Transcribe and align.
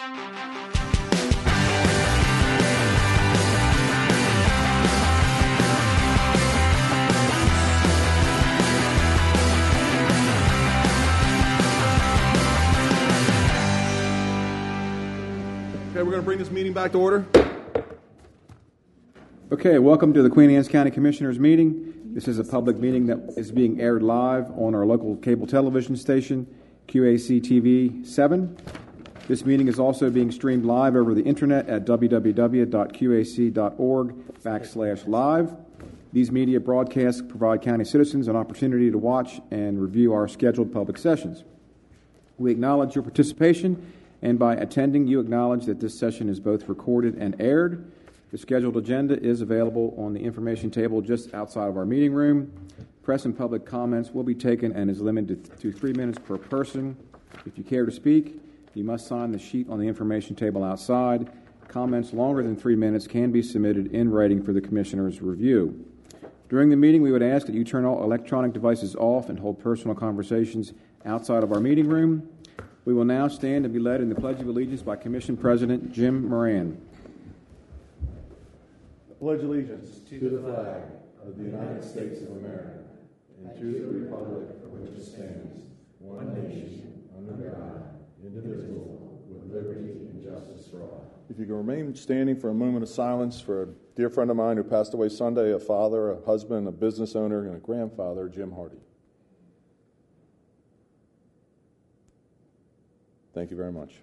Okay, 0.00 0.10
we're 15.96 16.04
going 16.04 16.14
to 16.14 16.22
bring 16.22 16.38
this 16.38 16.52
meeting 16.52 16.72
back 16.72 16.92
to 16.92 16.98
order. 17.00 17.26
Okay, 19.50 19.80
welcome 19.80 20.14
to 20.14 20.22
the 20.22 20.30
Queen 20.30 20.48
Anne's 20.50 20.68
County 20.68 20.92
Commissioners 20.92 21.40
meeting. 21.40 22.14
This 22.14 22.28
is 22.28 22.38
a 22.38 22.44
public 22.44 22.78
meeting 22.78 23.06
that 23.06 23.34
is 23.36 23.50
being 23.50 23.80
aired 23.80 24.04
live 24.04 24.48
on 24.52 24.76
our 24.76 24.86
local 24.86 25.16
cable 25.16 25.48
television 25.48 25.96
station, 25.96 26.46
QAC 26.86 27.40
TV 27.40 28.06
7. 28.06 28.56
This 29.28 29.44
meeting 29.44 29.68
is 29.68 29.78
also 29.78 30.08
being 30.08 30.30
streamed 30.30 30.64
live 30.64 30.96
over 30.96 31.12
the 31.12 31.20
internet 31.22 31.68
at 31.68 31.84
www.qac.org 31.84 32.72
backslash 34.42 35.06
live. 35.06 35.54
These 36.14 36.32
media 36.32 36.58
broadcasts 36.58 37.20
provide 37.20 37.60
county 37.60 37.84
citizens 37.84 38.26
an 38.28 38.36
opportunity 38.36 38.90
to 38.90 38.96
watch 38.96 39.42
and 39.50 39.82
review 39.82 40.14
our 40.14 40.28
scheduled 40.28 40.72
public 40.72 40.96
sessions. 40.96 41.44
We 42.38 42.50
acknowledge 42.50 42.94
your 42.94 43.02
participation, 43.02 43.92
and 44.22 44.38
by 44.38 44.54
attending, 44.54 45.06
you 45.06 45.20
acknowledge 45.20 45.66
that 45.66 45.78
this 45.78 45.98
session 45.98 46.30
is 46.30 46.40
both 46.40 46.66
recorded 46.66 47.16
and 47.16 47.38
aired. 47.38 47.92
The 48.30 48.38
scheduled 48.38 48.78
agenda 48.78 49.22
is 49.22 49.42
available 49.42 49.94
on 49.98 50.14
the 50.14 50.20
information 50.20 50.70
table 50.70 51.02
just 51.02 51.34
outside 51.34 51.68
of 51.68 51.76
our 51.76 51.84
meeting 51.84 52.14
room. 52.14 52.50
Press 53.02 53.26
and 53.26 53.36
public 53.36 53.66
comments 53.66 54.10
will 54.10 54.24
be 54.24 54.34
taken 54.34 54.72
and 54.72 54.90
is 54.90 55.02
limited 55.02 55.54
to 55.60 55.70
three 55.70 55.92
minutes 55.92 56.18
per 56.18 56.38
person. 56.38 56.96
If 57.44 57.58
you 57.58 57.64
care 57.64 57.84
to 57.84 57.92
speak, 57.92 58.40
you 58.78 58.84
must 58.84 59.08
sign 59.08 59.32
the 59.32 59.38
sheet 59.38 59.68
on 59.68 59.80
the 59.80 59.88
information 59.88 60.36
table 60.36 60.62
outside. 60.62 61.28
Comments 61.66 62.12
longer 62.12 62.44
than 62.44 62.54
three 62.54 62.76
minutes 62.76 63.08
can 63.08 63.32
be 63.32 63.42
submitted 63.42 63.92
in 63.92 64.08
writing 64.08 64.40
for 64.40 64.52
the 64.52 64.60
Commissioner's 64.60 65.20
review. 65.20 65.84
During 66.48 66.70
the 66.70 66.76
meeting, 66.76 67.02
we 67.02 67.10
would 67.10 67.22
ask 67.22 67.46
that 67.46 67.56
you 67.56 67.64
turn 67.64 67.84
all 67.84 68.04
electronic 68.04 68.52
devices 68.52 68.94
off 68.94 69.28
and 69.28 69.38
hold 69.38 69.58
personal 69.58 69.96
conversations 69.96 70.72
outside 71.04 71.42
of 71.42 71.52
our 71.52 71.58
meeting 71.60 71.88
room. 71.88 72.26
We 72.84 72.94
will 72.94 73.04
now 73.04 73.26
stand 73.26 73.64
and 73.64 73.74
be 73.74 73.80
led 73.80 74.00
in 74.00 74.08
the 74.08 74.14
Pledge 74.14 74.40
of 74.40 74.46
Allegiance 74.46 74.80
by 74.80 74.96
Commission 74.96 75.36
President 75.36 75.92
Jim 75.92 76.28
Moran. 76.28 76.80
Pledge 79.18 79.42
allegiance 79.42 79.98
to 80.08 80.20
the 80.20 80.38
flag 80.38 80.82
of 81.26 81.36
the 81.36 81.42
United 81.42 81.82
States 81.82 82.22
of 82.22 82.30
America 82.36 82.78
and 83.42 83.58
to 83.58 83.72
the 83.72 83.98
republic 83.98 84.48
for 84.62 84.68
which 84.68 84.96
it 84.96 85.04
stands, 85.04 85.62
one 85.98 86.32
nation, 86.48 87.02
under 87.18 87.50
God, 87.50 87.97
indivisible, 88.24 89.22
with 89.28 89.52
liberty 89.52 89.90
and 89.90 90.22
justice 90.22 90.68
for 90.70 90.82
all. 90.82 91.04
If 91.30 91.38
you 91.38 91.44
can 91.44 91.54
remain 91.54 91.94
standing 91.94 92.36
for 92.36 92.50
a 92.50 92.54
moment 92.54 92.82
of 92.82 92.88
silence 92.88 93.40
for 93.40 93.62
a 93.62 93.66
dear 93.94 94.08
friend 94.08 94.30
of 94.30 94.36
mine 94.36 94.56
who 94.56 94.64
passed 94.64 94.94
away 94.94 95.08
Sunday, 95.08 95.52
a 95.52 95.58
father, 95.58 96.12
a 96.12 96.24
husband, 96.24 96.66
a 96.66 96.72
business 96.72 97.14
owner, 97.14 97.46
and 97.46 97.54
a 97.54 97.58
grandfather, 97.58 98.28
Jim 98.28 98.52
Hardy. 98.52 98.78
Thank 103.34 103.50
you 103.50 103.56
very 103.56 103.72
much. 103.72 103.96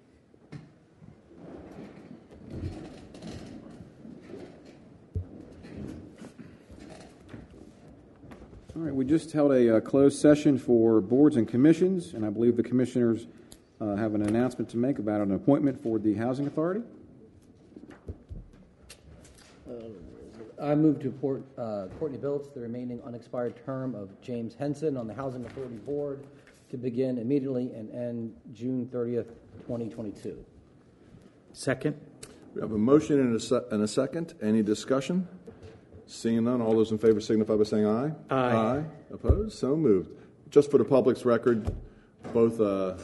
All 8.75 8.81
right, 8.81 8.93
we 8.93 9.05
just 9.05 9.31
held 9.31 9.51
a 9.51 9.77
uh, 9.77 9.79
closed 9.79 10.19
session 10.19 10.57
for 10.57 11.01
boards 11.01 11.37
and 11.37 11.47
commissions, 11.47 12.13
and 12.13 12.25
I 12.25 12.29
believe 12.29 12.55
the 12.55 12.63
commissioners 12.63 13.27
uh, 13.81 13.95
have 13.95 14.15
an 14.15 14.21
announcement 14.23 14.69
to 14.69 14.77
make 14.77 14.99
about 14.99 15.21
an 15.21 15.33
appointment 15.33 15.81
for 15.81 15.99
the 15.99 16.13
Housing 16.13 16.47
Authority. 16.47 16.81
I 20.61 20.73
move 20.73 20.99
to 21.01 21.09
appoint 21.09 21.45
uh, 21.57 21.87
Courtney 21.99 22.17
Billups 22.17 22.53
the 22.53 22.61
remaining 22.61 23.01
unexpired 23.05 23.55
term 23.65 23.93
of 23.93 24.09
James 24.21 24.55
Henson 24.55 24.95
on 24.95 25.05
the 25.05 25.13
Housing 25.13 25.45
Authority 25.45 25.75
Board 25.77 26.25
to 26.71 26.77
begin 26.77 27.17
immediately 27.17 27.71
and 27.75 27.91
end 27.93 28.33
June 28.53 28.89
30th, 28.91 29.27
2022. 29.67 30.43
Second. 31.51 31.99
We 32.53 32.61
have 32.61 32.71
a 32.71 32.77
motion 32.77 33.19
and 33.19 33.35
a, 33.35 33.39
se- 33.39 33.65
and 33.71 33.83
a 33.83 33.87
second. 33.87 34.33
Any 34.41 34.63
discussion? 34.63 35.27
Seeing 36.07 36.45
none, 36.45 36.61
all 36.61 36.73
those 36.73 36.91
in 36.91 36.97
favor 36.99 37.19
signify 37.19 37.55
by 37.55 37.63
saying 37.63 37.85
aye. 37.85 38.11
Aye. 38.29 38.83
Opposed? 39.11 39.57
So 39.57 39.75
moved. 39.75 40.11
Just 40.51 40.71
for 40.71 40.77
the 40.77 40.85
public's 40.85 41.25
record, 41.25 41.75
both 42.33 42.61
uh, 42.61 42.95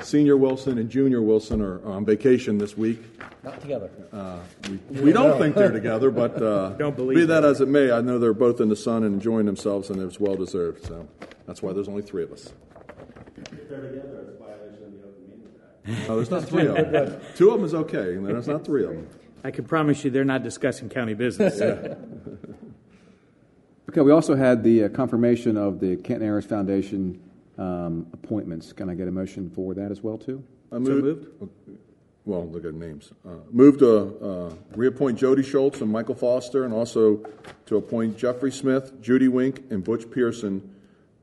Senior 0.00 0.36
Wilson 0.36 0.78
and 0.78 0.88
Junior 0.90 1.20
Wilson 1.22 1.60
are 1.60 1.84
on 1.86 2.04
vacation 2.04 2.58
this 2.58 2.76
week. 2.76 3.00
Not 3.44 3.60
together. 3.60 3.90
We, 4.68 5.00
we 5.00 5.12
don't 5.12 5.38
think 5.38 5.54
they're 5.54 5.70
together, 5.72 6.10
but 6.10 6.40
uh, 6.42 6.70
Don't 6.78 6.96
believe 6.96 7.16
be 7.16 7.24
that 7.26 7.40
that. 7.42 7.44
as 7.48 7.60
it 7.60 7.68
may, 7.68 7.90
I 7.90 8.00
know 8.00 8.18
they're 8.18 8.32
both 8.32 8.60
in 8.60 8.68
the 8.68 8.76
sun 8.76 9.04
and 9.04 9.14
enjoying 9.14 9.46
themselves, 9.46 9.90
and 9.90 10.00
it's 10.00 10.18
well 10.20 10.36
deserved. 10.36 10.86
So 10.86 11.08
that's 11.46 11.62
why 11.62 11.72
there's 11.72 11.88
only 11.88 12.02
three 12.02 12.22
of 12.22 12.32
us. 12.32 12.52
If 13.36 13.68
they're 13.68 13.80
together, 13.80 14.20
it's 14.22 14.40
a 14.40 14.44
violation 14.44 14.84
of 14.84 14.92
the 14.92 15.08
Open 15.08 15.28
Meetings 15.28 15.98
Act. 15.98 16.08
No, 16.08 16.16
there's 16.16 16.30
not 16.30 16.44
three 16.44 16.66
of 16.66 16.74
them. 16.92 17.20
Two 17.36 17.50
of 17.50 17.56
them 17.58 17.64
is 17.64 17.74
okay, 17.74 18.14
and 18.14 18.26
there's 18.26 18.48
not 18.48 18.64
three 18.64 18.84
of 18.84 18.90
them. 18.90 19.08
I 19.44 19.50
can 19.50 19.64
promise 19.64 20.04
you 20.04 20.10
they're 20.10 20.24
not 20.24 20.42
discussing 20.42 20.88
county 20.88 21.14
business. 21.14 21.60
Okay, 23.90 24.00
we 24.00 24.10
also 24.12 24.34
had 24.36 24.62
the 24.64 24.84
uh, 24.84 24.88
confirmation 24.88 25.58
of 25.58 25.78
the 25.80 25.96
Canton 25.96 26.22
Harris 26.26 26.46
Foundation 26.46 27.20
um, 27.62 28.06
appointments. 28.12 28.72
Can 28.72 28.88
I 28.90 28.94
get 28.94 29.08
a 29.08 29.10
motion 29.12 29.50
for 29.50 29.74
that 29.74 29.90
as 29.90 30.02
well, 30.02 30.18
too? 30.18 30.42
I 30.70 30.76
So 30.76 30.80
moved. 30.80 31.04
moved. 31.40 31.52
Well, 32.24 32.48
look 32.48 32.64
at 32.64 32.74
names. 32.74 33.12
Uh, 33.26 33.30
move 33.50 33.78
to 33.78 33.90
uh, 34.24 34.54
reappoint 34.76 35.18
Jody 35.18 35.42
Schultz 35.42 35.80
and 35.80 35.90
Michael 35.90 36.14
Foster, 36.14 36.64
and 36.64 36.72
also 36.72 37.20
to 37.66 37.76
appoint 37.76 38.16
Jeffrey 38.16 38.52
Smith, 38.52 39.00
Judy 39.02 39.26
Wink, 39.26 39.64
and 39.70 39.82
Butch 39.82 40.08
Pearson 40.08 40.62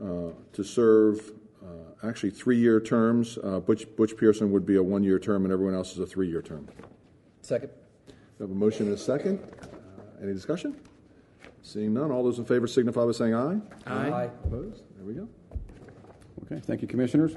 uh, 0.04 0.32
to 0.52 0.64
serve 0.64 1.32
uh, 1.64 2.08
actually 2.08 2.32
three-year 2.32 2.82
terms. 2.82 3.38
Uh, 3.42 3.62
Butch, 3.62 3.86
Butch 3.96 4.18
Pearson 4.18 4.52
would 4.52 4.66
be 4.66 4.76
a 4.76 4.84
one-year 4.84 5.20
term, 5.20 5.46
and 5.46 5.54
everyone 5.54 5.74
else 5.74 5.94
is 5.94 6.00
a 6.00 6.06
three-year 6.06 6.42
term. 6.42 6.68
Second. 7.42 7.70
We 8.38 8.44
have 8.44 8.52
a 8.52 8.56
motion 8.56 8.88
and 8.88 8.96
a 8.96 8.98
second. 8.98 9.40
Uh, 9.62 10.24
any 10.24 10.34
discussion? 10.34 10.76
Seeing 11.62 11.94
none, 11.94 12.12
all 12.12 12.24
those 12.24 12.40
in 12.40 12.46
favor 12.46 12.68
signify 12.68 13.06
by 13.06 13.12
saying 13.14 13.36
aye. 13.36 13.60
Aye. 13.88 14.30
Opposed? 14.46 14.84
There 14.98 15.06
we 15.06 15.14
go. 15.14 15.30
Okay, 16.52 16.62
thank 16.66 16.82
you, 16.82 16.88
Commissioners. 16.88 17.36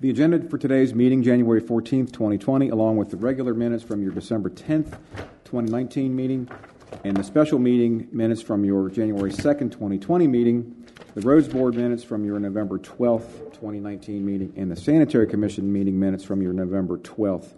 The 0.00 0.10
agenda 0.10 0.40
for 0.48 0.58
today's 0.58 0.94
meeting, 0.94 1.22
January 1.22 1.62
14th, 1.62 2.10
2020, 2.10 2.70
along 2.70 2.96
with 2.96 3.10
the 3.10 3.16
regular 3.16 3.54
minutes 3.54 3.84
from 3.84 4.02
your 4.02 4.10
December 4.10 4.50
10th, 4.50 4.98
2019 5.44 6.16
meeting, 6.16 6.48
and 7.04 7.16
the 7.16 7.22
special 7.22 7.60
meeting 7.60 8.08
minutes 8.10 8.42
from 8.42 8.64
your 8.64 8.90
January 8.90 9.30
2nd, 9.30 9.70
2020 9.70 10.26
meeting, 10.26 10.86
the 11.14 11.20
Roads 11.20 11.46
Board 11.46 11.76
minutes 11.76 12.02
from 12.02 12.24
your 12.24 12.40
November 12.40 12.80
12th, 12.80 13.52
2019 13.52 14.26
meeting, 14.26 14.52
and 14.56 14.68
the 14.68 14.74
Sanitary 14.74 15.28
Commission 15.28 15.72
meeting 15.72 16.00
minutes 16.00 16.24
from 16.24 16.42
your 16.42 16.52
November 16.52 16.98
12th, 16.98 17.52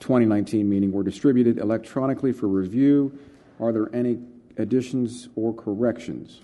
2019 0.00 0.66
meeting 0.66 0.92
were 0.92 1.02
distributed 1.02 1.58
electronically 1.58 2.32
for 2.32 2.46
review. 2.46 3.18
Are 3.60 3.70
there 3.70 3.94
any 3.94 4.18
additions 4.56 5.28
or 5.36 5.52
corrections? 5.52 6.40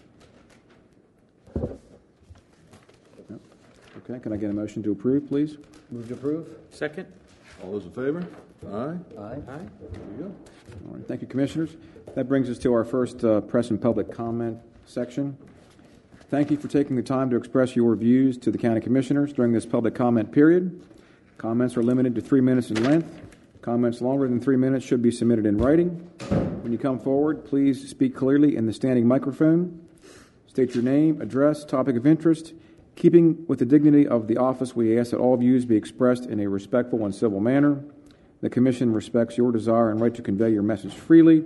Okay, 4.08 4.20
can 4.20 4.32
I 4.32 4.36
get 4.36 4.48
a 4.48 4.54
motion 4.54 4.82
to 4.84 4.92
approve, 4.92 5.28
please? 5.28 5.58
Move 5.91 6.08
to 6.08 6.14
approve. 6.14 6.46
Second. 6.70 7.06
All 7.62 7.72
those 7.72 7.84
in 7.84 7.91
favor? 7.91 8.26
Aye. 8.66 8.96
Aye. 9.19 9.22
Aye. 9.22 9.41
There 9.46 10.00
we 10.16 10.22
go. 10.22 10.34
All 10.86 10.94
right, 10.94 11.06
thank 11.06 11.20
you, 11.20 11.26
Commissioners. 11.26 11.76
That 12.14 12.26
brings 12.26 12.48
us 12.48 12.58
to 12.60 12.72
our 12.72 12.84
first 12.84 13.22
uh, 13.22 13.42
press 13.42 13.69
and 13.70 13.80
public 13.80 14.10
comment 14.10 14.58
section. 14.86 15.36
Thank 16.30 16.50
you 16.50 16.56
for 16.56 16.69
taking 16.69 16.96
the 16.96 17.02
time 17.02 17.28
to 17.30 17.36
express 17.36 17.76
your 17.76 17.94
views 17.96 18.38
to 18.38 18.50
the 18.50 18.56
County 18.56 18.80
Commissioners 18.80 19.32
during 19.32 19.52
this 19.52 19.66
public 19.66 19.94
comment 19.94 20.32
period. 20.32 20.82
Comments 21.37 21.76
are 21.76 21.82
limited 21.82 22.14
to 22.14 22.20
three 22.22 22.40
minutes 22.40 22.70
in 22.70 22.82
length. 22.82 23.20
Comments 23.60 24.00
longer 24.00 24.26
than 24.26 24.40
three 24.40 24.56
minutes 24.56 24.87
should 24.87 25.02
be 25.02 25.10
submitted 25.10 25.44
in 25.44 25.58
writing. 25.58 25.90
When 26.62 26.72
you 26.72 26.78
come 26.78 26.99
forward, 26.99 27.44
please 27.44 27.88
speak 27.88 28.14
clearly 28.14 28.56
in 28.56 28.64
the 28.64 28.72
standing 28.72 29.06
microphone. 29.06 29.87
State 30.46 30.75
your 30.75 30.84
name, 30.84 31.20
address, 31.20 31.64
topic 31.64 31.96
of 31.96 32.06
interest. 32.06 32.55
Keeping 32.98 33.46
with 33.46 33.60
the 33.60 33.64
dignity 33.64 34.08
of 34.08 34.26
the 34.26 34.36
office, 34.38 34.74
we 34.74 34.98
ask 34.98 35.12
that 35.12 35.18
all 35.18 35.36
views 35.36 35.64
be 35.64 35.76
expressed 35.76 36.24
in 36.26 36.40
a 36.40 36.48
respectful 36.48 37.04
and 37.04 37.14
civil 37.14 37.38
manner. 37.38 37.84
The 38.40 38.50
Commission 38.50 38.92
respects 38.92 39.38
your 39.38 39.52
desire 39.52 39.92
and 39.92 40.00
right 40.00 40.12
to 40.16 40.20
convey 40.20 40.50
your 40.50 40.64
message 40.64 40.94
freely. 40.94 41.44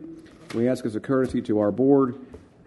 We 0.55 0.67
ask 0.67 0.87
as 0.87 0.97
a 0.97 1.01
courtesy 1.01 1.43
to 1.43 1.59
our 1.59 1.71
board 1.71 2.19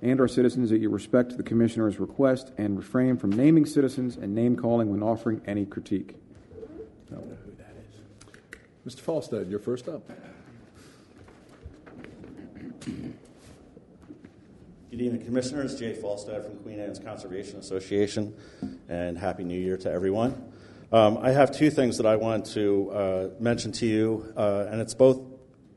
and 0.04 0.22
our 0.22 0.28
citizens 0.28 0.70
that 0.70 0.82
you 0.82 0.92
respect 0.92 1.36
the 1.36 1.42
Commissioner's 1.42 2.00
request 2.00 2.52
and 2.60 2.78
refrain 2.78 3.18
from 3.18 3.32
naming 3.32 3.66
citizens 3.66 4.18
and 4.18 4.36
name 4.36 4.56
calling 4.56 4.92
when 4.92 5.02
offering 5.02 5.42
any 5.48 5.66
critique. 5.66 6.14
Mr. 8.86 9.02
Falstad, 9.02 9.50
you're 9.50 9.58
first 9.58 9.90
up. 9.90 10.08
Good 14.96 15.04
evening, 15.08 15.26
Commissioners. 15.26 15.78
Jay 15.78 15.94
Falstad 15.94 16.46
from 16.46 16.56
Queen 16.60 16.80
Anne's 16.80 17.00
Conservation 17.00 17.60
Association, 17.60 18.34
and 18.88 19.18
Happy 19.18 19.44
New 19.44 19.60
Year 19.60 19.76
to 19.76 19.92
everyone. 19.92 20.42
Um, 20.90 21.18
I 21.18 21.32
have 21.32 21.52
two 21.52 21.70
things 21.70 21.98
that 21.98 22.06
I 22.06 22.16
want 22.16 22.46
to 22.54 22.92
uh, 22.92 23.30
mention 23.38 23.74
to 23.74 23.86
you, 23.86 24.34
uh, 24.38 24.68
and 24.72 24.80
it's 24.80 24.94
both 24.94 25.20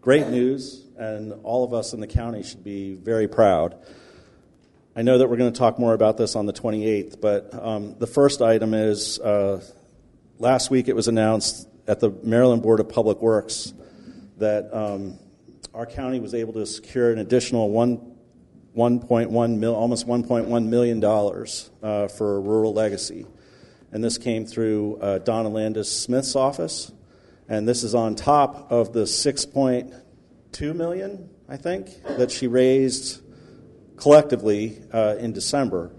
great 0.00 0.28
news, 0.28 0.84
and 0.96 1.32
all 1.42 1.64
of 1.64 1.74
us 1.74 1.94
in 1.94 1.98
the 1.98 2.06
county 2.06 2.44
should 2.44 2.62
be 2.62 2.94
very 2.94 3.26
proud. 3.26 3.74
I 4.94 5.02
know 5.02 5.18
that 5.18 5.28
we're 5.28 5.36
going 5.36 5.52
to 5.52 5.58
talk 5.58 5.80
more 5.80 5.94
about 5.94 6.16
this 6.16 6.36
on 6.36 6.46
the 6.46 6.52
28th, 6.52 7.20
but 7.20 7.52
um, 7.60 7.96
the 7.98 8.06
first 8.06 8.40
item 8.40 8.72
is 8.72 9.18
uh, 9.18 9.60
last 10.38 10.70
week 10.70 10.86
it 10.86 10.94
was 10.94 11.08
announced 11.08 11.68
at 11.88 11.98
the 11.98 12.10
Maryland 12.22 12.62
Board 12.62 12.78
of 12.78 12.88
Public 12.88 13.20
Works 13.20 13.74
that 14.36 14.72
um, 14.72 15.18
our 15.74 15.86
county 15.86 16.20
was 16.20 16.34
able 16.34 16.52
to 16.52 16.64
secure 16.66 17.10
an 17.10 17.18
additional 17.18 17.68
one, 17.68 18.14
1.1 18.78 19.58
mil, 19.58 19.74
almost 19.74 20.06
1.1 20.06 20.66
million 20.66 21.00
dollars 21.00 21.68
uh, 21.82 22.06
for 22.06 22.40
rural 22.40 22.72
legacy, 22.72 23.26
and 23.90 24.04
this 24.04 24.18
came 24.18 24.46
through 24.46 24.96
uh, 24.98 25.18
Donna 25.18 25.48
Landis 25.48 25.90
Smith's 25.90 26.36
office, 26.36 26.92
and 27.48 27.66
this 27.66 27.82
is 27.82 27.96
on 27.96 28.14
top 28.14 28.70
of 28.70 28.92
the 28.92 29.02
6.2 29.02 30.76
million, 30.76 31.28
I 31.48 31.56
think, 31.56 31.90
that 32.04 32.30
she 32.30 32.46
raised 32.46 33.20
collectively 33.96 34.80
uh, 34.92 35.16
in 35.18 35.32
December. 35.32 35.90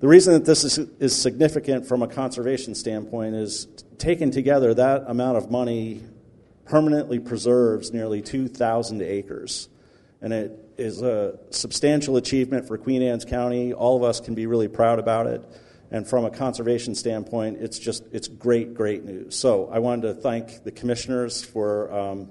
The 0.00 0.08
reason 0.08 0.34
that 0.34 0.44
this 0.44 0.64
is, 0.64 0.76
is 0.76 1.16
significant 1.16 1.86
from 1.86 2.02
a 2.02 2.08
conservation 2.08 2.74
standpoint 2.74 3.36
is 3.36 3.66
taken 3.96 4.30
together, 4.30 4.74
that 4.74 5.04
amount 5.06 5.38
of 5.38 5.50
money 5.50 6.02
permanently 6.66 7.20
preserves 7.20 7.90
nearly 7.90 8.20
2,000 8.20 9.00
acres. 9.00 9.70
And 10.20 10.34
it 10.34 10.69
is 10.80 11.02
a 11.02 11.38
substantial 11.50 12.16
achievement 12.16 12.66
for 12.66 12.78
Queen 12.78 13.02
Anne's 13.02 13.24
County. 13.24 13.72
All 13.72 13.96
of 13.96 14.02
us 14.02 14.20
can 14.20 14.34
be 14.34 14.46
really 14.46 14.68
proud 14.68 14.98
about 14.98 15.26
it. 15.26 15.44
And 15.90 16.06
from 16.06 16.24
a 16.24 16.30
conservation 16.30 16.94
standpoint, 16.94 17.58
it's 17.60 17.78
just 17.78 18.04
it's 18.12 18.28
great, 18.28 18.74
great 18.74 19.04
news. 19.04 19.36
So 19.36 19.68
I 19.72 19.80
wanted 19.80 20.02
to 20.02 20.14
thank 20.14 20.62
the 20.64 20.70
commissioners 20.70 21.44
for 21.44 21.92
um, 21.92 22.28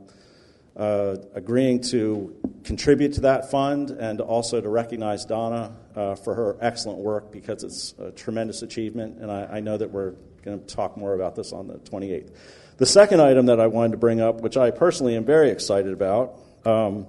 uh, 0.75 1.17
agreeing 1.33 1.81
to 1.81 2.35
contribute 2.63 3.13
to 3.13 3.21
that 3.21 3.51
fund 3.51 3.91
and 3.91 4.21
also 4.21 4.61
to 4.61 4.69
recognize 4.69 5.25
Donna 5.25 5.75
uh, 5.95 6.15
for 6.15 6.33
her 6.35 6.57
excellent 6.61 6.99
work 6.99 7.31
because 7.31 7.63
it's 7.63 7.93
a 7.99 8.11
tremendous 8.11 8.61
achievement. 8.61 9.19
And 9.19 9.29
I, 9.29 9.57
I 9.57 9.59
know 9.59 9.77
that 9.77 9.91
we're 9.91 10.13
going 10.43 10.59
to 10.59 10.75
talk 10.75 10.95
more 10.95 11.13
about 11.13 11.35
this 11.35 11.51
on 11.51 11.67
the 11.67 11.75
28th. 11.79 12.31
The 12.77 12.85
second 12.85 13.21
item 13.21 13.47
that 13.47 13.59
I 13.59 13.67
wanted 13.67 13.91
to 13.91 13.97
bring 13.97 14.21
up, 14.21 14.39
which 14.39 14.55
I 14.55 14.71
personally 14.71 15.17
am 15.17 15.25
very 15.25 15.49
excited 15.49 15.91
about, 15.91 16.39
um, 16.65 17.07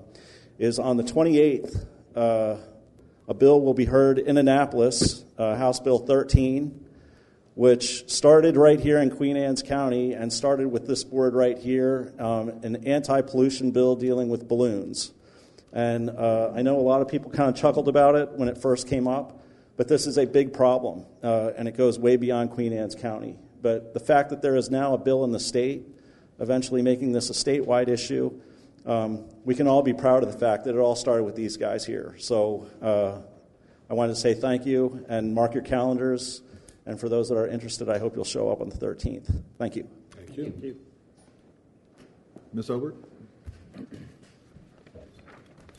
is 0.61 0.79
on 0.79 0.99
the 0.99 1.03
28th. 1.03 1.87
Uh, 2.15 2.57
a 3.27 3.33
bill 3.33 3.63
will 3.63 3.73
be 3.73 3.87
heard 3.87 4.19
in 4.19 4.37
Annapolis, 4.37 5.25
uh, 5.39 5.57
House 5.57 5.81
Bill 5.81 5.99
13, 5.99 6.87
which 7.55 8.11
started 8.11 8.59
right 8.59 8.79
here 8.79 8.99
in 8.99 9.11
Queen 9.11 9.39
Anne's 9.39 9.63
County 9.63 10.13
and 10.13 10.31
started 10.31 10.69
with 10.69 10.87
this 10.87 11.03
board 11.03 11.33
right 11.33 11.59
here, 11.59 12.13
um, 12.19 12.51
an 12.63 12.87
anti 12.87 13.23
pollution 13.23 13.71
bill 13.71 13.97
dealing 13.97 14.29
with 14.29 14.47
balloons. 14.49 15.13
And 15.73 16.11
uh, 16.11 16.53
I 16.55 16.61
know 16.61 16.79
a 16.79 16.83
lot 16.83 17.01
of 17.01 17.09
people 17.09 17.31
kind 17.31 17.49
of 17.49 17.57
chuckled 17.57 17.89
about 17.89 18.15
it 18.17 18.33
when 18.33 18.49
it 18.49 18.59
first 18.59 18.87
came 18.87 19.09
up, 19.09 19.43
but 19.79 19.89
this 19.89 20.07
is 20.07 20.19
a 20.19 20.27
big 20.27 20.53
problem, 20.53 21.07
uh, 21.23 21.53
and 21.57 21.69
it 21.69 21.77
goes 21.77 21.99
way 21.99 22.17
beyond 22.17 22.51
Queen 22.51 22.75
Anne's 22.75 22.95
County. 22.95 23.39
But 23.63 23.95
the 23.95 24.01
fact 24.01 24.29
that 24.29 24.43
there 24.43 24.57
is 24.57 24.71
now 24.71 24.93
a 24.93 24.99
bill 24.99 25.25
in 25.25 25.33
the 25.33 25.41
state, 25.41 25.87
eventually 26.39 26.83
making 26.83 27.13
this 27.13 27.31
a 27.31 27.33
statewide 27.33 27.89
issue, 27.89 28.43
um, 28.91 29.25
we 29.45 29.55
can 29.55 29.69
all 29.69 29.83
be 29.83 29.93
proud 29.93 30.25
of 30.25 30.33
the 30.33 30.39
fact 30.39 30.65
that 30.65 30.75
it 30.75 30.79
all 30.79 30.97
started 30.97 31.23
with 31.23 31.37
these 31.37 31.57
guys 31.57 31.87
here. 31.87 32.17
So 32.19 32.67
uh, 32.83 33.21
I 33.89 33.95
wanted 33.95 34.15
to 34.15 34.21
say 34.21 34.35
thank 34.35 34.67
you 34.67 35.07
and 35.09 35.33
mark 35.33 35.55
your 35.55 35.63
calendars. 35.63 36.43
And 36.87 36.99
for 36.99 37.09
those 37.09 37.29
that 37.29 37.37
are 37.37 37.47
interested, 37.47 37.89
I 37.89 37.99
hope 37.99 38.17
you'll 38.17 38.25
show 38.25 38.51
up 38.51 38.61
on 38.61 38.69
the 38.69 38.77
13th. 38.77 39.33
Thank 39.59 39.77
you. 39.77 39.87
Thank 40.11 40.37
you. 40.37 40.77
Ms. 42.53 42.69
Obert? 42.69 42.97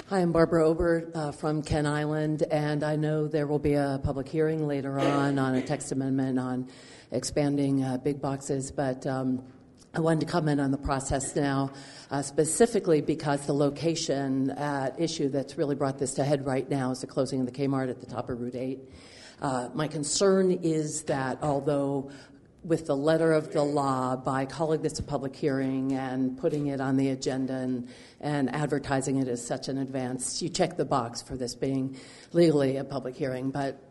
Hi, 0.07 0.19
I'm 0.19 0.31
Barbara 0.31 0.65
Obert 0.65 1.13
uh, 1.13 1.31
from 1.33 1.61
Kent 1.63 1.87
Island, 1.87 2.43
and 2.43 2.81
I 2.81 2.95
know 2.95 3.27
there 3.27 3.45
will 3.45 3.59
be 3.59 3.73
a 3.73 3.99
public 4.01 4.29
hearing 4.29 4.67
later 4.67 4.97
on 4.99 5.37
on 5.37 5.55
a 5.55 5.61
text 5.61 5.91
amendment 5.91 6.39
on 6.39 6.69
expanding 7.11 7.83
uh, 7.83 7.97
big 7.97 8.21
boxes, 8.21 8.71
but 8.71 9.05
um, 9.05 9.43
I 9.93 9.99
wanted 9.99 10.21
to 10.21 10.25
comment 10.25 10.61
on 10.61 10.71
the 10.71 10.77
process 10.77 11.35
now, 11.35 11.73
uh, 12.11 12.21
specifically 12.21 13.01
because 13.01 13.45
the 13.45 13.53
location 13.53 14.51
at 14.51 14.97
issue 14.97 15.27
that's 15.27 15.57
really 15.57 15.75
brought 15.75 15.99
this 15.99 16.13
to 16.13 16.23
head 16.23 16.45
right 16.45 16.69
now 16.69 16.91
is 16.91 17.01
the 17.01 17.07
closing 17.07 17.41
of 17.41 17.45
the 17.45 17.51
Kmart 17.51 17.89
at 17.89 17.99
the 17.99 18.05
top 18.05 18.29
of 18.29 18.39
Route 18.39 18.55
8. 18.55 18.79
Uh, 19.41 19.69
my 19.73 19.89
concern 19.89 20.51
is 20.63 21.03
that 21.03 21.39
although 21.41 22.09
with 22.63 22.85
the 22.85 22.95
letter 22.95 23.33
of 23.33 23.51
the 23.51 23.61
law 23.61 24.15
by 24.15 24.45
calling 24.45 24.81
this 24.81 24.97
a 24.99 25.03
public 25.03 25.35
hearing 25.35 25.91
and 25.91 26.37
putting 26.37 26.67
it 26.67 26.79
on 26.79 26.95
the 26.95 27.09
agenda 27.09 27.55
and, 27.55 27.89
and 28.21 28.55
advertising 28.55 29.17
it 29.17 29.27
as 29.27 29.45
such 29.45 29.67
an 29.67 29.77
advance. 29.77 30.41
You 30.41 30.47
check 30.47 30.77
the 30.77 30.85
box 30.85 31.21
for 31.21 31.35
this 31.35 31.53
being 31.53 31.97
legally 32.31 32.77
a 32.77 32.85
public 32.85 33.15
hearing, 33.15 33.51
but 33.51 33.83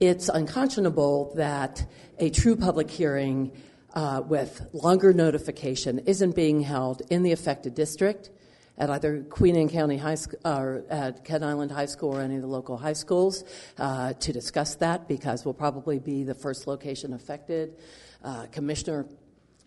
it's 0.00 0.28
unconscionable 0.28 1.34
that 1.36 1.86
a 2.18 2.30
true 2.30 2.56
public 2.56 2.90
hearing 2.90 3.52
uh, 3.98 4.20
with 4.20 4.64
longer 4.72 5.12
notification 5.12 5.98
isn't 6.06 6.36
being 6.36 6.60
held 6.60 7.02
in 7.10 7.24
the 7.24 7.32
affected 7.32 7.74
district 7.74 8.30
at 8.78 8.88
either 8.90 9.24
Queen 9.28 9.56
Anne 9.56 9.68
County 9.68 9.96
High 9.96 10.14
School 10.14 10.38
or 10.44 10.84
at 10.88 11.24
Kent 11.24 11.42
Island 11.42 11.72
High 11.72 11.86
School 11.86 12.16
or 12.16 12.20
any 12.20 12.36
of 12.36 12.42
the 12.42 12.46
local 12.46 12.76
high 12.76 12.92
schools 12.92 13.42
uh, 13.76 14.12
to 14.12 14.32
discuss 14.32 14.76
that 14.76 15.08
because 15.08 15.44
we'll 15.44 15.52
probably 15.52 15.98
be 15.98 16.22
the 16.22 16.34
first 16.34 16.68
location 16.68 17.12
affected. 17.12 17.74
Uh, 18.22 18.46
Commissioner 18.52 19.04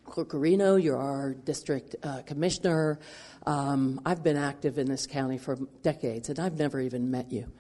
Corchiarino, 0.05 0.77
you're 0.77 0.97
our 0.97 1.33
district 1.33 1.97
uh, 2.01 2.21
commissioner. 2.21 2.99
Um, 3.45 3.99
I've 4.05 4.23
been 4.23 4.37
active 4.37 4.77
in 4.77 4.87
this 4.87 5.07
county 5.07 5.39
for 5.39 5.57
decades, 5.83 6.29
and 6.29 6.39
I've 6.39 6.57
never 6.57 6.79
even 6.79 7.11
met 7.11 7.33
you. 7.33 7.51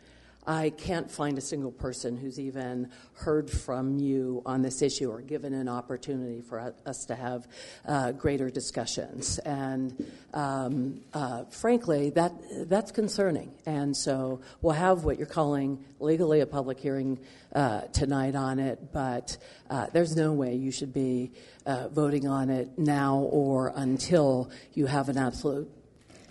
I 0.45 0.71
can't 0.71 1.09
find 1.09 1.37
a 1.37 1.41
single 1.41 1.71
person 1.71 2.17
who's 2.17 2.39
even 2.39 2.89
heard 3.13 3.49
from 3.49 3.97
you 3.97 4.41
on 4.45 4.61
this 4.61 4.81
issue 4.81 5.11
or 5.11 5.21
given 5.21 5.53
an 5.53 5.69
opportunity 5.69 6.41
for 6.41 6.73
us 6.85 7.05
to 7.05 7.15
have 7.15 7.47
uh, 7.87 8.11
greater 8.13 8.49
discussions. 8.49 9.37
And 9.39 10.11
um, 10.33 11.01
uh, 11.13 11.43
frankly, 11.45 12.09
that 12.11 12.33
that's 12.67 12.91
concerning. 12.91 13.51
And 13.65 13.95
so 13.95 14.41
we'll 14.61 14.73
have 14.73 15.03
what 15.03 15.17
you're 15.17 15.27
calling 15.27 15.83
legally 15.99 16.39
a 16.39 16.47
public 16.47 16.79
hearing 16.79 17.19
uh, 17.53 17.81
tonight 17.93 18.35
on 18.35 18.59
it, 18.59 18.91
but 18.91 19.37
uh, 19.69 19.87
there's 19.93 20.15
no 20.15 20.33
way 20.33 20.55
you 20.55 20.71
should 20.71 20.93
be 20.93 21.31
uh, 21.65 21.89
voting 21.89 22.27
on 22.27 22.49
it 22.49 22.79
now 22.79 23.17
or 23.17 23.71
until 23.75 24.49
you 24.73 24.87
have 24.87 25.09
an 25.09 25.17
absolute 25.17 25.69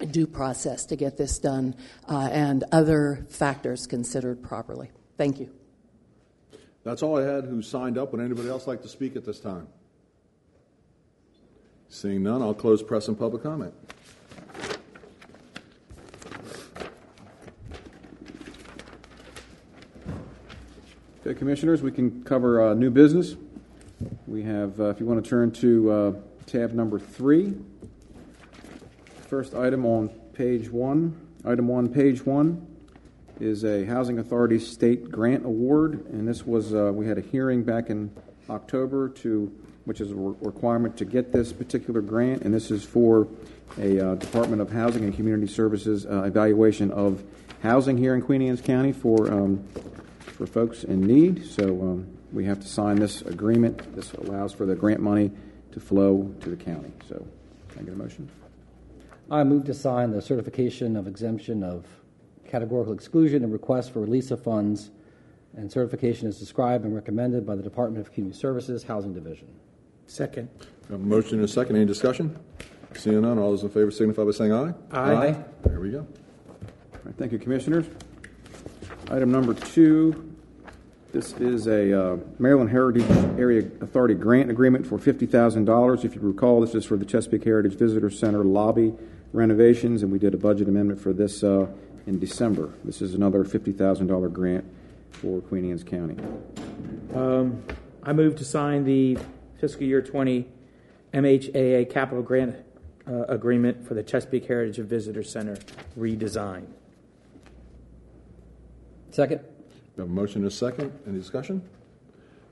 due 0.07 0.26
process 0.26 0.85
to 0.87 0.97
get 0.97 1.16
this 1.16 1.38
done 1.38 1.75
uh, 2.09 2.28
and 2.33 2.64
other 2.73 3.26
factors 3.28 3.87
considered 3.87 4.42
properly. 4.42 4.90
Thank 5.16 5.40
you. 5.40 5.50
That's 6.83 7.02
all 7.02 7.19
I 7.19 7.23
had. 7.23 7.45
Who 7.45 7.62
signed 7.62 7.99
up? 7.99 8.12
Would 8.12 8.21
anybody 8.21 8.49
else 8.49 8.66
like 8.66 8.83
to 8.83 8.88
speak 8.88 9.16
at 9.16 9.25
this 9.25 9.38
time? 9.38 9.69
Seeing 11.88 12.23
none, 12.23 12.40
I'll 12.40 12.54
close 12.54 12.83
press 12.83 13.09
and 13.09 13.19
public 13.19 13.42
comment. 13.42 13.75
Okay, 21.26 21.38
Commissioners, 21.38 21.83
we 21.83 21.92
can 21.92 22.25
cover 22.25 22.71
uh, 22.71 22.75
new 22.75 22.90
business. 22.90 23.37
We 24.26 24.42
have, 24.45 24.80
uh, 24.80 24.85
if 24.85 25.00
you 25.00 25.07
want 25.07 25.23
to 25.23 25.28
turn 25.28 25.50
to 25.52 25.90
uh, 25.90 26.12
tab 26.47 26.73
number 26.73 26.99
three, 26.99 27.54
first 29.30 29.54
item 29.54 29.87
on 29.87 30.08
page 30.32 30.68
one, 30.68 31.16
item 31.44 31.68
one, 31.68 31.88
page 31.88 32.26
one, 32.26 32.66
is 33.38 33.64
a 33.64 33.84
Housing 33.84 34.18
Authority 34.18 34.58
State 34.58 35.08
Grant 35.08 35.44
Award, 35.44 36.04
and 36.06 36.26
this 36.26 36.44
was, 36.44 36.75
uh, 36.75 36.90
we 36.92 37.06
had 37.06 37.16
a 37.16 37.20
hearing 37.20 37.62
back 37.62 37.90
in 37.90 38.10
October 38.50 39.08
to, 39.08 39.46
which 39.84 40.00
is 40.00 40.10
a 40.10 40.16
re- 40.16 40.34
requirement 40.40 40.96
to 40.96 41.04
get 41.04 41.30
this 41.30 41.52
particular 41.52 42.00
grant, 42.00 42.42
and 42.42 42.52
this 42.52 42.72
is 42.72 42.82
for 42.82 43.28
a 43.78 44.00
uh, 44.00 44.14
Department 44.16 44.60
of 44.60 44.72
Housing 44.72 45.04
and 45.04 45.14
Community 45.14 45.46
Services 45.46 46.06
uh, 46.06 46.25
evaluation 46.25 46.90
of 46.90 47.22
housing 47.62 47.96
here 47.96 48.16
in 48.16 48.22
Queen 48.22 48.42
Anne's 48.42 48.60
County 48.60 48.90
for, 48.90 49.32
um, 49.32 49.64
for 50.18 50.44
folks 50.44 50.82
in 50.82 51.02
need. 51.02 51.46
So 51.46 51.80
um, 51.82 52.18
we 52.32 52.46
have 52.46 52.58
to 52.58 52.66
sign 52.66 52.96
this 52.96 53.22
agreement. 53.22 53.94
This 53.94 54.12
allows 54.14 54.52
for 54.52 54.66
the 54.66 54.75
grant 54.75 55.00
money 55.00 55.30
to 55.70 55.78
flow 55.78 56.34
to 56.40 56.50
the 56.50 56.56
county. 56.56 56.90
So, 57.08 57.25
can 57.68 57.82
I 57.82 57.82
get 57.84 57.94
a 57.94 57.96
motion? 57.96 58.28
I 59.30 59.44
move 59.44 59.64
to 59.66 59.75
sign 59.75 60.10
the 60.10 60.20
certification 60.20 60.96
of 60.96 61.06
exemption 61.06 61.62
of 61.62 61.87
categorical 62.49 62.92
exclusion 62.92 63.44
and 63.44 63.52
request 63.52 63.92
for 63.92 64.00
release 64.00 64.32
of 64.32 64.42
funds, 64.42 64.90
and 65.56 65.70
certification 65.70 66.26
is 66.26 66.37
described 66.38 66.84
and 66.84 66.92
recommended 66.92 67.46
by 67.46 67.54
the 67.54 67.62
Department 67.62 68.04
of 68.04 68.12
Community 68.12 68.37
Services 68.37 68.82
Housing 68.82 69.14
Division. 69.14 69.46
Second. 70.06 70.49
A 70.92 70.99
motion 70.99 71.37
and 71.37 71.44
a 71.44 71.49
second. 71.49 71.76
Any 71.76 71.84
discussion? 71.84 72.37
Seeing 72.94 73.20
none, 73.20 73.38
all 73.38 73.50
those 73.50 73.62
in 73.62 73.68
favor 73.68 73.92
signify 73.92 74.25
by 74.25 74.32
saying 74.32 74.52
aye. 74.52 74.75
Aye. 74.90 75.37
There 75.64 75.78
we 75.78 75.90
go. 75.90 76.00
All 76.00 76.06
right, 77.04 77.14
thank 77.16 77.30
you, 77.30 77.38
Commissioners. 77.38 77.87
Item 79.12 79.30
number 79.30 79.54
two 79.54 80.34
This 81.12 81.34
is 81.34 81.68
a 81.68 82.14
uh, 82.14 82.16
Maryland 82.40 82.70
Heritage 82.70 83.08
Area 83.38 83.60
Authority 83.80 84.14
grant 84.14 84.50
agreement 84.50 84.84
for 84.84 84.99
$50,000. 84.99 86.04
If 86.04 86.16
you 86.16 86.20
recall, 86.20 86.60
this 86.60 86.75
is 86.75 86.84
for 86.84 86.96
the 86.96 87.04
Chesapeake 87.04 87.44
Heritage 87.44 87.75
Visitor 87.75 88.10
Center 88.10 88.42
lobby 88.42 88.92
renovations, 89.32 90.02
and 90.02 90.10
we 90.10 90.18
did 90.18 90.34
a 90.34 90.37
budget 90.37 90.68
amendment 90.68 91.00
for 91.00 91.12
this 91.12 91.42
uh, 91.42 91.66
in 92.06 92.18
December. 92.18 92.72
This 92.84 93.02
is 93.02 93.14
another 93.14 93.44
$50,000 93.44 94.32
grant 94.32 94.64
for 95.10 95.40
Queen 95.40 95.70
Anne's 95.70 95.84
County. 95.84 96.16
Um, 97.14 97.62
I 98.02 98.12
move 98.12 98.37
to 98.37 98.44
sign 98.44 98.84
the 98.84 99.18
fiscal 99.60 99.84
year 99.84 100.00
20 100.02 100.46
MHAA 101.12 101.90
capital 101.90 102.22
grant 102.22 102.56
uh, 103.06 103.25
agreement 103.25 103.87
for 103.87 103.94
the 103.94 104.02
Chesapeake 104.02 104.46
Heritage 104.46 104.78
and 104.78 104.88
Visitor 104.88 105.22
Center 105.22 105.56
redesign. 105.99 106.66
Second? 109.10 109.40
We 109.96 110.02
have 110.02 110.10
a 110.10 110.12
motion 110.12 110.42
and 110.42 110.50
a 110.50 110.54
second. 110.54 110.96
Any 111.06 111.18
discussion? 111.18 111.62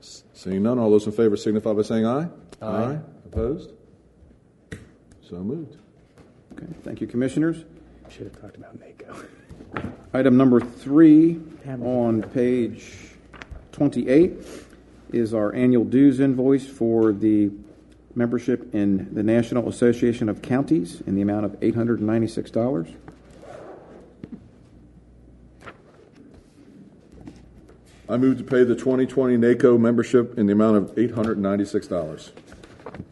Seeing 0.01 0.63
none, 0.63 0.77
all 0.79 0.89
those 0.91 1.05
in 1.05 1.11
favor 1.11 1.35
signify 1.35 1.73
by 1.73 1.81
saying 1.81 2.05
aye. 2.05 2.27
Aye. 2.61 2.99
Opposed? 3.25 3.71
So 5.21 5.37
moved. 5.37 5.77
Okay, 6.61 6.73
thank 6.83 7.01
you, 7.01 7.07
Commissioners. 7.07 7.63
Should 8.09 8.25
have 8.25 8.41
talked 8.41 8.57
about 8.57 8.77
NACO. 8.79 9.15
Item 10.13 10.35
number 10.35 10.59
three 10.59 11.39
on 11.67 12.23
page 12.33 12.93
28 13.71 14.33
is 15.13 15.33
our 15.33 15.53
annual 15.53 15.85
dues 15.85 16.19
invoice 16.19 16.67
for 16.67 17.13
the 17.13 17.51
membership 18.15 18.73
in 18.73 19.13
the 19.13 19.23
National 19.23 19.69
Association 19.69 20.27
of 20.27 20.41
Counties 20.41 21.01
in 21.01 21.15
the 21.15 21.21
amount 21.21 21.45
of 21.45 21.51
$896. 21.59 22.95
I 28.09 28.17
move 28.17 28.39
to 28.39 28.43
pay 28.43 28.63
the 28.63 28.75
2020 28.75 29.37
NACO 29.37 29.77
membership 29.77 30.37
in 30.37 30.47
the 30.47 30.53
amount 30.53 30.77
of 30.77 30.95
$896. 30.95 32.31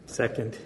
Second. 0.06 0.58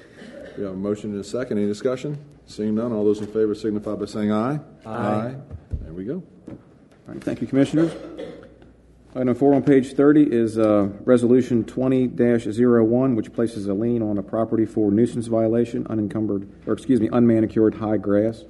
We 0.56 0.64
have 0.64 0.72
a 0.72 0.76
motion 0.76 1.12
and 1.12 1.20
a 1.20 1.24
second. 1.24 1.58
Any 1.58 1.66
discussion? 1.66 2.18
Seeing 2.52 2.74
none, 2.74 2.92
all 2.92 3.02
those 3.02 3.20
in 3.20 3.28
favor 3.28 3.54
signify 3.54 3.94
by 3.94 4.04
saying 4.04 4.30
aye. 4.30 4.60
Aye. 4.84 5.34
There 5.80 5.92
we 5.94 6.04
go. 6.04 6.22
All 6.48 6.58
right, 7.06 7.24
thank 7.24 7.40
you, 7.40 7.46
Commissioners. 7.46 7.90
Item 9.14 9.34
four 9.34 9.54
on 9.54 9.62
page 9.62 9.94
30 9.94 10.30
is 10.30 10.58
uh, 10.58 10.90
Resolution 11.04 11.64
20-01, 11.64 13.16
which 13.16 13.32
places 13.32 13.68
a 13.68 13.72
lien 13.72 14.02
on 14.02 14.18
a 14.18 14.22
property 14.22 14.66
for 14.66 14.90
nuisance 14.90 15.28
violation, 15.28 15.86
unencumbered, 15.86 16.46
or 16.66 16.74
excuse 16.74 17.00
me, 17.00 17.08
unmanicured 17.08 17.74
high 17.74 17.96
grass. 17.96 18.44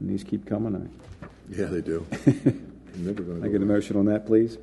And 0.00 0.08
these 0.08 0.24
keep 0.24 0.46
coming. 0.46 0.74
I, 1.22 1.26
yeah, 1.50 1.66
they 1.66 1.82
do. 1.82 2.06
Never 2.96 3.22
gonna 3.22 3.42
I, 3.42 3.48
I 3.48 3.52
get 3.52 3.60
a 3.60 3.66
motion 3.66 3.98
on 3.98 4.06
that, 4.06 4.24
please. 4.24 4.56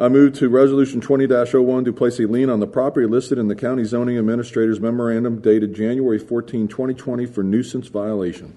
I 0.00 0.08
move 0.08 0.34
to 0.34 0.48
Resolution 0.48 1.00
20-01 1.00 1.84
to 1.84 1.92
place 1.92 2.20
a 2.20 2.26
lien 2.28 2.50
on 2.50 2.60
the 2.60 2.68
property 2.68 3.04
listed 3.08 3.36
in 3.36 3.48
the 3.48 3.56
County 3.56 3.82
Zoning 3.82 4.16
Administrator's 4.16 4.78
Memorandum 4.78 5.40
dated 5.40 5.74
January 5.74 6.20
14, 6.20 6.68
2020 6.68 7.26
for 7.26 7.42
nuisance 7.42 7.88
violation. 7.88 8.54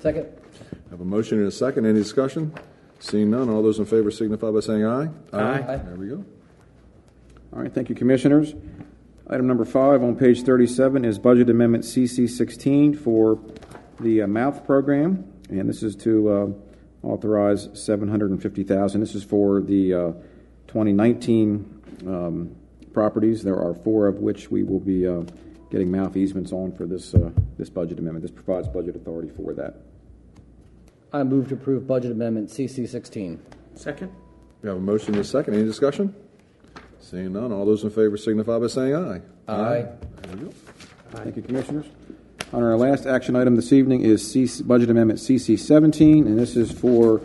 Second? 0.00 0.26
I 0.72 0.90
Have 0.90 1.00
a 1.00 1.04
motion 1.04 1.38
and 1.38 1.46
a 1.46 1.52
second. 1.52 1.86
Any 1.86 2.00
discussion? 2.00 2.52
Seeing 2.98 3.30
none, 3.30 3.48
all 3.48 3.62
those 3.62 3.78
in 3.78 3.84
favor 3.84 4.10
signify 4.10 4.50
by 4.50 4.58
saying 4.58 4.84
aye. 4.84 5.10
Aye. 5.32 5.76
There 5.76 5.94
we 5.96 6.08
go. 6.08 6.24
All 7.52 7.62
right, 7.62 7.72
thank 7.72 7.88
you, 7.88 7.94
Commissioners. 7.94 8.54
Item 9.30 9.46
number 9.46 9.64
five 9.64 10.02
on 10.02 10.16
page 10.16 10.42
37 10.42 11.04
is 11.04 11.20
Budget 11.20 11.50
Amendment 11.50 11.84
CC 11.84 12.28
16 12.28 12.94
for 12.94 13.38
the 14.00 14.22
uh, 14.22 14.26
MOUTH 14.26 14.64
program, 14.64 15.32
and 15.50 15.68
this 15.68 15.84
is 15.84 15.94
to 15.96 16.28
uh, 16.28 16.46
authorize 17.02 17.68
750000 17.74 19.00
This 19.00 19.14
is 19.14 19.24
for 19.24 19.60
the 19.60 19.94
uh, 19.94 20.12
2019 20.68 21.82
um, 22.06 22.56
properties. 22.92 23.42
There 23.42 23.56
are 23.58 23.74
four 23.74 24.06
of 24.06 24.18
which 24.18 24.50
we 24.50 24.62
will 24.62 24.80
be 24.80 25.06
uh, 25.06 25.22
getting 25.70 25.90
mouth 25.90 26.16
easements 26.16 26.52
on 26.52 26.72
for 26.72 26.86
this, 26.86 27.14
uh, 27.14 27.30
this 27.56 27.70
budget 27.70 27.98
amendment. 27.98 28.22
This 28.22 28.30
provides 28.30 28.68
budget 28.68 28.96
authority 28.96 29.30
for 29.30 29.52
that. 29.54 29.76
I 31.12 31.22
move 31.22 31.48
to 31.48 31.54
approve 31.54 31.86
budget 31.86 32.12
amendment 32.12 32.50
CC 32.50 32.88
16. 32.88 33.40
Second. 33.74 34.12
We 34.62 34.68
have 34.68 34.78
a 34.78 34.80
motion 34.80 35.14
and 35.14 35.22
a 35.22 35.24
second. 35.24 35.54
Any 35.54 35.64
discussion? 35.64 36.14
Seeing 37.00 37.32
none, 37.32 37.52
all 37.52 37.64
those 37.64 37.84
in 37.84 37.90
favor 37.90 38.16
signify 38.16 38.58
by 38.58 38.66
saying 38.66 38.94
aye. 38.94 39.20
Aye. 39.46 39.86
There 40.22 40.36
we 40.36 40.44
go. 40.44 40.50
Thank 41.12 41.36
you, 41.36 41.42
Commissioners. 41.42 41.86
On 42.50 42.62
our 42.62 42.78
last 42.78 43.04
action 43.04 43.36
item 43.36 43.56
this 43.56 43.74
evening 43.74 44.00
is 44.00 44.22
CC 44.22 44.66
Budget 44.66 44.88
Amendment 44.88 45.20
CC 45.20 45.58
17, 45.58 46.26
and 46.26 46.38
this 46.38 46.56
is 46.56 46.72
for 46.72 47.20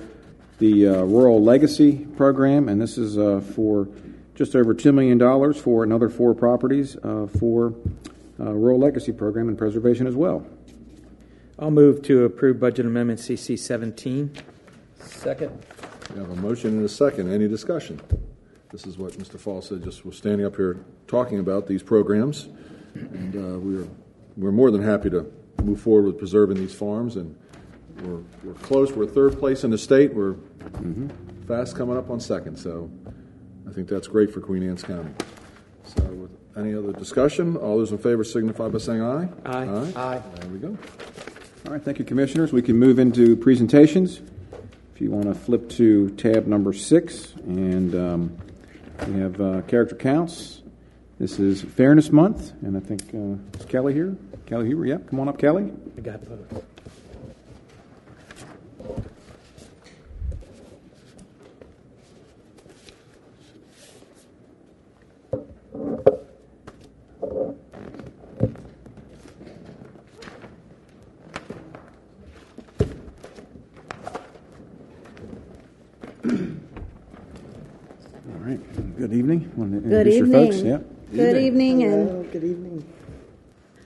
the 0.59 0.89
uh, 0.89 1.03
Rural 1.03 1.41
Legacy 1.41 2.05
Program, 2.17 2.67
and 2.67 2.81
this 2.81 2.97
is 2.97 3.17
uh, 3.17 3.39
for 3.55 3.87
just 4.35 4.53
over 4.53 4.75
$2 4.75 4.93
million 4.93 5.53
for 5.53 5.85
another 5.85 6.09
four 6.09 6.35
properties 6.35 6.97
uh, 6.97 7.27
for 7.39 7.73
uh, 8.37 8.51
Rural 8.51 8.79
Legacy 8.79 9.13
Program 9.13 9.47
and 9.47 9.57
preservation 9.57 10.07
as 10.07 10.15
well. 10.15 10.45
I'll 11.57 11.71
move 11.71 12.01
to 12.03 12.25
approve 12.25 12.59
budget 12.59 12.85
amendment 12.85 13.21
CC 13.21 13.57
17. 13.57 14.29
Second? 14.99 15.57
We 16.13 16.19
have 16.19 16.31
a 16.31 16.35
motion 16.35 16.71
and 16.71 16.83
a 16.83 16.89
second. 16.89 17.31
Any 17.31 17.47
discussion? 17.47 18.01
This 18.73 18.85
is 18.85 18.97
what 18.97 19.13
Mr. 19.13 19.39
Falstad, 19.39 19.85
just 19.85 20.03
was 20.03 20.17
standing 20.17 20.45
up 20.45 20.57
here 20.57 20.83
talking 21.07 21.39
about 21.39 21.65
these 21.65 21.81
programs. 21.81 22.49
And 22.95 23.35
uh, 23.35 23.59
we're, 23.59 23.87
we're 24.37 24.51
more 24.51 24.71
than 24.71 24.81
happy 24.81 25.09
to 25.09 25.31
move 25.63 25.79
forward 25.81 26.05
with 26.05 26.17
preserving 26.17 26.57
these 26.57 26.73
farms. 26.73 27.15
And 27.15 27.35
we're, 28.01 28.21
we're 28.43 28.53
close. 28.55 28.91
We're 28.91 29.05
third 29.07 29.39
place 29.39 29.63
in 29.63 29.71
the 29.71 29.77
state. 29.77 30.13
We're 30.13 30.35
fast 31.47 31.75
coming 31.75 31.97
up 31.97 32.09
on 32.09 32.19
second. 32.19 32.57
So 32.57 32.89
I 33.69 33.71
think 33.71 33.87
that's 33.87 34.07
great 34.07 34.33
for 34.33 34.41
Queen 34.41 34.63
Anne's 34.67 34.83
County. 34.83 35.11
So 35.85 36.03
with 36.03 36.31
any 36.57 36.73
other 36.73 36.93
discussion, 36.93 37.55
all 37.57 37.77
those 37.77 37.91
in 37.91 37.97
favor 37.97 38.23
signify 38.23 38.69
by 38.69 38.77
saying 38.79 39.01
aye. 39.01 39.27
Aye. 39.45 39.65
Aye. 39.65 39.93
Aye. 39.95 40.21
There 40.35 40.49
we 40.49 40.59
go. 40.59 40.77
All 41.65 41.71
right, 41.71 41.81
thank 41.81 41.99
you, 41.99 42.05
Commissioners. 42.05 42.51
We 42.51 42.61
can 42.61 42.77
move 42.77 42.99
into 42.99 43.37
presentations. 43.37 44.21
If 44.93 45.01
you 45.01 45.11
want 45.11 45.25
to 45.25 45.33
flip 45.33 45.69
to 45.71 46.09
tab 46.11 46.45
number 46.45 46.73
six, 46.73 47.33
and 47.45 47.95
um, 47.95 48.37
we 49.07 49.19
have 49.19 49.39
uh, 49.39 49.61
character 49.61 49.95
counts. 49.95 50.61
This 51.19 51.39
is 51.39 51.61
Fairness 51.61 52.11
Month, 52.11 52.53
and 52.63 52.75
I 52.75 52.79
think 52.79 53.01
uh, 53.13 53.59
is 53.59 53.65
Kelly 53.67 53.93
here. 53.93 54.17
Kelly 54.47 54.65
Huber, 54.65 54.85
yeah, 54.85 54.97
come 54.97 55.19
on 55.19 55.29
up, 55.29 55.37
Kelly. 55.37 55.71
I 55.97 56.01
got 56.01 56.21
both. 56.25 56.63
All 78.25 78.39
right. 78.39 78.97
Good 78.97 79.13
evening. 79.13 79.51
Good 79.55 79.83
introduce 79.83 80.15
your 80.15 80.27
folks? 80.27 80.55
evening. 80.57 80.71
Yeah. 80.71 80.92
Good 81.13 81.37
evening, 81.37 81.83
and 81.83 82.31
Good 82.31 82.43
evening. 82.43 82.91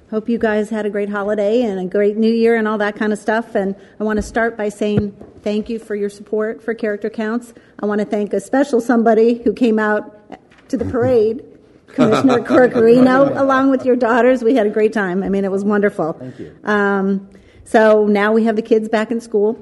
hope 0.10 0.30
you 0.30 0.38
guys 0.38 0.70
had 0.70 0.86
a 0.86 0.90
great 0.90 1.10
holiday 1.10 1.62
and 1.62 1.78
a 1.78 1.84
great 1.86 2.16
new 2.16 2.32
year 2.32 2.56
and 2.56 2.70
all 2.70 2.78
that 2.78 2.96
kind 2.96 3.12
of 3.12 3.20
stuff. 3.20 3.54
And 3.54 3.76
I 4.00 4.06
want 4.06 4.16
to 4.16 4.24
start 4.24 4.56
by 4.56 4.70
saying 4.70 5.12
thank 5.42 5.70
you 5.70 5.78
for 5.78 5.94
your 5.94 6.10
support 6.10 6.64
for 6.64 6.74
Character 6.74 7.10
Counts. 7.10 7.54
I 7.82 7.86
want 7.86 8.00
to 8.00 8.06
thank 8.06 8.32
a 8.32 8.40
special 8.40 8.80
somebody 8.80 9.44
who 9.44 9.52
came 9.52 9.78
out 9.78 10.40
to 10.70 10.78
the 10.78 10.86
parade, 10.86 11.44
Commissioner 11.88 12.46
Corchiarino, 12.46 13.34
along 13.44 13.72
with 13.72 13.84
your 13.86 13.98
daughters. 13.98 14.42
We 14.42 14.56
had 14.56 14.66
a 14.66 14.72
great 14.72 14.94
time. 14.94 15.22
I 15.22 15.28
mean, 15.28 15.44
it 15.44 15.52
was 15.52 15.66
wonderful. 15.66 16.14
Thank 16.14 16.40
you. 16.40 16.58
Um, 16.64 17.30
so 17.66 18.08
now 18.08 18.32
we 18.32 18.46
have 18.46 18.56
the 18.56 18.62
kids 18.62 18.88
back 18.88 19.12
in 19.12 19.20
school. 19.20 19.60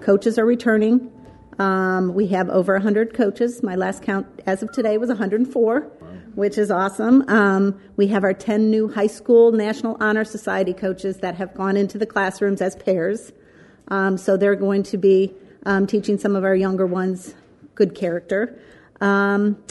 Coaches 0.00 0.38
are 0.38 0.46
returning. 0.46 1.12
Um, 1.58 2.14
we 2.14 2.28
have 2.28 2.48
over 2.48 2.72
100 2.72 3.12
coaches. 3.12 3.62
My 3.62 3.76
last 3.76 4.02
count 4.02 4.26
as 4.46 4.62
of 4.62 4.72
today 4.72 4.96
was 4.96 5.10
104, 5.10 5.90
which 6.34 6.58
is 6.58 6.70
awesome. 6.70 7.24
Um, 7.28 7.80
we 7.96 8.08
have 8.08 8.24
our 8.24 8.32
10 8.34 8.70
new 8.70 8.88
high 8.88 9.06
school 9.06 9.52
National 9.52 9.96
Honor 10.00 10.24
Society 10.24 10.72
coaches 10.72 11.18
that 11.18 11.34
have 11.36 11.54
gone 11.54 11.76
into 11.76 11.98
the 11.98 12.06
classrooms 12.06 12.60
as 12.60 12.76
pairs. 12.76 13.32
Um, 13.88 14.16
so 14.16 14.36
they're 14.36 14.56
going 14.56 14.82
to 14.84 14.96
be 14.96 15.34
um, 15.66 15.86
teaching 15.86 16.18
some 16.18 16.34
of 16.36 16.44
our 16.44 16.54
younger 16.54 16.86
ones 16.86 17.34
good 17.74 17.94
character. 17.94 18.58
Um, 19.00 19.62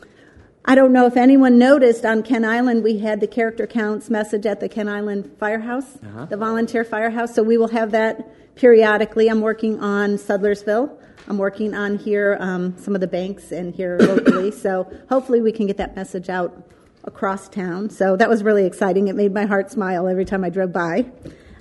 I 0.64 0.76
don't 0.76 0.94
know 0.94 1.08
if 1.08 1.18
anyone 1.18 1.58
noticed 1.58 2.06
on 2.06 2.22
Kent 2.22 2.46
Island, 2.46 2.84
we 2.84 3.00
had 3.00 3.20
the 3.20 3.28
character 3.28 3.66
counts 3.66 4.10
message 4.10 4.46
at 4.46 4.60
the 4.60 4.70
Kent 4.70 4.90
Island 4.90 5.36
Firehouse, 5.40 5.98
the 6.30 6.38
volunteer 6.38 6.84
firehouse. 6.84 7.34
So 7.34 7.42
we 7.42 7.58
will 7.58 7.70
have 7.70 7.92
that 7.92 8.56
periodically. 8.56 9.28
I'm 9.28 9.42
working 9.42 9.80
on 9.80 10.18
Sudlersville. 10.18 10.96
I'm 11.28 11.38
working 11.38 11.74
on 11.74 11.98
here 11.98 12.38
um, 12.40 12.78
some 12.78 12.96
of 12.96 13.02
the 13.02 13.08
banks 13.08 13.52
and 13.52 13.74
here 13.74 13.98
locally. 14.00 14.52
so 14.66 14.92
hopefully 15.10 15.42
we 15.42 15.52
can 15.52 15.68
get 15.68 15.78
that 15.78 15.96
message 15.96 16.30
out 16.30 16.68
across 17.04 17.50
town. 17.50 17.90
So 17.90 18.16
that 18.18 18.30
was 18.30 18.44
really 18.44 18.66
exciting. 18.66 19.08
It 19.08 19.16
made 19.16 19.34
my 19.34 19.46
heart 19.46 19.72
smile 19.72 20.08
every 20.08 20.26
time 20.26 20.44
I 20.44 20.50
drove 20.50 20.72
by. 20.72 21.06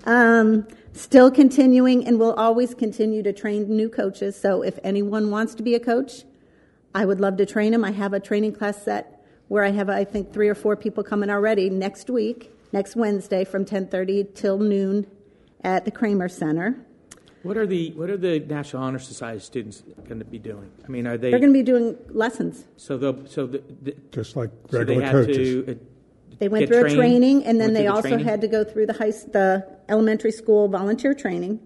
Um, 0.05 0.67
still 0.93 1.31
continuing 1.31 2.07
and 2.07 2.19
will 2.19 2.35
always 2.35 2.75
continue 2.75 3.23
to 3.23 3.33
train 3.33 3.69
new 3.69 3.89
coaches. 3.89 4.37
So 4.37 4.63
if 4.63 4.79
anyone 4.83 5.31
wants 5.31 5.55
to 5.57 5.63
be 5.63 5.75
a 5.75 5.81
coach, 5.81 6.25
I 6.95 7.05
would 7.05 7.21
love 7.21 7.37
to 7.37 7.47
train 7.47 7.73
them. 7.73 7.85
I 7.85 7.93
have 7.93 8.13
a 8.13 8.21
training 8.21 8.55
class 8.55 8.83
set 8.83 9.25
where 9.49 9.65
I 9.65 9.71
have, 9.71 9.89
I 9.89 10.05
think, 10.05 10.33
three 10.33 10.49
or 10.49 10.55
four 10.55 10.77
people 10.77 11.03
coming 11.03 11.31
already 11.31 11.71
next 11.71 12.11
week, 12.11 12.53
next 12.73 12.97
Wednesday 12.97 13.45
from 13.45 13.65
10:30 13.65 14.35
till 14.35 14.59
noon 14.59 15.07
at 15.63 15.85
the 15.85 15.91
Kramer 15.91 16.29
Center. 16.29 16.77
What 17.43 17.57
are 17.57 17.67
the 17.67 17.93
what 17.93 18.11
are 18.11 18.17
the 18.19 18.41
National 18.41 18.83
Honor 18.83 18.99
Society 18.99 19.41
students 19.41 19.83
going 20.07 20.19
to 20.19 20.25
be 20.27 20.39
doing? 20.39 20.71
I 20.85 20.89
mean, 20.89 21.07
are 21.07 21.17
they 21.17 21.31
They're 21.31 21.41
going 21.41 21.53
to 21.53 21.59
be 21.59 21.63
doing 21.63 21.97
lessons. 22.11 22.65
so 22.77 22.99
they'll 22.99 23.27
so 23.27 23.47
the, 23.47 23.63
the, 23.83 23.97
just 24.13 24.37
like 24.37 24.51
so 24.71 24.79
they 24.85 24.97
regular 24.99 25.03
have 25.03 25.13
coaches. 25.27 25.37
to 25.37 25.73
uh, 25.73 25.75
They 26.39 26.49
went 26.49 26.67
through 26.69 26.81
trained? 26.83 26.93
a 26.93 26.97
training, 26.97 27.45
and 27.45 27.61
then 27.61 27.73
they 27.73 27.81
through 27.81 27.89
the 27.89 27.95
also 27.95 28.09
training? 28.11 28.27
had 28.27 28.41
to 28.43 28.49
go 28.49 28.63
through 28.65 28.87
the 28.87 28.93
high, 28.95 29.11
the 29.11 29.67
elementary 29.89 30.33
school 30.33 30.69
volunteer 30.69 31.15
training, 31.15 31.61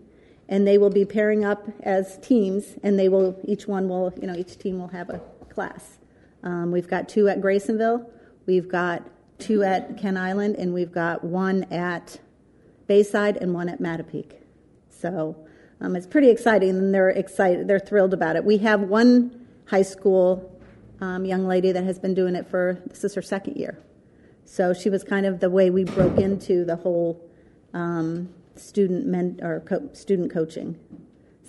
and 0.48 0.66
they 0.66 0.78
will 0.78 0.90
be 0.90 1.04
pairing 1.04 1.44
up 1.44 1.68
as 1.82 2.18
teams, 2.18 2.76
and 2.84 2.96
they 2.98 3.08
will 3.08 3.36
each 3.44 3.66
one 3.66 3.88
will 3.88 4.12
you 4.20 4.28
know 4.28 4.36
each 4.36 4.56
team 4.58 4.78
will 4.78 4.88
have 4.88 5.10
a 5.10 5.18
class. 5.48 5.98
Um, 6.44 6.70
we've 6.70 6.88
got 6.88 7.08
two 7.08 7.26
at 7.28 7.40
Graysonville, 7.40 8.08
we've 8.46 8.68
got 8.68 9.02
two 9.40 9.64
at 9.64 9.98
Kent 9.98 10.18
Island, 10.18 10.54
and 10.56 10.72
we've 10.72 10.92
got 10.92 11.24
one 11.24 11.64
at 11.72 12.20
Bayside 12.86 13.36
and 13.38 13.52
one 13.54 13.68
at 13.68 13.80
Matapeake. 13.80 14.34
So 14.88 15.43
um, 15.80 15.96
it's 15.96 16.06
pretty 16.06 16.30
exciting, 16.30 16.70
and 16.70 16.94
they're 16.94 17.10
excited. 17.10 17.68
They're 17.68 17.78
thrilled 17.78 18.14
about 18.14 18.36
it. 18.36 18.44
We 18.44 18.58
have 18.58 18.80
one 18.82 19.46
high 19.66 19.82
school 19.82 20.50
um, 21.00 21.24
young 21.24 21.46
lady 21.46 21.72
that 21.72 21.84
has 21.84 21.98
been 21.98 22.14
doing 22.14 22.34
it 22.34 22.48
for 22.48 22.80
this 22.86 23.04
is 23.04 23.14
her 23.14 23.22
second 23.22 23.56
year. 23.56 23.78
So 24.44 24.72
she 24.72 24.90
was 24.90 25.02
kind 25.02 25.26
of 25.26 25.40
the 25.40 25.50
way 25.50 25.70
we 25.70 25.84
broke 25.84 26.18
into 26.18 26.64
the 26.64 26.76
whole 26.76 27.28
um, 27.72 28.28
student 28.56 29.06
men 29.06 29.40
or 29.42 29.60
co- 29.60 29.90
student 29.92 30.32
coaching. 30.32 30.78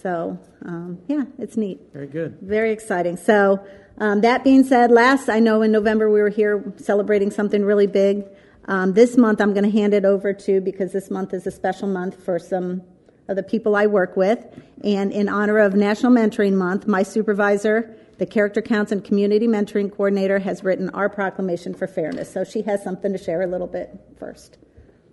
So 0.01 0.39
um, 0.65 0.99
yeah, 1.07 1.25
it's 1.37 1.57
neat. 1.57 1.79
Very 1.93 2.07
good. 2.07 2.39
Very 2.41 2.71
exciting. 2.71 3.17
So, 3.17 3.65
um, 3.97 4.21
that 4.21 4.43
being 4.43 4.65
said, 4.65 4.91
last 4.91 5.29
I 5.29 5.39
know 5.39 5.61
in 5.61 5.71
November 5.71 6.09
we 6.09 6.19
were 6.19 6.29
here 6.29 6.73
celebrating 6.77 7.31
something 7.31 7.63
really 7.63 7.87
big. 7.87 8.25
Um, 8.65 8.93
this 8.93 9.15
month 9.15 9.39
I'm 9.39 9.53
going 9.53 9.63
to 9.63 9.69
hand 9.69 9.93
it 9.93 10.03
over 10.03 10.33
to 10.33 10.59
because 10.59 10.91
this 10.91 11.09
month 11.09 11.33
is 11.33 11.47
a 11.47 11.51
special 11.51 11.87
month 11.87 12.21
for 12.21 12.39
some 12.39 12.81
of 13.27 13.35
the 13.35 13.43
people 13.43 13.75
I 13.75 13.87
work 13.87 14.15
with. 14.15 14.45
And 14.83 15.11
in 15.11 15.29
honor 15.29 15.59
of 15.59 15.73
National 15.73 16.11
Mentoring 16.11 16.53
Month, 16.53 16.87
my 16.87 17.03
supervisor, 17.03 17.95
the 18.17 18.25
Character 18.25 18.61
Counts 18.61 18.91
and 18.91 19.03
Community 19.03 19.47
Mentoring 19.47 19.91
Coordinator, 19.91 20.39
has 20.39 20.63
written 20.63 20.89
our 20.91 21.09
proclamation 21.09 21.73
for 21.73 21.87
fairness. 21.87 22.31
So 22.31 22.43
she 22.43 22.61
has 22.63 22.83
something 22.83 23.11
to 23.11 23.17
share 23.17 23.41
a 23.41 23.47
little 23.47 23.67
bit 23.67 23.99
first. 24.17 24.57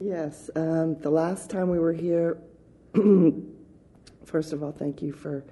Yes, 0.00 0.50
um, 0.56 0.96
the 0.96 1.10
last 1.10 1.48
time 1.48 1.70
we 1.70 1.78
were 1.78 1.92
here, 1.92 2.38
first 4.24 4.52
of 4.52 4.62
all, 4.62 4.72
thank 4.72 5.00
you 5.00 5.12
for 5.12 5.44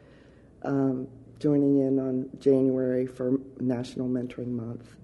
um, 0.62 1.06
joining 1.38 1.78
in 1.78 1.98
on 1.98 2.28
January 2.38 3.06
for 3.06 3.38
National 3.60 4.08
Mentoring 4.08 4.48
Month. 4.48 4.96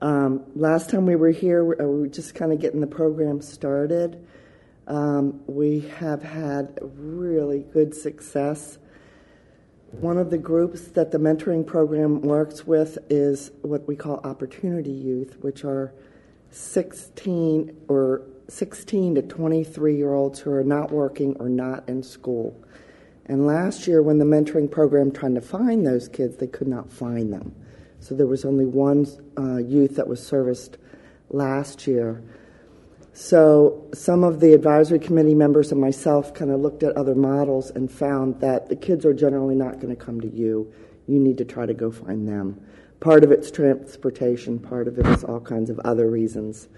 Um, 0.00 0.44
last 0.54 0.90
time 0.90 1.06
we 1.06 1.16
were 1.16 1.30
here, 1.30 1.64
we 1.64 1.74
we 1.76 2.00
were 2.00 2.06
just 2.06 2.34
kind 2.34 2.52
of 2.52 2.60
getting 2.60 2.80
the 2.80 2.86
program 2.86 3.40
started. 3.40 4.27
Um, 4.88 5.42
we 5.46 5.80
have 5.98 6.22
had 6.22 6.78
really 6.80 7.60
good 7.60 7.94
success. 7.94 8.78
One 9.90 10.16
of 10.16 10.30
the 10.30 10.38
groups 10.38 10.88
that 10.88 11.12
the 11.12 11.18
mentoring 11.18 11.66
program 11.66 12.22
works 12.22 12.66
with 12.66 12.96
is 13.10 13.50
what 13.60 13.86
we 13.86 13.96
call 13.96 14.20
Opportunity 14.24 14.90
Youth, 14.90 15.36
which 15.42 15.62
are 15.62 15.92
16 16.50 17.76
or 17.88 18.22
16 18.48 19.16
to 19.16 19.22
23 19.22 19.96
year 19.96 20.14
olds 20.14 20.40
who 20.40 20.50
are 20.52 20.64
not 20.64 20.90
working 20.90 21.36
or 21.38 21.50
not 21.50 21.86
in 21.86 22.02
school. 22.02 22.58
And 23.26 23.46
last 23.46 23.86
year, 23.86 24.02
when 24.02 24.18
the 24.18 24.24
mentoring 24.24 24.70
program 24.70 25.12
tried 25.12 25.34
to 25.34 25.42
find 25.42 25.86
those 25.86 26.08
kids, 26.08 26.38
they 26.38 26.46
could 26.46 26.68
not 26.68 26.90
find 26.90 27.30
them. 27.30 27.54
So 28.00 28.14
there 28.14 28.26
was 28.26 28.46
only 28.46 28.64
one 28.64 29.06
uh, 29.36 29.58
youth 29.58 29.96
that 29.96 30.08
was 30.08 30.26
serviced 30.26 30.78
last 31.28 31.86
year. 31.86 32.22
So 33.20 33.84
some 33.94 34.22
of 34.22 34.38
the 34.38 34.52
advisory 34.52 35.00
committee 35.00 35.34
members 35.34 35.72
and 35.72 35.80
myself 35.80 36.32
kind 36.32 36.52
of 36.52 36.60
looked 36.60 36.84
at 36.84 36.96
other 36.96 37.16
models 37.16 37.68
and 37.68 37.90
found 37.90 38.40
that 38.42 38.68
the 38.68 38.76
kids 38.76 39.04
are 39.04 39.12
generally 39.12 39.56
not 39.56 39.80
going 39.80 39.88
to 39.88 40.00
come 40.00 40.20
to 40.20 40.28
you. 40.28 40.72
You 41.08 41.18
need 41.18 41.36
to 41.38 41.44
try 41.44 41.66
to 41.66 41.74
go 41.74 41.90
find 41.90 42.28
them. 42.28 42.64
Part 43.00 43.24
of 43.24 43.32
it's 43.32 43.50
transportation, 43.50 44.60
part 44.60 44.86
of 44.86 45.00
it 45.00 45.06
is 45.08 45.24
all 45.24 45.40
kinds 45.40 45.68
of 45.68 45.80
other 45.80 46.08
reasons. 46.08 46.68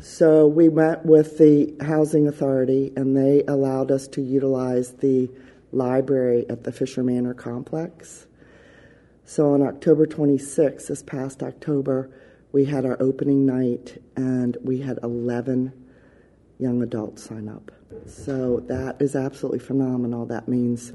So 0.00 0.48
we 0.48 0.68
met 0.68 1.06
with 1.06 1.38
the 1.38 1.72
housing 1.80 2.26
authority 2.26 2.92
and 2.96 3.16
they 3.16 3.44
allowed 3.46 3.92
us 3.92 4.08
to 4.08 4.20
utilize 4.20 4.94
the 4.94 5.30
library 5.70 6.46
at 6.48 6.64
the 6.64 6.72
Fisher 6.72 7.04
Manor 7.04 7.32
complex. 7.32 8.26
So 9.24 9.54
on 9.54 9.62
October 9.62 10.04
26th, 10.04 10.88
this 10.88 11.04
past 11.04 11.44
October, 11.44 12.10
we 12.52 12.64
had 12.64 12.84
our 12.84 12.96
opening 13.00 13.46
night 13.46 14.02
and 14.16 14.56
we 14.62 14.80
had 14.80 14.98
11 15.02 15.72
young 16.58 16.82
adults 16.82 17.22
sign 17.24 17.48
up. 17.48 17.70
So 18.06 18.60
that 18.60 19.00
is 19.00 19.16
absolutely 19.16 19.60
phenomenal. 19.60 20.26
That 20.26 20.48
means 20.48 20.92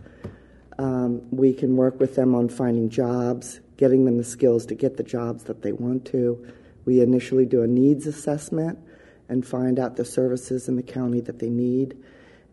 um, 0.77 1.21
we 1.31 1.53
can 1.53 1.75
work 1.75 1.99
with 1.99 2.15
them 2.15 2.35
on 2.35 2.49
finding 2.49 2.89
jobs, 2.89 3.61
getting 3.77 4.05
them 4.05 4.17
the 4.17 4.23
skills 4.23 4.65
to 4.67 4.75
get 4.75 4.97
the 4.97 5.03
jobs 5.03 5.45
that 5.45 5.61
they 5.61 5.71
want 5.71 6.05
to. 6.07 6.45
We 6.85 7.01
initially 7.01 7.45
do 7.45 7.63
a 7.63 7.67
needs 7.67 8.05
assessment 8.05 8.77
and 9.27 9.45
find 9.45 9.79
out 9.79 9.95
the 9.95 10.05
services 10.05 10.67
in 10.67 10.75
the 10.75 10.83
county 10.83 11.21
that 11.21 11.39
they 11.39 11.49
need. 11.49 11.97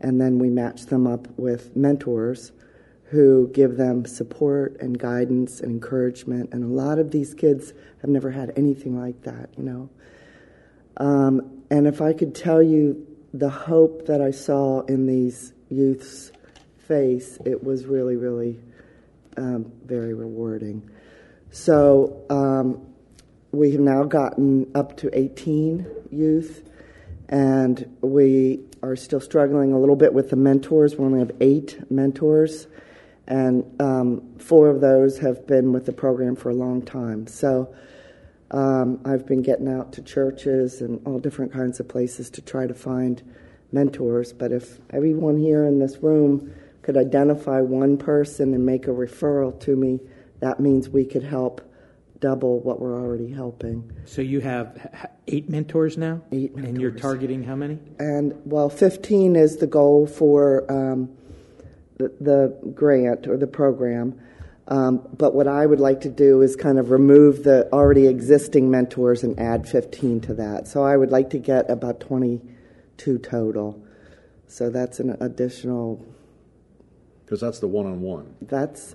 And 0.01 0.21
then 0.21 0.39
we 0.39 0.49
match 0.49 0.87
them 0.87 1.07
up 1.07 1.29
with 1.39 1.77
mentors 1.77 2.53
who 3.13 3.47
give 3.53 3.77
them 3.77 4.07
support 4.07 4.75
and 4.81 4.99
guidance 4.99 5.61
and 5.61 5.71
encouragement. 5.71 6.49
And 6.55 6.65
a 6.65 6.67
lot 6.67 6.99
of 6.99 7.11
these 7.11 7.35
kids 7.35 7.75
have 8.01 8.09
never 8.09 8.31
had 8.31 8.55
anything 8.57 8.99
like 8.99 9.21
that, 9.25 9.51
you 9.59 9.65
know. 9.65 9.91
Um, 10.97 11.63
and 11.71 11.87
if 11.87 12.01
I 12.01 12.15
could 12.15 12.35
tell 12.35 12.63
you 12.63 13.07
the 13.35 13.51
hope 13.51 14.07
that 14.07 14.23
I 14.23 14.31
saw 14.31 14.81
in 14.87 15.05
these 15.05 15.53
youths' 15.69 16.33
face, 16.89 17.39
it 17.45 17.63
was 17.63 17.85
really, 17.85 18.17
really 18.17 18.59
um, 19.37 19.71
very 19.85 20.15
rewarding. 20.15 20.89
So 21.51 22.25
um, 22.31 22.81
we 23.51 23.73
have 23.73 23.81
now 23.83 24.05
gotten 24.05 24.71
up 24.75 24.97
to 24.99 25.11
18 25.19 25.87
youth, 26.11 26.67
and 27.29 27.95
we 28.01 28.61
are 28.83 28.97
still 28.97 29.21
struggling 29.21 29.75
a 29.75 29.79
little 29.79 29.97
bit 29.97 30.15
with 30.15 30.31
the 30.31 30.37
mentors. 30.37 30.97
We 30.97 31.05
only 31.05 31.19
have 31.19 31.33
eight 31.43 31.91
mentors, 31.91 32.69
and 33.27 33.81
um, 33.81 34.37
four 34.39 34.69
of 34.69 34.81
those 34.81 35.19
have 35.19 35.47
been 35.47 35.73
with 35.73 35.87
the 35.87 35.93
program 35.93 36.37
for 36.37 36.51
a 36.51 36.55
long 36.55 36.83
time. 36.83 37.27
So 37.27 37.75
um, 38.51 39.01
I've 39.05 39.27
been 39.27 39.43
getting 39.43 39.69
out 39.69 39.93
to 39.95 40.03
churches 40.03 40.81
and 40.81 41.01
all 41.07 41.19
different 41.19 41.53
kinds 41.53 41.81
of 41.81 41.89
places 41.89 42.31
to 42.31 42.43
try 42.43 42.67
to 42.67 42.75
find 42.75 43.23
mentors. 43.71 44.33
But 44.33 44.53
if 44.53 44.79
everyone 44.91 45.39
here 45.39 45.65
in 45.67 45.79
this 45.79 45.99
room 46.03 46.53
could 46.83 46.97
identify 46.97 47.61
one 47.61 47.97
person 47.97 48.55
and 48.55 48.67
make 48.67 48.87
a 48.87 48.91
referral 48.91 49.59
to 49.61 49.77
me, 49.77 50.01
that 50.41 50.61
means 50.61 50.89
we 50.89 51.05
could 51.05 51.23
help 51.23 51.61
double 52.19 52.61
what 52.61 52.81
we're 52.81 52.99
already 52.99 53.31
helping. 53.31 53.91
So 54.05 54.23
you 54.23 54.41
have 54.41 55.11
eight 55.27 55.49
mentors 55.49 55.97
now? 55.97 56.23
Eight 56.31 56.55
And 56.55 56.81
you're 56.81 56.91
targeting 56.91 57.43
how 57.43 57.57
many? 57.57 57.79
And 57.99 58.35
well, 58.45 58.69
15 58.69 59.37
is 59.37 59.57
the 59.57 59.67
goal 59.67 60.07
for 60.07 60.71
um, 60.71 61.11
the, 61.99 62.13
the 62.21 62.73
grant 62.75 63.27
or 63.27 63.37
the 63.37 63.47
program. 63.47 64.21
Um, 64.69 65.07
but 65.17 65.35
what 65.35 65.49
I 65.49 65.67
would 65.67 65.81
like 65.81 66.03
to 66.03 66.09
do 66.09 66.41
is 66.43 66.55
kind 66.57 66.79
of 66.79 66.91
remove 66.91 67.43
the 67.43 67.69
already 67.73 68.07
existing 68.07 68.71
mentors 68.71 69.25
and 69.25 69.39
add 69.39 69.69
15 69.69 70.21
to 70.23 70.35
that. 70.35 70.69
So 70.69 70.85
I 70.85 70.97
would 70.97 71.11
like 71.11 71.31
to 71.31 71.39
get 71.39 71.69
about 71.71 72.01
22 72.01 73.19
total. 73.19 73.83
So 74.47 74.71
that's 74.71 75.01
an 75.01 75.17
additional. 75.21 76.05
Because 77.25 77.41
that's 77.41 77.59
the 77.59 77.69
one-on-one. 77.69 78.37
That's 78.43 78.95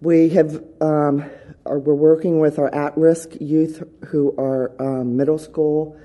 we 0.00 0.30
have 0.30 0.64
um, 0.80 1.24
are, 1.66 1.78
we're 1.78 1.94
working 1.94 2.40
with 2.40 2.58
our 2.58 2.74
at-risk 2.74 3.32
youth 3.40 3.82
who 4.06 4.34
are 4.38 4.72
um, 4.80 5.16
middle 5.16 5.38
school 5.38 5.98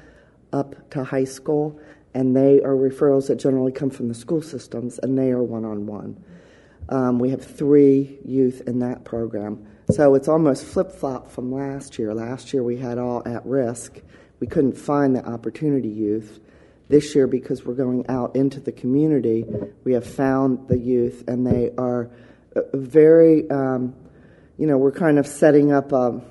up 0.52 0.90
to 0.92 1.04
high 1.04 1.24
school, 1.24 1.80
and 2.16 2.36
they 2.36 2.62
are 2.62 2.74
referrals 2.74 3.28
that 3.28 3.36
generally 3.36 3.72
come 3.72 3.92
from 3.92 4.08
the 4.08 4.16
school 4.16 4.42
systems, 4.42 4.98
and 4.98 5.16
they 5.16 5.30
are 5.30 5.44
one-on-one. 5.44 6.24
Um, 6.90 7.20
we 7.20 7.30
have 7.30 7.44
three 7.44 8.18
youth 8.26 8.64
in 8.66 8.80
that 8.80 9.04
program, 9.04 9.68
so 9.92 10.16
it's 10.16 10.28
almost 10.28 10.66
flip-flop 10.66 11.30
from 11.30 11.52
last 11.52 12.00
year. 12.00 12.16
Last 12.16 12.54
year 12.54 12.64
we 12.64 12.78
had 12.78 12.98
all 12.98 13.22
at 13.28 13.46
risk. 13.46 14.00
We 14.40 14.48
couldn't 14.48 14.78
find 14.78 15.16
the 15.16 15.24
opportunity 15.24 15.90
youth. 15.90 16.40
This 16.88 17.16
year, 17.16 17.26
because 17.26 17.66
we're 17.66 17.74
going 17.74 18.06
out 18.10 18.36
into 18.36 18.60
the 18.60 18.72
community, 18.72 19.44
we 19.84 19.94
have 19.94 20.06
found 20.06 20.68
the 20.68 20.78
youth, 20.78 21.24
and 21.28 21.46
they 21.46 21.72
are 21.78 22.12
uh, 22.56 22.62
very, 22.74 23.50
um, 23.50 23.96
you 24.58 24.68
know, 24.68 24.78
we're 24.78 24.92
kind 24.92 25.18
of 25.18 25.26
setting 25.26 25.72
up 25.72 25.92
a 25.92 26.22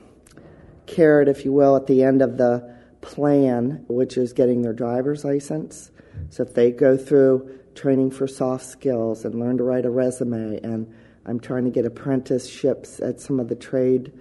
carrot, 0.86 1.28
if 1.28 1.44
you 1.44 1.52
will, 1.52 1.74
at 1.74 1.88
the 1.88 2.04
end 2.04 2.22
of 2.22 2.36
the 2.36 2.73
plan, 3.04 3.84
which 3.86 4.16
is 4.16 4.32
getting 4.32 4.62
their 4.62 4.72
driver's 4.72 5.24
license. 5.24 5.90
So 6.30 6.42
if 6.42 6.54
they 6.54 6.70
go 6.70 6.96
through 6.96 7.60
training 7.74 8.10
for 8.10 8.26
soft 8.26 8.64
skills 8.64 9.24
and 9.24 9.38
learn 9.38 9.58
to 9.58 9.62
write 9.62 9.84
a 9.84 9.90
resume 9.90 10.58
and 10.62 10.92
I'm 11.26 11.38
trying 11.38 11.64
to 11.64 11.70
get 11.70 11.84
apprenticeships 11.84 13.00
at 13.00 13.20
some 13.20 13.40
of 13.40 13.48
the 13.48 13.54
trade 13.54 14.12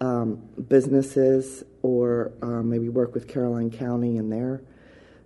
um, 0.00 0.36
businesses 0.68 1.64
or 1.82 2.32
um, 2.42 2.70
maybe 2.70 2.88
work 2.88 3.12
with 3.14 3.26
Caroline 3.28 3.70
County 3.70 4.16
in 4.16 4.30
their 4.30 4.62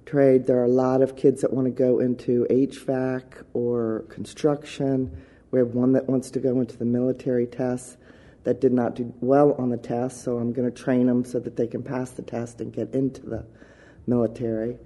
trade. 0.06 0.46
There 0.46 0.58
are 0.58 0.64
a 0.64 0.68
lot 0.68 1.02
of 1.02 1.16
kids 1.16 1.42
that 1.42 1.52
want 1.52 1.66
to 1.66 1.70
go 1.70 2.00
into 2.00 2.46
HVAC 2.48 3.44
or 3.52 4.04
construction. 4.08 5.22
We 5.50 5.58
have 5.58 5.74
one 5.74 5.92
that 5.92 6.06
wants 6.08 6.30
to 6.30 6.40
go 6.40 6.60
into 6.60 6.76
the 6.76 6.84
military 6.84 7.46
tests 7.46 7.98
that 8.46 8.60
did 8.60 8.72
not 8.72 8.94
do 8.94 9.12
well 9.20 9.54
on 9.58 9.70
the 9.70 9.76
test, 9.76 10.22
so 10.22 10.38
I'm 10.38 10.52
going 10.52 10.70
to 10.70 10.82
train 10.82 11.08
them 11.08 11.24
so 11.24 11.40
that 11.40 11.56
they 11.56 11.66
can 11.66 11.82
pass 11.82 12.12
the 12.12 12.22
test 12.22 12.60
and 12.60 12.72
get 12.72 12.94
into 12.94 13.20
the 13.22 13.44
military. 14.06 14.78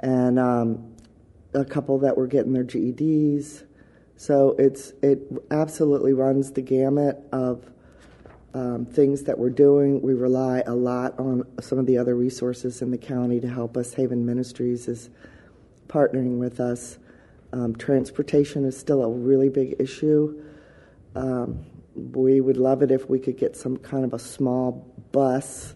And 0.00 0.38
um, 0.38 0.94
a 1.54 1.64
couple 1.64 1.98
that 2.00 2.18
were 2.18 2.26
getting 2.26 2.52
their 2.52 2.64
GEDs. 2.64 3.64
So 4.16 4.54
it's 4.58 4.92
it 5.02 5.20
absolutely 5.50 6.12
runs 6.12 6.52
the 6.52 6.60
gamut 6.60 7.18
of 7.32 7.70
um, 8.52 8.84
things 8.84 9.22
that 9.22 9.38
we're 9.38 9.48
doing. 9.48 10.02
We 10.02 10.12
rely 10.12 10.62
a 10.66 10.74
lot 10.74 11.18
on 11.18 11.44
some 11.62 11.78
of 11.78 11.86
the 11.86 11.96
other 11.96 12.14
resources 12.14 12.82
in 12.82 12.90
the 12.90 12.98
county 12.98 13.40
to 13.40 13.48
help 13.48 13.78
us. 13.78 13.94
Haven 13.94 14.26
Ministries 14.26 14.86
is 14.86 15.08
partnering 15.88 16.36
with 16.36 16.60
us. 16.60 16.98
Um, 17.54 17.74
transportation 17.74 18.66
is 18.66 18.76
still 18.76 19.02
a 19.02 19.08
really 19.08 19.48
big 19.48 19.76
issue. 19.78 20.42
Um, 21.16 21.64
we 21.98 22.40
would 22.40 22.56
love 22.56 22.82
it 22.82 22.90
if 22.90 23.08
we 23.08 23.18
could 23.18 23.36
get 23.36 23.56
some 23.56 23.76
kind 23.76 24.04
of 24.04 24.14
a 24.14 24.18
small 24.18 24.94
bus 25.12 25.74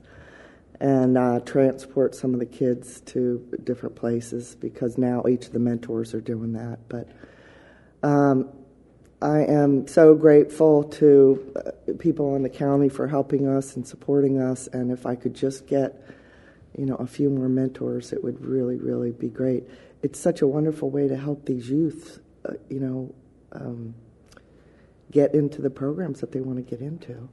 and 0.81 1.17
uh, 1.17 1.41
transport 1.41 2.15
some 2.15 2.35
of 2.35 2.41
the 2.41 2.47
kids 2.47 3.01
to 3.03 3.39
different 3.63 3.95
places 3.95 4.57
because 4.57 4.99
now 4.99 5.23
each 5.29 5.47
of 5.47 5.53
the 5.53 5.59
mentors 5.59 6.13
are 6.13 6.21
doing 6.21 6.55
that. 6.55 6.79
But 6.89 7.09
um, 8.03 8.49
I 9.21 9.45
am 9.45 9.87
so 9.87 10.17
grateful 10.17 10.83
to 10.85 11.55
uh, 11.55 11.93
people 12.01 12.35
in 12.35 12.43
the 12.43 12.49
county 12.49 12.89
for 12.89 13.07
helping 13.07 13.47
us 13.47 13.77
and 13.77 13.87
supporting 13.87 14.41
us. 14.41 14.67
And 14.67 14.91
if 14.91 15.07
I 15.07 15.15
could 15.15 15.35
just 15.35 15.69
get, 15.69 16.05
you 16.77 16.87
know, 16.87 16.97
a 16.97 17.07
few 17.07 17.31
more 17.31 17.49
mentors, 17.49 18.13
it 18.13 18.25
would 18.25 18.45
really, 18.45 18.79
really 18.79 19.13
be 19.13 19.29
great. 19.29 19.63
It's 20.03 20.19
such 20.19 20.43
a 20.43 20.49
wonderful 20.49 20.91
way 20.91 21.07
to 21.07 21.17
help 21.17 21.47
these 21.47 21.71
youth, 21.71 22.19
uh, 22.45 22.55
you 22.69 22.81
know, 22.81 23.15
um, 23.53 23.95
get 25.13 25.35
into 25.35 25.63
the 25.63 25.71
programs 25.71 26.21
that 26.21 26.33
they 26.33 26.41
want 26.41 26.57
to 26.57 26.63
get 26.63 26.81
into. 26.81 27.29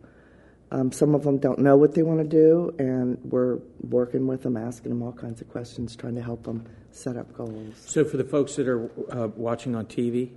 Um, 0.71 0.91
some 0.91 1.15
of 1.15 1.23
them 1.23 1.39
don't 1.39 1.59
know 1.59 1.75
what 1.75 1.95
they 1.95 2.03
want 2.03 2.19
to 2.19 2.27
do, 2.27 2.75
and 2.77 3.17
we're 3.23 3.57
working 3.81 4.27
with 4.27 4.43
them, 4.43 4.55
asking 4.55 4.89
them 4.89 5.01
all 5.01 5.11
kinds 5.11 5.41
of 5.41 5.49
questions, 5.49 5.95
trying 5.95 6.13
to 6.15 6.21
help 6.21 6.43
them 6.43 6.67
set 6.91 7.17
up 7.17 7.33
goals. 7.33 7.73
So, 7.87 8.05
for 8.05 8.17
the 8.17 8.23
folks 8.23 8.55
that 8.57 8.67
are 8.67 8.91
uh, 9.11 9.29
watching 9.35 9.75
on 9.75 9.87
TV, 9.87 10.29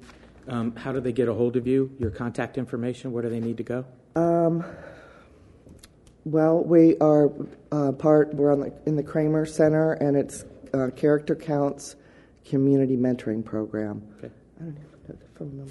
um, 0.48 0.74
how 0.74 0.92
do 0.92 1.00
they 1.00 1.12
get 1.12 1.28
a 1.28 1.34
hold 1.34 1.56
of 1.56 1.66
you? 1.66 1.94
Your 1.98 2.10
contact 2.10 2.56
information? 2.56 3.12
Where 3.12 3.22
do 3.22 3.28
they 3.28 3.40
need 3.40 3.58
to 3.58 3.62
go? 3.62 3.84
Um, 4.16 4.64
well, 6.24 6.62
we 6.62 6.96
are 6.98 7.30
uh, 7.70 7.92
part. 7.92 8.32
We're 8.32 8.52
on 8.52 8.60
the, 8.60 8.72
in 8.86 8.96
the 8.96 9.02
Kramer 9.02 9.44
Center, 9.44 9.92
and 9.92 10.16
it's 10.16 10.44
uh, 10.72 10.88
Character 10.96 11.34
Counts 11.34 11.96
Community 12.46 12.96
Mentoring 12.96 13.44
Program. 13.44 14.02
Okay. 14.18 14.32
I 14.60 14.64
don't 14.64 14.76
have 15.08 15.18
the 15.18 15.38
phone 15.38 15.56
number. 15.58 15.70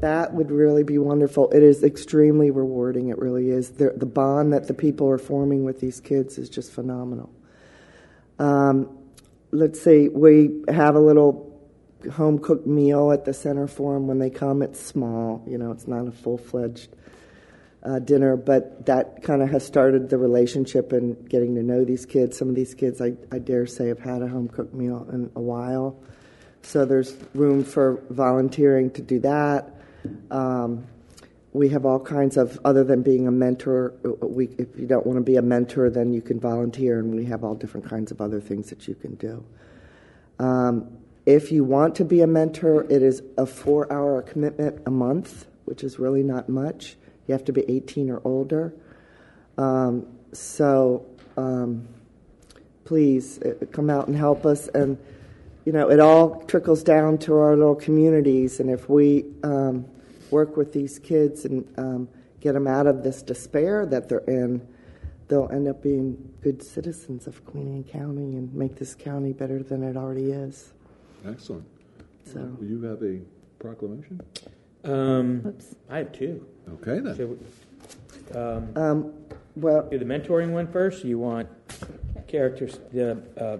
that 0.00 0.34
would 0.34 0.50
really 0.50 0.82
be 0.82 0.98
wonderful. 0.98 1.50
It 1.50 1.62
is 1.62 1.82
extremely 1.82 2.50
rewarding. 2.50 3.08
It 3.08 3.18
really 3.18 3.50
is. 3.50 3.70
The, 3.70 3.94
the 3.96 4.06
bond 4.06 4.52
that 4.52 4.66
the 4.66 4.74
people 4.74 5.08
are 5.08 5.18
forming 5.18 5.64
with 5.64 5.80
these 5.80 6.00
kids 6.00 6.36
is 6.36 6.50
just 6.50 6.72
phenomenal. 6.72 7.30
Um, 8.38 8.98
let's 9.52 9.80
see, 9.80 10.08
we 10.08 10.62
have 10.68 10.96
a 10.96 11.00
little 11.00 11.53
home 12.12 12.38
cooked 12.38 12.66
meal 12.66 13.12
at 13.12 13.24
the 13.24 13.32
center 13.32 13.66
for 13.66 13.94
them 13.94 14.06
when 14.06 14.18
they 14.18 14.30
come. 14.30 14.62
It's 14.62 14.80
small, 14.80 15.44
you 15.46 15.58
know, 15.58 15.70
it's 15.70 15.86
not 15.86 16.06
a 16.06 16.12
full 16.12 16.38
fledged 16.38 16.88
uh, 17.82 17.98
dinner, 17.98 18.36
but 18.36 18.86
that 18.86 19.22
kind 19.22 19.42
of 19.42 19.50
has 19.50 19.64
started 19.64 20.08
the 20.08 20.18
relationship 20.18 20.92
and 20.92 21.28
getting 21.28 21.54
to 21.56 21.62
know 21.62 21.84
these 21.84 22.06
kids. 22.06 22.36
Some 22.38 22.48
of 22.48 22.54
these 22.54 22.74
kids, 22.74 23.00
I, 23.00 23.14
I 23.30 23.38
dare 23.38 23.66
say, 23.66 23.88
have 23.88 24.00
had 24.00 24.22
a 24.22 24.28
home 24.28 24.48
cooked 24.48 24.74
meal 24.74 25.06
in 25.12 25.30
a 25.36 25.40
while. 25.40 26.00
So 26.62 26.86
there's 26.86 27.14
room 27.34 27.62
for 27.62 28.02
volunteering 28.08 28.90
to 28.92 29.02
do 29.02 29.20
that. 29.20 29.74
Um, 30.30 30.86
we 31.52 31.68
have 31.68 31.86
all 31.86 32.00
kinds 32.00 32.36
of, 32.36 32.58
other 32.64 32.82
than 32.82 33.02
being 33.02 33.28
a 33.28 33.30
mentor, 33.30 33.94
we, 34.20 34.46
if 34.58 34.76
you 34.76 34.86
don't 34.86 35.06
want 35.06 35.18
to 35.18 35.22
be 35.22 35.36
a 35.36 35.42
mentor, 35.42 35.88
then 35.88 36.12
you 36.12 36.20
can 36.20 36.40
volunteer, 36.40 36.98
and 36.98 37.14
we 37.14 37.26
have 37.26 37.44
all 37.44 37.54
different 37.54 37.88
kinds 37.88 38.10
of 38.10 38.20
other 38.20 38.40
things 38.40 38.70
that 38.70 38.88
you 38.88 38.94
can 38.94 39.14
do. 39.14 39.44
Um, 40.38 40.98
if 41.26 41.50
you 41.50 41.64
want 41.64 41.94
to 41.96 42.04
be 42.04 42.20
a 42.20 42.26
mentor, 42.26 42.84
it 42.84 43.02
is 43.02 43.22
a 43.38 43.46
four 43.46 43.90
hour 43.90 44.20
commitment 44.22 44.82
a 44.86 44.90
month, 44.90 45.46
which 45.64 45.82
is 45.82 45.98
really 45.98 46.22
not 46.22 46.48
much. 46.48 46.96
You 47.26 47.32
have 47.32 47.44
to 47.46 47.52
be 47.52 47.64
18 47.68 48.10
or 48.10 48.20
older. 48.24 48.74
Um, 49.56 50.06
so 50.32 51.06
um, 51.36 51.88
please 52.84 53.38
uh, 53.38 53.64
come 53.72 53.88
out 53.88 54.08
and 54.08 54.16
help 54.16 54.44
us. 54.44 54.68
And, 54.68 54.98
you 55.64 55.72
know, 55.72 55.90
it 55.90 56.00
all 56.00 56.42
trickles 56.42 56.82
down 56.82 57.18
to 57.18 57.34
our 57.36 57.56
little 57.56 57.74
communities. 57.74 58.60
And 58.60 58.68
if 58.68 58.88
we 58.90 59.24
um, 59.42 59.86
work 60.30 60.56
with 60.58 60.74
these 60.74 60.98
kids 60.98 61.46
and 61.46 61.66
um, 61.78 62.08
get 62.40 62.52
them 62.52 62.66
out 62.66 62.86
of 62.86 63.02
this 63.02 63.22
despair 63.22 63.86
that 63.86 64.10
they're 64.10 64.18
in, 64.18 64.66
they'll 65.28 65.48
end 65.50 65.68
up 65.68 65.82
being 65.82 66.34
good 66.42 66.62
citizens 66.62 67.26
of 67.26 67.42
Queen 67.46 67.74
Anne 67.74 67.84
County 67.84 68.36
and 68.36 68.52
make 68.52 68.76
this 68.76 68.94
county 68.94 69.32
better 69.32 69.62
than 69.62 69.82
it 69.82 69.96
already 69.96 70.30
is. 70.30 70.74
Excellent. 71.26 71.64
So. 72.24 72.40
Will 72.58 72.66
you 72.66 72.82
have 72.82 73.02
a 73.02 73.20
proclamation? 73.58 74.20
Um, 74.84 75.42
Oops. 75.46 75.74
I 75.90 75.98
have 75.98 76.12
two. 76.12 76.46
Okay, 76.74 77.00
then. 77.00 77.16
Should 77.16 77.30
we, 77.30 78.38
um, 78.38 78.68
Um, 78.76 79.12
well, 79.56 79.88
do 79.90 79.98
the 79.98 80.04
mentoring 80.04 80.50
one 80.52 80.66
first. 80.66 81.04
You 81.04 81.18
want 81.18 81.48
characters, 82.26 82.78
the 82.92 83.22
uh, 83.38 83.58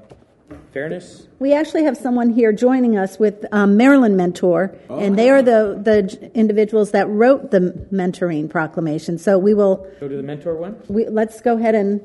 fairness? 0.72 1.29
We 1.38 1.53
actually 1.53 1.85
have 1.85 1.96
someone 1.96 2.31
here 2.31 2.53
joining 2.53 2.96
us 2.98 3.18
with 3.18 3.44
um, 3.53 3.77
Maryland 3.77 4.16
Mentor, 4.16 4.77
and 4.90 5.16
they 5.18 5.31
are 5.31 5.42
the, 5.42 5.79
the 5.83 6.03
j- 6.03 6.31
individuals 6.35 6.90
that 6.92 7.09
wrote 7.09 7.50
the 7.50 7.61
mentoring 7.92 8.50
proclamation. 8.50 9.16
So 9.18 9.38
we 9.38 9.55
will, 9.55 9.87
Go 10.00 10.09
to 10.09 10.16
the 10.16 10.22
mentor 10.22 10.57
one. 10.57 10.81
we, 10.88 11.07
let's 11.09 11.40
go 11.40 11.57
ahead 11.57 11.74
and, 11.74 12.00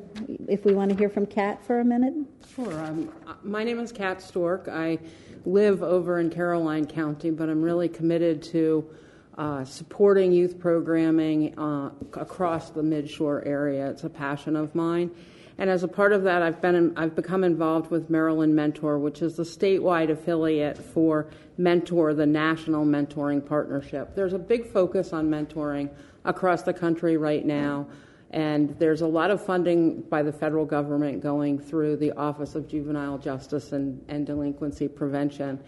if 0.47 0.63
we 0.65 0.73
want 0.73 0.91
to 0.91 0.97
hear 0.97 1.09
from 1.09 1.25
Kat 1.25 1.65
for 1.65 1.79
a 1.79 1.85
minute. 1.85 2.13
Sure. 2.55 2.71
Um, 2.85 3.09
uh, 3.27 3.33
my 3.43 3.63
name 3.63 3.79
is 3.79 3.91
Kat 3.91 4.21
Stork. 4.21 4.67
I 4.69 4.99
live 5.45 5.81
over 5.83 6.19
in 6.19 6.29
Caroline 6.29 6.85
County, 6.85 7.29
but 7.29 7.49
I'm 7.49 7.61
really 7.61 7.89
committed 7.89 8.43
to 8.43 8.89
uh, 9.37 9.63
supporting 9.63 10.31
youth 10.31 10.59
programming 10.59 11.57
uh, 11.57 11.91
across 12.13 12.71
the 12.71 12.81
Midshore 12.81 13.45
area. 13.45 13.89
It's 13.89 14.03
a 14.03 14.09
passion 14.09 14.55
of 14.55 14.75
mine. 14.75 15.11
And 15.57 15.69
as 15.69 15.83
a 15.83 15.87
part 15.87 16.13
of 16.13 16.23
that, 16.23 16.41
I've 16.41 16.61
been 16.61 16.93
I've 16.97 17.15
become 17.15 17.43
involved 17.43 17.91
with 17.91 18.09
Maryland 18.09 18.55
Mentor, 18.55 18.97
which 18.97 19.21
is 19.21 19.35
the 19.35 19.43
statewide 19.43 20.09
affiliate 20.09 20.77
for 20.77 21.27
Mentor, 21.57 22.13
the 22.13 22.25
national 22.25 22.85
mentoring 22.85 23.45
partnership. 23.45 24.15
There's 24.15 24.31
a 24.31 24.39
big 24.39 24.71
focus 24.71 25.11
on 25.11 25.29
mentoring 25.29 25.89
across 26.23 26.63
the 26.63 26.73
country 26.73 27.17
right 27.17 27.45
now. 27.45 27.87
And 28.31 28.77
there's 28.77 29.01
a 29.01 29.07
lot 29.07 29.31
of 29.31 29.43
funding 29.43 30.01
by 30.03 30.21
the 30.21 30.31
federal 30.31 30.65
government 30.65 31.21
going 31.21 31.57
through 31.57 31.97
the 31.97 32.11
Office 32.11 32.55
of 32.55 32.67
Juvenile 32.67 33.17
Justice 33.17 33.71
and, 33.71 34.03
and 34.07 34.25
Delinquency 34.25 34.87
Prevention. 34.87 35.59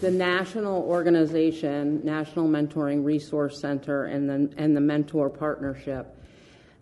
The 0.00 0.10
national 0.10 0.82
organization, 0.82 2.00
National 2.04 2.48
Mentoring 2.48 3.04
Resource 3.04 3.60
Center, 3.60 4.06
and 4.06 4.28
the, 4.28 4.52
and 4.56 4.76
the 4.76 4.80
Mentor 4.80 5.28
Partnership 5.30 6.16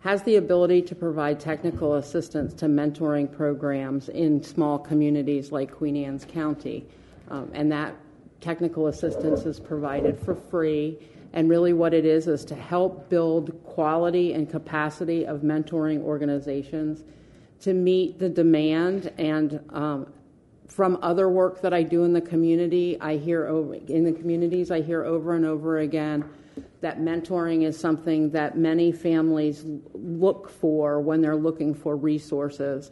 has 0.01 0.23
the 0.23 0.37
ability 0.37 0.81
to 0.81 0.95
provide 0.95 1.39
technical 1.39 1.95
assistance 1.95 2.53
to 2.53 2.65
mentoring 2.67 3.31
programs 3.31 4.09
in 4.09 4.41
small 4.41 4.79
communities 4.79 5.51
like 5.51 5.71
Queen 5.71 5.97
Anne's 5.97 6.25
County. 6.25 6.85
Um, 7.29 7.51
and 7.53 7.71
that 7.71 7.95
technical 8.39 8.87
assistance 8.87 9.45
is 9.45 9.59
provided 9.59 10.17
for 10.17 10.35
free. 10.35 10.97
And 11.33 11.49
really, 11.49 11.73
what 11.73 11.93
it 11.93 12.05
is 12.05 12.27
is 12.27 12.43
to 12.45 12.55
help 12.55 13.09
build 13.09 13.63
quality 13.63 14.33
and 14.33 14.49
capacity 14.49 15.25
of 15.25 15.41
mentoring 15.41 16.01
organizations 16.01 17.03
to 17.61 17.73
meet 17.73 18.17
the 18.19 18.29
demand. 18.29 19.11
And 19.17 19.59
um, 19.69 20.11
from 20.67 20.97
other 21.01 21.29
work 21.29 21.61
that 21.61 21.73
I 21.73 21.83
do 21.83 22.03
in 22.03 22.13
the 22.13 22.21
community, 22.21 22.99
I 22.99 23.17
hear 23.17 23.47
over 23.47 23.75
in 23.75 24.03
the 24.03 24.13
communities, 24.13 24.71
I 24.71 24.81
hear 24.81 25.03
over 25.03 25.35
and 25.35 25.45
over 25.45 25.79
again 25.79 26.25
that 26.81 26.99
mentoring 26.99 27.63
is 27.63 27.77
something 27.77 28.29
that 28.31 28.57
many 28.57 28.91
families 28.91 29.65
look 29.93 30.49
for 30.49 31.01
when 31.01 31.21
they're 31.21 31.35
looking 31.35 31.73
for 31.73 31.95
resources. 31.95 32.91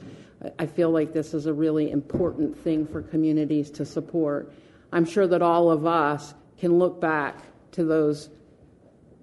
I 0.60 0.65
feel 0.65 0.91
like 0.91 1.13
this 1.13 1.34
is 1.34 1.45
a 1.45 1.54
really 1.54 1.91
important 1.91 2.58
thing 2.63 2.86
for 2.86 3.02
communities 3.02 3.71
to 3.71 3.86
support. 3.86 4.52
I'm 4.91 5.06
sure 5.06 5.28
that 5.28 5.41
all 5.41 5.71
of 5.71 5.86
us 5.86 6.34
can 6.58 6.78
look 6.78 7.00
back 7.00 7.41
to 7.71 7.84
those 7.84 8.30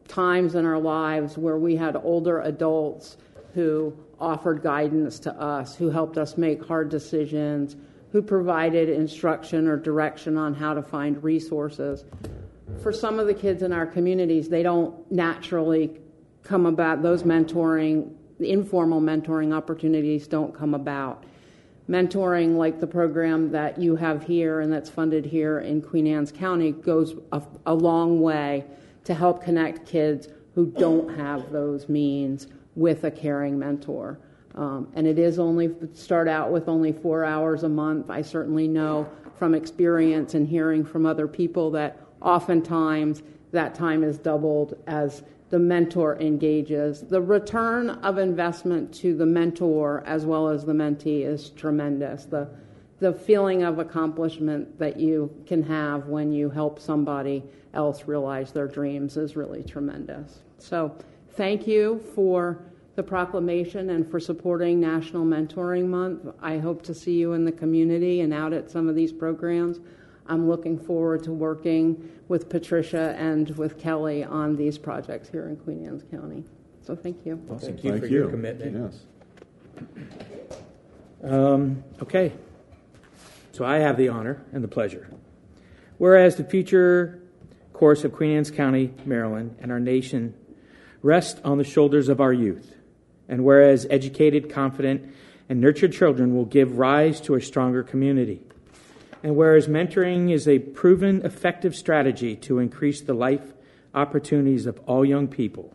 times 0.08 0.54
in 0.54 0.64
our 0.64 0.78
lives 0.78 1.38
where 1.38 1.56
we 1.56 1.76
had 1.76 1.96
older 1.96 2.40
adults 2.40 3.16
who 3.54 3.96
offered 4.20 4.62
guidance 4.62 5.18
to 5.20 5.32
us, 5.40 5.76
who 5.76 5.90
helped 5.90 6.18
us 6.18 6.36
make 6.36 6.64
hard 6.64 6.88
decisions, 6.88 7.76
who 8.12 8.22
provided 8.22 8.88
instruction 8.88 9.66
or 9.66 9.76
direction 9.76 10.36
on 10.36 10.54
how 10.54 10.74
to 10.74 10.82
find 10.82 11.22
resources. 11.22 12.04
For 12.82 12.92
some 12.92 13.18
of 13.18 13.26
the 13.26 13.34
kids 13.34 13.62
in 13.62 13.72
our 13.72 13.86
communities, 13.86 14.48
they 14.48 14.62
don't 14.62 15.10
naturally 15.10 16.00
come 16.42 16.66
about, 16.66 17.02
those 17.02 17.22
mentoring, 17.22 18.12
informal 18.38 19.00
mentoring 19.00 19.54
opportunities 19.54 20.26
don't 20.26 20.54
come 20.54 20.74
about. 20.74 21.24
Mentoring, 21.88 22.56
like 22.56 22.80
the 22.80 22.86
program 22.86 23.50
that 23.52 23.78
you 23.78 23.96
have 23.96 24.24
here 24.24 24.60
and 24.60 24.72
that's 24.72 24.88
funded 24.88 25.24
here 25.26 25.60
in 25.60 25.82
Queen 25.82 26.06
Anne's 26.06 26.32
County, 26.32 26.72
goes 26.72 27.14
a, 27.32 27.42
a 27.66 27.74
long 27.74 28.20
way 28.20 28.64
to 29.04 29.14
help 29.14 29.42
connect 29.42 29.86
kids 29.86 30.28
who 30.54 30.66
don't 30.66 31.14
have 31.16 31.52
those 31.52 31.88
means 31.88 32.46
with 32.74 33.04
a 33.04 33.10
caring 33.10 33.58
mentor. 33.58 34.18
Um, 34.54 34.88
and 34.94 35.06
it 35.06 35.18
is 35.18 35.38
only 35.38 35.74
start 35.92 36.28
out 36.28 36.50
with 36.50 36.68
only 36.68 36.92
four 36.92 37.24
hours 37.24 37.64
a 37.64 37.68
month. 37.68 38.08
I 38.08 38.22
certainly 38.22 38.68
know 38.68 39.08
from 39.36 39.54
experience 39.54 40.34
and 40.34 40.48
hearing 40.48 40.84
from 40.84 41.04
other 41.04 41.26
people 41.26 41.70
that 41.72 42.00
oftentimes 42.22 43.22
that 43.52 43.74
time 43.74 44.02
is 44.02 44.16
doubled 44.18 44.76
as 44.86 45.22
the 45.50 45.58
mentor 45.58 46.20
engages. 46.20 47.02
The 47.02 47.20
return 47.20 47.90
of 47.90 48.18
investment 48.18 48.92
to 48.94 49.16
the 49.16 49.26
mentor 49.26 50.02
as 50.06 50.26
well 50.26 50.48
as 50.48 50.64
the 50.64 50.72
mentee 50.72 51.24
is 51.24 51.50
tremendous. 51.50 52.24
The 52.24 52.48
the 53.00 53.12
feeling 53.12 53.64
of 53.64 53.78
accomplishment 53.78 54.78
that 54.78 54.98
you 54.98 55.30
can 55.46 55.62
have 55.62 56.06
when 56.06 56.32
you 56.32 56.48
help 56.48 56.80
somebody 56.80 57.42
else 57.74 58.04
realize 58.06 58.52
their 58.52 58.68
dreams 58.68 59.16
is 59.16 59.36
really 59.36 59.62
tremendous. 59.62 60.38
So, 60.58 60.96
thank 61.32 61.66
you 61.66 62.02
for 62.14 62.62
the 62.94 63.02
proclamation 63.02 63.90
and 63.90 64.08
for 64.08 64.20
supporting 64.20 64.80
National 64.80 65.24
Mentoring 65.24 65.86
Month. 65.86 66.28
I 66.40 66.58
hope 66.58 66.82
to 66.84 66.94
see 66.94 67.14
you 67.14 67.32
in 67.32 67.44
the 67.44 67.52
community 67.52 68.20
and 68.20 68.32
out 68.32 68.52
at 68.52 68.70
some 68.70 68.88
of 68.88 68.94
these 68.94 69.12
programs. 69.12 69.80
I'm 70.26 70.48
looking 70.48 70.78
forward 70.78 71.22
to 71.24 71.32
working 71.32 72.10
with 72.28 72.48
Patricia 72.48 73.14
and 73.18 73.50
with 73.56 73.78
Kelly 73.78 74.24
on 74.24 74.56
these 74.56 74.78
projects 74.78 75.28
here 75.28 75.48
in 75.48 75.56
Queen 75.56 75.86
Anne's 75.86 76.04
County. 76.04 76.44
So 76.80 76.94
thank 76.94 77.24
you. 77.24 77.40
Thank 77.58 77.84
you 77.84 77.90
Thank 77.90 78.02
for 78.02 78.08
you. 78.08 78.20
your 78.20 78.30
commitment. 78.30 78.92
Yes. 79.76 79.90
Um, 81.22 81.82
okay. 82.02 82.32
So 83.52 83.64
I 83.64 83.78
have 83.78 83.96
the 83.96 84.08
honor 84.08 84.42
and 84.52 84.64
the 84.64 84.68
pleasure. 84.68 85.08
Whereas 85.98 86.36
the 86.36 86.44
future 86.44 87.22
course 87.72 88.04
of 88.04 88.12
Queen 88.12 88.36
Anne's 88.36 88.50
County, 88.50 88.92
Maryland, 89.04 89.56
and 89.60 89.70
our 89.70 89.80
nation 89.80 90.34
rest 91.02 91.40
on 91.44 91.58
the 91.58 91.64
shoulders 91.64 92.08
of 92.08 92.20
our 92.20 92.32
youth, 92.32 92.74
and 93.28 93.44
whereas 93.44 93.86
educated, 93.90 94.50
confident, 94.50 95.14
and 95.48 95.60
nurtured 95.60 95.92
children 95.92 96.34
will 96.34 96.46
give 96.46 96.78
rise 96.78 97.20
to 97.20 97.34
a 97.34 97.40
stronger 97.40 97.82
community, 97.82 98.40
and 99.24 99.34
whereas 99.36 99.68
mentoring 99.68 100.30
is 100.30 100.46
a 100.46 100.58
proven 100.58 101.24
effective 101.24 101.74
strategy 101.74 102.36
to 102.36 102.58
increase 102.58 103.00
the 103.00 103.14
life 103.14 103.54
opportunities 103.94 104.66
of 104.66 104.78
all 104.86 105.02
young 105.02 105.26
people, 105.26 105.74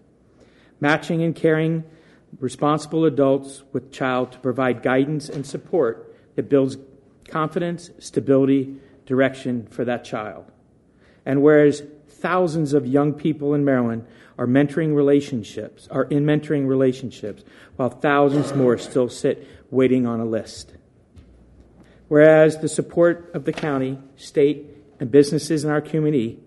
matching 0.79 1.23
and 1.23 1.35
caring 1.35 1.83
responsible 2.39 3.05
adults 3.05 3.63
with 3.73 3.91
child 3.91 4.31
to 4.31 4.38
provide 4.38 4.83
guidance 4.83 5.29
and 5.29 5.47
support 5.47 6.15
that 6.35 6.47
builds 6.47 6.77
confidence, 7.27 7.89
stability, 7.97 8.75
direction 9.07 9.65
for 9.71 9.83
that 9.83 10.05
child. 10.05 10.45
And 11.25 11.41
whereas 11.41 11.81
thousands 12.07 12.73
of 12.73 12.85
young 12.85 13.13
people 13.13 13.55
in 13.55 13.65
Maryland 13.65 14.05
are 14.38 14.45
mentoring 14.45 14.95
relationships, 14.95 15.88
are 15.89 16.03
in 16.03 16.23
mentoring 16.23 16.67
relationships, 16.67 17.43
while 17.77 17.89
thousands 17.89 18.53
more 18.53 18.77
still 18.77 19.09
sit 19.09 19.47
waiting 19.71 20.05
on 20.05 20.19
a 20.19 20.25
list. 20.25 20.73
Whereas 22.09 22.57
the 22.57 22.67
support 22.67 23.31
of 23.33 23.45
the 23.45 23.53
county, 23.53 23.97
state, 24.17 24.65
and 24.99 25.09
businesses 25.09 25.63
in 25.63 25.71
our 25.71 25.79
community, 25.79 26.39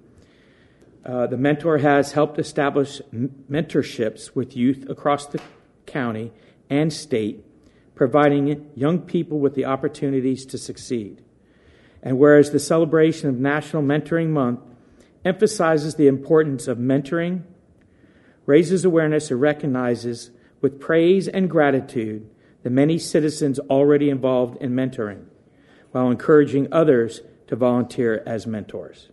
uh, 1.07 1.27
the 1.27 1.37
mentor 1.37 1.79
has 1.79 2.12
helped 2.12 2.38
establish 2.38 3.01
m- 3.12 3.44
mentorships 3.51 4.35
with 4.35 4.57
youth 4.57 4.88
across 4.90 5.27
the 5.27 5.40
county 5.87 6.33
and 6.68 6.92
state, 6.92 7.44
providing 7.94 8.70
young 8.75 9.01
people 9.01 9.38
with 9.38 9.55
the 9.55 9.64
opportunities 9.64 10.44
to 10.46 10.59
succeed. 10.59 11.22
And 12.03 12.18
whereas 12.18 12.51
the 12.51 12.59
celebration 12.59 13.29
of 13.29 13.38
National 13.38 13.83
Mentoring 13.83 14.29
Month 14.29 14.61
emphasizes 15.25 15.94
the 15.94 16.09
importance 16.09 16.66
of 16.66 16.79
mentoring, 16.79 17.42
raises 18.46 18.85
awareness, 18.85 19.31
and 19.31 19.40
recognizes 19.40 20.31
with 20.61 20.81
praise 20.81 21.29
and 21.29 21.48
gratitude 21.48 22.29
the 22.62 22.70
many 22.70 22.98
citizens 22.98 23.59
already 23.59 24.11
involved 24.11 24.61
in 24.61 24.72
mentoring, 24.72 25.25
while 25.93 26.11
encouraging 26.11 26.69
others 26.73 27.21
to 27.47 27.57
volunteer 27.57 28.23
as 28.27 28.47
mentors. 28.47 29.09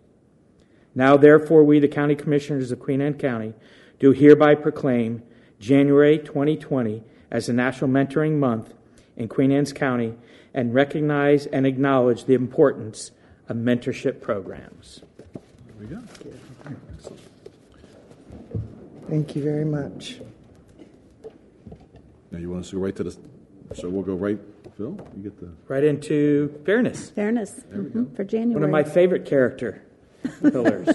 Now, 0.96 1.18
therefore, 1.18 1.64
we, 1.64 1.80
the 1.80 1.88
County 1.88 2.16
Commissioners 2.16 2.72
of 2.72 2.80
Queen 2.80 3.02
Anne 3.02 3.14
County, 3.14 3.54
do 4.00 4.12
hereby 4.12 4.56
proclaim 4.56 5.22
January 5.60 6.18
2020 6.18 7.04
as 7.30 7.46
the 7.48 7.54
National 7.54 7.90
Mentoring 7.90 8.40
Month 8.40 8.74
in 9.16 9.28
Queen 9.28 9.52
Anne's 9.52 9.74
County 9.74 10.16
and 10.54 10.74
recognize 10.74 11.46
and 11.46 11.66
acknowledge 11.68 12.26
the 12.26 12.34
importance 12.34 13.12
of 13.48 13.58
mentorship 13.58 14.22
programs. 14.22 15.02
There 15.34 15.42
we 15.80 15.86
go. 15.86 16.02
Thank 19.10 19.36
you 19.36 19.44
very 19.44 19.66
much. 19.66 20.22
Now, 22.32 22.38
you 22.38 22.50
want 22.50 22.64
us 22.64 22.70
to 22.70 22.76
go 22.76 22.82
right 22.84 22.96
to 22.96 23.04
the, 23.04 23.18
so 23.74 23.90
we'll 23.90 24.04
go 24.04 24.14
right, 24.14 24.40
Phil, 24.80 24.98
you 25.18 25.24
get 25.24 25.38
the, 25.42 25.50
Right 25.68 25.84
into 25.84 26.58
fairness, 26.66 27.10
Fairness 27.10 27.52
mhm, 27.70 28.16
for 28.16 28.24
January. 28.24 28.54
one 28.56 28.64
of 28.64 28.70
my 28.70 28.86
favorite 28.86 29.26
character 29.26 29.84
pillars. 30.42 30.88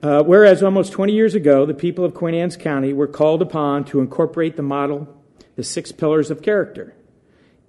Uh, 0.00 0.22
whereas 0.22 0.62
almost 0.62 0.92
20 0.92 1.12
years 1.12 1.34
ago, 1.34 1.66
the 1.66 1.74
people 1.74 2.04
of 2.04 2.14
Queen 2.14 2.36
Anne's 2.36 2.56
County 2.56 2.92
were 2.92 3.08
called 3.08 3.42
upon 3.42 3.84
to 3.86 3.98
incorporate 3.98 4.54
the 4.54 4.62
model, 4.62 5.08
the 5.56 5.64
six 5.64 5.90
pillars 5.90 6.30
of 6.30 6.42
character, 6.42 6.94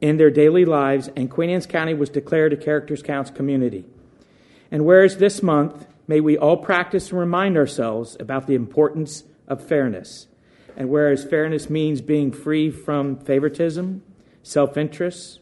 in 0.02 0.18
their 0.18 0.30
daily 0.30 0.66
lives, 0.66 1.10
and 1.16 1.32
Queen 1.32 1.50
Anne's 1.50 1.66
County 1.66 1.96
was 1.96 2.10
declared 2.12 2.54
a 2.54 2.58
Characters 2.58 3.02
Counts 3.02 3.32
community. 3.32 3.86
And 4.70 4.86
whereas 4.86 5.18
this 5.18 5.42
month, 5.42 5.88
may 6.08 6.20
we 6.20 6.38
all 6.38 6.58
practice 6.58 7.10
and 7.10 7.20
remind 7.20 7.58
ourselves 7.58 8.18
about 8.20 8.46
the 8.46 8.54
importance 8.54 9.24
of 9.48 9.68
fairness. 9.68 10.28
And 10.76 10.90
whereas 10.90 11.24
fairness 11.24 11.70
means 11.70 12.02
being 12.02 12.32
free 12.32 12.70
from 12.70 13.18
favoritism, 13.18 14.04
self 14.44 14.78
interest, 14.78 15.40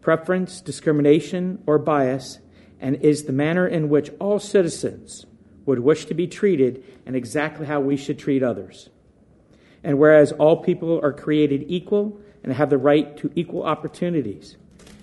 preference, 0.00 0.60
discrimination, 0.60 1.62
or 1.66 1.78
bias, 1.78 2.38
and 2.80 2.96
is 2.96 3.24
the 3.24 3.32
manner 3.32 3.66
in 3.66 3.88
which 3.88 4.10
all 4.20 4.38
citizens 4.38 5.26
would 5.64 5.80
wish 5.80 6.04
to 6.06 6.14
be 6.14 6.28
treated 6.28 6.84
and 7.04 7.16
exactly 7.16 7.66
how 7.66 7.80
we 7.80 7.96
should 7.96 8.18
treat 8.18 8.42
others. 8.42 8.88
And 9.82 9.98
whereas 9.98 10.32
all 10.32 10.58
people 10.62 11.00
are 11.02 11.12
created 11.12 11.64
equal 11.66 12.20
and 12.44 12.52
have 12.52 12.70
the 12.70 12.78
right 12.78 13.16
to 13.18 13.30
equal 13.34 13.64
opportunities, 13.64 14.56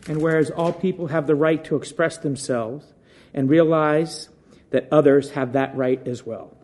and 0.07 0.21
whereas 0.21 0.49
all 0.49 0.71
people 0.71 1.07
have 1.07 1.27
the 1.27 1.35
right 1.35 1.63
to 1.65 1.75
express 1.75 2.17
themselves 2.17 2.93
and 3.33 3.49
realize 3.49 4.29
that 4.69 4.87
others 4.91 5.31
have 5.31 5.53
that 5.53 5.75
right 5.75 6.05
as 6.07 6.25
well. 6.25 6.55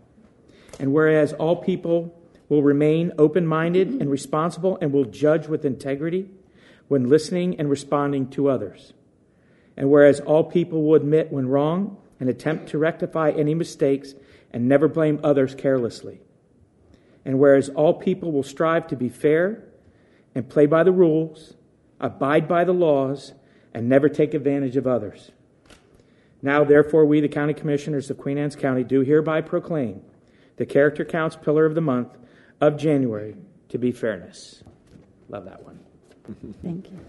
And 0.80 0.94
whereas 0.94 1.34
all 1.34 1.58
people 1.58 2.19
will 2.50 2.64
remain 2.64 3.14
open 3.18 3.46
minded 3.46 3.88
and 3.88 4.10
responsible 4.10 4.78
and 4.82 4.92
will 4.92 5.06
judge 5.06 5.48
with 5.48 5.64
integrity 5.64 6.30
when 6.88 7.08
listening 7.08 7.60
and 7.60 7.70
responding 7.70 8.28
to 8.32 8.50
others. 8.50 8.94
And 9.78 9.90
whereas 9.90 10.20
all 10.20 10.44
people 10.44 10.84
will 10.84 10.96
admit 10.96 11.32
when 11.32 11.48
wrong 11.48 11.98
and 12.20 12.28
attempt 12.28 12.70
to 12.70 12.78
rectify 12.78 13.30
any 13.30 13.54
mistakes 13.54 14.14
and 14.52 14.68
never 14.68 14.88
blame 14.88 15.20
others 15.24 15.56
carelessly. 15.56 16.20
And 17.24 17.40
whereas 17.40 17.70
all 17.70 17.94
people 17.94 18.32
will 18.32 18.44
strive 18.44 18.88
to 18.88 18.96
be 18.96 19.08
fair 19.08 19.64
and 20.34 20.50
play 20.50 20.66
by 20.66 20.84
the 20.84 20.92
rules, 20.92 21.54
abide 22.00 22.48
by 22.48 22.64
the 22.64 22.74
laws, 22.74 23.34
and 23.74 23.88
never 23.88 24.10
take 24.10 24.34
advantage 24.34 24.76
of 24.76 24.88
others. 24.88 25.32
Now, 26.42 26.64
therefore, 26.64 27.06
we, 27.06 27.20
the 27.20 27.28
county 27.28 27.54
commissioners 27.54 28.10
of 28.10 28.18
Queen 28.18 28.38
Anne's 28.38 28.56
County, 28.56 28.84
do 28.84 29.02
hereby 29.02 29.42
proclaim 29.42 30.02
the 30.58 30.66
Character 30.66 31.06
Counts 31.06 31.36
pillar 31.36 31.66
of 31.66 31.76
the 31.76 31.82
month 31.82 32.18
of 32.62 32.78
January 32.78 33.36
to 33.70 33.78
be 33.78 33.92
fairness. 33.92 34.64
Love 35.30 35.46
that 35.46 35.64
one. 35.64 35.80
Thank 36.64 36.92
you. 36.92 37.00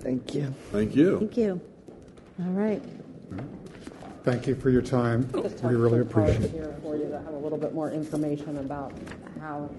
Thank 0.00 0.34
you. 0.34 0.54
thank 0.70 0.96
you. 0.96 1.18
Thank 1.18 1.36
you. 1.36 1.60
All 2.40 2.50
right. 2.50 2.82
Thank 4.24 4.46
you 4.46 4.54
for 4.54 4.70
your 4.70 4.82
time. 4.82 5.28
We 5.62 5.74
really 5.74 6.00
appreciate 6.00 6.42
it. 6.42 6.50
here 6.50 6.74
for 6.82 6.96
you 6.96 7.08
that 7.10 7.24
have 7.24 7.34
a 7.34 7.38
little 7.38 7.58
bit 7.58 7.74
more 7.74 7.90
information 7.90 8.58
about 8.58 8.92
how, 9.38 9.70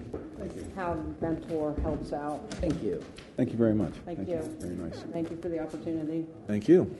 how 0.76 0.94
Mentor 1.20 1.74
helps 1.82 2.12
out. 2.12 2.48
Thank 2.54 2.82
you. 2.82 3.04
Thank 3.36 3.50
you 3.50 3.58
very 3.58 3.74
much. 3.74 3.92
Thank 4.04 4.20
you. 4.28 4.40
Very 4.60 4.76
nice. 4.76 5.02
Thank 5.12 5.30
you 5.30 5.36
for 5.36 5.48
the 5.48 5.58
opportunity. 5.58 6.26
Thank 6.46 6.68
you. 6.68 6.96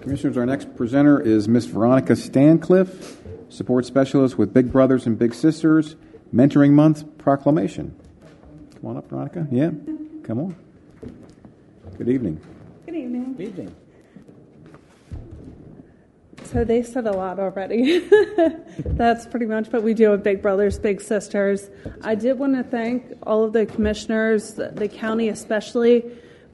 Commissioners, 0.00 0.36
our 0.36 0.46
next 0.46 0.76
presenter 0.76 1.20
is 1.20 1.46
Miss 1.48 1.66
Veronica 1.66 2.16
Stancliffe, 2.16 3.18
support 3.48 3.86
specialist 3.86 4.36
with 4.36 4.52
Big 4.52 4.72
Brothers 4.72 5.06
and 5.06 5.18
Big 5.18 5.34
Sisters, 5.34 5.96
Mentoring 6.34 6.72
Month 6.72 7.18
proclamation. 7.18 7.94
Come 8.74 8.90
on 8.90 8.96
up, 8.96 9.08
Veronica. 9.08 9.46
Yeah, 9.50 9.70
come 10.22 10.40
on. 10.40 10.56
Good 11.96 12.08
evening. 12.08 12.40
Good 12.86 12.96
evening. 12.96 13.34
Good 13.34 13.48
evening. 13.48 13.76
So 16.44 16.64
they 16.64 16.82
said 16.82 17.06
a 17.06 17.12
lot 17.12 17.38
already. 17.38 17.98
That's 18.78 19.26
pretty 19.26 19.46
much 19.46 19.68
what 19.68 19.82
we 19.82 19.94
do 19.94 20.10
with 20.10 20.22
Big 20.22 20.42
Brothers 20.42 20.78
Big 20.78 21.00
Sisters. 21.00 21.70
I 22.02 22.14
did 22.14 22.38
want 22.38 22.54
to 22.56 22.62
thank 22.62 23.12
all 23.22 23.44
of 23.44 23.52
the 23.52 23.66
commissioners, 23.66 24.54
the 24.54 24.88
county 24.88 25.28
especially, 25.28 26.04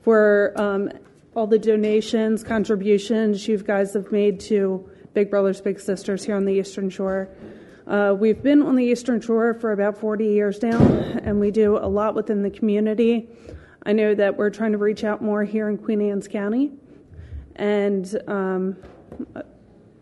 for 0.02 0.52
um, 0.56 0.90
all 1.34 1.46
the 1.46 1.58
donations, 1.58 2.42
contributions 2.42 3.46
you 3.46 3.58
guys 3.58 3.94
have 3.94 4.10
made 4.10 4.40
to 4.40 4.88
Big 5.14 5.30
Brothers 5.30 5.60
Big 5.60 5.78
Sisters 5.78 6.24
here 6.24 6.34
on 6.34 6.44
the 6.44 6.52
Eastern 6.52 6.90
Shore. 6.90 7.28
Uh, 7.86 8.14
we've 8.18 8.42
been 8.42 8.62
on 8.62 8.76
the 8.76 8.84
Eastern 8.84 9.20
Shore 9.20 9.54
for 9.54 9.72
about 9.72 9.96
40 9.98 10.26
years 10.26 10.62
now, 10.62 10.80
and 10.80 11.40
we 11.40 11.50
do 11.50 11.76
a 11.76 11.86
lot 11.86 12.14
within 12.14 12.42
the 12.42 12.50
community. 12.50 13.28
I 13.84 13.92
know 13.92 14.14
that 14.14 14.36
we're 14.36 14.50
trying 14.50 14.72
to 14.72 14.78
reach 14.78 15.04
out 15.04 15.22
more 15.22 15.44
here 15.44 15.68
in 15.68 15.78
Queen 15.78 16.00
Anne's 16.00 16.28
County, 16.28 16.72
and 17.56 18.20
um, 18.26 18.76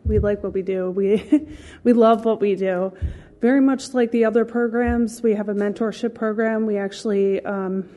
we 0.05 0.19
like 0.19 0.43
what 0.43 0.53
we 0.53 0.63
do. 0.63 0.91
We 0.91 1.47
we 1.85 1.93
love 1.93 2.25
what 2.25 2.41
we 2.41 2.55
do. 2.55 2.93
Very 3.41 3.61
much 3.61 3.95
like 3.95 4.11
the 4.11 4.25
other 4.25 4.45
programs, 4.45 5.23
we 5.23 5.35
have 5.35 5.49
a 5.49 5.55
mentorship 5.55 6.13
program. 6.13 6.67
We 6.67 6.77
actually 6.77 7.45
um, 7.45 7.89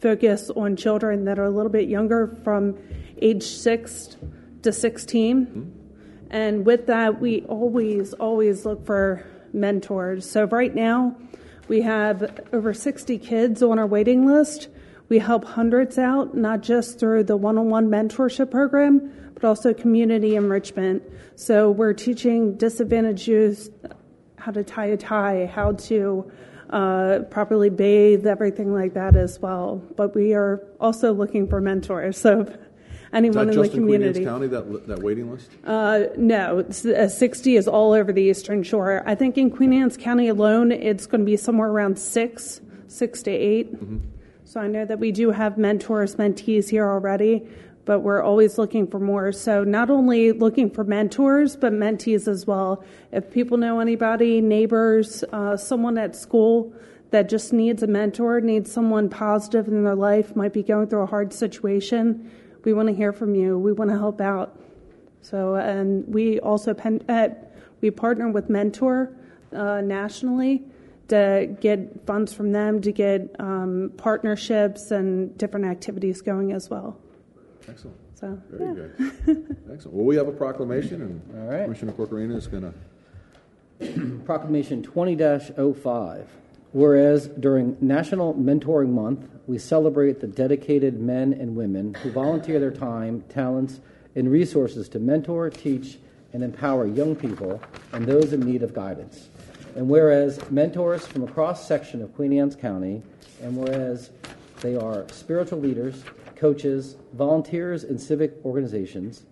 focus 0.00 0.50
on 0.50 0.74
children 0.74 1.26
that 1.26 1.38
are 1.38 1.44
a 1.44 1.50
little 1.50 1.70
bit 1.70 1.88
younger, 1.88 2.36
from 2.42 2.76
age 3.22 3.44
six 3.44 4.16
to 4.62 4.72
16. 4.72 5.46
Mm-hmm. 5.46 5.70
And 6.30 6.66
with 6.66 6.86
that, 6.86 7.20
we 7.20 7.42
always, 7.42 8.14
always 8.14 8.64
look 8.64 8.84
for 8.84 9.24
mentors. 9.52 10.28
So 10.28 10.44
right 10.44 10.74
now, 10.74 11.16
we 11.68 11.82
have 11.82 12.40
over 12.52 12.74
60 12.74 13.18
kids 13.18 13.62
on 13.62 13.78
our 13.78 13.86
waiting 13.86 14.26
list. 14.26 14.68
We 15.08 15.20
help 15.20 15.44
hundreds 15.44 15.98
out, 15.98 16.36
not 16.36 16.62
just 16.62 16.98
through 16.98 17.24
the 17.24 17.36
one 17.36 17.58
on 17.58 17.68
one 17.70 17.88
mentorship 17.88 18.50
program, 18.50 19.12
but 19.34 19.44
also 19.44 19.72
community 19.72 20.34
enrichment. 20.34 21.02
So 21.36 21.70
we're 21.70 21.92
teaching 21.92 22.56
disadvantaged 22.56 23.28
youth 23.28 23.70
how 24.40 24.52
to 24.52 24.64
tie 24.64 24.86
a 24.86 24.96
tie, 24.96 25.46
how 25.46 25.72
to 25.72 26.30
uh, 26.70 27.20
properly 27.30 27.70
bathe, 27.70 28.26
everything 28.26 28.72
like 28.72 28.94
that 28.94 29.16
as 29.16 29.38
well. 29.40 29.82
But 29.96 30.14
we 30.14 30.34
are 30.34 30.62
also 30.80 31.12
looking 31.12 31.48
for 31.48 31.60
mentors. 31.60 32.24
So 32.30 32.52
anyone 33.12 33.48
in 33.48 33.60
the 33.60 33.68
community. 33.68 33.80
In 33.80 33.86
Queen 33.86 34.02
Anne's 34.02 34.24
County 34.24 34.46
that 34.46 34.86
that 34.86 35.02
waiting 35.02 35.30
list? 35.30 35.50
Uh, 35.64 36.04
no, 36.16 36.60
uh, 36.60 37.08
60 37.08 37.56
is 37.56 37.66
all 37.66 37.92
over 37.92 38.12
the 38.12 38.22
Eastern 38.22 38.62
Shore. 38.62 39.02
I 39.04 39.16
think 39.16 39.36
in 39.36 39.50
Queen 39.50 39.72
Anne's 39.72 39.96
County 39.96 40.28
alone, 40.28 40.70
it's 40.70 41.06
going 41.06 41.22
to 41.22 41.24
be 41.24 41.36
somewhere 41.36 41.68
around 41.68 41.98
six, 41.98 42.60
six 42.86 43.22
to 43.22 43.30
8 43.30 43.74
mm-hmm. 43.74 43.98
So 44.50 44.60
I 44.60 44.66
know 44.66 44.84
that 44.84 44.98
we 44.98 45.12
do 45.12 45.30
have 45.30 45.58
mentors, 45.58 46.16
mentees 46.16 46.68
here 46.68 46.84
already, 46.84 47.46
but 47.84 48.00
we're 48.00 48.22
always 48.22 48.58
looking 48.58 48.86
for 48.86 49.00
more. 49.00 49.32
So 49.32 49.64
not 49.64 49.90
only 49.90 50.32
looking 50.32 50.70
for 50.70 50.84
mentors, 50.84 51.56
but 51.56 51.72
mentees 51.72 52.28
as 52.28 52.46
well. 52.46 52.84
If 53.12 53.30
people 53.30 53.56
know 53.56 53.80
anybody, 53.80 54.40
neighbors, 54.40 55.24
uh, 55.32 55.56
someone 55.56 55.98
at 55.98 56.14
school 56.14 56.72
that 57.10 57.28
just 57.28 57.52
needs 57.52 57.82
a 57.82 57.86
mentor, 57.86 58.40
needs 58.40 58.70
someone 58.70 59.08
positive 59.08 59.66
in 59.68 59.84
their 59.84 59.94
life, 59.94 60.36
might 60.36 60.52
be 60.52 60.62
going 60.62 60.86
through 60.88 61.02
a 61.02 61.06
hard 61.06 61.32
situation, 61.32 62.30
we 62.64 62.72
want 62.72 62.88
to 62.88 62.94
hear 62.94 63.12
from 63.12 63.34
you. 63.34 63.58
We 63.58 63.72
want 63.72 63.90
to 63.90 63.98
help 63.98 64.20
out. 64.20 64.58
So, 65.22 65.54
and 65.54 66.06
we 66.06 66.40
also 66.40 66.74
pen, 66.74 67.02
uh, 67.08 67.28
we 67.80 67.90
partner 67.90 68.28
with 68.28 68.48
Mentor 68.50 69.12
uh, 69.52 69.80
nationally 69.80 70.62
to 71.08 71.56
get 71.60 72.06
funds 72.06 72.32
from 72.32 72.52
them 72.52 72.80
to 72.82 72.92
get 72.92 73.34
um, 73.40 73.92
partnerships 73.96 74.90
and 74.90 75.36
different 75.36 75.66
activities 75.66 76.20
going 76.20 76.52
as 76.52 76.70
well. 76.70 76.96
Excellent. 77.70 77.96
So, 78.14 78.38
Very 78.50 78.68
yeah. 78.68 79.06
good. 79.24 79.56
Excellent. 79.72 79.96
Well, 79.96 80.04
we 80.04 80.16
have 80.16 80.28
a 80.28 80.32
proclamation, 80.32 81.02
and 81.02 81.40
All 81.40 81.50
right. 81.50 81.64
Commissioner 81.64 81.92
Corchiarino 81.92 82.36
is 82.36 82.46
going 82.46 82.72
to. 83.78 84.18
Proclamation 84.26 84.82
20 84.82 85.16
05. 85.74 86.28
Whereas 86.72 87.26
during 87.28 87.76
National 87.80 88.34
Mentoring 88.34 88.90
Month, 88.90 89.26
we 89.46 89.58
celebrate 89.58 90.20
the 90.20 90.28
dedicated 90.28 91.00
men 91.00 91.32
and 91.32 91.56
women 91.56 91.94
who 91.94 92.12
volunteer 92.12 92.60
their 92.60 92.70
time, 92.70 93.24
talents, 93.28 93.80
and 94.14 94.30
resources 94.30 94.88
to 94.90 94.98
mentor, 94.98 95.50
teach, 95.50 95.98
and 96.32 96.44
empower 96.44 96.86
young 96.86 97.16
people 97.16 97.60
and 97.92 98.06
those 98.06 98.32
in 98.32 98.40
need 98.40 98.62
of 98.62 98.72
guidance. 98.72 99.28
And 99.74 99.88
whereas 99.88 100.38
mentors 100.50 101.06
from 101.06 101.24
a 101.24 101.26
cross 101.26 101.66
section 101.66 102.02
of 102.02 102.14
Queen 102.14 102.32
Anne's 102.32 102.54
County, 102.54 103.02
and 103.42 103.56
whereas 103.56 104.10
they 104.60 104.76
are 104.76 105.06
spiritual 105.10 105.58
leaders, 105.60 106.04
coaches, 106.40 106.96
volunteers 107.12 107.84
in 107.84 107.98
civic 107.98 108.32
organizations, 108.46 109.26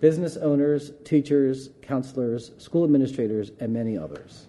business 0.00 0.36
owners, 0.36 0.90
teachers, 1.04 1.70
counselors, 1.82 2.50
school 2.58 2.82
administrators, 2.82 3.52
and 3.60 3.72
many 3.72 3.96
others. 3.96 4.48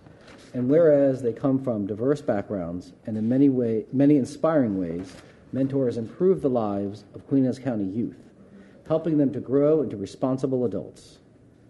And 0.55 0.67
whereas 0.67 1.21
they 1.21 1.33
come 1.33 1.63
from 1.63 1.85
diverse 1.85 2.19
backgrounds 2.19 2.93
and 3.05 3.15
in 3.15 3.29
many, 3.29 3.49
way, 3.49 3.85
many 3.93 4.17
inspiring 4.17 4.79
ways, 4.79 5.15
mentors 5.53 5.97
improve 5.97 6.41
the 6.41 6.49
lives 6.49 7.05
of 7.13 7.27
Queen 7.27 7.45
Anne's 7.45 7.59
County 7.59 7.85
youth, 7.85 8.17
helping 8.87 9.19
them 9.19 9.31
to 9.31 9.39
grow 9.39 9.83
into 9.83 9.95
responsible 9.95 10.65
adults. 10.65 11.19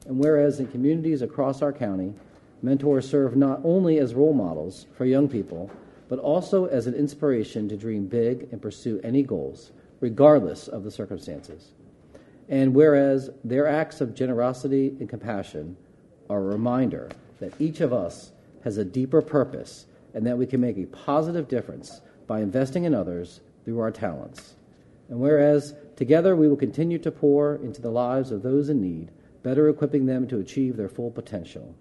And 0.06 0.17
whereas 0.17 0.62
in 0.62 0.67
communities 0.67 1.21
across 1.21 1.62
our 1.62 1.73
county, 1.73 2.13
mentors 2.62 3.10
serve 3.10 3.36
not 3.36 3.60
only 3.65 3.99
as 3.99 4.15
role 4.15 4.34
models 4.34 4.86
for 4.95 5.04
young 5.04 5.28
people, 5.28 5.69
but 6.08 6.17
also 6.17 6.65
as 6.67 6.88
an 6.88 6.93
inspiration 6.93 7.67
to 7.67 7.75
dream 7.75 8.08
big 8.08 8.47
and 8.54 8.62
pursue 8.62 9.02
any 9.04 9.21
goals, 9.21 9.71
regardless 9.99 10.67
of 10.67 10.83
the 10.83 10.91
circumstances. 10.91 11.73
And 12.47 12.73
whereas 12.73 13.29
their 13.43 13.67
acts 13.67 14.01
of 14.01 14.15
generosity 14.15 14.95
and 14.99 15.07
compassion 15.07 15.77
are 16.29 16.39
a 16.39 16.41
reminder 16.41 17.09
that 17.39 17.53
each 17.59 17.81
of 17.81 17.93
us 17.93 18.31
has 18.63 18.77
a 18.77 18.85
deeper 18.85 19.21
purpose 19.21 19.85
and 20.13 20.25
that 20.25 20.38
we 20.38 20.45
can 20.45 20.59
make 20.59 20.77
a 20.77 20.85
positive 20.85 21.47
difference 21.47 22.01
by 22.27 22.41
investing 22.41 22.83
in 22.83 22.93
others 22.93 23.41
through 23.63 23.79
our 23.79 23.91
talents. 23.91 24.55
And 25.09 25.19
whereas 25.19 25.75
together 25.95 26.35
we 26.35 26.47
will 26.47 26.55
continue 26.55 26.97
to 26.99 27.12
pour 27.12 27.55
into 27.55 27.81
the 27.81 27.91
lives 27.91 28.31
of 28.31 28.41
those 28.41 28.69
in 28.69 28.81
need, 28.81 29.12
better 29.43 29.69
equipping 29.69 30.05
them 30.05 30.27
to 30.27 30.39
achieve 30.39 30.75
their 30.75 30.89
full 30.89 31.12
potential. 31.12 31.75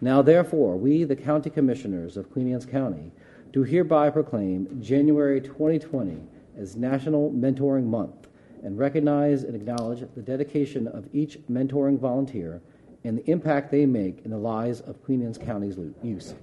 Now, 0.00 0.22
therefore, 0.22 0.76
we, 0.76 1.04
the 1.04 1.16
County 1.16 1.50
Commissioners 1.50 2.16
of 2.16 2.30
Queen 2.30 2.52
Anne's 2.52 2.66
County, 2.66 3.12
do 3.52 3.62
hereby 3.62 4.10
proclaim 4.10 4.82
January 4.82 5.40
2020 5.40 6.18
as 6.58 6.76
National 6.76 7.30
Mentoring 7.30 7.84
Month 7.84 8.28
and 8.62 8.78
recognize 8.78 9.44
and 9.44 9.54
acknowledge 9.54 10.04
the 10.14 10.22
dedication 10.22 10.88
of 10.88 11.06
each 11.12 11.38
mentoring 11.50 11.98
volunteer 11.98 12.62
and 13.04 13.18
the 13.18 13.30
impact 13.30 13.70
they 13.70 13.84
make 13.84 14.24
in 14.24 14.30
the 14.30 14.38
lives 14.38 14.80
of 14.80 15.02
Queen 15.04 15.22
Anne's 15.22 15.38
County's 15.38 15.76
youth. 16.02 16.34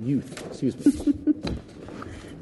Youth, 0.00 0.46
excuse 0.46 0.76
me. 0.84 1.12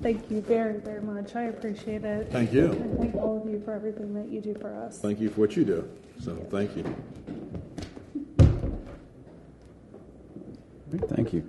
Thank 0.03 0.31
you 0.31 0.41
very, 0.41 0.79
very 0.81 1.01
much. 1.01 1.37
I 1.37 1.45
appreciate 1.45 2.05
it. 2.05 2.31
Thank 2.31 2.53
you. 2.53 2.73
And 2.73 2.99
thank 2.99 3.15
all 3.15 3.41
of 3.41 3.49
you 3.49 3.63
for 3.65 3.73
everything 3.73 4.13
that 4.15 4.29
you 4.29 4.41
do 4.41 4.53
for 4.55 4.75
us. 4.75 4.99
Thank 4.99 5.21
you 5.21 5.31
for 5.31 5.43
what 5.43 5.57
you 5.57 5.65
do. 5.65 5.89
So, 6.21 6.35
thank 6.51 6.77
you. 6.77 6.85
Thank 11.09 11.33
you. 11.33 11.45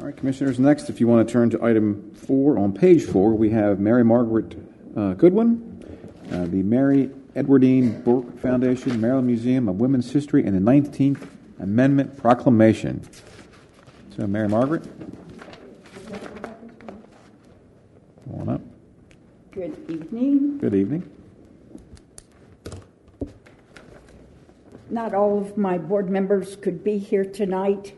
All 0.00 0.06
right, 0.06 0.16
Commissioners, 0.16 0.58
next, 0.58 0.88
if 0.88 0.98
you 0.98 1.06
want 1.06 1.28
to 1.28 1.30
turn 1.30 1.50
to 1.50 1.62
item 1.62 2.14
four, 2.14 2.56
on 2.58 2.72
page 2.72 3.04
four, 3.04 3.34
we 3.34 3.50
have 3.50 3.80
Mary 3.80 4.02
Margaret 4.02 4.56
uh, 4.96 5.12
Goodwin, 5.12 5.84
uh, 6.32 6.46
the 6.46 6.62
Mary 6.62 7.10
Edwardine 7.36 8.00
Burke 8.00 8.38
Foundation, 8.38 8.98
Maryland 8.98 9.26
Museum 9.26 9.68
of 9.68 9.78
Women's 9.78 10.10
History, 10.10 10.46
and 10.46 10.56
the 10.56 10.70
19th 10.72 11.28
Amendment 11.58 12.16
Proclamation. 12.16 13.06
So, 14.16 14.26
Mary 14.26 14.48
Margaret. 14.48 14.84
Come 18.24 18.40
on 18.40 18.48
up. 18.48 18.62
Good 19.50 19.76
evening. 19.90 20.56
Good 20.56 20.74
evening. 20.74 21.10
Not 24.88 25.12
all 25.12 25.38
of 25.38 25.58
my 25.58 25.76
board 25.76 26.08
members 26.08 26.56
could 26.56 26.82
be 26.82 26.96
here 26.96 27.26
tonight. 27.26 27.92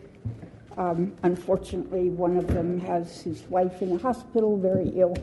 Um, 0.77 1.15
unfortunately, 1.23 2.09
one 2.09 2.37
of 2.37 2.47
them 2.49 2.81
has 2.81 3.21
his 3.21 3.43
wife 3.51 3.83
in 3.83 3.97
the 3.97 4.03
hospital, 4.03 4.57
very 4.57 4.89
ill, 4.97 5.17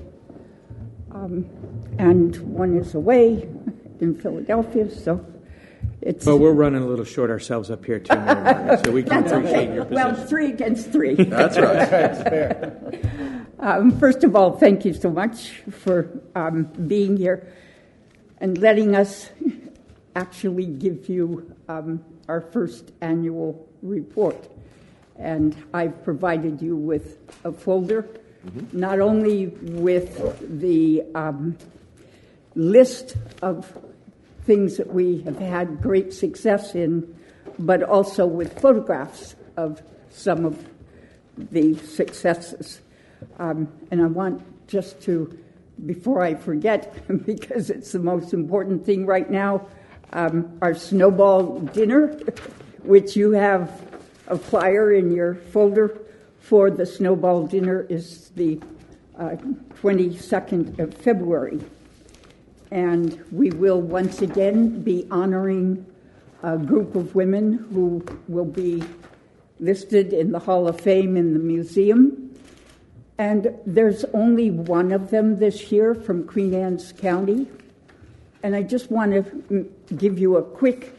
um, 1.12 1.50
and 1.98 2.38
one 2.38 2.78
is 2.78 2.94
away 2.94 3.50
in 4.00 4.16
Philadelphia, 4.16 4.90
so 4.90 5.26
it's. 6.02 6.26
Well, 6.26 6.38
we're 6.38 6.54
running 6.54 6.84
a 6.84 6.86
little 6.86 7.06
short 7.06 7.30
ourselves 7.30 7.72
up 7.72 7.84
here 7.84 8.00
too, 8.00 8.16
Mary 8.20 8.78
so 8.84 8.92
we 8.92 9.04
can 9.04 9.24
That's 9.24 9.32
appreciate 9.32 9.70
okay. 9.70 9.74
your 9.74 9.86
position. 9.86 10.14
Well, 10.14 10.28
three 10.28 10.48
against 10.48 10.92
three. 10.92 11.16
That's 11.18 11.58
right. 11.58 11.90
That's 11.90 12.22
fair. 12.22 13.46
Um, 13.60 13.98
first 14.00 14.24
of 14.24 14.36
all, 14.36 14.58
thank 14.58 14.86
you 14.86 14.94
so 14.94 15.10
much 15.10 15.50
for 15.70 16.22
um, 16.36 16.64
being 16.88 17.18
here 17.18 17.52
and 18.40 18.58
letting 18.58 18.96
us 18.96 19.30
actually 20.16 20.66
give 20.66 21.10
you 21.10 21.54
um, 21.68 22.04
our 22.28 22.40
first 22.40 22.92
annual 23.02 23.68
report. 23.82 24.50
And 25.20 25.56
I've 25.74 26.04
provided 26.04 26.62
you 26.62 26.76
with 26.76 27.18
a 27.44 27.52
folder, 27.52 28.08
not 28.72 29.00
only 29.02 29.48
with 29.48 30.60
the 30.62 31.04
um, 31.14 31.58
list 32.56 33.18
of 33.42 33.78
things 34.46 34.78
that 34.78 34.88
we 34.88 35.22
have 35.24 35.38
had 35.38 35.82
great 35.82 36.14
success 36.14 36.74
in, 36.74 37.16
but 37.60 37.84
also 37.84 38.26
with 38.26 38.60
photographs 38.60 39.36
of 39.58 39.82
some 40.10 40.46
of 40.46 40.66
the 41.38 41.76
successes. 41.76 42.82
Um, 43.38 43.68
and 43.92 44.02
I 44.02 44.06
want 44.06 44.42
just 44.68 45.02
to, 45.02 45.38
before 45.86 46.22
I 46.22 46.36
forget, 46.36 46.96
because 47.26 47.70
it's 47.70 47.92
the 47.92 48.00
most 48.00 48.34
important 48.34 48.86
thing 48.86 49.06
right 49.06 49.30
now, 49.30 49.68
um, 50.14 50.58
our 50.62 50.74
snowball 50.74 51.60
dinner, 51.60 52.08
which 52.84 53.16
you 53.16 53.32
have 53.32 53.89
a 54.30 54.38
flyer 54.38 54.94
in 54.94 55.12
your 55.12 55.36
folder 55.36 56.00
for 56.40 56.72
the 56.72 56.86
snowball 56.86 57.46
dinner, 57.48 57.86
is 57.90 58.30
the 58.36 58.60
uh, 59.18 59.36
22nd 59.82 60.80
of 60.80 60.94
February. 60.94 61.60
And 62.72 63.24
we 63.32 63.50
will 63.50 63.82
once 63.82 64.22
again 64.22 64.82
be 64.82 65.08
honoring 65.12 65.86
a 66.44 66.58
group 66.58 66.96
of 66.96 67.16
women 67.16 67.68
who 67.74 68.06
will 68.28 68.46
be 68.46 68.84
listed 69.60 70.14
in 70.14 70.32
the 70.32 70.40
Hall 70.40 70.68
of 70.68 70.80
Fame 70.80 71.18
in 71.18 71.34
the 71.34 71.40
museum. 71.40 72.34
And 73.18 73.54
there's 73.66 74.06
only 74.14 74.50
one 74.52 74.94
of 74.94 75.10
them 75.10 75.38
this 75.38 75.72
year 75.72 75.94
from 75.94 76.26
Queen 76.26 76.54
Anne's 76.54 76.94
County. 76.94 77.48
And 78.44 78.56
I 78.56 78.64
just 78.64 78.90
want 78.90 79.12
to 79.12 79.70
give 79.98 80.18
you 80.18 80.38
a 80.38 80.44
quick 80.44 80.96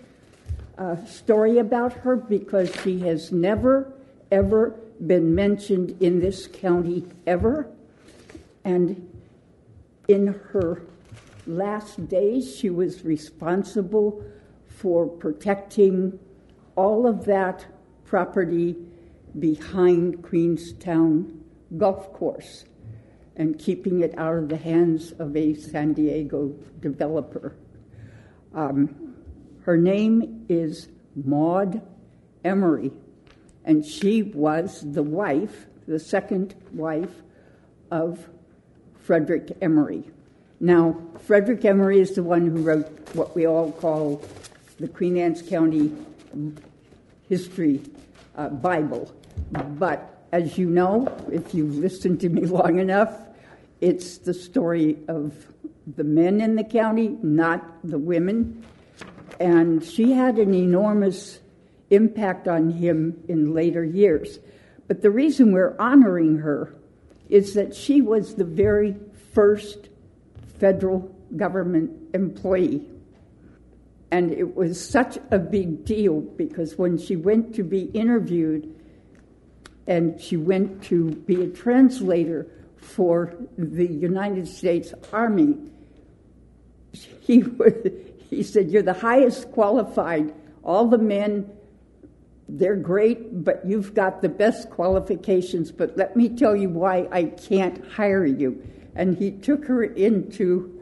uh, 0.80 0.96
story 1.04 1.58
about 1.58 1.92
her 1.92 2.16
because 2.16 2.74
she 2.82 3.00
has 3.00 3.30
never, 3.30 3.92
ever 4.32 4.70
been 5.06 5.34
mentioned 5.34 5.94
in 6.02 6.20
this 6.20 6.46
county 6.46 7.04
ever. 7.26 7.70
And 8.64 9.08
in 10.08 10.28
her 10.52 10.82
last 11.46 12.08
days, 12.08 12.56
she 12.56 12.70
was 12.70 13.04
responsible 13.04 14.24
for 14.68 15.06
protecting 15.06 16.18
all 16.76 17.06
of 17.06 17.26
that 17.26 17.66
property 18.06 18.74
behind 19.38 20.22
Queenstown 20.22 21.44
Golf 21.76 22.10
Course 22.14 22.64
and 23.36 23.58
keeping 23.58 24.00
it 24.00 24.16
out 24.18 24.36
of 24.36 24.48
the 24.48 24.56
hands 24.56 25.12
of 25.18 25.36
a 25.36 25.54
San 25.54 25.92
Diego 25.92 26.54
developer. 26.80 27.54
Um, 28.54 29.09
her 29.62 29.76
name 29.76 30.46
is 30.48 30.88
Maud 31.14 31.82
Emory, 32.44 32.92
and 33.64 33.84
she 33.84 34.22
was 34.22 34.82
the 34.84 35.02
wife, 35.02 35.66
the 35.86 35.98
second 35.98 36.54
wife 36.72 37.22
of 37.90 38.28
Frederick 39.02 39.56
Emory. 39.60 40.04
Now, 40.60 41.00
Frederick 41.20 41.64
Emory 41.64 42.00
is 42.00 42.14
the 42.14 42.22
one 42.22 42.46
who 42.46 42.62
wrote 42.62 42.86
what 43.14 43.34
we 43.34 43.46
all 43.46 43.72
call 43.72 44.22
the 44.78 44.88
Queen 44.88 45.16
Anne's 45.16 45.42
County 45.42 45.92
History 47.28 47.80
uh, 48.36 48.48
Bible. 48.48 49.12
But 49.50 50.26
as 50.32 50.58
you 50.58 50.68
know, 50.68 51.06
if 51.32 51.54
you've 51.54 51.76
listened 51.76 52.20
to 52.20 52.28
me 52.28 52.42
long 52.46 52.78
enough, 52.78 53.14
it's 53.80 54.18
the 54.18 54.34
story 54.34 54.98
of 55.08 55.34
the 55.96 56.04
men 56.04 56.40
in 56.40 56.54
the 56.54 56.64
county, 56.64 57.16
not 57.22 57.64
the 57.82 57.98
women. 57.98 58.59
And 59.40 59.82
she 59.82 60.12
had 60.12 60.38
an 60.38 60.54
enormous 60.54 61.40
impact 61.88 62.46
on 62.46 62.70
him 62.70 63.24
in 63.26 63.52
later 63.54 63.82
years. 63.82 64.38
But 64.86 65.02
the 65.02 65.10
reason 65.10 65.52
we're 65.52 65.76
honoring 65.78 66.38
her 66.38 66.74
is 67.28 67.54
that 67.54 67.74
she 67.74 68.00
was 68.00 68.34
the 68.34 68.44
very 68.44 68.96
first 69.32 69.88
federal 70.58 71.14
government 71.36 71.90
employee. 72.12 72.86
And 74.10 74.32
it 74.32 74.56
was 74.56 74.84
such 74.84 75.18
a 75.30 75.38
big 75.38 75.84
deal 75.84 76.20
because 76.20 76.76
when 76.76 76.98
she 76.98 77.16
went 77.16 77.54
to 77.54 77.62
be 77.62 77.82
interviewed 77.84 78.74
and 79.86 80.20
she 80.20 80.36
went 80.36 80.82
to 80.84 81.12
be 81.12 81.42
a 81.42 81.48
translator 81.48 82.46
for 82.76 83.34
the 83.56 83.86
United 83.86 84.48
States 84.48 84.92
Army, 85.12 85.56
he, 87.20 87.44
he 88.30 88.42
said, 88.42 88.70
You're 88.70 88.82
the 88.82 88.92
highest 88.92 89.50
qualified. 89.52 90.32
All 90.62 90.86
the 90.86 90.98
men, 90.98 91.50
they're 92.48 92.76
great, 92.76 93.44
but 93.44 93.66
you've 93.66 93.94
got 93.94 94.22
the 94.22 94.28
best 94.28 94.70
qualifications. 94.70 95.72
But 95.72 95.96
let 95.96 96.16
me 96.16 96.28
tell 96.28 96.56
you 96.56 96.68
why 96.68 97.08
I 97.10 97.24
can't 97.24 97.84
hire 97.92 98.24
you. 98.24 98.62
And 98.94 99.16
he 99.16 99.32
took 99.32 99.64
her 99.66 99.84
into 99.84 100.80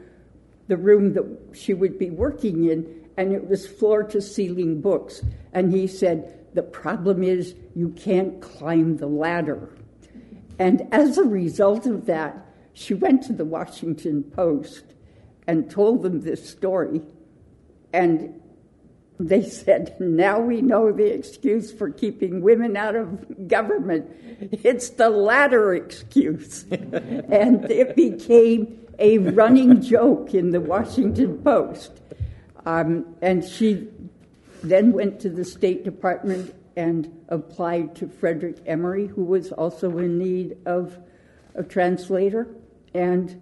the 0.67 0.77
room 0.77 1.13
that 1.13 1.25
she 1.53 1.73
would 1.73 1.97
be 1.97 2.09
working 2.09 2.65
in 2.69 2.99
and 3.17 3.33
it 3.33 3.49
was 3.49 3.67
floor 3.67 4.03
to 4.03 4.21
ceiling 4.21 4.79
books. 4.79 5.21
And 5.51 5.73
he 5.73 5.87
said, 5.87 6.47
The 6.53 6.63
problem 6.63 7.21
is 7.21 7.53
you 7.75 7.89
can't 7.89 8.41
climb 8.41 8.95
the 8.95 9.07
ladder. 9.07 9.69
And 10.57 10.87
as 10.93 11.17
a 11.17 11.23
result 11.23 11.85
of 11.85 12.05
that, 12.05 12.45
she 12.73 12.93
went 12.93 13.23
to 13.23 13.33
the 13.33 13.43
Washington 13.43 14.23
Post 14.23 14.83
and 15.47 15.69
told 15.69 16.01
them 16.01 16.21
this 16.21 16.47
story. 16.47 17.01
And 17.93 18.41
they 19.19 19.43
said, 19.43 19.95
Now 19.99 20.39
we 20.39 20.61
know 20.61 20.91
the 20.91 21.13
excuse 21.13 21.71
for 21.71 21.89
keeping 21.89 22.41
women 22.41 22.77
out 22.77 22.95
of 22.95 23.47
government. 23.47 24.09
It's 24.63 24.91
the 24.91 25.09
latter 25.09 25.73
excuse. 25.73 26.63
and 26.71 27.69
it 27.69 27.95
became 27.95 28.87
a 28.97 29.17
running 29.17 29.81
joke 29.81 30.33
in 30.33 30.51
the 30.51 30.61
Washington 30.61 31.37
Post. 31.39 32.01
Um, 32.65 33.15
and 33.21 33.43
she 33.43 33.87
then 34.63 34.91
went 34.91 35.19
to 35.21 35.29
the 35.29 35.45
State 35.45 35.83
Department 35.83 36.53
and 36.75 37.23
applied 37.27 37.95
to 37.95 38.07
Frederick 38.07 38.57
Emory, 38.65 39.07
who 39.07 39.23
was 39.23 39.51
also 39.51 39.97
in 39.97 40.17
need 40.17 40.57
of 40.65 40.97
a 41.55 41.63
translator. 41.63 42.47
And 42.93 43.41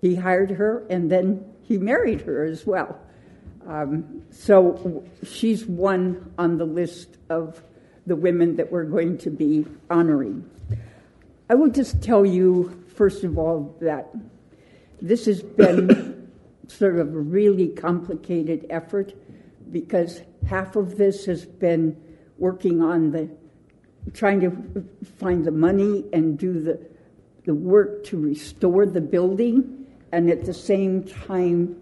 he 0.00 0.14
hired 0.14 0.52
her, 0.52 0.86
and 0.88 1.10
then 1.10 1.44
he 1.62 1.76
married 1.76 2.22
her 2.22 2.44
as 2.44 2.66
well. 2.66 2.98
Um, 3.68 4.22
so 4.30 5.04
she's 5.22 5.66
one 5.66 6.32
on 6.38 6.56
the 6.56 6.64
list 6.64 7.18
of 7.28 7.62
the 8.06 8.16
women 8.16 8.56
that 8.56 8.72
we're 8.72 8.84
going 8.84 9.18
to 9.18 9.30
be 9.30 9.66
honoring. 9.90 10.48
I 11.50 11.54
will 11.54 11.68
just 11.68 12.02
tell 12.02 12.24
you, 12.24 12.82
first 12.96 13.24
of 13.24 13.36
all, 13.36 13.76
that 13.82 14.08
this 15.02 15.26
has 15.26 15.42
been 15.42 16.30
sort 16.68 16.98
of 16.98 17.14
a 17.14 17.18
really 17.18 17.68
complicated 17.68 18.64
effort 18.70 19.12
because 19.70 20.22
half 20.46 20.74
of 20.74 20.96
this 20.96 21.26
has 21.26 21.44
been 21.44 21.94
working 22.38 22.82
on 22.82 23.10
the 23.10 23.28
trying 24.14 24.40
to 24.40 24.88
find 25.18 25.44
the 25.44 25.50
money 25.50 26.06
and 26.14 26.38
do 26.38 26.58
the 26.58 26.80
the 27.44 27.54
work 27.54 28.04
to 28.04 28.18
restore 28.18 28.86
the 28.86 29.00
building 29.00 29.86
and 30.12 30.30
at 30.30 30.46
the 30.46 30.54
same 30.54 31.02
time 31.04 31.76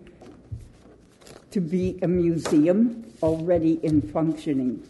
to 1.57 1.61
be 1.63 1.99
a 2.03 2.07
museum 2.07 3.03
already 3.23 3.81
in 3.83 4.03
functioning. 4.03 4.87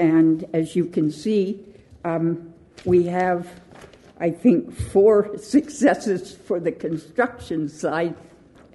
And 0.00 0.44
as 0.52 0.74
you 0.74 0.86
can 0.86 1.12
see, 1.12 1.60
um, 2.04 2.52
we 2.84 3.04
have, 3.04 3.46
I 4.18 4.30
think, 4.30 4.76
four 4.76 5.38
successes 5.38 6.34
for 6.34 6.58
the 6.58 6.72
construction 6.72 7.68
side 7.68 8.16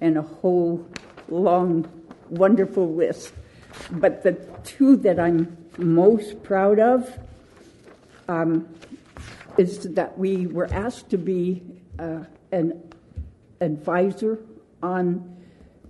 and 0.00 0.16
a 0.16 0.22
whole 0.22 0.88
long, 1.28 1.86
wonderful 2.30 2.94
list. 2.94 3.34
But 3.90 4.22
the 4.22 4.32
two 4.64 4.96
that 4.96 5.20
I'm 5.20 5.54
most 5.76 6.42
proud 6.42 6.78
of 6.78 7.18
um, 8.26 8.66
is 9.58 9.80
that 9.80 10.16
we 10.16 10.46
were 10.46 10.72
asked 10.72 11.10
to 11.10 11.18
be 11.18 11.62
uh, 11.98 12.20
an 12.52 12.90
advisor 13.60 14.38
on 14.82 15.33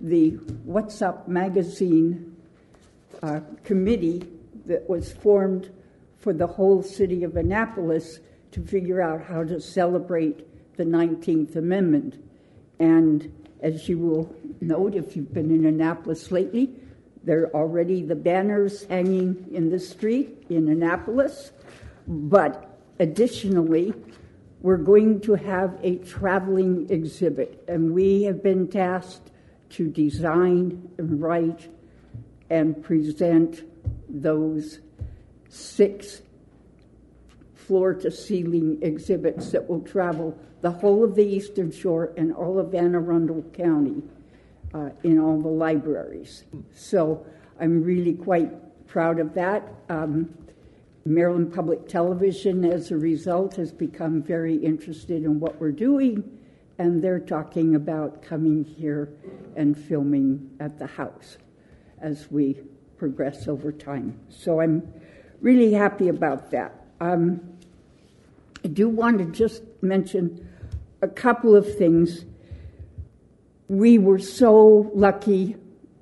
the 0.01 0.31
What's 0.63 1.01
Up 1.01 1.27
magazine 1.27 2.35
uh, 3.23 3.41
committee 3.63 4.23
that 4.65 4.87
was 4.89 5.13
formed 5.13 5.69
for 6.17 6.33
the 6.33 6.47
whole 6.47 6.81
city 6.81 7.23
of 7.23 7.37
Annapolis 7.37 8.19
to 8.51 8.61
figure 8.61 9.01
out 9.01 9.21
how 9.21 9.43
to 9.43 9.59
celebrate 9.59 10.47
the 10.77 10.83
19th 10.83 11.55
Amendment. 11.55 12.23
And 12.79 13.31
as 13.61 13.87
you 13.87 13.97
will 13.99 14.35
note 14.61 14.95
if 14.95 15.15
you've 15.15 15.33
been 15.33 15.51
in 15.51 15.65
Annapolis 15.65 16.31
lately, 16.31 16.73
there 17.23 17.43
are 17.43 17.55
already 17.55 18.03
the 18.03 18.15
banners 18.15 18.85
hanging 18.85 19.47
in 19.51 19.69
the 19.69 19.79
street 19.79 20.45
in 20.49 20.67
Annapolis. 20.67 21.51
But 22.07 22.79
additionally, 22.99 23.93
we're 24.61 24.77
going 24.77 25.21
to 25.21 25.33
have 25.35 25.77
a 25.83 25.97
traveling 25.97 26.87
exhibit, 26.89 27.63
and 27.67 27.93
we 27.93 28.23
have 28.23 28.41
been 28.43 28.67
tasked 28.67 29.31
to 29.69 29.89
design 29.89 30.89
and 30.97 31.21
write 31.21 31.69
and 32.49 32.81
present 32.83 33.63
those 34.07 34.79
six 35.49 36.21
floor 37.53 37.93
to 37.93 38.11
ceiling 38.11 38.77
exhibits 38.81 39.51
that 39.51 39.67
will 39.67 39.81
travel 39.81 40.37
the 40.61 40.71
whole 40.71 41.03
of 41.03 41.15
the 41.15 41.25
Eastern 41.25 41.71
Shore 41.71 42.13
and 42.17 42.33
all 42.33 42.59
of 42.59 42.73
Anne 42.73 42.95
Arundel 42.95 43.43
County 43.53 44.03
uh, 44.73 44.89
in 45.03 45.19
all 45.19 45.41
the 45.41 45.47
libraries. 45.47 46.43
So 46.73 47.25
I'm 47.59 47.83
really 47.83 48.13
quite 48.13 48.87
proud 48.87 49.19
of 49.19 49.33
that. 49.33 49.67
Um, 49.89 50.33
Maryland 51.05 51.53
Public 51.53 51.87
Television, 51.87 52.65
as 52.65 52.91
a 52.91 52.97
result, 52.97 53.55
has 53.55 53.71
become 53.71 54.23
very 54.23 54.55
interested 54.55 55.23
in 55.23 55.39
what 55.39 55.59
we're 55.59 55.71
doing, 55.71 56.23
and 56.77 57.03
they're 57.03 57.19
talking 57.19 57.75
about 57.75 58.21
coming 58.21 58.63
here 58.63 59.13
and 59.55 59.77
filming 59.77 60.51
at 60.59 60.77
the 60.77 60.87
house 60.87 61.37
as 62.01 62.29
we 62.29 62.61
progress 62.97 63.47
over 63.47 63.71
time. 63.71 64.19
So 64.29 64.59
I'm 64.59 64.91
really 65.41 65.73
happy 65.73 66.09
about 66.09 66.51
that. 66.51 66.85
Um, 66.99 67.41
I 68.63 68.67
do 68.67 68.89
want 68.89 69.19
to 69.19 69.25
just 69.25 69.63
mention 69.81 70.49
a 71.01 71.07
couple 71.07 71.55
of 71.55 71.77
things. 71.77 72.25
We 73.67 73.97
were 73.97 74.19
so 74.19 74.91
lucky 74.93 75.55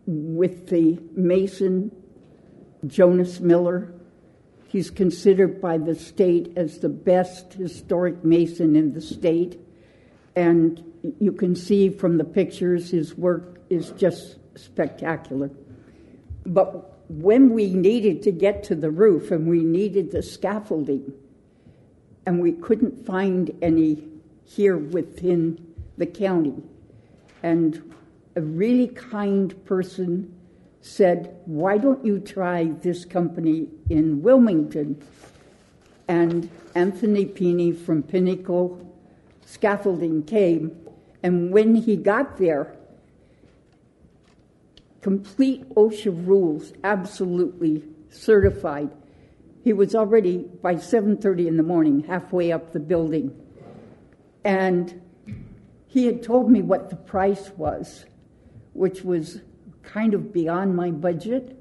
with 0.05 0.69
the 0.69 0.99
Mason 1.15 1.91
Jonas 2.87 3.39
Miller. 3.39 3.93
He's 4.67 4.89
considered 4.89 5.61
by 5.61 5.77
the 5.77 5.95
state 5.95 6.53
as 6.55 6.79
the 6.79 6.89
best 6.89 7.53
historic 7.53 8.23
Mason 8.23 8.75
in 8.75 8.93
the 8.93 9.01
state. 9.01 9.59
And 10.35 10.83
you 11.19 11.31
can 11.31 11.55
see 11.55 11.89
from 11.89 12.17
the 12.17 12.23
pictures, 12.23 12.89
his 12.89 13.17
work 13.17 13.59
is 13.69 13.91
just 13.91 14.37
spectacular. 14.55 15.51
But 16.45 17.09
when 17.09 17.51
we 17.51 17.73
needed 17.73 18.23
to 18.23 18.31
get 18.31 18.63
to 18.65 18.75
the 18.75 18.89
roof 18.89 19.31
and 19.31 19.47
we 19.47 19.63
needed 19.63 20.11
the 20.11 20.23
scaffolding, 20.23 21.13
and 22.25 22.39
we 22.39 22.53
couldn't 22.53 23.05
find 23.05 23.51
any 23.61 24.03
here 24.45 24.77
within 24.77 25.73
the 25.97 26.05
county, 26.05 26.55
and 27.41 27.93
a 28.35 28.41
really 28.41 28.87
kind 28.87 29.65
person 29.65 30.33
said, 30.81 31.35
Why 31.45 31.77
don't 31.77 32.03
you 32.05 32.19
try 32.19 32.65
this 32.81 33.05
company 33.05 33.67
in 33.89 34.21
Wilmington? 34.21 35.01
And 36.07 36.49
Anthony 36.75 37.25
Pini 37.25 37.77
from 37.77 38.03
Pinnacle 38.03 38.92
Scaffolding 39.53 40.23
came, 40.23 40.75
and 41.21 41.51
when 41.51 41.75
he 41.75 41.95
got 41.95 42.37
there, 42.37 42.75
complete 45.01 45.69
OSHA 45.75 46.27
rules, 46.27 46.73
absolutely 46.83 47.83
certified. 48.09 48.89
He 49.63 49.71
was 49.71 49.93
already 49.93 50.49
by 50.63 50.77
7:30 50.77 51.47
in 51.47 51.57
the 51.57 51.63
morning, 51.63 51.99
halfway 51.99 52.51
up 52.51 52.71
the 52.71 52.79
building, 52.79 53.31
and 54.43 54.99
he 55.85 56.07
had 56.07 56.23
told 56.23 56.49
me 56.49 56.63
what 56.63 56.89
the 56.89 56.95
price 56.95 57.51
was, 57.55 58.07
which 58.73 59.03
was 59.03 59.41
kind 59.83 60.15
of 60.15 60.33
beyond 60.33 60.75
my 60.75 60.89
budget. 60.89 61.55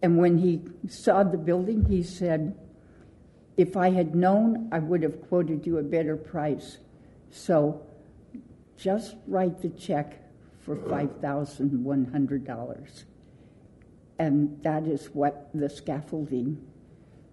And 0.00 0.16
when 0.16 0.38
he 0.38 0.62
saw 0.88 1.22
the 1.22 1.36
building, 1.36 1.84
he 1.84 2.02
said, 2.02 2.56
If 3.56 3.76
I 3.76 3.90
had 3.90 4.14
known, 4.14 4.68
I 4.72 4.78
would 4.78 5.02
have 5.02 5.28
quoted 5.28 5.66
you 5.66 5.78
a 5.78 5.82
better 5.82 6.16
price. 6.16 6.78
So 7.30 7.84
just 8.76 9.16
write 9.26 9.60
the 9.60 9.70
check 9.70 10.18
for 10.60 10.74
uh. 10.74 11.06
$5,100. 11.22 13.04
And 14.18 14.62
that 14.62 14.84
is 14.86 15.06
what 15.06 15.50
the 15.52 15.68
scaffolding 15.68 16.64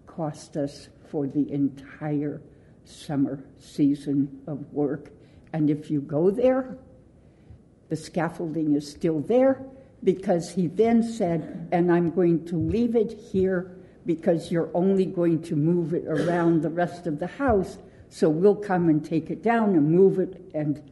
cost 0.06 0.56
us 0.56 0.88
for 1.08 1.26
the 1.26 1.50
entire 1.52 2.42
summer 2.84 3.44
season 3.58 4.42
of 4.46 4.72
work. 4.72 5.10
And 5.52 5.70
if 5.70 5.90
you 5.90 6.00
go 6.00 6.30
there, 6.30 6.78
the 7.88 7.96
scaffolding 7.96 8.74
is 8.74 8.88
still 8.88 9.20
there 9.20 9.64
because 10.02 10.50
he 10.50 10.66
then 10.66 11.02
said, 11.02 11.68
and 11.72 11.92
I'm 11.92 12.10
going 12.10 12.46
to 12.46 12.56
leave 12.56 12.96
it 12.96 13.12
here 13.12 13.76
because 14.06 14.50
you're 14.50 14.70
only 14.74 15.04
going 15.04 15.42
to 15.42 15.56
move 15.56 15.94
it 15.94 16.06
around 16.06 16.62
the 16.62 16.70
rest 16.70 17.06
of 17.06 17.18
the 17.18 17.26
house. 17.26 17.78
So 18.08 18.28
we'll 18.28 18.56
come 18.56 18.88
and 18.88 19.04
take 19.04 19.30
it 19.30 19.42
down 19.42 19.70
and 19.74 19.90
move 19.90 20.18
it, 20.18 20.50
and 20.54 20.82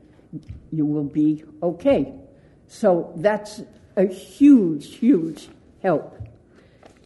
you 0.70 0.86
will 0.86 1.04
be 1.04 1.44
okay. 1.62 2.14
So 2.66 3.12
that's 3.16 3.62
a 3.96 4.06
huge, 4.06 4.96
huge 4.96 5.48
help. 5.82 6.16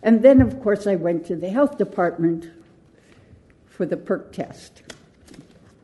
And 0.03 0.23
then, 0.23 0.41
of 0.41 0.61
course, 0.61 0.87
I 0.87 0.97
went 0.97 1.27
to 1.27 1.37
the 1.37 1.49
health 1.49 1.79
department 1.79 2.51
for 3.67 3.87
the 3.87 3.97
perc 3.97 4.33
test. 4.33 4.83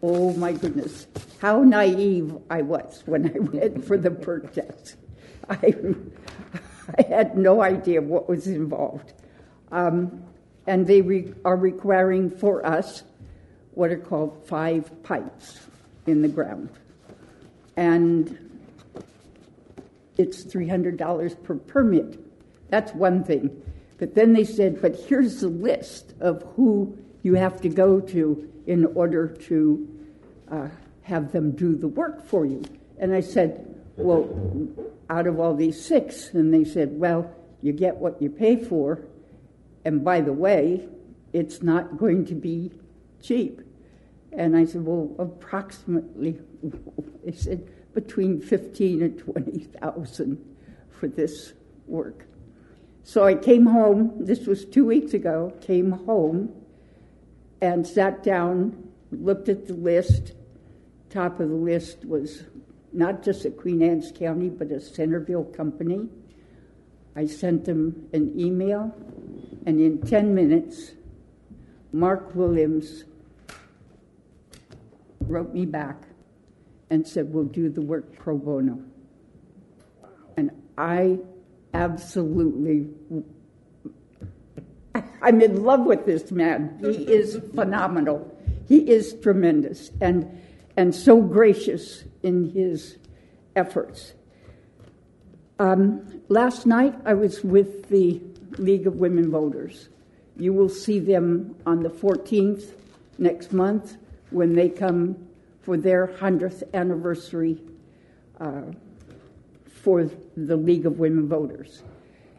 Oh 0.02 0.32
my 0.34 0.52
goodness, 0.52 1.06
how 1.40 1.62
naive 1.62 2.36
I 2.50 2.62
was 2.62 3.02
when 3.06 3.26
I 3.34 3.38
went 3.38 3.84
for 3.84 3.96
the 3.96 4.10
perc 4.10 4.52
test. 4.52 4.96
I, 5.48 5.74
I 6.98 7.02
had 7.08 7.38
no 7.38 7.62
idea 7.62 8.02
what 8.02 8.28
was 8.28 8.46
involved. 8.46 9.14
Um, 9.70 10.22
and 10.66 10.86
they 10.86 11.00
re- 11.00 11.32
are 11.44 11.56
requiring 11.56 12.30
for 12.30 12.64
us 12.64 13.02
what 13.72 13.90
are 13.90 13.98
called 13.98 14.44
five 14.46 15.02
pipes 15.02 15.58
in 16.06 16.22
the 16.22 16.28
ground. 16.28 16.70
And 17.76 18.48
it's 20.16 20.44
$300 20.44 21.42
per 21.42 21.54
permit. 21.54 22.18
That's 22.70 22.92
one 22.92 23.24
thing. 23.24 23.62
But 23.98 24.14
then 24.14 24.32
they 24.32 24.44
said, 24.44 24.82
but 24.82 24.96
here's 25.08 25.40
the 25.40 25.48
list 25.48 26.14
of 26.20 26.42
who 26.56 26.96
you 27.22 27.34
have 27.34 27.60
to 27.62 27.68
go 27.68 28.00
to 28.00 28.50
in 28.66 28.84
order 28.94 29.28
to 29.28 29.88
uh, 30.50 30.68
have 31.02 31.32
them 31.32 31.52
do 31.52 31.74
the 31.74 31.88
work 31.88 32.26
for 32.26 32.44
you. 32.44 32.62
And 32.98 33.14
I 33.14 33.20
said, 33.20 33.74
well, 33.96 34.28
out 35.10 35.26
of 35.26 35.40
all 35.40 35.54
these 35.54 35.82
six, 35.82 36.30
and 36.34 36.52
they 36.52 36.64
said, 36.64 36.98
well, 36.98 37.34
you 37.62 37.72
get 37.72 37.96
what 37.96 38.20
you 38.20 38.30
pay 38.30 38.56
for. 38.56 39.00
And 39.84 40.04
by 40.04 40.20
the 40.20 40.32
way, 40.32 40.88
it's 41.32 41.62
not 41.62 41.96
going 41.96 42.26
to 42.26 42.34
be 42.34 42.72
cheap. 43.22 43.60
And 44.32 44.56
I 44.56 44.64
said, 44.64 44.84
well, 44.84 45.14
approximately, 45.18 46.38
they 47.24 47.32
said, 47.32 47.68
between 47.94 48.40
15 48.40 49.02
and 49.02 49.18
20,000 49.18 50.56
for 50.90 51.08
this 51.08 51.52
work. 51.86 52.26
So 53.02 53.24
I 53.24 53.34
came 53.34 53.66
home, 53.66 54.12
this 54.24 54.46
was 54.46 54.64
two 54.64 54.84
weeks 54.84 55.14
ago, 55.14 55.52
came 55.60 55.90
home 55.90 56.54
and 57.60 57.86
sat 57.86 58.22
down, 58.22 58.90
looked 59.10 59.48
at 59.48 59.66
the 59.66 59.74
list. 59.74 60.32
Top 61.08 61.40
of 61.40 61.48
the 61.48 61.54
list 61.54 62.04
was 62.04 62.42
not 62.92 63.22
just 63.22 63.44
a 63.44 63.50
Queen 63.50 63.82
Anne's 63.82 64.12
County, 64.12 64.50
but 64.50 64.70
a 64.70 64.80
Centreville 64.80 65.44
company. 65.44 66.08
I 67.16 67.26
sent 67.26 67.64
them 67.64 68.08
an 68.12 68.38
email, 68.38 68.94
and 69.68 69.82
in 69.82 70.00
10 70.00 70.34
minutes, 70.34 70.92
Mark 71.92 72.34
Williams 72.34 73.04
wrote 75.20 75.52
me 75.52 75.66
back 75.66 76.04
and 76.88 77.06
said, 77.06 77.30
We'll 77.34 77.44
do 77.44 77.68
the 77.68 77.82
work 77.82 78.16
pro 78.16 78.38
bono. 78.38 78.82
And 80.38 80.52
I 80.78 81.18
absolutely, 81.74 82.88
I'm 85.20 85.42
in 85.42 85.62
love 85.62 85.84
with 85.84 86.06
this 86.06 86.30
man. 86.30 86.78
He 86.80 87.02
is 87.06 87.38
phenomenal. 87.54 88.34
He 88.68 88.88
is 88.90 89.16
tremendous 89.20 89.90
and, 90.00 90.40
and 90.78 90.94
so 90.94 91.20
gracious 91.20 92.04
in 92.22 92.52
his 92.52 92.96
efforts. 93.54 94.14
Um, 95.58 96.22
last 96.30 96.64
night 96.64 96.94
I 97.04 97.12
was 97.12 97.44
with 97.44 97.90
the 97.90 98.22
League 98.58 98.86
of 98.86 98.96
Women 98.96 99.30
Voters. 99.30 99.88
You 100.36 100.52
will 100.52 100.68
see 100.68 100.98
them 100.98 101.56
on 101.66 101.82
the 101.82 101.90
14th 101.90 102.72
next 103.18 103.52
month 103.52 103.96
when 104.30 104.54
they 104.54 104.68
come 104.68 105.16
for 105.62 105.76
their 105.76 106.06
100th 106.06 106.62
anniversary 106.72 107.60
uh, 108.40 108.62
for 109.66 110.08
the 110.36 110.56
League 110.56 110.86
of 110.86 110.98
Women 110.98 111.28
Voters. 111.28 111.82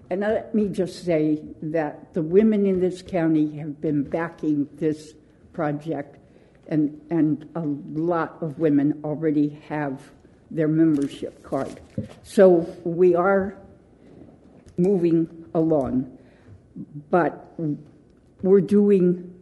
And 0.09 0.21
let 0.21 0.55
me 0.55 0.67
just 0.67 1.05
say 1.05 1.43
that 1.61 2.13
the 2.13 2.21
women 2.21 2.65
in 2.65 2.79
this 2.79 3.01
county 3.01 3.57
have 3.57 3.79
been 3.79 4.03
backing 4.03 4.67
this 4.77 5.13
project, 5.53 6.17
and, 6.67 6.99
and 7.11 7.47
a 7.55 7.61
lot 7.61 8.37
of 8.41 8.57
women 8.57 8.99
already 9.03 9.61
have 9.67 10.01
their 10.49 10.67
membership 10.67 11.43
card. 11.43 11.79
So 12.23 12.67
we 12.83 13.13
are 13.13 13.55
moving 14.77 15.38
along, 15.53 16.17
but 17.09 17.53
we're 18.41 18.61
doing 18.61 19.33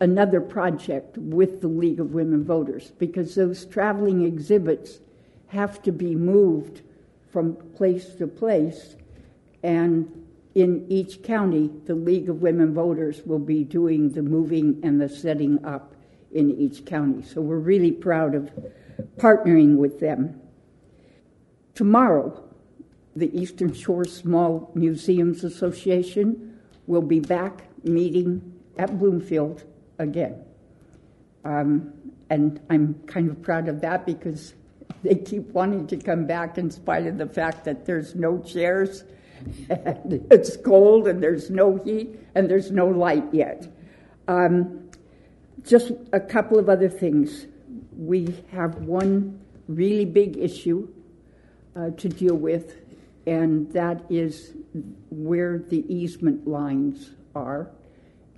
another 0.00 0.40
project 0.40 1.16
with 1.18 1.60
the 1.60 1.68
League 1.68 2.00
of 2.00 2.12
Women 2.12 2.44
Voters 2.44 2.92
because 2.98 3.34
those 3.34 3.64
traveling 3.64 4.24
exhibits 4.24 5.00
have 5.48 5.82
to 5.82 5.92
be 5.92 6.14
moved 6.14 6.82
from 7.30 7.54
place 7.74 8.14
to 8.14 8.26
place, 8.26 8.96
And 9.66 10.26
in 10.54 10.86
each 10.88 11.24
county, 11.24 11.70
the 11.86 11.94
League 11.96 12.28
of 12.28 12.40
Women 12.40 12.72
Voters 12.72 13.22
will 13.26 13.40
be 13.40 13.64
doing 13.64 14.10
the 14.10 14.22
moving 14.22 14.78
and 14.84 15.00
the 15.00 15.08
setting 15.08 15.62
up 15.64 15.94
in 16.32 16.52
each 16.52 16.84
county. 16.84 17.22
So 17.22 17.40
we're 17.40 17.58
really 17.58 17.90
proud 17.90 18.36
of 18.36 18.50
partnering 19.16 19.76
with 19.76 19.98
them. 19.98 20.40
Tomorrow, 21.74 22.45
the 23.16 23.34
Eastern 23.36 23.72
Shore 23.72 24.04
Small 24.04 24.70
Museums 24.74 25.42
Association 25.42 26.58
will 26.86 27.02
be 27.02 27.18
back 27.18 27.64
meeting 27.82 28.60
at 28.78 28.98
Bloomfield 28.98 29.64
again. 29.98 30.44
Um, 31.44 31.92
and 32.28 32.60
I'm 32.68 32.94
kind 33.06 33.30
of 33.30 33.42
proud 33.42 33.68
of 33.68 33.80
that 33.80 34.04
because 34.04 34.54
they 35.02 35.14
keep 35.14 35.48
wanting 35.48 35.86
to 35.88 35.96
come 35.96 36.26
back 36.26 36.58
in 36.58 36.70
spite 36.70 37.06
of 37.06 37.16
the 37.16 37.26
fact 37.26 37.64
that 37.64 37.86
there's 37.86 38.14
no 38.14 38.38
chairs 38.40 39.04
and 39.70 40.26
it's 40.30 40.56
cold 40.56 41.08
and 41.08 41.22
there's 41.22 41.50
no 41.50 41.76
heat 41.76 42.18
and 42.34 42.50
there's 42.50 42.70
no 42.70 42.86
light 42.86 43.24
yet. 43.32 43.66
Um, 44.28 44.90
just 45.62 45.92
a 46.12 46.20
couple 46.20 46.58
of 46.58 46.68
other 46.68 46.88
things. 46.88 47.46
We 47.96 48.34
have 48.52 48.76
one 48.76 49.40
really 49.68 50.04
big 50.04 50.36
issue 50.36 50.88
uh, 51.74 51.90
to 51.90 52.08
deal 52.08 52.36
with, 52.36 52.76
and 53.26 53.70
that 53.72 54.04
is 54.08 54.52
where 55.10 55.58
the 55.58 55.84
easement 55.92 56.46
lines 56.46 57.10
are 57.34 57.70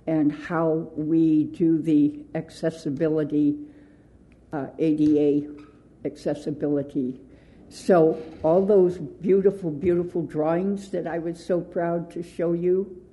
and 0.07 0.31
how 0.31 0.89
we 0.95 1.43
do 1.43 1.79
the 1.79 2.19
accessibility, 2.33 3.55
uh, 4.51 4.67
ADA 4.79 5.47
accessibility. 6.03 7.19
So, 7.69 8.19
all 8.41 8.65
those 8.65 8.97
beautiful, 8.97 9.69
beautiful 9.69 10.23
drawings 10.23 10.89
that 10.89 11.05
I 11.05 11.19
was 11.19 11.43
so 11.43 11.61
proud 11.61 12.09
to 12.11 12.23
show 12.23 12.53
you, 12.53 13.03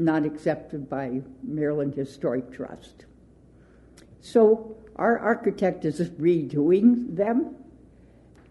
not 0.00 0.26
accepted 0.26 0.90
by 0.90 1.22
Maryland 1.44 1.94
Historic 1.94 2.52
Trust. 2.52 3.04
So, 4.20 4.76
our 4.96 5.16
architect 5.20 5.84
is 5.84 6.00
redoing 6.10 7.14
them, 7.14 7.54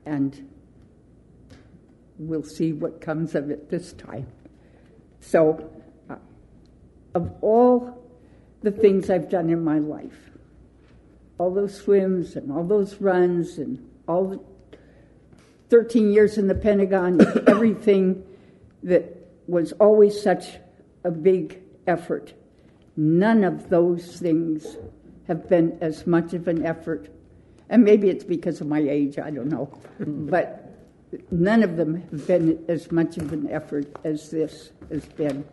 and 0.06 0.49
we'll 2.28 2.43
see 2.43 2.72
what 2.72 3.01
comes 3.01 3.36
of 3.36 3.49
it 3.49 3.69
this 3.69 3.93
time. 3.93 4.28
So, 5.19 5.72
uh, 6.09 6.15
of 7.15 7.32
all 7.41 7.97
the 8.61 8.72
things 8.72 9.09
I've 9.09 9.30
done 9.30 9.49
in 9.49 9.63
my 9.63 9.80
life, 9.80 10.32
all 11.38 11.53
those 11.53 11.76
swims 11.76 12.36
and 12.36 12.51
all 12.51 12.63
those 12.63 13.01
runs 13.01 13.57
and 13.57 13.89
all 14.07 14.28
the 14.28 14.39
13 15.69 16.11
years 16.11 16.38
in 16.38 16.47
the 16.47 16.55
Pentagon, 16.55 17.19
everything 17.47 18.24
that 18.84 19.05
was 19.47 19.72
always 19.74 20.22
such 20.22 20.57
a 21.03 21.11
big 21.11 21.59
effort. 21.88 22.34
None 22.95 23.43
of 23.43 23.69
those 23.69 24.19
things 24.19 24.78
have 25.28 25.49
been 25.49 25.78
as 25.82 26.05
much 26.05 26.34
of 26.34 26.47
an 26.47 26.65
effort. 26.65 27.09
And 27.69 27.84
maybe 27.84 28.09
it's 28.09 28.24
because 28.24 28.61
of 28.61 28.67
my 28.67 28.80
age, 28.80 29.17
I 29.17 29.32
don't 29.32 29.47
know. 29.49 29.72
but 29.99 30.61
none 31.30 31.64
of 31.64 31.78
them 31.78 32.07
have 32.12 32.28
been 32.28 32.64
as 32.68 32.91
much 32.91 33.18
of 33.18 33.34
an 33.34 33.49
effort 33.49 33.88
as 34.03 34.30
this 34.30 34.72
has 34.89 35.05
been. 35.05 35.45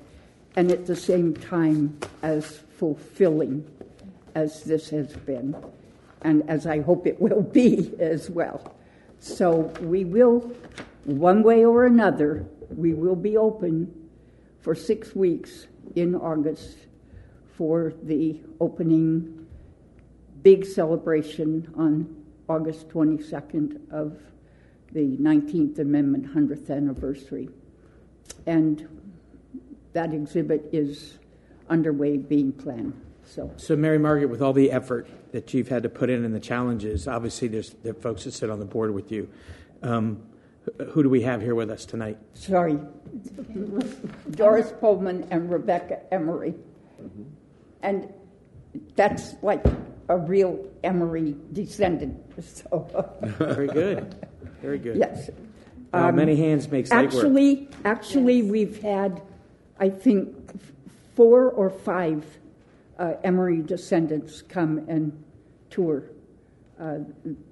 And 0.56 0.70
at 0.70 0.86
the 0.86 0.96
same 0.96 1.34
time, 1.34 1.98
as 2.22 2.60
fulfilling 2.78 3.68
as 4.34 4.64
this 4.64 4.90
has 4.90 5.12
been 5.12 5.54
and 6.22 6.48
as 6.48 6.66
I 6.66 6.80
hope 6.80 7.06
it 7.06 7.20
will 7.20 7.42
be 7.42 7.92
as 8.00 8.30
well. 8.30 8.74
So 9.20 9.72
we 9.80 10.04
will, 10.04 10.40
one 11.04 11.42
way 11.42 11.64
or 11.64 11.86
another, 11.86 12.46
we 12.70 12.94
will 12.94 13.16
be 13.16 13.36
open 13.36 13.92
for 14.60 14.74
six 14.74 15.14
weeks 15.14 15.66
in 15.96 16.14
August 16.14 16.76
for 17.56 17.92
the 18.04 18.40
opening 18.60 19.46
big 20.42 20.64
celebration 20.64 21.72
on 21.76 22.24
August 22.48 22.88
22nd 22.90 23.80
of 23.90 24.16
the 24.92 25.16
19th 25.18 25.78
Amendment 25.78 26.34
100th 26.34 26.70
anniversary. 26.70 27.48
And 28.46 28.88
that 29.92 30.12
exhibit 30.12 30.68
is 30.72 31.18
underway 31.68 32.16
being 32.16 32.52
planned. 32.52 32.94
So, 33.24 33.52
so 33.56 33.76
Mary 33.76 33.98
Margaret, 33.98 34.30
with 34.30 34.40
all 34.40 34.54
the 34.54 34.72
effort 34.72 35.06
that 35.32 35.52
you've 35.52 35.68
had 35.68 35.82
to 35.82 35.90
put 35.90 36.08
in 36.08 36.24
and 36.24 36.34
the 36.34 36.40
challenges, 36.40 37.06
obviously 37.06 37.48
there's 37.48 37.74
there 37.82 37.92
are 37.92 37.94
folks 37.94 38.24
that 38.24 38.32
sit 38.32 38.48
on 38.48 38.58
the 38.58 38.64
board 38.64 38.94
with 38.94 39.12
you. 39.12 39.28
Um, 39.82 40.22
who 40.92 41.02
do 41.02 41.08
we 41.08 41.22
have 41.22 41.42
here 41.42 41.54
with 41.54 41.70
us 41.70 41.84
tonight? 41.84 42.18
Sorry, 42.34 42.78
Doris 44.30 44.72
Pullman 44.80 45.26
and 45.30 45.50
Rebecca 45.50 46.00
Emory, 46.12 46.54
mm-hmm. 47.00 47.22
and 47.82 48.12
that's 48.96 49.34
like 49.42 49.64
a 50.08 50.16
real 50.16 50.66
Emory 50.82 51.36
descendant. 51.52 52.24
So 52.40 52.86
very 53.38 53.66
good, 53.66 54.14
very 54.60 54.78
good. 54.78 54.96
Yes, 54.96 55.30
um, 55.92 56.16
many 56.16 56.36
hands 56.36 56.70
make 56.70 56.90
light 56.90 57.06
actually, 57.06 57.54
work. 57.54 57.74
Actually, 57.84 58.42
we've 58.42 58.82
had, 58.82 59.22
I 59.78 59.88
think, 59.88 60.34
four 61.14 61.50
or 61.50 61.70
five 61.70 62.24
uh, 62.98 63.14
Emory 63.24 63.62
descendants 63.62 64.42
come 64.42 64.84
and 64.88 65.24
tour 65.70 66.04
uh, 66.80 66.98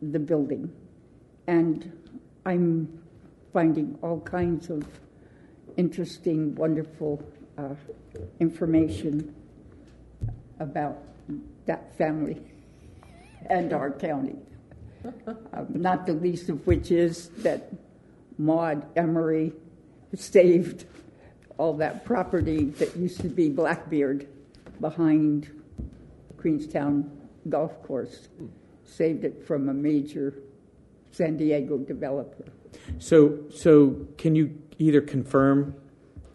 the 0.03 0.19
building. 0.19 0.73
And 1.47 1.93
I'm 2.45 3.03
finding 3.53 3.99
all 4.03 4.21
kinds 4.21 4.71
of 4.71 4.85
interesting, 5.77 6.55
wonderful 6.55 7.23
uh, 7.59 7.75
information 8.41 9.35
about 10.61 10.99
that 11.67 11.97
family 11.97 12.41
and 13.51 13.73
our 13.73 13.91
county. 13.91 14.37
Um, 15.27 15.67
not 15.71 16.07
the 16.07 16.13
least 16.13 16.49
of 16.49 16.67
which 16.67 16.91
is 16.91 17.29
that 17.39 17.73
Maud 18.39 18.87
Emory 18.97 19.53
saved 20.15 20.85
all 21.59 21.75
that 21.75 22.05
property 22.05 22.65
that 22.65 22.97
used 22.97 23.21
to 23.21 23.29
be 23.29 23.49
Blackbeard 23.49 24.29
behind 24.81 25.51
Queenstown 26.37 27.11
Golf 27.49 27.83
Course, 27.83 28.29
saved 28.85 29.25
it 29.25 29.47
from 29.47 29.69
a 29.69 29.75
major 29.75 30.35
San 31.13 31.37
Diego 31.37 31.79
developer. 31.79 32.45
So, 32.99 33.39
so 33.51 34.07
can 34.19 34.35
you 34.35 34.57
either 34.79 35.01
confirm 35.01 35.75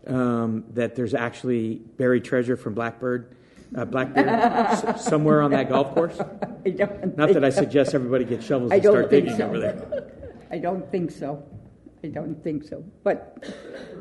um, 0.08 0.64
that 0.74 0.96
there's 0.96 1.14
actually 1.14 1.76
buried 1.98 2.24
treasure 2.24 2.58
from 2.58 2.74
Blackbird, 2.74 3.36
uh, 3.76 3.86
Blackbeard, 3.86 4.28
s- 4.28 5.06
somewhere 5.06 5.42
on 5.42 5.52
that 5.52 5.70
golf 5.70 5.94
course? 5.94 6.20
I 6.66 6.70
don't 6.70 7.18
Not 7.18 7.34
that 7.34 7.44
I 7.44 7.50
suggest 7.50 7.94
everybody 7.94 8.26
get 8.26 8.44
shovels 8.44 8.72
I 8.72 8.76
and 8.76 8.84
don't 8.84 8.94
start 8.94 9.10
think 9.10 9.26
digging 9.26 9.38
so. 9.40 9.46
over 9.48 9.60
there. 9.60 10.12
I 10.52 10.58
don't 10.58 10.90
think 10.92 11.12
so. 11.12 11.44
I 12.04 12.08
don't 12.08 12.36
think 12.44 12.64
so. 12.64 12.84
But 13.04 13.46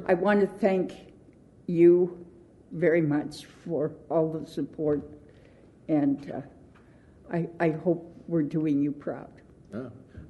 I 0.07 0.15
want 0.15 0.41
to 0.41 0.47
thank 0.47 0.93
you 1.67 2.27
very 2.73 3.03
much 3.03 3.47
for 3.65 3.93
all 4.09 4.33
the 4.33 4.47
support, 4.47 5.03
and 5.89 6.31
uh, 6.33 6.41
I, 7.33 7.49
I 7.61 7.71
hope 7.71 8.15
we're 8.27 8.43
doing 8.43 8.81
you 8.83 8.93
proud. 8.93 9.31
Yeah, 9.73 9.89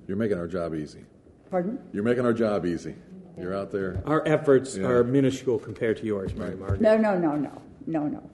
you're 0.09 0.17
making 0.17 0.39
our 0.39 0.49
job 0.49 0.75
easy. 0.75 1.05
Pardon? 1.51 1.79
You're 1.93 2.03
making 2.05 2.25
our 2.25 2.33
job 2.33 2.65
easy. 2.67 2.95
You're 3.39 3.57
out 3.57 3.71
there. 3.71 4.03
Our 4.05 4.27
efforts 4.27 4.77
Yeah. 4.77 4.87
are 4.89 5.05
minuscule 5.05 5.59
compared 5.59 5.97
to 5.99 6.05
yours, 6.07 6.35
Mary 6.35 6.57
Margaret. 6.57 6.81
No, 6.81 6.97
no, 6.99 7.17
no, 7.19 7.37
no, 7.37 7.63
no, 7.87 8.07
no, 8.07 8.07
no. 8.09 8.31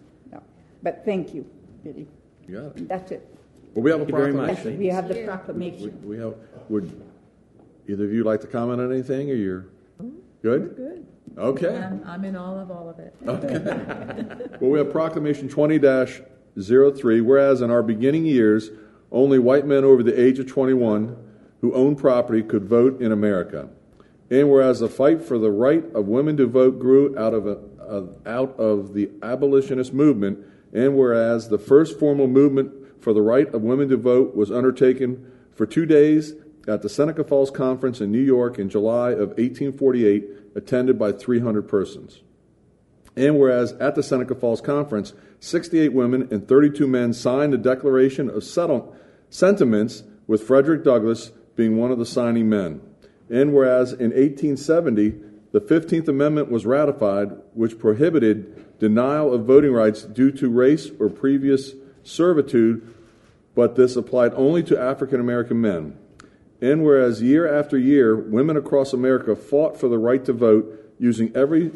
But 0.86 1.04
thank 1.04 1.34
you, 1.34 1.44
Biddy. 1.82 2.06
You 2.46 2.60
got 2.60 2.76
it. 2.76 2.88
That's 2.88 3.10
it. 3.10 3.28
Well, 3.74 3.82
we 3.82 3.90
have 3.90 4.02
a 4.02 4.04
Thank 4.04 4.10
you 4.14 4.16
very 4.18 4.32
much. 4.32 4.46
proclamation. 4.54 4.78
We 4.78 4.86
have 4.86 5.08
the 5.08 5.14
We, 5.14 5.24
proclamation. 5.24 6.08
we 6.08 6.18
have. 6.18 6.34
Would 6.68 7.02
either 7.88 8.04
of 8.04 8.12
you 8.12 8.22
like 8.22 8.40
to 8.42 8.46
comment 8.46 8.80
on 8.80 8.92
anything, 8.92 9.28
or 9.28 9.34
you're 9.34 9.66
good? 10.42 10.76
Good. 10.76 11.06
Okay. 11.36 11.76
I'm, 11.76 12.04
I'm 12.06 12.24
in 12.24 12.36
all 12.36 12.56
of 12.56 12.70
all 12.70 12.88
of 12.88 13.00
it. 13.00 13.12
Okay. 13.26 14.58
Well, 14.60 14.70
we 14.70 14.78
have 14.78 14.92
Proclamation 14.92 15.48
20 15.48 15.80
03. 15.80 17.20
Whereas 17.20 17.62
in 17.62 17.70
our 17.72 17.82
beginning 17.82 18.24
years, 18.24 18.70
only 19.10 19.40
white 19.40 19.66
men 19.66 19.82
over 19.82 20.04
the 20.04 20.14
age 20.16 20.38
of 20.38 20.46
21 20.46 21.16
who 21.62 21.74
owned 21.74 21.98
property 21.98 22.44
could 22.44 22.64
vote 22.64 23.02
in 23.02 23.10
America. 23.10 23.68
And 24.30 24.48
whereas 24.48 24.78
the 24.78 24.88
fight 24.88 25.20
for 25.20 25.36
the 25.36 25.50
right 25.50 25.82
of 25.96 26.06
women 26.06 26.36
to 26.36 26.46
vote 26.46 26.78
grew 26.78 27.18
out 27.18 27.34
of, 27.34 27.48
a, 27.48 27.58
out 28.24 28.56
of 28.60 28.94
the 28.94 29.10
abolitionist 29.24 29.92
movement, 29.92 30.38
and 30.72 30.96
whereas 30.96 31.48
the 31.48 31.58
first 31.58 31.98
formal 31.98 32.26
movement 32.26 33.02
for 33.02 33.12
the 33.12 33.22
right 33.22 33.52
of 33.54 33.62
women 33.62 33.88
to 33.88 33.96
vote 33.96 34.34
was 34.34 34.50
undertaken 34.50 35.30
for 35.54 35.66
two 35.66 35.86
days 35.86 36.34
at 36.68 36.82
the 36.82 36.88
Seneca 36.88 37.24
Falls 37.24 37.50
Conference 37.50 38.00
in 38.00 38.10
New 38.10 38.20
York 38.20 38.58
in 38.58 38.68
July 38.68 39.10
of 39.10 39.28
1848, 39.38 40.28
attended 40.54 40.98
by 40.98 41.12
300 41.12 41.68
persons. 41.68 42.22
And 43.16 43.38
whereas 43.38 43.72
at 43.74 43.94
the 43.94 44.02
Seneca 44.02 44.34
Falls 44.34 44.60
Conference, 44.60 45.14
68 45.40 45.92
women 45.92 46.28
and 46.30 46.46
32 46.46 46.86
men 46.86 47.12
signed 47.12 47.54
a 47.54 47.58
declaration 47.58 48.28
of 48.28 48.44
sentiments, 49.30 50.02
with 50.26 50.42
Frederick 50.42 50.82
Douglass 50.82 51.30
being 51.54 51.76
one 51.76 51.92
of 51.92 51.98
the 51.98 52.06
signing 52.06 52.48
men. 52.48 52.80
And 53.30 53.54
whereas 53.54 53.92
in 53.92 54.10
1870, 54.10 55.14
the 55.52 55.60
15th 55.60 56.08
Amendment 56.08 56.50
was 56.50 56.66
ratified, 56.66 57.30
which 57.54 57.78
prohibited 57.78 58.65
denial 58.78 59.32
of 59.32 59.44
voting 59.44 59.72
rights 59.72 60.02
due 60.02 60.30
to 60.32 60.48
race 60.48 60.90
or 60.98 61.08
previous 61.08 61.72
servitude, 62.02 62.94
but 63.54 63.76
this 63.76 63.96
applied 63.96 64.32
only 64.34 64.62
to 64.64 64.78
African 64.78 65.20
American 65.20 65.60
men. 65.60 65.98
And 66.60 66.84
whereas 66.84 67.22
year 67.22 67.52
after 67.52 67.76
year, 67.76 68.16
women 68.16 68.56
across 68.56 68.92
America 68.92 69.36
fought 69.36 69.78
for 69.78 69.88
the 69.88 69.98
right 69.98 70.24
to 70.24 70.32
vote 70.32 70.94
using 70.98 71.34
every 71.36 71.70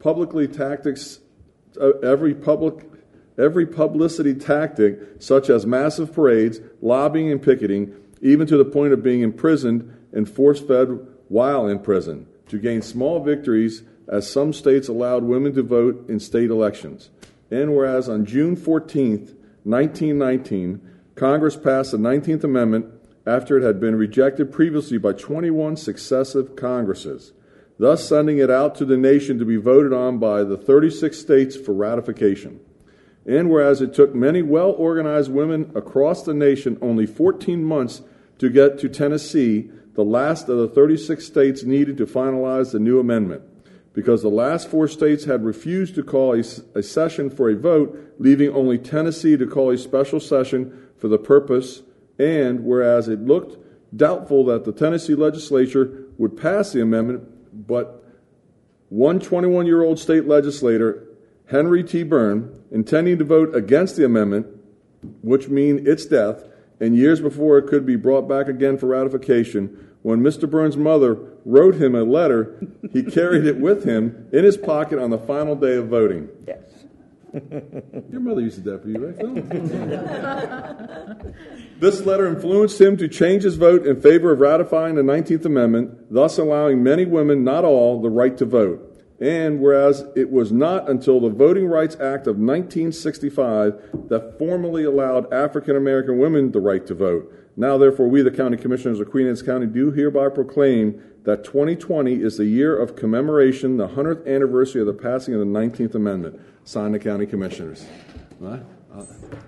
publicly 0.00 0.48
tactics, 0.48 1.20
uh, 1.80 1.90
every 1.98 2.34
public, 2.34 2.84
every 3.36 3.66
publicity 3.66 4.34
tactic, 4.34 4.98
such 5.20 5.48
as 5.50 5.66
massive 5.66 6.12
parades, 6.12 6.60
lobbying, 6.80 7.30
and 7.30 7.42
picketing, 7.42 7.94
even 8.20 8.46
to 8.46 8.56
the 8.56 8.64
point 8.64 8.92
of 8.92 9.02
being 9.02 9.20
imprisoned 9.22 9.94
and 10.12 10.28
force 10.28 10.60
fed 10.60 11.06
while 11.28 11.66
in 11.68 11.78
prison 11.78 12.26
to 12.48 12.58
gain 12.58 12.82
small 12.82 13.22
victories 13.22 13.82
as 14.08 14.30
some 14.30 14.52
states 14.52 14.88
allowed 14.88 15.24
women 15.24 15.54
to 15.54 15.62
vote 15.62 16.08
in 16.08 16.18
state 16.18 16.50
elections. 16.50 17.10
And 17.50 17.74
whereas 17.76 18.08
on 18.08 18.24
June 18.24 18.56
14, 18.56 19.18
1919, 19.64 20.80
Congress 21.14 21.56
passed 21.56 21.92
the 21.92 21.98
19th 21.98 22.44
Amendment 22.44 22.86
after 23.26 23.58
it 23.58 23.62
had 23.62 23.80
been 23.80 23.96
rejected 23.96 24.52
previously 24.52 24.96
by 24.96 25.12
21 25.12 25.76
successive 25.76 26.56
Congresses, 26.56 27.32
thus 27.78 28.08
sending 28.08 28.38
it 28.38 28.50
out 28.50 28.74
to 28.76 28.84
the 28.84 28.96
nation 28.96 29.38
to 29.38 29.44
be 29.44 29.56
voted 29.56 29.92
on 29.92 30.18
by 30.18 30.42
the 30.42 30.56
36 30.56 31.18
states 31.18 31.56
for 31.56 31.74
ratification. 31.74 32.60
And 33.26 33.50
whereas 33.50 33.82
it 33.82 33.92
took 33.92 34.14
many 34.14 34.40
well 34.40 34.70
organized 34.70 35.30
women 35.30 35.70
across 35.74 36.22
the 36.22 36.32
nation 36.32 36.78
only 36.80 37.04
14 37.04 37.62
months 37.62 38.00
to 38.38 38.48
get 38.48 38.78
to 38.78 38.88
Tennessee, 38.88 39.70
the 39.94 40.04
last 40.04 40.48
of 40.48 40.56
the 40.56 40.68
36 40.68 41.26
states 41.26 41.64
needed 41.64 41.98
to 41.98 42.06
finalize 42.06 42.72
the 42.72 42.78
new 42.78 42.98
amendment 42.98 43.42
because 43.98 44.22
the 44.22 44.28
last 44.28 44.68
four 44.68 44.86
states 44.86 45.24
had 45.24 45.44
refused 45.44 45.96
to 45.96 46.04
call 46.04 46.32
a, 46.32 46.44
a, 46.78 46.84
session 46.84 47.28
for 47.28 47.50
a 47.50 47.56
vote, 47.56 48.14
leaving 48.20 48.48
only 48.50 48.78
Tennessee 48.78 49.36
to 49.36 49.44
call 49.44 49.72
a 49.72 49.76
special 49.76 50.20
session 50.20 50.86
for 50.96 51.08
the 51.08 51.18
purpose. 51.18 51.82
And 52.16 52.64
whereas 52.64 53.08
it 53.08 53.22
looked 53.22 53.58
doubtful 53.96 54.44
that 54.44 54.64
the 54.64 54.70
Tennessee 54.70 55.16
legislature 55.16 56.04
would 56.16 56.36
pass 56.36 56.70
the 56.70 56.80
amendment, 56.80 57.66
but 57.66 58.04
one 58.88 59.18
21 59.18 59.66
year 59.66 59.82
old 59.82 59.98
state 59.98 60.28
legislator, 60.28 61.04
Henry 61.46 61.82
T. 61.82 62.04
Burn, 62.04 62.56
intending 62.70 63.18
to 63.18 63.24
vote 63.24 63.52
against 63.52 63.96
the 63.96 64.04
amendment, 64.04 64.46
which 65.22 65.48
mean 65.48 65.84
its 65.88 66.06
death, 66.06 66.44
and 66.78 66.94
years 66.94 67.20
before 67.20 67.58
it 67.58 67.66
could 67.66 67.84
be 67.84 67.96
brought 67.96 68.28
back 68.28 68.46
again 68.46 68.78
for 68.78 68.86
ratification, 68.86 69.88
when 70.02 70.20
Mr. 70.20 70.48
Burns' 70.48 70.76
mother 70.76 71.18
wrote 71.44 71.74
him 71.74 71.94
a 71.94 72.02
letter, 72.02 72.60
he 72.92 73.02
carried 73.02 73.46
it 73.46 73.58
with 73.58 73.84
him 73.84 74.28
in 74.32 74.44
his 74.44 74.56
pocket 74.56 74.98
on 74.98 75.10
the 75.10 75.18
final 75.18 75.56
day 75.56 75.76
of 75.76 75.88
voting. 75.88 76.28
Yes. 76.46 76.62
Your 78.10 78.20
mother 78.20 78.40
used 78.40 78.56
to 78.56 78.62
do 78.62 78.70
that 78.70 78.82
for 78.82 78.88
you, 78.88 79.06
right, 79.06 79.18
this 81.80 82.00
letter 82.06 82.26
influenced 82.26 82.80
him 82.80 82.96
to 82.96 83.06
change 83.06 83.42
his 83.42 83.56
vote 83.56 83.86
in 83.86 84.00
favor 84.00 84.32
of 84.32 84.40
ratifying 84.40 84.94
the 84.94 85.02
19th 85.02 85.44
Amendment, 85.44 86.12
thus 86.12 86.38
allowing 86.38 86.82
many 86.82 87.04
women, 87.04 87.44
not 87.44 87.64
all, 87.64 88.00
the 88.00 88.08
right 88.08 88.38
to 88.38 88.46
vote. 88.46 88.84
And 89.20 89.60
whereas 89.60 90.06
it 90.14 90.30
was 90.30 90.52
not 90.52 90.88
until 90.88 91.20
the 91.20 91.28
Voting 91.28 91.66
Rights 91.66 91.96
Act 91.96 92.26
of 92.28 92.38
1965 92.38 94.08
that 94.08 94.36
formally 94.38 94.84
allowed 94.84 95.32
African 95.32 95.76
American 95.76 96.18
women 96.18 96.52
the 96.52 96.60
right 96.60 96.86
to 96.86 96.94
vote. 96.94 97.34
Now, 97.58 97.76
therefore, 97.76 98.06
we, 98.06 98.22
the 98.22 98.30
county 98.30 98.56
commissioners 98.56 99.00
of 99.00 99.10
Queen 99.10 99.26
Anne's 99.26 99.42
County, 99.42 99.66
do 99.66 99.90
hereby 99.90 100.28
proclaim 100.28 101.02
that 101.24 101.42
2020 101.42 102.14
is 102.22 102.36
the 102.36 102.44
year 102.44 102.80
of 102.80 102.94
commemoration, 102.94 103.76
the 103.78 103.88
100th 103.88 104.28
anniversary 104.32 104.80
of 104.80 104.86
the 104.86 104.92
passing 104.92 105.34
of 105.34 105.40
the 105.40 105.46
19th 105.46 105.96
Amendment. 105.96 106.40
Signed 106.62 106.94
the 106.94 107.00
county 107.00 107.26
commissioners. 107.26 107.84
Uh, 108.40 108.58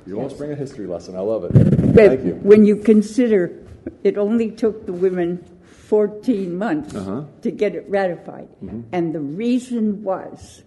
you 0.07 0.17
always 0.19 0.33
bring 0.33 0.51
a 0.51 0.57
history 0.57 0.89
lesson. 0.89 1.15
I 1.15 1.21
love 1.21 1.45
it. 1.45 1.53
Thank 1.95 2.25
you. 2.25 2.33
When 2.43 2.65
you 2.65 2.77
consider 2.77 3.65
it 4.03 4.19
only 4.19 4.51
took 4.51 4.87
the 4.87 4.93
women 4.93 5.45
14 5.87 6.57
months 6.57 6.95
Uh-huh. 6.95 7.25
to 7.43 7.51
get 7.51 7.75
it 7.75 7.85
ratified. 7.89 8.49
And 8.93 9.15
the 9.15 9.21
reason 9.21 10.03
was 10.03 10.63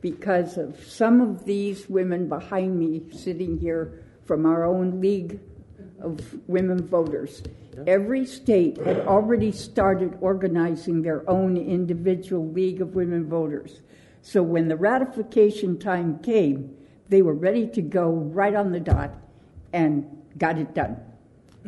because 0.00 0.58
of 0.58 0.82
some 0.84 1.20
of 1.20 1.44
these 1.44 1.88
women 1.88 2.28
behind 2.28 2.78
me 2.78 3.02
sitting 3.12 3.58
here 3.58 4.04
from 4.24 4.46
our 4.46 4.64
own 4.64 5.00
League 5.00 5.40
of 6.00 6.20
Women 6.48 6.86
Voters. 6.86 7.42
Every 7.86 8.26
state 8.26 8.76
had 8.78 9.00
already 9.00 9.52
started 9.52 10.16
organizing 10.20 11.02
their 11.02 11.28
own 11.30 11.56
individual 11.56 12.48
League 12.50 12.80
of 12.80 12.94
Women 12.94 13.28
Voters. 13.28 13.82
So 14.22 14.42
when 14.42 14.68
the 14.68 14.76
ratification 14.76 15.78
time 15.78 16.18
came, 16.18 16.76
they 17.08 17.22
were 17.22 17.34
ready 17.34 17.66
to 17.68 17.82
go 17.82 18.10
right 18.10 18.54
on 18.54 18.72
the 18.72 18.80
dot 18.80 19.14
and 19.72 20.04
got 20.36 20.58
it 20.58 20.74
done. 20.74 21.00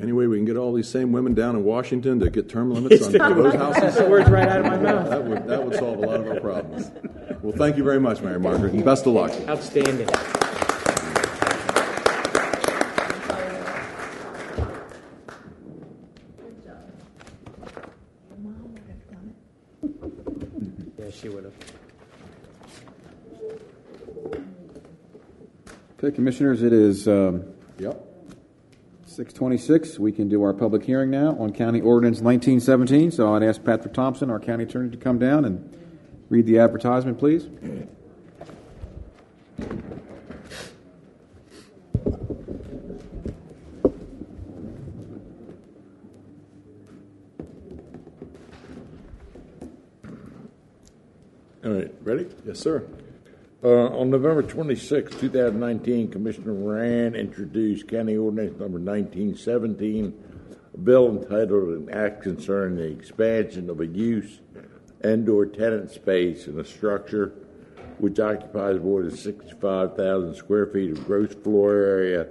Anyway, 0.01 0.27
we 0.27 0.37
can 0.37 0.45
get 0.45 0.57
all 0.57 0.73
these 0.73 0.89
same 0.89 1.13
women 1.13 1.35
down 1.35 1.57
in 1.57 1.65
Washington 1.65 2.19
to 2.21 2.31
get 2.31 2.49
term 2.49 2.71
limits 2.71 3.07
on 3.07 3.13
vote 3.13 3.55
houses. 3.55 3.97
The 3.97 4.09
words 4.09 4.31
right 4.31 4.49
out 4.49 4.61
of 4.61 4.67
my 4.67 4.79
mouth. 4.79 5.11
That 5.11 5.25
would, 5.25 5.47
that 5.47 5.65
would 5.65 5.75
solve 5.75 5.99
a 5.99 6.07
lot 6.07 6.21
of 6.21 6.27
our 6.29 6.41
problems. 6.41 6.91
Well, 7.43 7.57
thank 7.57 7.77
you 7.77 7.85
very 7.85 8.01
much, 8.01 8.21
Mary 8.21 8.39
Margaret, 8.39 8.73
and 8.73 8.85
best 8.85 9.07
of 9.07 9.13
luck. 9.13 9.33
Outstanding. 9.49 10.09
Okay, 26.03 26.15
Commissioners, 26.17 26.63
it 26.63 26.73
is 26.73 27.07
um, 27.07 27.45
Yep. 27.79 28.07
6:26. 29.07 29.99
We 29.99 30.13
can 30.13 30.31
do 30.31 30.43
our 30.43 30.55
public 30.55 30.83
hearing 30.85 31.11
now 31.11 31.37
on 31.39 31.53
County 31.53 31.83
Ordinance 31.83 32.23
1917. 32.23 33.11
So 33.11 33.35
I'd 33.35 33.43
ask 33.43 33.63
Patrick 33.63 33.93
Thompson, 33.93 34.31
our 34.31 34.41
county 34.41 34.65
attorney, 34.65 34.89
to 34.93 34.97
come 34.97 35.19
down 35.19 35.45
and 35.45 35.77
read 36.31 36.47
the 36.47 36.59
advertisement, 36.59 37.19
please. 37.19 37.49
All 51.63 51.73
right, 51.73 51.93
ready? 52.03 52.27
Yes, 52.47 52.59
sir. 52.59 52.87
Uh, 53.63 53.89
on 53.89 54.09
November 54.09 54.43
26, 54.43 55.17
2019, 55.17 56.11
Commissioner 56.11 56.55
Moran 56.55 57.15
introduced 57.15 57.87
County 57.89 58.17
Ordinance 58.17 58.59
Number 58.59 58.79
1917, 58.79 60.15
a 60.73 60.79
bill 60.79 61.11
entitled 61.11 61.69
An 61.69 61.91
Act 61.91 62.23
Concerning 62.23 62.79
the 62.79 62.85
Expansion 62.85 63.69
of 63.69 63.81
a 63.81 63.87
Use 63.87 64.41
and/or 65.03 65.45
Tenant 65.45 65.91
Space 65.91 66.47
in 66.47 66.59
a 66.59 66.65
Structure 66.65 67.35
which 67.99 68.19
occupies 68.19 68.81
more 68.81 69.03
than 69.03 69.15
65,000 69.15 70.35
square 70.35 70.65
feet 70.65 70.93
of 70.93 71.05
gross 71.05 71.35
floor 71.35 71.75
area 71.75 72.29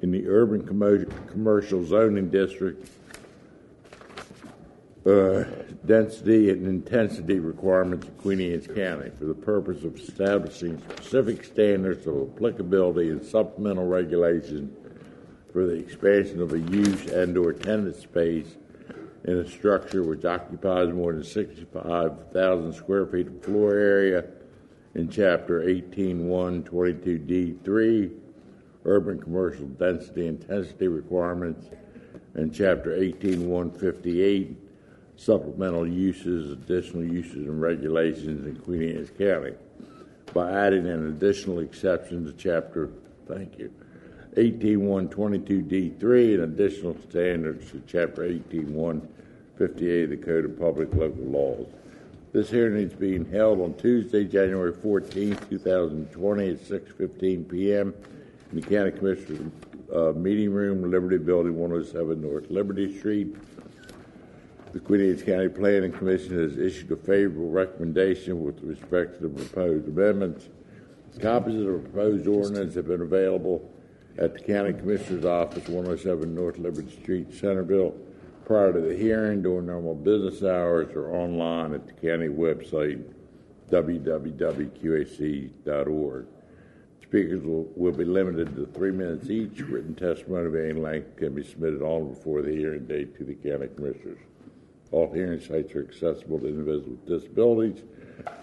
in 0.00 0.12
the 0.12 0.26
Urban 0.26 0.66
Commercial 0.66 1.84
Zoning 1.84 2.30
District. 2.30 2.88
Uh, 5.04 5.44
density 5.86 6.50
and 6.50 6.66
intensity 6.66 7.38
requirements 7.38 8.08
of 8.08 8.18
Queen 8.18 8.40
Anne's 8.40 8.66
County 8.66 9.10
for 9.10 9.26
the 9.26 9.34
purpose 9.34 9.84
of 9.84 9.96
establishing 9.96 10.80
specific 10.80 11.44
standards 11.44 12.04
of 12.06 12.30
applicability 12.34 13.10
and 13.10 13.22
supplemental 13.24 13.86
regulations 13.86 14.76
for 15.52 15.66
the 15.66 15.74
expansion 15.74 16.40
of 16.40 16.52
a 16.52 16.58
use 16.58 17.06
and/or 17.12 17.52
tenant 17.52 17.96
space 17.96 18.56
in 19.24 19.36
a 19.38 19.48
structure 19.48 20.02
which 20.02 20.24
occupies 20.24 20.92
more 20.92 21.12
than 21.12 21.22
65,000 21.22 22.72
square 22.72 23.06
feet 23.06 23.28
of 23.28 23.40
floor 23.42 23.74
area 23.74 24.24
in 24.94 25.08
Chapter 25.08 25.62
18.1.22D3, 25.62 28.10
Urban 28.84 29.18
Commercial 29.18 29.66
Density 29.66 30.26
Intensity 30.26 30.88
Requirements, 30.88 31.70
and 32.34 32.54
Chapter 32.54 32.98
18.158, 32.98 34.56
supplemental 35.16 35.86
uses, 35.86 36.50
additional 36.50 37.04
uses, 37.04 37.46
and 37.46 37.60
regulations 37.60 38.46
in 38.46 38.56
Queen 38.62 38.96
Anne's 38.96 39.10
County 39.10 39.54
by 40.32 40.50
adding 40.50 40.86
an 40.86 41.08
additional 41.08 41.60
exception 41.60 42.24
to 42.24 42.32
Chapter, 42.32 42.90
thank 43.26 43.58
you, 43.58 43.70
18122D3 44.36 46.34
and 46.34 46.42
additional 46.42 46.96
standards 47.08 47.70
to 47.70 47.80
Chapter 47.86 48.24
18158 48.24 50.04
of 50.04 50.10
the 50.10 50.16
Code 50.16 50.44
of 50.44 50.58
Public 50.58 50.92
Local 50.94 51.24
Laws. 51.24 51.66
This 52.32 52.50
hearing 52.50 52.74
is 52.82 52.92
being 52.92 53.24
held 53.30 53.60
on 53.60 53.74
Tuesday, 53.74 54.24
January 54.24 54.72
14, 54.72 55.36
2020 55.50 56.48
at 56.48 56.58
6:15 56.58 57.48
p.m. 57.48 57.94
in 58.50 58.60
the 58.60 58.66
County 58.66 58.90
Commissioner's 58.90 59.52
uh, 59.94 60.12
Meeting 60.16 60.52
Room, 60.52 60.90
Liberty 60.90 61.18
Building, 61.18 61.56
107 61.56 62.20
North 62.20 62.50
Liberty 62.50 62.98
Street. 62.98 63.36
The 64.74 64.80
Anne's 64.80 65.22
County 65.22 65.48
Planning 65.48 65.92
Commission 65.92 66.36
has 66.36 66.58
issued 66.58 66.90
a 66.90 66.96
favorable 66.96 67.48
recommendation 67.48 68.42
with 68.42 68.60
respect 68.60 69.14
to 69.14 69.28
the 69.28 69.28
proposed 69.28 69.86
amendments. 69.86 70.48
Copies 71.20 71.60
of 71.60 71.66
the 71.66 71.78
proposed 71.78 72.26
ordinance 72.26 72.74
have 72.74 72.88
been 72.88 73.02
available 73.02 73.70
at 74.18 74.34
the 74.34 74.40
County 74.40 74.72
Commissioner's 74.72 75.24
Office, 75.24 75.68
107 75.68 76.34
North 76.34 76.58
Liberty 76.58 76.90
Street, 76.90 77.32
Centreville, 77.32 77.94
prior 78.44 78.72
to 78.72 78.80
the 78.80 78.96
hearing 78.96 79.42
during 79.42 79.66
normal 79.66 79.94
business 79.94 80.42
hours 80.42 80.92
or 80.96 81.14
online 81.14 81.72
at 81.72 81.86
the 81.86 81.92
county 81.92 82.26
website, 82.26 83.00
www.qac.org. 83.70 84.26
Speakers 87.00 87.44
will, 87.44 87.68
will 87.76 87.92
be 87.92 88.04
limited 88.04 88.56
to 88.56 88.66
three 88.74 88.90
minutes 88.90 89.30
each. 89.30 89.60
Written 89.60 89.94
testimony 89.94 90.46
of 90.46 90.56
any 90.56 90.72
length 90.72 91.14
can 91.14 91.32
be 91.32 91.44
submitted 91.44 91.80
on 91.80 92.08
before 92.08 92.42
the 92.42 92.50
hearing 92.50 92.86
date 92.86 93.16
to 93.18 93.24
the 93.24 93.34
county 93.36 93.68
commissioners. 93.76 94.18
All 94.90 95.12
hearing 95.12 95.40
sites 95.40 95.74
are 95.74 95.82
accessible 95.82 96.38
to 96.40 96.46
individuals 96.46 96.86
with 96.86 97.06
disabilities. 97.06 97.82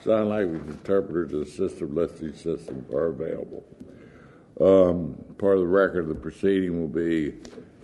Sign 0.04 0.30
language 0.30 0.64
interpreters 0.68 1.32
and 1.32 1.46
assistive 1.46 1.94
listening 1.94 2.36
systems 2.36 2.92
are 2.94 3.08
available. 3.08 3.64
Um, 4.60 5.16
part 5.38 5.56
of 5.56 5.62
the 5.62 5.68
record 5.68 6.02
of 6.02 6.10
the 6.10 6.16
proceeding 6.16 6.80
will 6.80 6.88
be 6.88 7.34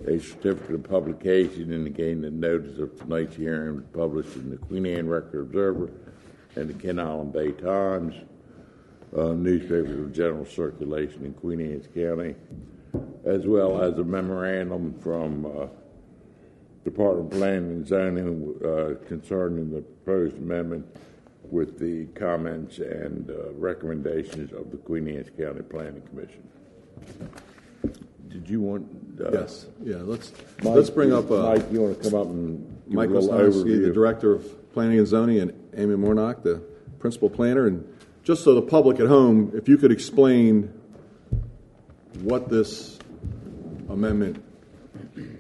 a 0.06 0.20
certificate 0.20 0.76
of 0.76 0.84
publication 0.84 1.72
indicating 1.72 2.22
that 2.22 2.34
notice 2.34 2.78
of 2.78 2.98
tonight's 3.00 3.36
hearing 3.36 3.78
was 3.78 3.86
published 3.94 4.36
in 4.36 4.50
the 4.50 4.58
Queen 4.58 4.86
Anne 4.86 5.08
Record 5.08 5.42
Observer 5.42 5.90
and 6.56 6.70
the 6.70 6.74
Kent 6.74 7.00
Island 7.00 7.34
Bay 7.34 7.52
Times, 7.52 8.16
uh, 9.16 9.34
newspapers 9.34 10.00
of 10.00 10.14
general 10.14 10.46
circulation 10.46 11.26
in 11.26 11.34
Queen 11.34 11.62
Anne's 11.62 11.88
County, 11.88 12.36
as 13.26 13.48
well 13.48 13.82
as 13.82 13.98
a 13.98 14.04
memorandum 14.04 14.94
from 15.00 15.46
uh, 15.46 15.68
Department 16.90 17.34
of 17.34 17.40
Planning 17.40 17.72
and 17.72 17.88
Zoning 17.88 18.56
uh, 18.64 19.06
concerning 19.08 19.72
the 19.72 19.82
proposed 19.82 20.38
amendment 20.38 20.86
with 21.44 21.80
the 21.80 22.06
comments 22.20 22.80
and 22.80 23.30
uh, 23.30 23.52
recommendations 23.54 24.54
of 24.54 24.72
the 24.72 24.78
Queen 24.78 25.08
Anne's 25.08 25.30
County 25.38 25.62
Planning 25.64 26.02
Commission. 26.04 26.48
Did 28.30 28.50
you 28.50 28.62
want? 28.62 28.88
Uh, 29.20 29.32
Yes, 29.32 29.66
yeah, 29.84 29.98
let's, 29.98 30.32
Mike, 30.64 30.76
let's 30.76 30.90
bring 30.90 31.12
up, 31.14 31.30
uh, 31.32 31.44
Mike, 31.50 31.66
you 31.72 31.82
want 31.82 32.02
to 32.02 32.10
come 32.10 32.20
up 32.20 32.28
and 32.28 32.82
give 32.86 32.94
Mike 32.94 33.10
a 33.10 33.14
little 33.14 33.30
Wisniewski, 33.30 33.64
overview? 33.64 33.86
the 33.88 33.94
Director 33.94 34.34
of 34.34 34.74
Planning 34.74 35.00
and 35.00 35.08
Zoning, 35.08 35.40
and 35.40 35.70
Amy 35.76 35.96
Moredock, 35.96 36.44
the 36.44 36.62
Principal 37.00 37.30
Planner. 37.30 37.68
And 37.68 37.86
just 38.24 38.44
so 38.44 38.54
the 38.56 38.62
public 38.62 39.00
at 39.00 39.08
home, 39.08 39.52
if 39.56 39.68
you 39.68 39.78
could 39.78 39.92
explain 39.92 40.72
what 42.22 42.50
this 42.50 43.00
amendment, 43.90 44.44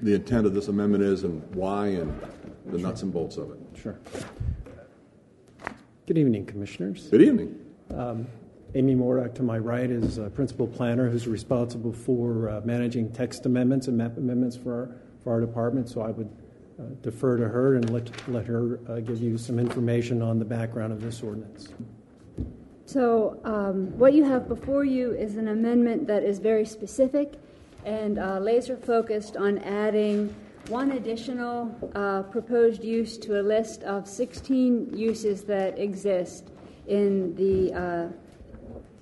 the 0.02 0.16
intent 0.16 0.46
of 0.46 0.54
this 0.54 0.68
amendment 0.68 1.04
is 1.04 1.24
and 1.24 1.44
why 1.56 1.88
and 1.88 2.20
the 2.66 2.78
nuts 2.78 3.04
and 3.04 3.14
bolts 3.14 3.38
of 3.38 3.52
it. 3.52 3.60
Sure. 3.82 3.98
Good 6.06 6.18
evening, 6.18 6.46
Commissioners. 6.46 7.08
Good 7.10 7.22
evening. 7.22 7.60
Um, 7.94 8.28
Amy 8.76 8.96
Moredock 8.96 9.34
to 9.36 9.44
my 9.44 9.58
right 9.58 9.90
is 9.90 10.18
a 10.18 10.30
Principal 10.30 10.68
Planner 10.68 11.10
who's 11.10 11.28
responsible 11.28 11.94
for 11.94 12.50
uh, 12.50 12.62
managing 12.66 13.12
text 13.12 13.46
amendments 13.46 13.88
and 13.88 13.98
map 13.98 14.18
amendments 14.18 14.56
for 14.56 14.74
our, 14.74 14.96
for 15.24 15.34
our 15.34 15.42
department, 15.42 15.90
so 15.90 16.02
I 16.02 16.12
would 16.12 16.30
uh, 16.80 16.84
defer 17.02 17.38
to 17.38 17.48
her 17.48 17.76
and 17.76 17.90
let, 17.90 18.30
let 18.30 18.46
her 18.46 18.80
uh, 18.88 19.00
give 19.00 19.22
you 19.22 19.38
some 19.38 19.58
information 19.58 20.22
on 20.22 20.38
the 20.38 20.46
background 20.46 20.94
of 20.94 21.02
this 21.02 21.24
ordinance. 21.24 21.70
So, 22.86 23.40
um, 23.44 23.98
what 23.98 24.14
you 24.14 24.24
have 24.24 24.48
before 24.48 24.86
you 24.86 25.12
is 25.12 25.36
an 25.36 25.50
amendment 25.50 26.08
that 26.08 26.24
is 26.24 26.40
very 26.40 26.66
specific 26.66 27.34
and 27.88 28.20
uh, 28.20 28.38
laser 28.40 28.76
focused 28.76 29.38
on 29.38 29.58
adding 29.60 30.36
one 30.68 30.92
additional 30.92 31.74
uh, 31.96 32.22
proposed 32.24 32.84
use 32.84 33.18
to 33.18 33.40
a 33.40 33.42
list 33.42 33.82
of 33.84 34.06
16 34.06 34.92
uses 34.94 35.44
that 35.44 35.80
exist 35.80 36.50
in 36.88 37.34
the 37.36 37.74
uh, 37.74 38.08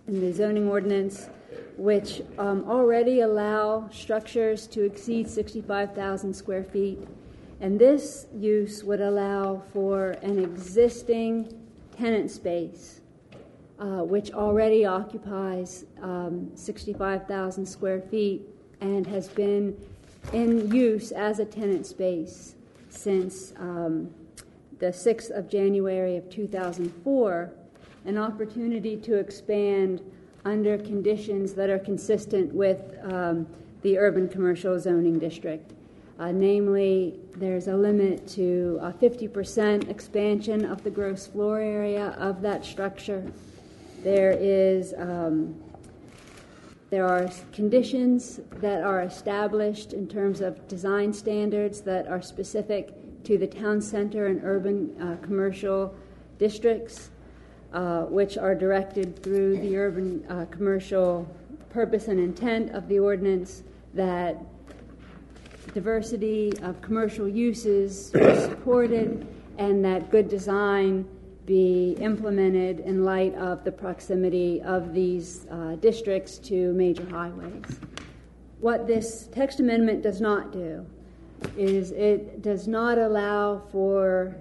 in 0.07 0.21
the 0.21 0.31
zoning 0.31 0.67
ordinance, 0.69 1.29
which 1.77 2.21
um, 2.37 2.63
already 2.69 3.21
allow 3.21 3.89
structures 3.89 4.67
to 4.67 4.83
exceed 4.83 5.27
65,000 5.27 6.31
square 6.31 6.63
feet. 6.63 6.99
And 7.61 7.79
this 7.79 8.27
use 8.35 8.83
would 8.83 9.01
allow 9.01 9.63
for 9.73 10.11
an 10.21 10.37
existing 10.37 11.51
tenant 11.97 12.29
space, 12.29 13.01
uh, 13.79 14.03
which 14.03 14.31
already 14.31 14.85
occupies 14.85 15.85
um, 16.03 16.51
65,000 16.53 17.65
square 17.65 18.01
feet 18.01 18.47
and 18.81 19.07
has 19.07 19.27
been 19.27 19.77
in 20.33 20.73
use 20.73 21.11
as 21.11 21.39
a 21.39 21.45
tenant 21.45 21.85
space 21.85 22.55
since 22.89 23.53
um, 23.57 24.09
the 24.79 24.87
6th 24.87 25.31
of 25.31 25.49
January 25.49 26.17
of 26.17 26.29
2004 26.29 27.51
an 28.05 28.17
opportunity 28.17 28.95
to 28.95 29.15
expand 29.15 29.99
under 30.45 30.77
conditions 30.77 31.53
that 31.53 31.69
are 31.69 31.79
consistent 31.79 32.53
with 32.53 32.95
um, 33.03 33.47
the 33.81 33.97
urban 33.97 34.29
commercial 34.29 34.79
zoning 34.79 35.17
district. 35.17 35.73
Uh, 36.19 36.31
namely, 36.31 37.19
there's 37.35 37.67
a 37.67 37.75
limit 37.75 38.25
to 38.27 38.79
a 38.81 38.91
50% 38.91 39.89
expansion 39.89 40.63
of 40.63 40.83
the 40.83 40.89
gross 40.89 41.27
floor 41.27 41.59
area 41.59 42.09
of 42.19 42.41
that 42.41 42.63
structure. 42.63 43.25
There 44.01 44.31
is 44.31 44.93
um, 44.97 45.55
there 46.95 47.05
are 47.05 47.29
conditions 47.51 48.39
that 48.61 48.81
are 48.81 49.01
established 49.01 49.91
in 49.91 50.07
terms 50.07 50.39
of 50.39 50.65
design 50.69 51.11
standards 51.11 51.81
that 51.81 52.07
are 52.07 52.21
specific 52.21 52.93
to 53.25 53.37
the 53.37 53.45
town 53.45 53.81
center 53.81 54.27
and 54.27 54.39
urban 54.45 54.95
uh, 55.01 55.17
commercial 55.21 55.93
districts 56.37 57.09
uh, 57.73 58.03
which 58.03 58.37
are 58.37 58.55
directed 58.55 59.21
through 59.21 59.57
the 59.59 59.75
urban 59.75 60.25
uh, 60.29 60.45
commercial 60.45 61.29
purpose 61.69 62.07
and 62.07 62.17
intent 62.17 62.73
of 62.73 62.87
the 62.87 62.97
ordinance 62.97 63.63
that 63.93 64.37
diversity 65.73 66.53
of 66.61 66.81
commercial 66.81 67.27
uses 67.27 68.11
be 68.11 68.35
supported 68.39 69.27
and 69.57 69.83
that 69.83 70.09
good 70.11 70.29
design 70.29 71.05
be 71.45 71.95
implemented 71.99 72.79
in 72.79 73.05
light 73.05 73.35
of 73.35 73.63
the 73.63 73.71
proximity 73.71 74.61
of 74.61 74.93
these 74.93 75.45
uh, 75.51 75.75
districts 75.75 76.37
to 76.39 76.73
major 76.73 77.07
highways. 77.09 77.79
What 78.59 78.87
this 78.87 79.27
text 79.31 79.59
amendment 79.59 80.01
does 80.01 80.21
not 80.21 80.51
do 80.51 80.85
is 81.57 81.91
it 81.91 82.41
does 82.41 82.67
not 82.67 82.97
allow 82.97 83.59
for 83.71 84.35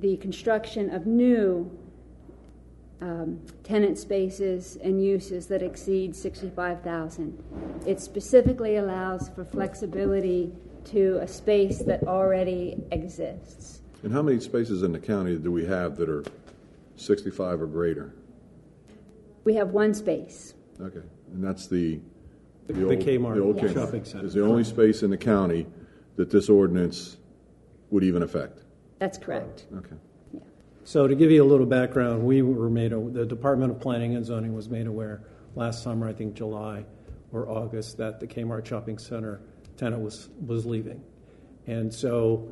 the 0.00 0.16
construction 0.18 0.90
of 0.94 1.06
new 1.06 1.70
um, 3.00 3.40
tenant 3.64 3.98
spaces 3.98 4.76
and 4.82 5.02
uses 5.02 5.46
that 5.46 5.62
exceed 5.62 6.14
65,000. 6.14 7.42
It 7.86 8.00
specifically 8.00 8.76
allows 8.76 9.28
for 9.30 9.44
flexibility 9.44 10.52
to 10.86 11.18
a 11.20 11.28
space 11.28 11.78
that 11.80 12.04
already 12.04 12.76
exists. 12.90 13.80
And 14.02 14.12
how 14.12 14.22
many 14.22 14.40
spaces 14.40 14.82
in 14.82 14.92
the 14.92 14.98
county 14.98 15.36
do 15.36 15.50
we 15.50 15.64
have 15.64 15.96
that 15.96 16.08
are 16.08 16.24
65 16.96 17.62
or 17.62 17.66
greater? 17.66 18.14
We 19.44 19.54
have 19.54 19.70
one 19.70 19.94
space. 19.94 20.54
Okay, 20.80 21.02
and 21.32 21.42
that's 21.42 21.66
the 21.68 22.00
The- 22.66 22.72
the 22.74 22.80
the 22.80 22.84
old, 22.86 22.98
Kmart 22.98 23.34
the 23.34 23.40
old 23.42 23.56
Yes. 23.56 23.72
Kmart. 23.72 23.74
shopping 23.74 24.04
center. 24.04 24.26
Is 24.26 24.34
the 24.34 24.42
only 24.44 24.64
space 24.64 25.02
in 25.02 25.10
the 25.10 25.16
county 25.16 25.66
that 26.16 26.30
this 26.30 26.48
ordinance 26.48 27.18
would 27.90 28.04
even 28.04 28.22
affect. 28.22 28.62
That's 28.98 29.18
correct. 29.18 29.66
Okay. 29.76 29.96
Yeah. 30.32 30.40
So, 30.84 31.06
to 31.08 31.14
give 31.14 31.30
you 31.30 31.42
a 31.42 31.46
little 31.46 31.66
background, 31.66 32.24
we 32.24 32.42
were 32.42 32.70
made, 32.70 32.92
a- 32.92 33.00
the 33.00 33.26
Department 33.26 33.72
of 33.72 33.80
Planning 33.80 34.14
and 34.14 34.24
Zoning 34.24 34.54
was 34.54 34.68
made 34.70 34.86
aware 34.86 35.22
last 35.56 35.82
summer, 35.82 36.06
I 36.06 36.12
think 36.12 36.34
July 36.34 36.84
or 37.32 37.48
August, 37.48 37.98
that 37.98 38.20
the 38.20 38.26
Kmart 38.26 38.64
Shopping 38.64 38.98
Center 38.98 39.40
tenant 39.76 40.02
was, 40.02 40.28
was 40.46 40.64
leaving. 40.66 41.02
And 41.66 41.92
so 41.92 42.48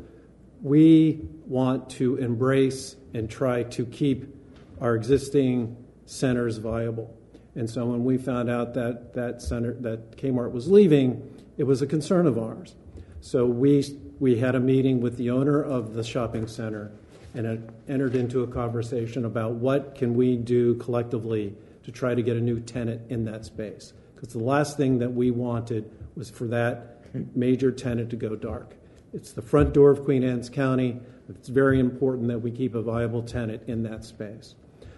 we 0.63 1.21
want 1.47 1.91
to 1.91 2.17
embrace 2.17 2.97
and 3.15 3.29
try 3.29 3.63
to 3.65 3.87
keep 3.87 4.35
our 4.81 4.95
existing 4.95 5.77
centers 6.07 6.59
viable. 6.59 7.17
And 7.55 7.69
so 7.69 7.87
when 7.87 8.05
we 8.05 8.19
found 8.19 8.49
out 8.49 8.75
that 8.75 9.15
that 9.15 9.43
center, 9.43 9.75
that 9.81 10.17
Kmart 10.17 10.53
was 10.53 10.71
leaving, 10.71 11.23
it 11.59 11.65
was 11.65 11.83
a 11.83 11.87
concern 11.87 12.27
of 12.27 12.39
ours. 12.39 12.75
So 13.21 13.47
we, 13.47 13.85
we 14.19 14.39
had 14.39 14.55
a 14.55 14.61
meeting 14.61 15.01
with 15.01 15.17
the 15.17 15.31
owner 15.31 15.63
of 15.63 15.95
the 15.95 16.05
shopping 16.05 16.47
center 16.47 16.93
and 17.35 17.47
it 17.47 17.61
entered 17.89 18.17
into 18.17 18.43
a 18.43 18.47
conversation 18.47 19.25
about 19.25 19.53
what 19.53 19.95
can 19.95 20.15
we 20.15 20.37
do 20.37 20.75
collectively 20.77 21.55
to 21.85 21.93
try 21.93 22.15
to 22.15 22.23
get 22.23 22.37
a 22.37 22.41
new 22.41 22.61
tenant 22.61 23.03
in 23.11 23.25
that 23.25 23.45
space. 23.45 23.93
Because 24.15 24.33
the 24.33 24.43
last 24.43 24.77
thing 24.77 24.99
that 24.99 25.13
we 25.13 25.31
wanted 25.31 25.91
was 26.17 26.29
for 26.29 26.47
that 26.49 26.99
major 27.37 27.71
tenant 27.71 28.11
to 28.11 28.17
go 28.17 28.35
dark. 28.37 28.75
It's 29.13 29.33
the 29.33 29.43
front 29.43 29.73
door 29.73 29.91
of 29.91 30.05
Queen 30.05 30.23
Anne's 30.23 30.49
County. 30.49 31.01
It's 31.29 31.49
very 31.49 31.81
important 31.81 32.29
that 32.29 32.39
we 32.39 32.51
keep 32.51 32.75
a 32.75 32.83
viable 32.83 33.23
tenant 33.23 33.63
in 33.67 33.83
that 33.85 34.05
space. 34.05 34.55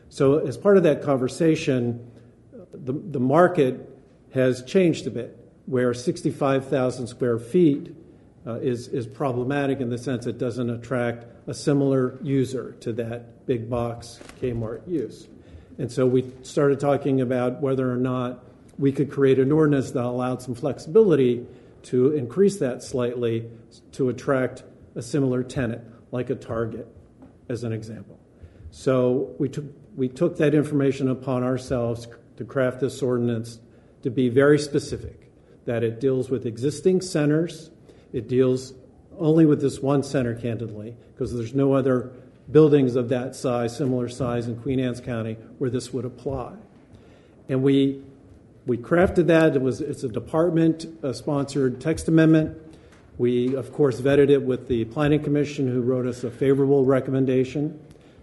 So, 0.09 0.39
as 0.39 0.57
part 0.57 0.77
of 0.77 0.83
that 0.83 1.03
conversation, 1.03 2.11
the, 2.73 2.93
the 2.93 3.21
market 3.21 3.89
has 4.35 4.63
changed 4.63 5.07
a 5.07 5.11
bit, 5.11 5.39
where 5.67 5.95
65,000 5.95 7.07
square 7.07 7.39
feet 7.39 7.95
uh, 8.47 8.55
is, 8.55 8.89
is 8.89 9.07
problematic 9.07 9.81
in 9.81 9.89
the 9.89 9.99
sense 9.99 10.27
it 10.27 10.39
doesn't 10.39 10.69
attract 10.69 11.27
a 11.47 11.55
similar 11.55 12.19
user 12.23 12.73
to 12.81 12.93
that 12.93 13.47
big 13.47 13.71
box 13.71 14.21
Kmart 14.41 14.87
use. 14.87 15.29
And 15.79 15.91
so 15.91 16.07
we 16.07 16.31
started 16.43 16.81
talking 16.81 17.21
about 17.21 17.61
whether 17.61 17.91
or 17.91 17.97
not 17.97 18.45
we 18.79 18.93
could 18.93 19.11
create 19.11 19.39
an 19.39 19.53
ordinance 19.53 19.91
that 19.93 20.05
allowed 20.05 20.43
some 20.43 20.55
flexibility 20.55 21.47
to 21.85 22.13
increase 22.13 22.59
that 22.59 22.83
slightly 22.83 23.51
to 23.93 24.09
attract 24.09 24.63
a 24.95 25.03
similar 25.03 25.43
tenant, 25.43 25.83
like 26.11 26.31
a 26.31 26.35
Target, 26.35 26.87
as 27.49 27.65
an 27.65 27.73
example. 27.73 28.19
So 28.71 29.35
we 29.39 29.49
took, 29.49 29.65
we 29.97 30.09
took 30.09 30.39
that 30.39 30.55
information 30.55 31.09
upon 31.09 31.43
ourselves 31.43 32.09
to 32.37 32.45
craft 32.45 32.81
this 32.81 33.03
ordinance 33.03 33.59
to 34.03 34.11
be 34.11 34.29
very 34.29 34.59
specific, 34.59 35.31
that 35.65 35.83
it 35.83 36.01
deals 36.01 36.29
with 36.31 36.47
existing 36.47 37.01
centers, 37.01 37.71
it 38.13 38.29
deals 38.29 38.75
only 39.19 39.47
with 39.47 39.61
this 39.61 39.81
one 39.81 40.03
center, 40.03 40.35
candidly, 40.35 40.97
because 41.13 41.35
there's 41.35 41.55
no 41.55 41.75
other 41.75 42.11
buildings 42.51 42.97
of 42.97 43.09
that 43.11 43.37
size, 43.37 43.77
similar 43.77 44.09
size 44.09 44.49
in 44.49 44.57
Queen 44.57 44.81
Anne's 44.81 45.01
County, 45.01 45.35
where 45.59 45.71
this 45.71 45.93
would 45.93 46.05
apply. 46.05 46.55
And 47.49 47.63
we 47.63 48.03
we 48.67 48.79
crafted 48.79 49.27
that. 49.27 49.57
It 49.57 49.63
was 49.63 49.81
it's 49.81 50.05
a 50.05 50.09
department 50.09 50.87
sponsored 51.13 51.81
text 51.81 52.09
amendment. 52.09 52.59
We 53.19 53.55
of 53.57 53.73
course 53.73 54.01
vetted 54.01 54.31
it 54.31 54.43
with 54.43 54.69
the 54.69 54.85
planning 54.87 55.23
commission, 55.23 55.69
who 55.69 55.83
wrote 55.83 56.07
us 56.07 56.25
a 56.25 56.31
favorable 56.31 56.85
recommendation 56.85 57.81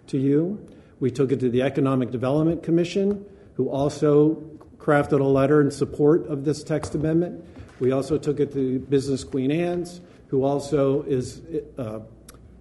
to 0.08 0.18
you. 0.18 0.66
We 1.00 1.12
took 1.12 1.32
it 1.32 1.40
to 1.42 1.50
the 1.50 1.62
Economic 1.62 2.12
Development 2.12 2.62
Commission, 2.62 3.26
who 3.56 3.70
also 3.70 4.44
crafted 4.78 5.20
a 5.20 5.24
letter 5.24 5.62
in 5.62 5.72
support 5.72 6.28
of 6.28 6.46
this 6.46 6.64
text 6.64 6.96
amendment. 6.96 7.46
We 7.80 7.92
also 7.92 8.18
took 8.18 8.40
it 8.40 8.52
to 8.54 8.80
Business 8.80 9.24
Queen 9.24 9.52
Anne's, 9.52 10.02
who 10.28 10.44
also 10.44 11.04
is 11.04 11.42
uh, 11.78 12.00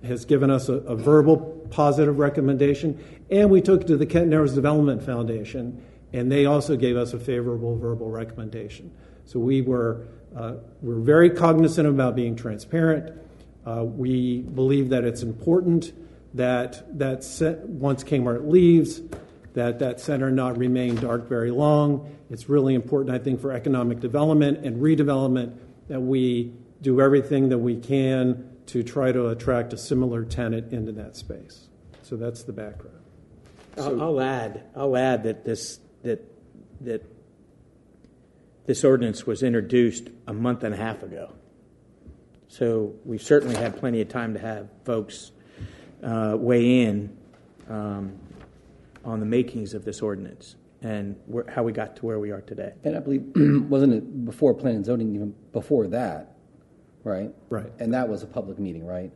has 0.04 0.24
given 0.24 0.50
us 0.50 0.68
a, 0.68 0.74
a, 0.74 0.94
verbal 0.94 1.36
positive 1.70 2.18
recommendation, 2.20 3.02
and 3.30 3.50
we 3.50 3.60
took 3.60 3.80
it 3.82 3.86
to 3.88 3.96
the 3.96 4.06
Kent 4.06 4.28
Narrows 4.28 4.54
Development 4.54 5.02
Foundation, 5.02 5.82
and 6.12 6.30
they 6.30 6.46
also 6.46 6.76
gave 6.76 6.96
us 6.96 7.12
a 7.12 7.18
favorable 7.18 7.76
verbal 7.76 8.10
recommendation. 8.10 8.90
So 9.24 9.38
we 9.38 9.60
were 9.62 10.06
uh, 10.34 10.54
we're 10.82 11.00
very 11.00 11.30
cognizant 11.30 11.88
about 11.88 12.14
being 12.14 12.36
transparent. 12.36 13.18
Uh, 13.66 13.84
we 13.84 14.40
believe 14.40 14.90
that 14.90 15.04
it's 15.04 15.22
important 15.22 15.92
that 16.34 16.98
that 16.98 17.24
set, 17.24 17.60
once 17.66 18.04
Kmart 18.04 18.48
leaves, 18.48 19.00
that 19.54 19.78
that 19.78 20.00
center 20.00 20.30
not 20.30 20.56
remain 20.58 20.94
dark 20.96 21.28
very 21.28 21.50
long. 21.50 22.14
It's 22.30 22.48
really 22.48 22.74
important, 22.74 23.14
I 23.14 23.18
think, 23.18 23.40
for 23.40 23.52
economic 23.52 24.00
development 24.00 24.64
and 24.64 24.82
redevelopment 24.82 25.56
that 25.88 26.00
we 26.00 26.52
do 26.82 27.00
everything 27.00 27.48
that 27.48 27.58
we 27.58 27.76
can 27.76 28.56
to 28.66 28.82
try 28.82 29.10
to 29.10 29.28
attract 29.28 29.72
a 29.72 29.78
similar 29.78 30.24
tenant 30.24 30.72
into 30.72 30.92
that 30.92 31.16
space. 31.16 31.68
So 32.02 32.16
that's 32.16 32.44
the 32.44 32.52
background. 32.52 32.98
I'll, 33.78 34.00
I'll 34.00 34.20
add. 34.20 34.64
I'll 34.76 34.96
add 34.96 35.22
that 35.24 35.44
this 35.44 35.80
that 36.02 36.22
that 36.80 37.04
this 38.66 38.84
ordinance 38.84 39.26
was 39.26 39.42
introduced 39.42 40.10
a 40.26 40.32
month 40.32 40.62
and 40.62 40.74
a 40.74 40.76
half 40.76 41.02
ago. 41.02 41.32
So 42.48 42.94
we 43.04 43.18
certainly 43.18 43.56
had 43.56 43.78
plenty 43.78 44.00
of 44.00 44.08
time 44.08 44.34
to 44.34 44.40
have 44.40 44.68
folks 44.84 45.32
uh, 46.02 46.36
weigh 46.38 46.82
in 46.82 47.16
um, 47.68 48.18
on 49.04 49.20
the 49.20 49.26
makings 49.26 49.74
of 49.74 49.84
this 49.84 50.00
ordinance 50.02 50.56
and 50.82 51.16
where, 51.26 51.44
how 51.48 51.62
we 51.62 51.72
got 51.72 51.96
to 51.96 52.06
where 52.06 52.18
we 52.18 52.30
are 52.30 52.40
today. 52.40 52.72
And 52.84 52.96
I 52.96 53.00
believe, 53.00 53.24
wasn't 53.68 53.94
it 53.94 54.24
before 54.24 54.54
planning 54.54 54.76
and 54.76 54.86
zoning, 54.86 55.14
even 55.14 55.34
before 55.52 55.86
that, 55.88 56.36
right? 57.04 57.30
Right. 57.50 57.72
And 57.78 57.94
that 57.94 58.08
was 58.08 58.22
a 58.22 58.26
public 58.26 58.58
meeting, 58.58 58.86
right? 58.86 59.10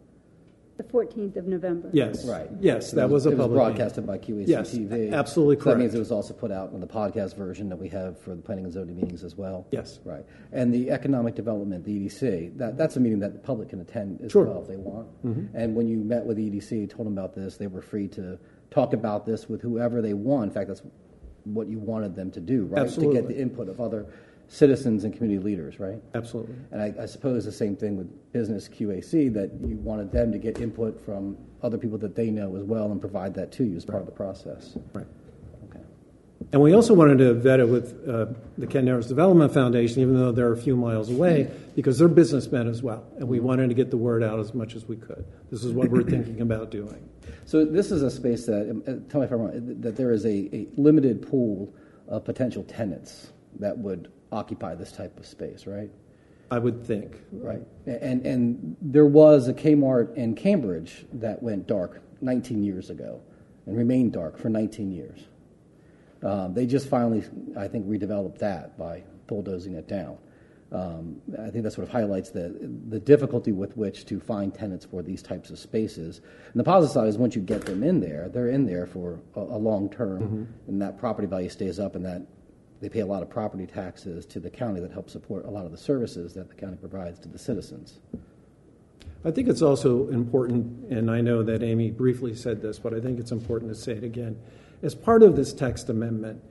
The 0.82 0.88
14th 0.92 1.36
of 1.36 1.46
November. 1.46 1.90
Yes. 1.92 2.24
Right. 2.26 2.48
Yes, 2.60 2.90
So 2.90 2.96
that 2.96 3.04
it 3.04 3.10
was 3.10 3.26
a 3.26 3.30
It 3.30 3.32
was 3.32 3.38
public 3.46 3.58
meeting. 3.58 3.74
broadcasted 3.76 4.06
by 4.06 4.18
QAC 4.18 4.48
Yes, 4.48 4.74
TV. 4.74 5.12
absolutely 5.12 5.56
So 5.62 5.70
That 5.70 5.78
means 5.78 5.90
correct. 5.92 5.94
it 5.96 5.98
was 5.98 6.12
also 6.12 6.34
put 6.34 6.50
out 6.50 6.72
on 6.74 6.80
the 6.80 6.86
podcast 6.86 7.36
version 7.36 7.68
that 7.68 7.78
we 7.78 7.88
have 7.90 8.18
for 8.18 8.34
the 8.34 8.42
planning 8.42 8.64
and 8.64 8.72
zoning 8.72 8.96
meetings 8.96 9.22
as 9.24 9.36
well? 9.36 9.66
Yes. 9.70 10.00
Right. 10.04 10.24
And 10.52 10.72
the 10.74 10.90
economic 10.90 11.34
development, 11.34 11.84
the 11.84 11.92
EDC, 12.06 12.56
that, 12.58 12.76
that's 12.76 12.96
a 12.96 13.00
meeting 13.00 13.20
that 13.20 13.32
the 13.32 13.38
public 13.38 13.68
can 13.68 13.80
attend 13.80 14.20
as 14.22 14.32
Sure. 14.32 14.44
well 14.44 14.62
if 14.62 14.68
they 14.68 14.76
want. 14.76 15.06
Mhm. 15.24 15.48
And 15.54 15.76
when 15.76 15.86
you 15.86 15.98
met 15.98 16.26
with 16.26 16.36
the 16.36 16.44
EDC, 16.44 16.86
told 16.88 17.06
them 17.06 17.12
about 17.12 17.34
this, 17.34 17.56
they 17.56 17.66
were 17.68 17.82
free 17.82 18.08
to 18.08 18.38
talk 18.70 18.92
about 18.92 19.24
this 19.26 19.48
with 19.48 19.60
whoever 19.62 20.02
they 20.02 20.14
want. 20.14 20.44
In 20.44 20.50
fact, 20.50 20.68
that's 20.68 20.82
what 21.44 21.68
you 21.68 21.78
wanted 21.78 22.14
them 22.16 22.30
to 22.30 22.40
do, 22.40 22.64
right? 22.66 22.76
To 22.76 22.82
Absolutely. 22.82 23.16
get 23.20 23.28
the 23.28 23.38
input 23.38 23.68
of 23.68 23.80
other 23.80 24.06
citizens 24.52 25.04
and 25.04 25.14
community 25.14 25.42
leaders, 25.42 25.80
right? 25.80 25.98
Absolutely. 26.14 26.54
And 26.72 26.82
I, 26.82 27.04
I 27.04 27.06
suppose 27.06 27.46
the 27.46 27.50
same 27.50 27.74
thing 27.74 27.96
with 27.96 28.32
business 28.34 28.68
QAC, 28.68 29.32
that 29.32 29.50
you 29.66 29.76
wanted 29.76 30.12
them 30.12 30.30
to 30.30 30.36
get 30.36 30.60
input 30.60 31.02
from 31.02 31.38
other 31.62 31.78
people 31.78 31.96
that 31.98 32.14
they 32.14 32.30
know 32.30 32.54
as 32.56 32.62
well 32.62 32.92
and 32.92 33.00
provide 33.00 33.32
that 33.36 33.50
to 33.52 33.64
you 33.64 33.76
as 33.76 33.86
part 33.86 34.00
of 34.00 34.06
the 34.06 34.12
process. 34.12 34.76
Right. 34.92 35.06
Okay. 35.70 35.80
And 36.52 36.60
we 36.60 36.74
also 36.74 36.92
wanted 36.92 37.16
to 37.18 37.32
vet 37.32 37.60
it 37.60 37.68
with 37.68 38.06
uh, 38.06 38.26
the 38.58 38.66
Kent 38.66 38.84
Narrows 38.84 39.06
Development 39.06 39.50
Foundation, 39.54 40.02
even 40.02 40.18
though 40.18 40.32
they're 40.32 40.52
a 40.52 40.56
few 40.56 40.76
miles 40.76 41.10
away, 41.10 41.50
because 41.74 41.98
they're 41.98 42.08
businessmen 42.08 42.68
as 42.68 42.82
well. 42.82 43.06
And 43.16 43.28
we 43.28 43.40
wanted 43.40 43.68
to 43.68 43.74
get 43.74 43.90
the 43.90 43.96
word 43.96 44.22
out 44.22 44.38
as 44.38 44.52
much 44.52 44.74
as 44.74 44.84
we 44.84 44.96
could. 44.96 45.24
This 45.50 45.64
is 45.64 45.72
what 45.72 45.88
we're 45.88 46.02
thinking 46.02 46.42
about 46.42 46.70
doing. 46.70 47.08
So 47.46 47.64
this 47.64 47.90
is 47.90 48.02
a 48.02 48.10
space 48.10 48.44
that, 48.44 48.68
um, 48.68 48.82
uh, 48.86 49.10
tell 49.10 49.22
me 49.22 49.26
if 49.26 49.32
I'm 49.32 49.40
wrong, 49.40 49.80
that 49.80 49.96
there 49.96 50.12
is 50.12 50.26
a, 50.26 50.54
a 50.54 50.68
limited 50.76 51.26
pool 51.26 51.72
of 52.06 52.26
potential 52.26 52.64
tenants 52.64 53.32
that 53.58 53.78
would 53.78 54.12
occupy 54.32 54.74
this 54.74 54.92
type 54.92 55.18
of 55.18 55.26
space, 55.26 55.66
right? 55.66 55.90
I 56.50 56.58
would 56.58 56.84
think. 56.84 57.16
Right. 57.32 57.62
And, 57.86 58.26
and 58.26 58.76
there 58.82 59.06
was 59.06 59.48
a 59.48 59.54
Kmart 59.54 60.14
in 60.16 60.34
Cambridge 60.34 61.06
that 61.14 61.42
went 61.42 61.66
dark 61.66 62.02
19 62.20 62.62
years 62.62 62.90
ago 62.90 63.20
and 63.66 63.76
remained 63.76 64.12
dark 64.12 64.38
for 64.38 64.48
19 64.48 64.90
years. 64.92 65.26
Um, 66.22 66.54
they 66.54 66.66
just 66.66 66.88
finally, 66.88 67.24
I 67.56 67.68
think, 67.68 67.86
redeveloped 67.86 68.38
that 68.38 68.78
by 68.78 69.02
bulldozing 69.26 69.74
it 69.74 69.88
down. 69.88 70.18
Um, 70.70 71.20
I 71.38 71.50
think 71.50 71.64
that 71.64 71.72
sort 71.72 71.86
of 71.86 71.92
highlights 71.92 72.30
the, 72.30 72.54
the 72.88 72.98
difficulty 72.98 73.52
with 73.52 73.76
which 73.76 74.06
to 74.06 74.18
find 74.20 74.54
tenants 74.54 74.84
for 74.86 75.02
these 75.02 75.22
types 75.22 75.50
of 75.50 75.58
spaces. 75.58 76.20
And 76.52 76.60
the 76.60 76.64
positive 76.64 76.92
side 76.92 77.08
is 77.08 77.18
once 77.18 77.34
you 77.36 77.42
get 77.42 77.66
them 77.66 77.82
in 77.82 78.00
there, 78.00 78.28
they're 78.32 78.48
in 78.48 78.64
there 78.66 78.86
for 78.86 79.20
a, 79.36 79.40
a 79.40 79.58
long 79.58 79.90
term, 79.90 80.22
Mhm. 80.22 80.68
and 80.68 80.80
that 80.82 80.98
property 80.98 81.26
value 81.28 81.50
stays 81.50 81.78
up, 81.78 81.94
and 81.94 82.04
that 82.06 82.22
they 82.82 82.88
pay 82.88 82.98
a 82.98 83.06
lot 83.06 83.22
of 83.22 83.30
property 83.30 83.64
taxes 83.64 84.26
to 84.26 84.40
the 84.40 84.50
county 84.50 84.80
that 84.80 84.90
help 84.90 85.08
support 85.08 85.44
a 85.44 85.50
lot 85.50 85.64
of 85.64 85.70
the 85.70 85.78
services 85.78 86.34
that 86.34 86.48
the 86.48 86.54
county 86.54 86.76
provides 86.76 87.20
to 87.20 87.28
the 87.28 87.38
citizens. 87.38 88.00
I 89.24 89.30
think 89.30 89.46
it's 89.46 89.62
also 89.62 90.08
important, 90.08 90.90
and 90.90 91.08
I 91.08 91.20
know 91.20 91.44
that 91.44 91.62
Amy 91.62 91.92
briefly 91.92 92.34
said 92.34 92.60
this, 92.60 92.80
but 92.80 92.92
I 92.92 92.98
think 92.98 93.20
it's 93.20 93.30
important 93.30 93.70
to 93.70 93.78
say 93.78 93.92
it 93.92 94.02
again. 94.02 94.36
As 94.82 94.96
part 94.96 95.22
of 95.22 95.36
this 95.36 95.52
text 95.52 95.90
amendment, 95.90 96.42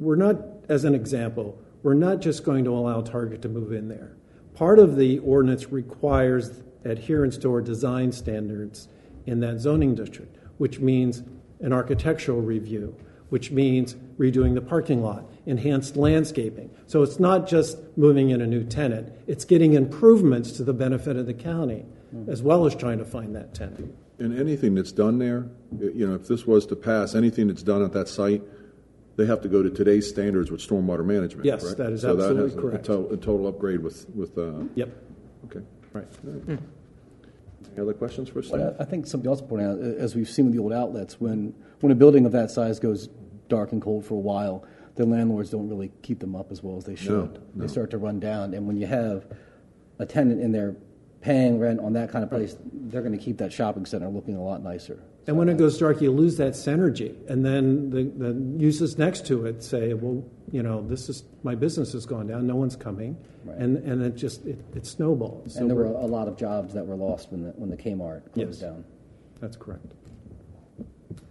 we're 0.00 0.16
not, 0.16 0.36
as 0.68 0.82
an 0.82 0.96
example, 0.96 1.56
we're 1.84 1.94
not 1.94 2.20
just 2.20 2.42
going 2.42 2.64
to 2.64 2.70
allow 2.72 3.00
Target 3.00 3.40
to 3.42 3.48
move 3.48 3.72
in 3.72 3.86
there. 3.86 4.16
Part 4.56 4.80
of 4.80 4.96
the 4.96 5.20
ordinance 5.20 5.70
requires 5.70 6.60
adherence 6.84 7.38
to 7.38 7.48
our 7.52 7.60
design 7.60 8.10
standards 8.10 8.88
in 9.26 9.38
that 9.40 9.60
zoning 9.60 9.94
district, 9.94 10.38
which 10.58 10.80
means 10.80 11.22
an 11.60 11.72
architectural 11.72 12.40
review, 12.40 12.96
which 13.32 13.50
means 13.50 13.94
redoing 14.18 14.52
the 14.52 14.60
parking 14.60 15.02
lot, 15.02 15.24
enhanced 15.46 15.96
landscaping. 15.96 16.68
So 16.86 17.02
it's 17.02 17.18
not 17.18 17.48
just 17.48 17.78
moving 17.96 18.28
in 18.28 18.42
a 18.42 18.46
new 18.46 18.62
tenant, 18.62 19.10
it's 19.26 19.46
getting 19.46 19.72
improvements 19.72 20.52
to 20.58 20.64
the 20.64 20.74
benefit 20.74 21.16
of 21.16 21.24
the 21.24 21.32
county, 21.32 21.86
as 22.28 22.42
well 22.42 22.66
as 22.66 22.74
trying 22.74 22.98
to 22.98 23.06
find 23.06 23.34
that 23.34 23.54
tenant. 23.54 23.94
And 24.18 24.38
anything 24.38 24.74
that's 24.74 24.92
done 24.92 25.18
there, 25.18 25.48
you 25.80 26.06
know, 26.06 26.14
if 26.14 26.28
this 26.28 26.46
was 26.46 26.66
to 26.66 26.76
pass, 26.76 27.14
anything 27.14 27.46
that's 27.48 27.62
done 27.62 27.82
at 27.82 27.92
that 27.94 28.06
site, 28.06 28.42
they 29.16 29.24
have 29.24 29.40
to 29.40 29.48
go 29.48 29.62
to 29.62 29.70
today's 29.70 30.06
standards 30.06 30.50
with 30.50 30.60
stormwater 30.60 31.02
management, 31.04 31.46
Yes, 31.46 31.62
correct? 31.62 31.78
that 31.78 31.92
is 31.92 32.02
So 32.02 32.10
absolutely 32.12 32.42
has 32.50 32.54
a- 32.54 32.60
correct. 32.60 32.84
A 32.84 32.86
total, 32.92 33.12
a 33.14 33.16
total 33.16 33.46
upgrade 33.46 33.80
with, 33.82 34.06
with, 34.14 34.36
uh, 34.36 34.64
Yep. 34.74 34.90
okay. 35.46 35.60
Right. 35.94 36.06
Any 37.74 37.80
other 37.80 37.94
questions 37.94 38.28
for 38.28 38.42
Steve? 38.42 38.60
Well, 38.60 38.76
I 38.78 38.82
I 38.82 38.84
think 38.84 39.06
something 39.06 39.26
else 39.30 39.40
to 39.40 39.46
point 39.46 39.62
out, 39.62 39.78
uh, 39.78 39.82
as 40.04 40.14
we've 40.14 40.28
seen 40.28 40.44
with 40.44 40.54
the 40.54 40.60
old 40.60 40.74
outlets, 40.74 41.18
when, 41.18 41.54
when 41.80 41.90
a 41.90 41.94
building 41.94 42.26
of 42.26 42.32
that 42.32 42.50
size 42.50 42.78
goes 42.78 43.08
dark 43.52 43.72
and 43.72 43.82
cold 43.82 44.04
for 44.04 44.14
a 44.14 44.24
while, 44.32 44.64
the 44.94 45.04
landlords 45.04 45.50
don't 45.50 45.68
really 45.68 45.90
keep 46.02 46.18
them 46.20 46.34
up 46.34 46.50
as 46.50 46.62
well 46.62 46.76
as 46.76 46.84
they 46.84 46.94
should. 46.96 47.34
no. 47.34 47.40
They 47.56 47.68
start 47.68 47.90
to 47.90 47.98
run 47.98 48.18
down, 48.18 48.54
and 48.54 48.66
when 48.66 48.76
you 48.78 48.86
have 48.86 49.26
a 49.98 50.06
tenant 50.06 50.40
in 50.40 50.52
there 50.52 50.74
paying 51.20 51.58
rent 51.60 51.78
on 51.80 51.92
that 51.92 52.10
kind 52.10 52.24
of 52.24 52.30
place, 52.30 52.56
they're 52.72 53.02
going 53.02 53.16
to 53.16 53.24
keep 53.26 53.36
that 53.38 53.52
shopping 53.52 53.84
center 53.86 54.08
looking 54.08 54.36
a 54.36 54.42
lot 54.42 54.62
nicer. 54.62 54.98
And 55.28 55.36
when 55.36 55.48
it 55.48 55.56
goes 55.56 55.78
dark, 55.78 56.00
you 56.00 56.10
lose 56.10 56.36
that 56.38 56.54
synergy. 56.54 57.14
And 57.30 57.44
then 57.44 57.90
the, 57.90 58.02
the 58.04 58.32
uses 58.60 58.98
next 58.98 59.24
to 59.28 59.46
it 59.46 59.62
say, 59.62 59.94
well, 59.94 60.24
you 60.50 60.62
know, 60.64 60.82
this 60.82 61.08
is, 61.08 61.22
my 61.44 61.54
business 61.54 61.92
has 61.92 62.06
gone 62.06 62.26
down, 62.26 62.46
no 62.46 62.56
one's 62.56 62.74
coming. 62.74 63.16
Right. 63.44 63.56
And, 63.58 63.76
and 63.88 64.02
it 64.02 64.16
just, 64.16 64.44
it, 64.46 64.58
it 64.74 64.84
snowballs. 64.84 65.54
So 65.54 65.60
And 65.60 65.70
there 65.70 65.76
were 65.76 65.88
we're- 65.92 66.02
a 66.04 66.06
lot 66.06 66.26
of 66.26 66.36
jobs 66.36 66.74
that 66.74 66.84
were 66.84 66.96
lost 66.96 67.30
when 67.30 67.42
the, 67.44 67.50
when 67.50 67.70
the 67.70 67.76
Kmart 67.76 68.22
Yes. 68.34 68.46
closed 68.46 68.60
down. 68.62 68.84
That's 69.40 69.56
correct. 69.56 69.92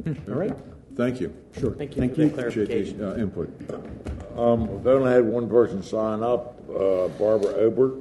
All 0.07 0.35
right, 0.35 0.57
thank 0.95 1.19
you. 1.21 1.33
Sure. 1.59 1.71
Thank 1.71 1.95
you 1.95 2.01
Thank 2.01 2.15
for 2.15 2.21
you. 2.21 2.29
that 2.29 2.39
Appreciate 2.39 2.67
clarification. 2.67 2.97
the 2.99 3.11
uh, 3.11 3.15
input. 3.17 4.37
Um, 4.37 4.67
we've 4.71 4.87
only 4.87 5.11
had 5.11 5.25
one 5.25 5.49
person 5.49 5.83
sign 5.83 6.23
up, 6.23 6.57
uh, 6.69 7.07
Barbara 7.19 7.53
Obert. 7.55 7.93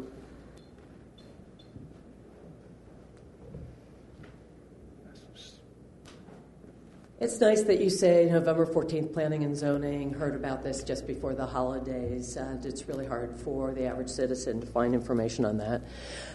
It's 7.21 7.39
nice 7.39 7.65
that 7.65 7.83
you 7.83 7.91
say 7.91 8.31
November 8.31 8.65
14th, 8.65 9.13
Planning 9.13 9.45
and 9.45 9.55
Zoning 9.55 10.15
heard 10.15 10.35
about 10.35 10.63
this 10.63 10.83
just 10.83 11.07
before 11.07 11.35
the 11.35 11.45
holidays, 11.45 12.35
and 12.37 12.65
it's 12.65 12.89
really 12.89 13.05
hard 13.05 13.37
for 13.37 13.75
the 13.75 13.85
average 13.85 14.09
citizen 14.09 14.59
to 14.63 14.67
find 14.67 14.95
information 14.95 15.45
on 15.45 15.59
that. 15.59 15.83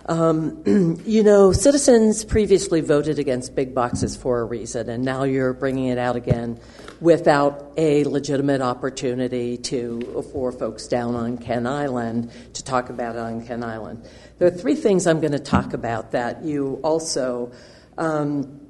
Um, 0.06 1.02
you 1.08 1.24
know, 1.24 1.54
citizens 1.54 2.24
previously 2.24 2.82
voted 2.82 3.18
against 3.18 3.56
big 3.56 3.74
boxes 3.74 4.16
for 4.16 4.42
a 4.42 4.44
reason, 4.44 4.88
and 4.88 5.04
now 5.04 5.24
you're 5.24 5.54
bringing 5.54 5.88
it 5.88 5.98
out 5.98 6.16
again 6.16 6.60
without 7.02 7.74
a 7.78 8.04
legitimate 8.04 8.62
opportunity 8.62 9.58
to 9.58 10.24
for 10.32 10.52
folks 10.52 10.88
down 10.88 11.16
on 11.16 11.40
Kent 11.40 11.66
Island 11.66 12.32
to 12.54 12.64
talk 12.64 12.92
about 12.92 13.16
it 13.16 13.22
on 13.22 13.44
Kent 13.44 13.64
Island. 13.64 14.08
There 14.38 14.48
are 14.48 14.56
three 14.56 14.76
things 14.76 15.08
I'm 15.08 15.20
going 15.20 15.32
to 15.32 15.40
talk 15.40 15.74
about 15.74 16.12
that 16.12 16.44
you 16.44 16.80
also 16.84 17.52
um, 17.98 18.62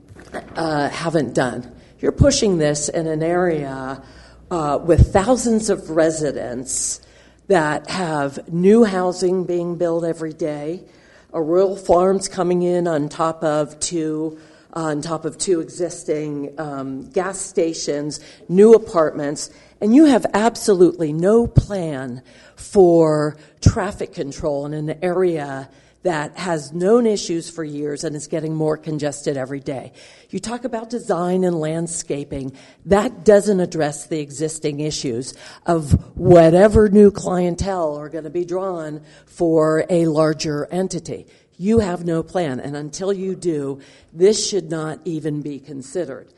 uh, 0.56 0.88
haven't 0.88 1.36
done. 1.36 1.75
You're 2.00 2.12
pushing 2.12 2.58
this 2.58 2.90
in 2.90 3.08
an 3.08 3.24
area 3.24 4.04
uh, 4.52 4.80
with 4.84 5.14
thousands 5.14 5.70
of 5.70 5.90
residents 5.92 7.00
that 7.48 7.90
have 7.90 8.52
new 8.52 8.84
housing 8.84 9.46
being 9.46 9.78
built 9.78 10.04
every 10.04 10.34
day, 10.34 10.84
a 11.32 11.42
rural 11.42 11.78
farms 11.78 12.28
coming 12.28 12.64
in 12.64 12.86
on 12.86 13.08
top 13.08 13.46
of 13.46 13.80
two 13.80 14.38
on 14.74 15.00
top 15.00 15.24
of 15.24 15.38
two 15.38 15.62
existing 15.62 16.54
um, 16.60 17.10
gas 17.12 17.40
stations, 17.40 18.20
new 18.50 18.74
apartments, 18.74 19.50
and 19.80 19.96
you 19.96 20.04
have 20.04 20.26
absolutely 20.34 21.14
no 21.14 21.48
plan 21.48 22.22
for 22.58 23.38
traffic 23.62 24.14
control 24.14 24.66
in 24.66 24.74
an 24.74 25.00
area 25.02 25.70
that 26.06 26.38
has 26.38 26.72
known 26.72 27.08
issues 27.08 27.50
for 27.50 27.64
years 27.64 28.04
and 28.04 28.16
is 28.16 28.28
getting 28.28 28.54
more 28.54 28.78
congested 28.78 29.38
every 29.38 29.60
day. 29.60 29.92
You 30.30 30.40
talk 30.40 30.64
about 30.64 30.92
design 30.92 31.44
and 31.44 31.60
landscaping. 31.60 32.56
That 32.86 33.26
doesn't 33.26 33.60
address 33.60 34.06
the 34.06 34.20
existing 34.20 34.82
issues 34.82 35.34
of 35.66 35.94
whatever 36.16 36.90
new 36.90 37.10
clientele 37.10 37.96
are 37.96 38.10
going 38.10 38.24
to 38.24 38.30
be 38.30 38.46
drawn 38.46 39.02
for 39.26 39.84
a 39.90 40.06
larger 40.06 40.68
entity. 40.68 41.26
You 41.58 41.80
have 41.80 42.06
no 42.06 42.22
plan, 42.22 42.60
and 42.60 42.76
until 42.76 43.12
you 43.12 43.34
do, 43.36 43.80
this 44.14 44.48
should 44.48 44.70
not 44.70 45.00
even 45.06 45.42
be 45.42 45.60
considered. 45.60 46.32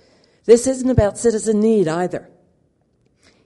This 0.46 0.66
isn't 0.66 0.90
about 0.90 1.18
citizen 1.18 1.60
need 1.60 1.90
either. 1.90 2.30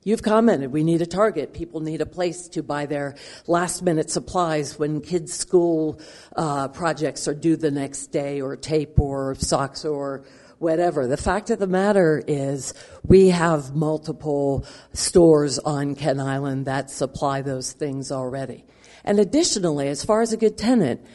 You've 0.03 0.23
commented 0.23 0.71
we 0.71 0.83
need 0.83 1.03
a 1.03 1.05
target. 1.05 1.53
People 1.53 1.79
need 1.79 2.01
a 2.01 2.07
place 2.07 2.47
to 2.49 2.63
buy 2.63 2.87
their 2.87 3.15
last 3.45 3.83
minute 3.83 4.09
supplies 4.09 4.79
when 4.79 4.99
kids' 4.99 5.33
school 5.33 6.01
uh, 6.35 6.69
projects 6.69 7.27
are 7.27 7.35
due 7.35 7.55
the 7.55 7.69
next 7.69 8.07
day, 8.07 8.41
or 8.41 8.55
tape, 8.55 8.99
or 8.99 9.35
socks, 9.35 9.85
or 9.85 10.25
whatever. 10.57 11.05
The 11.05 11.17
fact 11.17 11.51
of 11.51 11.59
the 11.59 11.67
matter 11.67 12.23
is, 12.27 12.73
we 13.05 13.27
have 13.29 13.75
multiple 13.75 14.65
stores 14.93 15.59
on 15.59 15.93
Kent 15.93 16.19
Island 16.19 16.65
that 16.65 16.89
supply 16.89 17.43
those 17.43 17.71
things 17.71 18.11
already. 18.11 18.65
And 19.03 19.19
additionally, 19.19 19.87
as 19.87 20.03
far 20.03 20.21
as 20.21 20.33
a 20.33 20.37
good 20.37 20.57
tenant, 20.57 21.05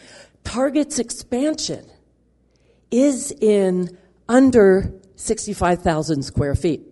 Target's 0.45 1.01
expansion 1.01 1.87
is 2.93 3.33
in 3.41 3.99
under 4.29 4.95
65,000 5.17 6.23
square 6.23 6.55
feet. 6.55 6.83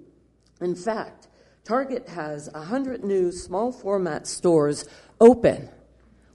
In 0.60 0.74
fact, 0.74 1.23
Target 1.64 2.10
has 2.10 2.50
100 2.52 3.04
new 3.04 3.32
small 3.32 3.72
format 3.72 4.26
stores 4.26 4.84
open 5.18 5.70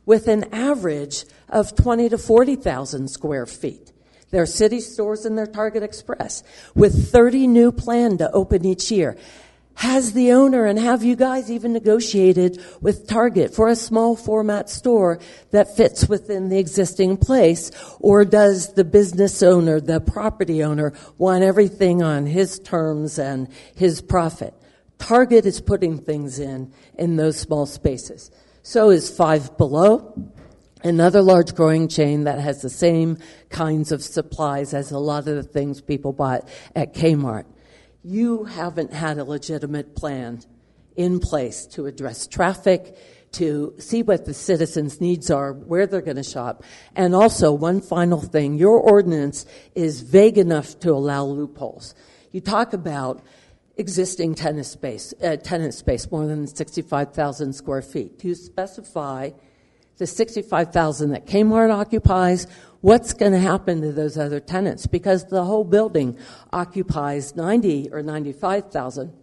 with 0.03 0.27
an 0.27 0.51
average 0.51 1.23
of 1.47 1.75
20 1.75 2.09
to 2.09 2.17
40,000 2.17 3.07
square 3.09 3.45
feet. 3.45 3.91
Their 4.31 4.47
city 4.47 4.79
stores 4.79 5.25
and 5.25 5.37
their 5.37 5.45
Target 5.45 5.83
Express 5.83 6.41
with 6.73 7.11
30 7.11 7.45
new 7.45 7.71
planned 7.71 8.19
to 8.19 8.31
open 8.31 8.65
each 8.65 8.89
year. 8.89 9.17
Has 9.75 10.13
the 10.13 10.31
owner 10.31 10.65
and 10.65 10.79
have 10.79 11.03
you 11.03 11.15
guys 11.15 11.51
even 11.51 11.73
negotiated 11.73 12.59
with 12.81 13.07
Target 13.07 13.53
for 13.53 13.67
a 13.67 13.75
small 13.75 14.15
format 14.15 14.67
store 14.67 15.19
that 15.51 15.77
fits 15.77 16.09
within 16.09 16.49
the 16.49 16.57
existing 16.57 17.17
place? 17.17 17.69
Or 17.99 18.25
does 18.25 18.73
the 18.73 18.83
business 18.83 19.43
owner, 19.43 19.79
the 19.79 20.01
property 20.01 20.63
owner, 20.63 20.93
want 21.19 21.43
everything 21.43 22.01
on 22.01 22.25
his 22.25 22.57
terms 22.57 23.19
and 23.19 23.47
his 23.75 24.01
profit? 24.01 24.55
Target 24.99 25.45
is 25.45 25.59
putting 25.59 25.97
things 25.97 26.39
in 26.39 26.71
in 26.97 27.15
those 27.15 27.39
small 27.39 27.65
spaces. 27.65 28.29
So 28.61 28.91
is 28.91 29.09
Five 29.09 29.57
Below, 29.57 30.31
another 30.83 31.21
large 31.21 31.55
growing 31.55 31.87
chain 31.87 32.25
that 32.25 32.39
has 32.39 32.61
the 32.61 32.69
same 32.69 33.17
kinds 33.49 33.91
of 33.91 34.03
supplies 34.03 34.73
as 34.73 34.91
a 34.91 34.99
lot 34.99 35.27
of 35.27 35.35
the 35.35 35.43
things 35.43 35.81
people 35.81 36.13
bought 36.13 36.47
at 36.75 36.93
Kmart. 36.93 37.45
You 38.03 38.43
haven't 38.43 38.93
had 38.93 39.17
a 39.17 39.23
legitimate 39.23 39.95
plan 39.95 40.41
in 40.95 41.19
place 41.19 41.65
to 41.65 41.85
address 41.85 42.27
traffic, 42.27 42.95
to 43.31 43.73
see 43.77 44.03
what 44.03 44.25
the 44.25 44.33
citizens' 44.33 44.99
needs 44.99 45.29
are, 45.29 45.53
where 45.53 45.85
they're 45.87 46.01
going 46.01 46.17
to 46.17 46.23
shop. 46.23 46.63
And 46.95 47.15
also, 47.15 47.51
one 47.51 47.81
final 47.81 48.21
thing 48.21 48.55
your 48.55 48.79
ordinance 48.79 49.45
is 49.75 50.01
vague 50.01 50.37
enough 50.37 50.79
to 50.79 50.91
allow 50.91 51.23
loopholes. 51.25 51.93
You 52.31 52.41
talk 52.41 52.73
about 52.73 53.23
existing 53.79 54.35
tenant 54.35 54.65
space, 54.65 55.13
uh, 55.23 55.37
tenant 55.37 55.73
space 55.73 56.11
more 56.11 56.27
than 56.27 56.45
65,000 56.45 57.53
square 57.53 57.81
feet. 57.81 58.19
To 58.19 58.35
specify 58.35 59.31
the 59.97 60.05
65,000 60.05 61.11
that 61.11 61.25
Kmart 61.25 61.73
occupies, 61.73 62.45
what's 62.81 63.13
going 63.13 63.31
to 63.31 63.39
happen 63.39 63.81
to 63.81 63.93
those 63.93 64.17
other 64.17 64.41
tenants? 64.41 64.85
Because 64.85 65.25
the 65.25 65.45
whole 65.45 65.63
building 65.63 66.17
occupies 66.51 67.37
90 67.37 67.89
or 67.91 68.03
95,000 68.03 69.13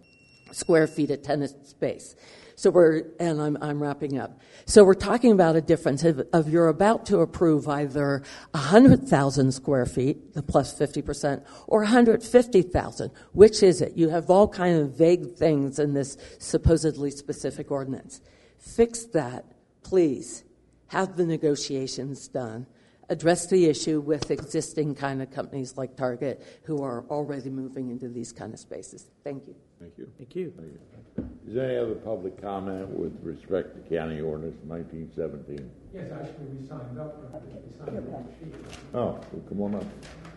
square 0.51 0.87
feet 0.87 1.11
of 1.11 1.21
tenant 1.21 1.67
space. 1.67 2.15
So 2.57 2.71
we're, 2.71 3.03
and 3.19 3.39
I'm, 3.39 3.55
I'm 3.61 3.81
wrapping 3.81 4.17
up. 4.17 4.41
So 4.65 4.83
we're 4.83 4.95
talking 4.95 5.31
about 5.31 5.55
a 5.55 5.61
difference 5.61 6.03
of, 6.03 6.27
of 6.33 6.49
you're 6.49 6.69
about 6.69 7.05
to 7.05 7.19
approve 7.19 7.67
either 7.67 8.23
100,000 8.51 9.51
square 9.51 9.85
feet, 9.85 10.33
the 10.33 10.41
plus 10.41 10.73
50%, 10.77 11.45
or 11.67 11.81
150,000. 11.81 13.11
Which 13.33 13.61
is 13.61 13.79
it? 13.79 13.95
You 13.95 14.09
have 14.09 14.31
all 14.31 14.47
kind 14.47 14.79
of 14.79 14.97
vague 14.97 15.35
things 15.35 15.77
in 15.77 15.93
this 15.93 16.17
supposedly 16.39 17.11
specific 17.11 17.69
ordinance. 17.69 18.21
Fix 18.57 19.05
that, 19.05 19.45
please. 19.83 20.43
Have 20.87 21.15
the 21.15 21.27
negotiations 21.27 22.27
done 22.27 22.65
address 23.09 23.47
the 23.47 23.67
issue 23.67 24.01
with 24.01 24.31
existing 24.31 24.95
kind 24.95 25.21
of 25.21 25.31
companies 25.31 25.77
like 25.77 25.95
Target 25.95 26.61
who 26.63 26.83
are 26.83 27.05
already 27.09 27.49
moving 27.49 27.89
into 27.89 28.09
these 28.09 28.33
kind 28.33 28.53
of 28.53 28.59
spaces. 28.59 29.05
Thank 29.23 29.47
you. 29.47 29.55
Thank 29.79 29.97
you. 29.97 30.11
Thank 30.17 30.35
you. 30.35 30.53
Thank 30.57 30.71
you. 30.71 30.96
Is 31.17 31.53
there 31.53 31.69
any 31.69 31.77
other 31.77 31.95
public 31.95 32.41
comment 32.41 32.89
with 32.89 33.17
respect 33.23 33.73
to 33.75 33.95
county 33.95 34.19
ordinance 34.19 34.57
1917? 34.65 35.71
Yes, 35.93 36.11
actually, 36.11 36.45
we 36.45 36.67
signed 36.67 36.99
up. 36.99 37.17
We 37.17 37.77
signed 37.77 37.97
up 37.97 38.15
on 38.15 38.27
the 38.27 38.45
sheet. 38.45 38.55
Oh, 38.93 39.19
well, 39.31 39.43
come 39.47 39.61
on 39.61 39.75
up. 39.75 39.83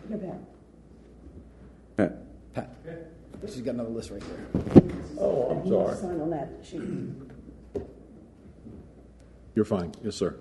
You're 0.09 0.17
back. 0.17 0.39
Pat. 1.97 2.17
Pat. 2.53 2.75
She's 3.45 3.61
got 3.61 3.73
another 3.73 3.89
list 3.89 4.11
right 4.11 4.21
there. 4.21 4.83
Oh, 5.19 5.49
I'm 5.49 5.67
sorry. 5.67 5.95
Sign 5.97 6.21
on 6.21 6.29
that 6.29 6.49
sheet. 6.63 6.81
You're 9.53 9.65
fine. 9.65 9.93
Yes, 10.03 10.15
sir. 10.15 10.37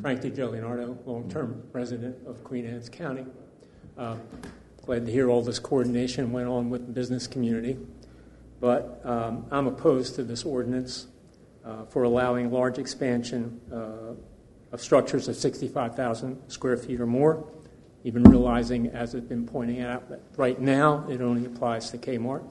Frank 0.00 0.22
DiGiuliano, 0.22 0.96
long-term 1.06 1.64
resident 1.72 2.16
of 2.26 2.42
Queen 2.44 2.64
Anne's 2.64 2.88
County. 2.88 3.26
Uh, 3.98 4.16
glad 4.86 5.04
to 5.06 5.12
hear 5.12 5.28
all 5.28 5.42
this 5.42 5.58
coordination 5.58 6.32
went 6.32 6.48
on 6.48 6.70
with 6.70 6.86
the 6.86 6.92
business 6.92 7.26
community. 7.26 7.76
But 8.62 9.00
um, 9.04 9.44
I'm 9.50 9.66
opposed 9.66 10.14
to 10.14 10.22
this 10.22 10.44
ordinance 10.44 11.08
uh, 11.64 11.84
for 11.86 12.04
allowing 12.04 12.52
large 12.52 12.78
expansion 12.78 13.60
uh, 13.72 14.14
of 14.70 14.80
structures 14.80 15.26
of 15.26 15.34
65,000 15.34 16.48
square 16.48 16.76
feet 16.76 17.00
or 17.00 17.06
more, 17.06 17.44
even 18.04 18.22
realizing, 18.22 18.86
as 18.86 19.16
it's 19.16 19.26
been 19.26 19.48
pointing 19.48 19.80
out, 19.80 20.08
that 20.10 20.20
right 20.36 20.60
now 20.60 21.04
it 21.10 21.20
only 21.20 21.44
applies 21.44 21.90
to 21.90 21.98
Kmart. 21.98 22.44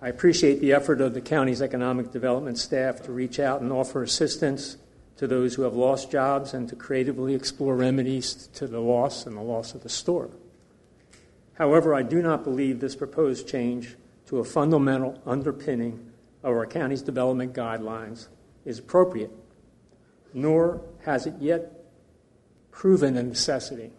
I 0.00 0.10
appreciate 0.10 0.60
the 0.60 0.72
effort 0.72 1.00
of 1.00 1.14
the 1.14 1.20
county's 1.20 1.60
economic 1.60 2.12
development 2.12 2.58
staff 2.58 3.02
to 3.02 3.10
reach 3.10 3.40
out 3.40 3.62
and 3.62 3.72
offer 3.72 4.04
assistance 4.04 4.76
to 5.16 5.26
those 5.26 5.56
who 5.56 5.62
have 5.62 5.74
lost 5.74 6.12
jobs 6.12 6.54
and 6.54 6.68
to 6.68 6.76
creatively 6.76 7.34
explore 7.34 7.74
remedies 7.74 8.46
to 8.54 8.68
the 8.68 8.78
loss 8.78 9.26
and 9.26 9.36
the 9.36 9.42
loss 9.42 9.74
of 9.74 9.82
the 9.82 9.88
store. 9.88 10.30
However, 11.56 11.94
I 11.94 12.02
do 12.02 12.22
not 12.22 12.44
believe 12.44 12.80
this 12.80 12.94
proposed 12.94 13.48
change 13.48 13.96
to 14.26 14.38
a 14.38 14.44
fundamental 14.44 15.20
underpinning 15.24 16.12
of 16.42 16.50
our 16.54 16.66
county's 16.66 17.02
development 17.02 17.54
guidelines 17.54 18.28
is 18.64 18.78
appropriate, 18.78 19.30
nor 20.34 20.82
has 21.04 21.26
it 21.26 21.34
yet 21.40 21.84
proven 22.70 23.16
a 23.16 23.22
necessity. 23.22 23.90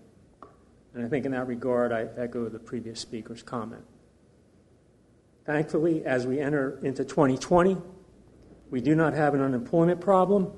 And 0.93 1.03
I 1.03 1.09
think 1.09 1.25
in 1.25 1.31
that 1.31 1.47
regard, 1.47 1.91
I 1.91 2.07
echo 2.17 2.47
the 2.47 2.59
previous 2.59 2.99
speaker's 2.99 3.41
comment. 3.41 3.83
Thankfully, 5.45 6.05
as 6.05 6.27
we 6.27 6.39
enter 6.39 6.77
into 6.83 7.05
2020, 7.05 7.77
we 8.69 8.81
do 8.81 8.93
not 8.95 9.13
have 9.13 9.33
an 9.33 9.41
unemployment 9.41 10.01
problem, 10.01 10.51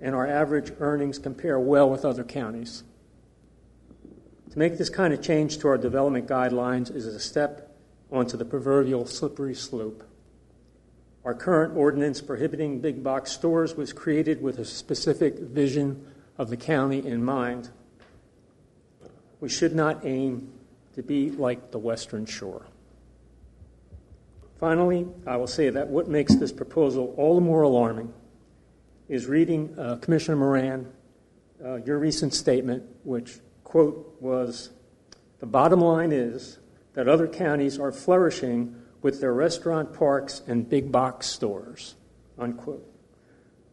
and 0.00 0.14
our 0.14 0.26
average 0.26 0.72
earnings 0.78 1.18
compare 1.18 1.58
well 1.58 1.90
with 1.90 2.04
other 2.04 2.24
counties. 2.24 2.84
To 4.56 4.60
make 4.60 4.78
this 4.78 4.88
kind 4.88 5.12
of 5.12 5.20
change 5.20 5.58
to 5.58 5.68
our 5.68 5.76
development 5.76 6.26
guidelines 6.26 6.90
is 6.90 7.04
a 7.04 7.20
step 7.20 7.76
onto 8.10 8.38
the 8.38 8.44
proverbial 8.46 9.04
slippery 9.04 9.54
slope. 9.54 10.02
Our 11.26 11.34
current 11.34 11.76
ordinance 11.76 12.22
prohibiting 12.22 12.80
big 12.80 13.04
box 13.04 13.32
stores 13.32 13.74
was 13.74 13.92
created 13.92 14.40
with 14.40 14.58
a 14.58 14.64
specific 14.64 15.38
vision 15.38 16.10
of 16.38 16.48
the 16.48 16.56
county 16.56 17.06
in 17.06 17.22
mind. 17.22 17.68
We 19.40 19.50
should 19.50 19.74
not 19.74 20.06
aim 20.06 20.50
to 20.94 21.02
be 21.02 21.32
like 21.32 21.70
the 21.70 21.78
Western 21.78 22.24
Shore. 22.24 22.64
Finally, 24.58 25.06
I 25.26 25.36
will 25.36 25.48
say 25.48 25.68
that 25.68 25.88
what 25.88 26.08
makes 26.08 26.34
this 26.34 26.50
proposal 26.50 27.12
all 27.18 27.34
the 27.34 27.42
more 27.42 27.60
alarming 27.60 28.10
is 29.06 29.26
reading 29.26 29.78
uh, 29.78 29.96
Commissioner 29.96 30.38
Moran, 30.38 30.90
uh, 31.62 31.74
your 31.84 31.98
recent 31.98 32.32
statement, 32.32 32.84
which, 33.04 33.40
quote, 33.66 34.16
was 34.20 34.70
the 35.40 35.46
bottom 35.46 35.80
line 35.80 36.12
is 36.12 36.58
that 36.94 37.08
other 37.08 37.26
counties 37.26 37.80
are 37.80 37.90
flourishing 37.90 38.76
with 39.02 39.20
their 39.20 39.34
restaurant 39.34 39.92
parks 39.92 40.40
and 40.46 40.70
big 40.70 40.92
box 40.92 41.26
stores, 41.26 41.96
unquote. 42.38 42.88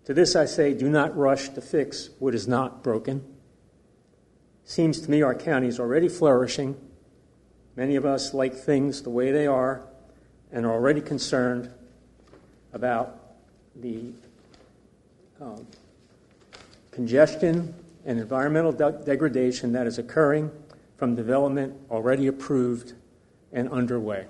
To 0.06 0.14
this 0.16 0.36
I 0.36 0.46
say, 0.46 0.74
do 0.74 0.90
not 0.90 1.16
rush 1.16 1.50
to 1.50 1.62
fix 1.62 2.10
what 2.18 2.34
is 2.34 2.48
not 2.48 2.84
broken. 2.84 3.24
Seems 4.66 5.00
to 5.02 5.12
me 5.12 5.22
our 5.22 5.36
county 5.36 5.68
is 5.68 5.80
already 5.80 6.10
flourishing. 6.10 6.76
Many 7.76 7.96
of 7.96 8.04
us 8.04 8.34
like 8.34 8.56
things 8.56 9.04
the 9.04 9.12
way 9.12 9.32
they 9.32 9.46
are 9.46 9.84
and 10.52 10.66
are 10.66 10.74
already 10.74 11.02
concerned 11.02 11.72
about 12.74 13.20
the 13.76 14.12
um, 15.40 15.68
congestion 16.90 17.76
and 18.06 18.20
environmental 18.20 18.72
de- 18.72 18.92
degradation 19.06 19.72
that 19.74 19.88
is 19.88 19.98
occurring 19.98 20.52
from 20.98 21.16
development 21.16 21.76
already 21.90 22.28
approved 22.28 22.94
and 23.52 23.70
underway. 23.70 24.26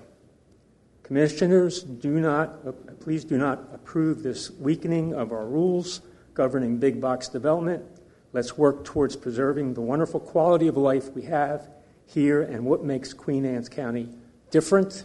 Commissioners, 1.02 1.82
do 1.82 2.20
not, 2.20 2.58
uh, 2.66 2.72
please 3.00 3.24
do 3.24 3.36
not 3.36 3.68
approve 3.72 4.22
this 4.22 4.50
weakening 4.52 5.14
of 5.14 5.32
our 5.32 5.46
rules 5.46 6.00
governing 6.32 6.78
big 6.78 7.00
box 7.00 7.28
development. 7.28 7.84
Let's 8.32 8.58
work 8.58 8.84
towards 8.84 9.14
preserving 9.14 9.74
the 9.74 9.80
wonderful 9.80 10.18
quality 10.18 10.66
of 10.66 10.76
life 10.76 11.12
we 11.12 11.22
have 11.22 11.68
here 12.06 12.42
and 12.42 12.64
what 12.64 12.82
makes 12.82 13.12
Queen 13.12 13.44
Anne's 13.44 13.68
County 13.68 14.08
different 14.50 15.04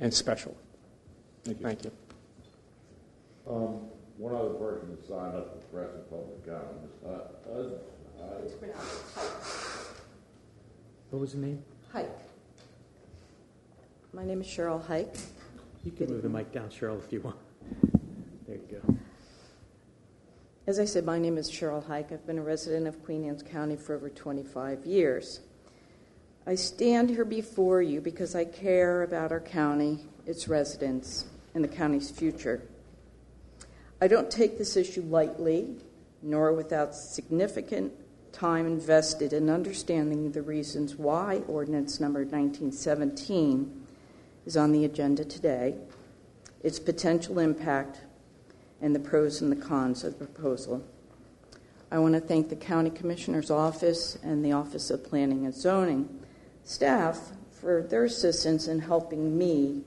and 0.00 0.12
special. 0.12 0.56
Thank 1.44 1.60
you. 1.60 1.66
Thank 1.66 1.84
you. 1.84 1.92
Um, 3.48 3.80
one 4.18 4.34
other 4.34 4.50
person 4.50 4.90
that 4.90 5.06
signed 5.06 5.36
up 5.36 5.54
for 5.54 5.78
press 5.78 5.94
and 5.94 6.10
public 6.10 6.44
comment 6.44 6.78
is 8.44 8.52
uh, 8.54 9.20
uh, 9.20 9.24
What 11.10 11.20
was 11.20 11.32
the 11.32 11.38
name? 11.38 11.62
Hike. 11.92 12.10
My 14.12 14.24
name 14.24 14.40
is 14.40 14.46
Cheryl 14.46 14.84
Hike. 14.84 15.14
You 15.84 15.92
can 15.92 16.08
move 16.08 16.22
the 16.22 16.28
mic 16.28 16.52
down, 16.52 16.68
Cheryl, 16.68 17.02
if 17.02 17.12
you 17.12 17.20
want. 17.20 17.36
There 18.46 18.56
you 18.56 18.80
go. 18.82 18.96
As 20.66 20.78
I 20.78 20.84
said, 20.84 21.04
my 21.04 21.18
name 21.18 21.38
is 21.38 21.50
Cheryl 21.50 21.86
Hike. 21.86 22.12
I've 22.12 22.26
been 22.26 22.38
a 22.38 22.42
resident 22.42 22.86
of 22.86 23.02
Queen 23.04 23.24
Anne's 23.24 23.42
County 23.42 23.76
for 23.76 23.94
over 23.94 24.10
25 24.10 24.84
years. 24.84 25.40
I 26.46 26.54
stand 26.54 27.10
here 27.10 27.24
before 27.24 27.82
you 27.82 28.00
because 28.00 28.34
I 28.34 28.44
care 28.44 29.02
about 29.02 29.32
our 29.32 29.40
county, 29.40 30.00
its 30.26 30.48
residents, 30.48 31.26
and 31.54 31.62
the 31.62 31.68
county's 31.68 32.10
future. 32.10 32.62
I 34.00 34.08
don't 34.08 34.30
take 34.30 34.58
this 34.58 34.76
issue 34.76 35.02
lightly, 35.02 35.76
nor 36.22 36.52
without 36.52 36.94
significant 36.94 37.92
time 38.32 38.66
invested 38.66 39.32
in 39.32 39.50
understanding 39.50 40.32
the 40.32 40.42
reasons 40.42 40.96
why 40.96 41.42
Ordinance 41.48 42.00
Number 42.00 42.20
1917 42.20 43.86
is 44.46 44.56
on 44.56 44.72
the 44.72 44.84
agenda 44.84 45.24
today, 45.24 45.76
its 46.62 46.78
potential 46.78 47.38
impact, 47.38 48.00
and 48.80 48.94
the 48.94 49.00
pros 49.00 49.40
and 49.40 49.50
the 49.50 49.56
cons 49.56 50.04
of 50.04 50.18
the 50.18 50.26
proposal. 50.26 50.84
I 51.90 51.98
want 51.98 52.14
to 52.14 52.20
thank 52.20 52.48
the 52.48 52.56
County 52.56 52.90
Commissioner's 52.90 53.50
Office 53.50 54.18
and 54.22 54.44
the 54.44 54.52
Office 54.52 54.90
of 54.90 55.04
Planning 55.04 55.46
and 55.46 55.54
Zoning 55.54 56.08
staff 56.64 57.32
for 57.50 57.82
their 57.82 58.04
assistance 58.04 58.68
in 58.68 58.78
helping 58.78 59.36
me 59.36 59.82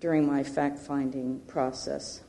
during 0.00 0.26
my 0.26 0.42
fact 0.42 0.78
finding 0.78 1.40
process. 1.40 2.20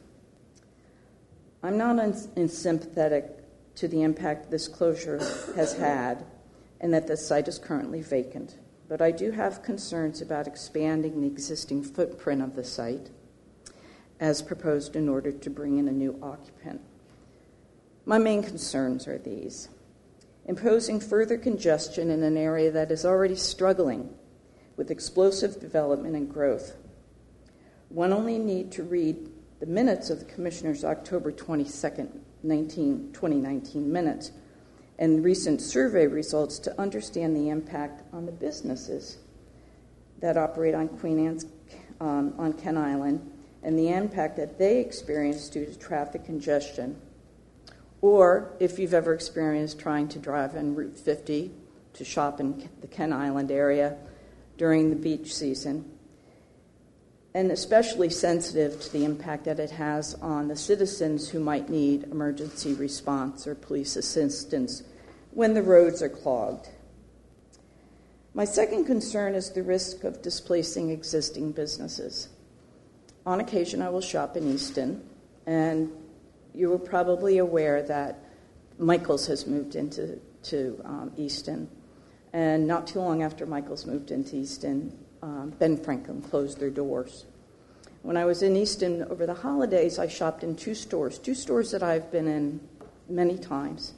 I'm 1.61 1.77
not 1.77 1.99
unsympathetic 2.35 3.40
to 3.81 3.87
the 3.87 4.03
impact 4.03 4.51
this 4.51 4.67
closure 4.67 5.17
has 5.55 5.73
had 5.73 6.23
and 6.81 6.93
that 6.93 7.07
the 7.07 7.17
site 7.17 7.47
is 7.47 7.57
currently 7.57 7.99
vacant, 7.99 8.59
but 8.87 9.01
I 9.01 9.09
do 9.09 9.31
have 9.31 9.63
concerns 9.63 10.21
about 10.21 10.45
expanding 10.45 11.19
the 11.19 11.25
existing 11.25 11.81
footprint 11.81 12.43
of 12.43 12.55
the 12.55 12.63
site 12.63 13.09
as 14.19 14.43
proposed 14.43 14.95
in 14.95 15.09
order 15.09 15.31
to 15.31 15.49
bring 15.49 15.79
in 15.79 15.87
a 15.87 15.91
new 15.91 16.15
occupant. 16.21 16.79
My 18.05 18.19
main 18.19 18.43
concerns 18.43 19.07
are 19.07 19.17
these 19.17 19.69
imposing 20.45 20.99
further 20.99 21.39
congestion 21.39 22.11
in 22.11 22.21
an 22.21 22.37
area 22.37 22.69
that 22.69 22.91
is 22.91 23.03
already 23.03 23.35
struggling 23.35 24.13
with 24.77 24.91
explosive 24.91 25.59
development 25.59 26.15
and 26.15 26.31
growth. 26.31 26.75
One 27.89 28.13
only 28.13 28.37
need 28.37 28.71
to 28.73 28.83
read 28.83 29.27
the 29.59 29.65
minutes 29.65 30.11
of 30.11 30.19
the 30.19 30.25
Commissioner's 30.25 30.85
October 30.85 31.31
22nd, 31.31 32.19
19, 32.43 33.11
2019 33.13 33.91
minutes 33.91 34.31
and 34.99 35.23
recent 35.23 35.61
survey 35.61 36.05
results 36.05 36.59
to 36.59 36.80
understand 36.80 37.35
the 37.35 37.49
impact 37.49 38.03
on 38.13 38.26
the 38.26 38.31
businesses 38.31 39.18
that 40.19 40.38
operate 40.38 40.76
on 40.76 40.88
Queen 40.88 41.26
Anne's 41.26 41.45
um, 41.99 42.34
on 42.38 42.53
Kent 42.53 42.77
Island 42.77 43.31
and 43.63 43.77
the 43.77 43.89
impact 43.89 44.38
that 44.38 44.57
they 44.57 44.80
experience 44.80 45.49
due 45.49 45.65
to 45.65 45.77
traffic 45.77 46.26
congestion. 46.26 46.99
Or 48.01 48.53
if 48.59 48.80
you've 48.80 48.93
ever 48.93 49.13
experienced 49.13 49.80
trying 49.80 50.07
to 50.09 50.19
drive 50.19 50.55
on 50.55 50.76
Route 50.76 50.97
50 50.97 51.51
to 51.93 52.05
shop 52.05 52.39
in 52.39 52.69
the 52.81 52.88
Kent 52.88 53.13
Island 53.13 53.51
area 53.51 53.97
during 54.57 54.89
the 54.89 54.95
beach 54.95 55.34
season, 55.34 55.85
and 57.33 57.51
especially 57.51 58.09
sensitive 58.09 58.81
to 58.81 58.91
the 58.91 59.05
impact 59.05 59.45
that 59.45 59.59
it 59.59 59.71
has 59.71 60.15
on 60.15 60.47
the 60.47 60.55
citizens 60.55 61.29
who 61.29 61.39
might 61.39 61.69
need 61.69 62.03
emergency 62.03 62.73
response 62.73 63.47
or 63.47 63.55
police 63.55 63.95
assistance 63.95 64.83
when 65.31 65.53
the 65.53 65.61
roads 65.61 66.01
are 66.01 66.09
clogged. 66.09 66.67
My 68.33 68.45
second 68.45 68.85
concern 68.85 69.35
is 69.35 69.51
the 69.51 69.63
risk 69.63 70.03
of 70.03 70.21
displacing 70.21 70.89
existing 70.89 71.51
businesses. 71.51 72.29
On 73.25 73.39
occasion, 73.39 73.81
I 73.81 73.89
will 73.89 74.01
shop 74.01 74.35
in 74.35 74.51
Easton, 74.51 75.03
and 75.45 75.91
you 76.53 76.73
are 76.73 76.79
probably 76.79 77.37
aware 77.37 77.83
that 77.83 78.19
Michaels 78.77 79.27
has 79.27 79.45
moved 79.45 79.75
into 79.75 80.19
to 80.43 80.81
um, 80.83 81.11
Easton. 81.17 81.69
And 82.33 82.67
not 82.67 82.87
too 82.87 82.99
long 82.99 83.21
after 83.21 83.45
Michaels 83.45 83.85
moved 83.85 84.11
into 84.11 84.37
Easton, 84.37 84.97
um, 85.22 85.53
Ben 85.60 85.77
Franklin 85.77 86.22
closed 86.22 86.60
their 86.60 86.69
doors. 86.69 87.26
When 88.02 88.18
I 88.18 88.26
was 88.26 88.41
in 88.41 88.56
Easton 88.56 89.03
over 89.03 89.26
the 89.26 89.34
holidays, 89.34 89.99
I 89.99 90.07
shopped 90.07 90.43
in 90.43 90.56
two 90.56 90.73
stores, 90.73 91.19
two 91.19 91.35
stores 91.35 91.72
that 91.72 91.84
I've 91.84 92.11
been 92.11 92.27
in 92.27 92.60
many 93.07 93.38
times. 93.38 93.93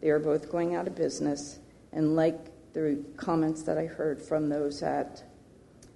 They 0.00 0.10
are 0.10 0.18
both 0.18 0.50
going 0.50 0.74
out 0.74 0.86
of 0.86 0.96
business, 0.96 1.58
and 1.92 2.16
like 2.16 2.38
the 2.72 2.98
comments 3.16 3.62
that 3.62 3.78
I 3.78 3.86
heard 3.86 4.20
from 4.20 4.48
those 4.48 4.82
at 4.82 5.22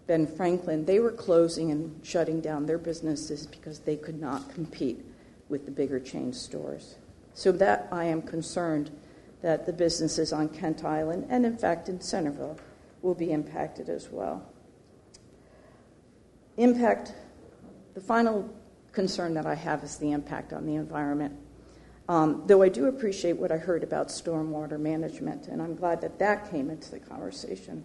Ben 0.06 0.26
Franklin, 0.26 0.84
they 0.84 1.00
were 1.00 1.10
closing 1.10 1.70
and 1.70 2.00
shutting 2.06 2.40
down 2.40 2.64
their 2.64 2.78
businesses 2.78 3.46
because 3.46 3.80
they 3.80 3.96
could 3.96 4.20
not 4.20 4.54
compete 4.54 5.04
with 5.48 5.64
the 5.66 5.70
bigger 5.70 5.98
chain 6.00 6.32
stores. 6.32 6.96
So 7.34 7.52
that 7.52 7.88
I 7.92 8.04
am 8.04 8.22
concerned 8.22 8.90
that 9.42 9.66
the 9.66 9.72
businesses 9.72 10.32
on 10.32 10.48
Kent 10.48 10.84
Island 10.84 11.26
and 11.28 11.44
in 11.44 11.56
fact 11.56 11.88
in 11.88 12.00
Centreville 12.00 12.58
will 13.02 13.14
be 13.14 13.32
impacted 13.32 13.88
as 13.88 14.10
well. 14.10 14.46
Impact, 16.58 17.14
the 17.94 18.00
final 18.00 18.52
concern 18.90 19.32
that 19.34 19.46
I 19.46 19.54
have 19.54 19.84
is 19.84 19.96
the 19.96 20.10
impact 20.10 20.52
on 20.52 20.66
the 20.66 20.74
environment. 20.74 21.36
Um, 22.08 22.42
though 22.46 22.62
I 22.62 22.68
do 22.68 22.86
appreciate 22.86 23.36
what 23.36 23.52
I 23.52 23.58
heard 23.58 23.84
about 23.84 24.08
stormwater 24.08 24.78
management, 24.78 25.46
and 25.46 25.62
I'm 25.62 25.76
glad 25.76 26.00
that 26.00 26.18
that 26.18 26.50
came 26.50 26.68
into 26.68 26.90
the 26.90 26.98
conversation. 26.98 27.84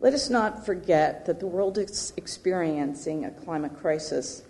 Let 0.00 0.14
us 0.14 0.28
not 0.28 0.66
forget 0.66 1.26
that 1.26 1.38
the 1.38 1.46
world 1.46 1.78
is 1.78 2.12
experiencing 2.16 3.24
a 3.24 3.30
climate 3.30 3.76
crisis, 3.78 4.42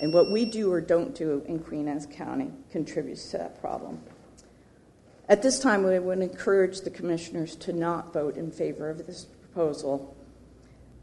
and 0.00 0.10
what 0.14 0.30
we 0.30 0.46
do 0.46 0.72
or 0.72 0.80
don't 0.80 1.14
do 1.14 1.42
in 1.46 1.58
Queen 1.58 1.88
Anne's 1.88 2.06
County 2.06 2.52
contributes 2.70 3.30
to 3.32 3.38
that 3.38 3.60
problem. 3.60 4.00
At 5.28 5.42
this 5.42 5.58
time, 5.58 5.84
we 5.84 5.98
would 5.98 6.20
encourage 6.20 6.80
the 6.80 6.90
commissioners 6.90 7.54
to 7.56 7.74
not 7.74 8.14
vote 8.14 8.38
in 8.38 8.50
favor 8.50 8.88
of 8.88 9.06
this 9.06 9.24
proposal, 9.24 10.16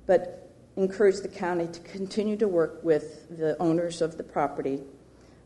but 0.08 0.49
encourage 0.84 1.20
the 1.20 1.28
county 1.28 1.68
to 1.68 1.80
continue 1.82 2.38
to 2.38 2.48
work 2.48 2.84
with 2.84 3.38
the 3.38 3.58
owners 3.60 4.02
of 4.02 4.18
the 4.18 4.24
property 4.24 4.82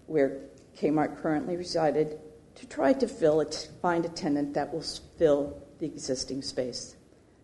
where 0.08 0.42
Kmart 0.78 1.22
currently 1.22 1.58
resided 1.58 2.20
to 2.56 2.68
try 2.68 2.94
to 2.94 3.08
fill 3.08 3.42
it, 3.42 3.70
find 3.82 4.06
a 4.06 4.10
tenant 4.10 4.54
that 4.54 4.72
will 4.72 4.84
fill 5.18 5.60
the 5.80 5.86
existing 5.86 6.42
space. 6.42 6.96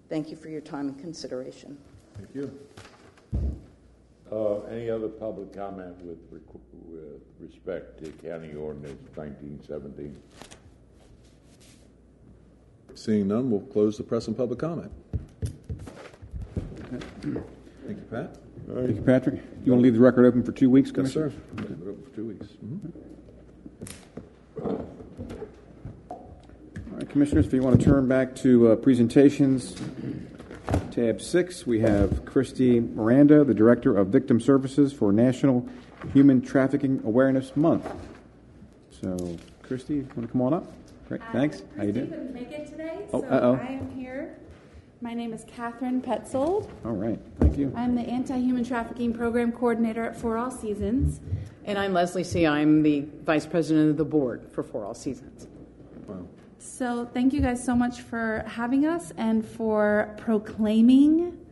Thank 0.08 0.30
you 0.30 0.36
for 0.36 0.50
your 0.50 0.62
time 0.62 0.90
and 0.90 1.00
consideration. 1.00 1.78
Thank 2.16 2.30
you. 2.36 2.60
Uh, 4.32 4.62
any 4.66 4.90
other 4.90 5.08
public 5.08 5.56
comment 5.56 6.00
with, 6.04 6.20
rec- 6.30 6.42
with 6.88 7.22
respect 7.40 8.04
to 8.04 8.12
County 8.28 8.54
Ordinance 8.54 9.02
1917? 9.16 10.16
Seeing 12.94 13.28
none, 13.28 13.50
we'll 13.50 13.62
close 13.62 13.98
the 13.98 14.04
press 14.04 14.28
and 14.28 14.38
public 14.38 14.60
comment. 14.60 14.92
Thank 17.90 18.02
you, 18.02 18.06
Pat. 18.06 18.38
Thank 18.68 18.96
you, 18.98 19.02
Patrick. 19.02 19.42
You 19.66 19.72
want 19.72 19.80
to 19.80 19.84
leave 19.84 19.96
the 19.96 20.00
record 20.00 20.24
open 20.28 20.44
for 20.44 20.52
two 20.52 20.70
weeks, 20.70 20.92
Yes, 20.96 21.12
sir. 21.12 21.32
Commissioner? 21.56 21.70
Leave 21.70 21.88
it 21.88 21.90
open 21.90 22.04
For 22.04 22.16
two 22.16 22.26
weeks. 22.28 22.48
Mhm. 22.64 22.92
All 26.12 26.18
right, 26.92 27.10
Commissioners, 27.10 27.48
if 27.48 27.54
you 27.54 27.64
want 27.64 27.80
to 27.80 27.84
turn 27.84 28.08
back 28.08 28.36
to 28.36 28.74
uh, 28.74 28.76
presentations, 28.76 29.76
tab 30.92 31.20
six, 31.20 31.66
we 31.66 31.80
have 31.80 32.26
Christy 32.26 32.80
Miranda, 32.80 33.44
the 33.44 33.56
Director 33.56 33.98
of 33.98 34.10
Victim 34.10 34.40
Services 34.40 34.94
for 34.94 35.12
National 35.12 35.68
Human 36.14 36.42
Trafficking 36.44 37.02
Awareness 37.04 37.56
Month. 37.58 37.92
So, 39.02 39.36
Christy, 39.64 39.96
you 39.96 40.08
want 40.16 40.28
to 40.28 40.32
come 40.32 40.42
on 40.44 40.54
up? 40.54 40.72
Great, 41.08 41.22
thanks. 41.32 41.64
How 41.76 41.86
you 41.86 41.92
doing? 41.94 42.10
couldn't 42.10 42.34
make 42.36 42.52
it 42.52 42.68
today, 42.70 43.08
Oh, 43.12 43.22
so 43.22 43.28
uh-oh. 43.28 43.54
I 43.56 43.66
am 43.72 43.90
here. 43.98 44.36
My 45.02 45.14
name 45.14 45.32
is 45.32 45.46
Catherine 45.48 46.02
Petzold. 46.02 46.70
All 46.84 46.92
right, 46.92 47.18
thank 47.40 47.58
you. 47.58 47.72
I'm 47.74 47.96
the 47.96 48.02
Anti-Human 48.02 48.66
Trafficking 48.66 49.14
Program 49.14 49.54
Coordinator 49.54 50.04
at 50.04 50.18
For 50.18 50.38
All 50.38 50.52
Seasons. 50.52 51.22
And 51.64 51.80
I'm 51.80 51.94
Leslie 51.94 52.26
C. 52.26 52.46
I'm 52.46 52.84
the 52.84 53.06
Vice 53.24 53.46
President 53.46 53.92
of 53.92 53.96
the 53.96 54.04
Board 54.04 54.46
for 54.52 54.62
For 54.62 54.84
All 54.84 54.94
Seasons. 54.94 55.48
Wow. 56.06 56.28
So 56.58 57.10
thank 57.14 57.32
you 57.32 57.40
guys 57.40 57.64
so 57.64 57.78
much 57.78 58.02
for 58.02 58.44
having 58.46 58.86
us 58.86 59.14
and 59.16 59.46
for 59.46 60.14
proclaiming 60.18 61.46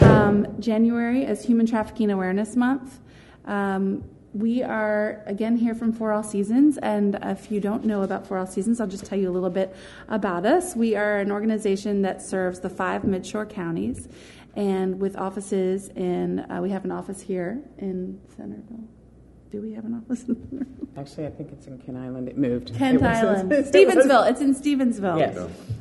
um, 0.00 0.46
January 0.58 1.26
as 1.26 1.44
Human 1.44 1.66
Trafficking 1.66 2.10
Awareness 2.10 2.56
Month. 2.56 3.00
Um, 3.44 4.02
we 4.38 4.62
are 4.62 5.22
again 5.26 5.56
here 5.56 5.74
from 5.74 5.92
For 5.92 6.12
All 6.12 6.22
Seasons, 6.22 6.78
and 6.78 7.18
if 7.22 7.50
you 7.50 7.60
don't 7.60 7.84
know 7.84 8.02
about 8.02 8.26
For 8.26 8.38
All 8.38 8.46
Seasons, 8.46 8.80
I'll 8.80 8.86
just 8.86 9.04
tell 9.04 9.18
you 9.18 9.28
a 9.28 9.32
little 9.32 9.50
bit 9.50 9.74
about 10.08 10.46
us. 10.46 10.76
We 10.76 10.94
are 10.94 11.18
an 11.18 11.32
organization 11.32 12.02
that 12.02 12.22
serves 12.22 12.60
the 12.60 12.70
five 12.70 13.02
midshore 13.02 13.48
counties, 13.50 14.08
and 14.54 15.00
with 15.00 15.16
offices 15.16 15.88
in, 15.88 16.40
uh, 16.50 16.60
we 16.62 16.70
have 16.70 16.84
an 16.84 16.92
office 16.92 17.20
here 17.20 17.60
in 17.78 18.20
Centreville. 18.36 18.84
Do 19.50 19.60
we 19.60 19.72
have 19.72 19.84
an 19.84 19.94
office 19.94 20.22
in 20.24 20.36
Centreville? 20.48 20.88
Actually, 20.96 21.26
I 21.26 21.30
think 21.30 21.50
it's 21.52 21.66
in 21.66 21.78
Kent 21.78 21.96
Island. 21.98 22.28
It 22.28 22.38
moved. 22.38 22.74
Kent 22.76 22.98
It 23.02 23.04
Island. 23.04 23.50
was- 23.50 23.70
Stevensville. 23.70 24.30
It's 24.30 24.40
in 24.40 24.54
Stevensville. 24.54 25.18
Yes. 25.18 25.36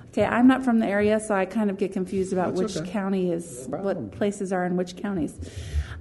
Okay, 0.10 0.26
I'm 0.26 0.48
not 0.48 0.64
from 0.64 0.80
the 0.80 0.88
area, 0.88 1.20
so 1.20 1.36
I 1.36 1.46
kind 1.46 1.70
of 1.70 1.78
get 1.78 1.92
confused 1.94 2.34
about 2.34 2.56
That's 2.56 2.74
which 2.76 2.78
okay. 2.84 2.90
county 2.92 3.32
is, 3.32 3.68
what 3.70 4.12
places 4.14 4.52
are 4.52 4.66
in 4.66 4.78
which 4.78 4.96
counties. 4.96 5.38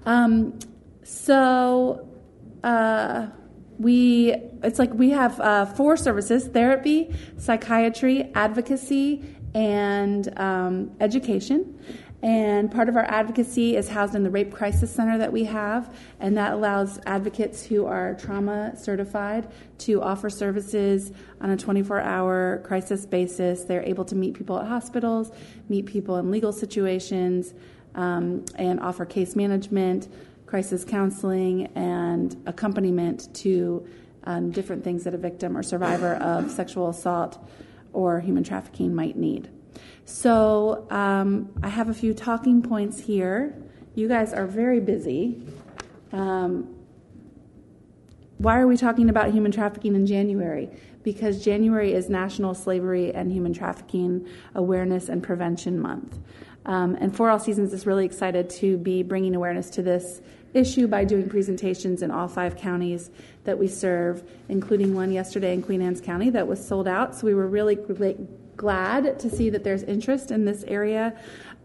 Um, 0.06 0.58
so, 1.02 2.08
uh, 2.66 3.28
we, 3.78 4.34
it's 4.64 4.78
like 4.78 4.92
we 4.92 5.10
have 5.10 5.38
uh, 5.38 5.66
four 5.66 5.96
services 5.96 6.48
therapy, 6.48 7.14
psychiatry, 7.38 8.30
advocacy, 8.34 9.24
and 9.54 10.36
um, 10.38 10.90
education. 11.00 11.78
And 12.22 12.72
part 12.72 12.88
of 12.88 12.96
our 12.96 13.04
advocacy 13.04 13.76
is 13.76 13.88
housed 13.88 14.16
in 14.16 14.24
the 14.24 14.30
Rape 14.30 14.52
Crisis 14.52 14.90
Center 14.90 15.16
that 15.18 15.32
we 15.32 15.44
have, 15.44 15.94
and 16.18 16.36
that 16.36 16.54
allows 16.54 16.98
advocates 17.06 17.64
who 17.64 17.86
are 17.86 18.14
trauma 18.14 18.76
certified 18.76 19.48
to 19.78 20.02
offer 20.02 20.28
services 20.28 21.12
on 21.40 21.50
a 21.50 21.56
24 21.56 22.00
hour 22.00 22.62
crisis 22.64 23.06
basis. 23.06 23.62
They're 23.62 23.84
able 23.84 24.04
to 24.06 24.16
meet 24.16 24.34
people 24.34 24.58
at 24.58 24.66
hospitals, 24.66 25.30
meet 25.68 25.86
people 25.86 26.16
in 26.16 26.32
legal 26.32 26.52
situations, 26.52 27.54
um, 27.94 28.44
and 28.56 28.80
offer 28.80 29.04
case 29.04 29.36
management, 29.36 30.08
crisis 30.46 30.84
counseling, 30.84 31.66
and 31.74 32.40
accompaniment 32.46 33.34
to 33.34 33.86
um, 34.24 34.50
different 34.50 34.82
things 34.84 35.04
that 35.04 35.14
a 35.14 35.18
victim 35.18 35.56
or 35.56 35.62
survivor 35.62 36.14
of 36.14 36.50
sexual 36.50 36.88
assault 36.88 37.38
or 37.92 38.20
human 38.20 38.44
trafficking 38.44 38.94
might 38.94 39.16
need. 39.16 39.48
So 40.04 40.86
um, 40.90 41.50
I 41.62 41.68
have 41.68 41.88
a 41.88 41.94
few 41.94 42.14
talking 42.14 42.62
points 42.62 43.00
here. 43.00 43.56
You 43.94 44.08
guys 44.08 44.32
are 44.32 44.46
very 44.46 44.80
busy. 44.80 45.42
Um, 46.12 46.74
why 48.38 48.58
are 48.58 48.66
we 48.66 48.76
talking 48.76 49.08
about 49.08 49.32
human 49.32 49.50
trafficking 49.50 49.94
in 49.94 50.06
January? 50.06 50.70
Because 51.02 51.42
January 51.42 51.92
is 51.92 52.10
National 52.10 52.54
Slavery 52.54 53.14
and 53.14 53.32
Human 53.32 53.52
Trafficking 53.52 54.26
Awareness 54.54 55.08
and 55.08 55.22
Prevention 55.22 55.80
Month. 55.80 56.18
Um, 56.66 56.96
and 57.00 57.16
For 57.16 57.30
All 57.30 57.38
Seasons 57.38 57.72
is 57.72 57.86
really 57.86 58.04
excited 58.04 58.50
to 58.50 58.76
be 58.76 59.02
bringing 59.02 59.34
awareness 59.34 59.70
to 59.70 59.82
this 59.82 60.20
issue 60.56 60.86
by 60.86 61.04
doing 61.04 61.28
presentations 61.28 62.02
in 62.02 62.10
all 62.10 62.28
five 62.28 62.56
counties 62.56 63.10
that 63.44 63.58
we 63.58 63.68
serve, 63.68 64.22
including 64.48 64.94
one 64.94 65.12
yesterday 65.12 65.52
in 65.52 65.62
Queen 65.62 65.82
Anne's 65.82 66.00
County 66.00 66.30
that 66.30 66.46
was 66.46 66.66
sold 66.66 66.88
out. 66.88 67.14
So 67.14 67.26
we 67.26 67.34
were 67.34 67.46
really 67.46 67.76
gl- 67.76 68.26
glad 68.56 69.20
to 69.20 69.30
see 69.30 69.50
that 69.50 69.62
there's 69.64 69.82
interest 69.82 70.30
in 70.30 70.44
this 70.44 70.64
area 70.64 71.14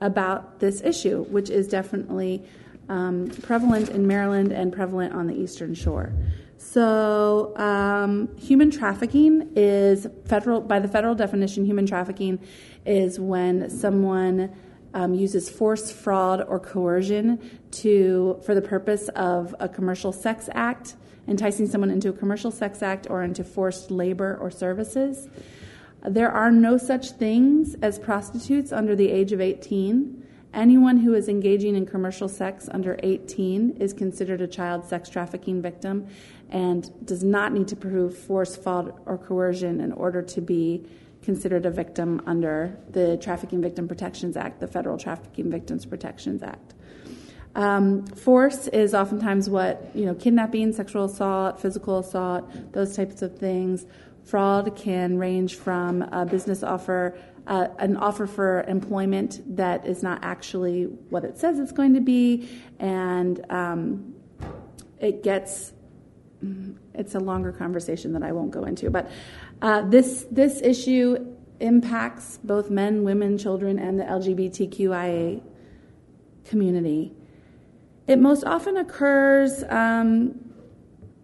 about 0.02 0.60
this 0.60 0.82
issue, 0.82 1.24
which 1.26 1.50
is 1.50 1.68
definitely 1.68 2.44
um, 2.90 3.32
prevalent 3.44 3.90
in 3.90 4.06
Maryland 4.06 4.52
and 4.52 4.74
prevalent 4.74 5.14
on 5.14 5.28
the 5.28 5.36
Eastern 5.36 5.74
Shore. 5.74 6.12
So, 6.58 7.58
um, 7.58 8.30
human 8.38 8.70
trafficking 8.70 9.50
is 9.56 10.06
federal, 10.26 10.62
by 10.62 10.80
the 10.80 10.88
federal 10.88 11.16
definition, 11.16 11.66
human 11.66 11.88
trafficking 11.88 12.40
is 12.86 13.20
when 13.20 13.68
someone 13.70 14.56
um, 14.94 15.14
uses 15.14 15.50
force, 15.50 15.92
fraud, 15.92 16.44
or 16.48 16.60
coercion 16.60 17.40
to, 17.72 18.40
for 18.46 18.54
the 18.54 18.62
purpose 18.62 19.10
of 19.10 19.56
a 19.60 19.70
commercial 19.70 20.12
sex 20.12 20.50
act, 20.54 20.96
enticing 21.28 21.68
someone 21.68 21.92
into 21.92 22.10
a 22.10 22.14
commercial 22.14 22.52
sex 22.52 22.82
act 22.82 23.08
or 23.10 23.24
into 23.24 23.44
forced 23.44 23.92
labor 23.92 24.38
or 24.42 24.52
services. 24.52 25.30
There 26.04 26.32
are 26.32 26.52
no 26.52 26.78
such 26.78 27.12
things 27.12 27.76
as 27.82 28.00
prostitutes 28.00 28.72
under 28.72 28.96
the 28.96 29.10
age 29.10 29.32
of 29.32 29.40
18. 29.40 30.28
Anyone 30.54 30.98
who 30.98 31.14
is 31.14 31.30
engaging 31.30 31.76
in 31.76 31.86
commercial 31.86 32.28
sex 32.28 32.68
under 32.72 33.00
18 33.04 33.78
is 33.80 33.94
considered 33.94 34.42
a 34.42 34.48
child 34.48 34.84
sex 34.84 35.10
trafficking 35.10 35.62
victim 35.62 36.08
and 36.50 36.90
does 37.06 37.24
not 37.24 37.54
need 37.54 37.68
to 37.70 37.76
prove 37.76 38.18
force, 38.18 38.56
fraud, 38.56 38.94
or 39.06 39.18
coercion 39.18 39.80
in 39.80 39.94
order 39.94 40.22
to 40.22 40.42
be 40.42 40.86
considered 41.22 41.66
a 41.66 41.72
victim 41.72 42.22
under 42.26 42.78
the 42.90 43.18
Trafficking 43.18 43.62
Victim 43.62 43.88
Protections 43.88 44.36
Act, 44.36 44.60
the 44.60 44.68
Federal 44.68 44.98
Trafficking 44.98 45.52
Victims 45.52 45.86
Protections 45.86 46.42
Act. 46.42 46.74
Um, 47.54 48.06
force 48.06 48.68
is 48.68 48.94
oftentimes 48.94 49.50
what, 49.50 49.92
you 49.94 50.06
know, 50.06 50.16
kidnapping, 50.16 50.72
sexual 50.72 51.06
assault, 51.06 51.60
physical 51.60 52.00
assault, 52.00 52.50
those 52.72 52.96
types 52.96 53.22
of 53.22 53.38
things. 53.38 53.86
Fraud 54.24 54.76
can 54.76 55.18
range 55.18 55.56
from 55.56 56.04
a 56.04 56.26
business 56.26 56.64
offer, 56.64 57.18
uh, 57.48 57.68
an 57.80 57.98
offer 57.98 58.26
for 58.26 58.64
employment 58.68 59.42
that 59.58 59.86
is 59.86 60.02
not 60.02 60.20
actually 60.24 60.84
what 60.84 61.26
it 61.26 61.38
says 61.38 61.60
it's 61.60 61.72
going 61.72 61.94
to 61.96 62.02
be, 62.02 62.48
and 62.80 63.46
um, 63.52 64.14
it 65.00 65.24
gets. 65.24 65.74
It's 66.94 67.16
a 67.16 67.20
longer 67.20 67.52
conversation 67.52 68.14
that 68.14 68.24
I 68.24 68.32
won't 68.32 68.52
go 68.52 68.64
into, 68.64 68.90
but 68.90 69.10
uh, 69.62 69.82
this 69.90 70.26
this 70.32 70.62
issue 70.62 71.36
impacts 71.60 72.40
both 72.44 72.70
men, 72.70 73.04
women, 73.04 73.38
children, 73.38 73.80
and 73.80 74.00
the 74.00 74.04
LGBTQIA 74.04 75.42
community. 76.46 77.14
It 78.08 78.20
most 78.20 78.44
often 78.44 78.78
occurs, 78.78 79.64
um, 79.70 80.54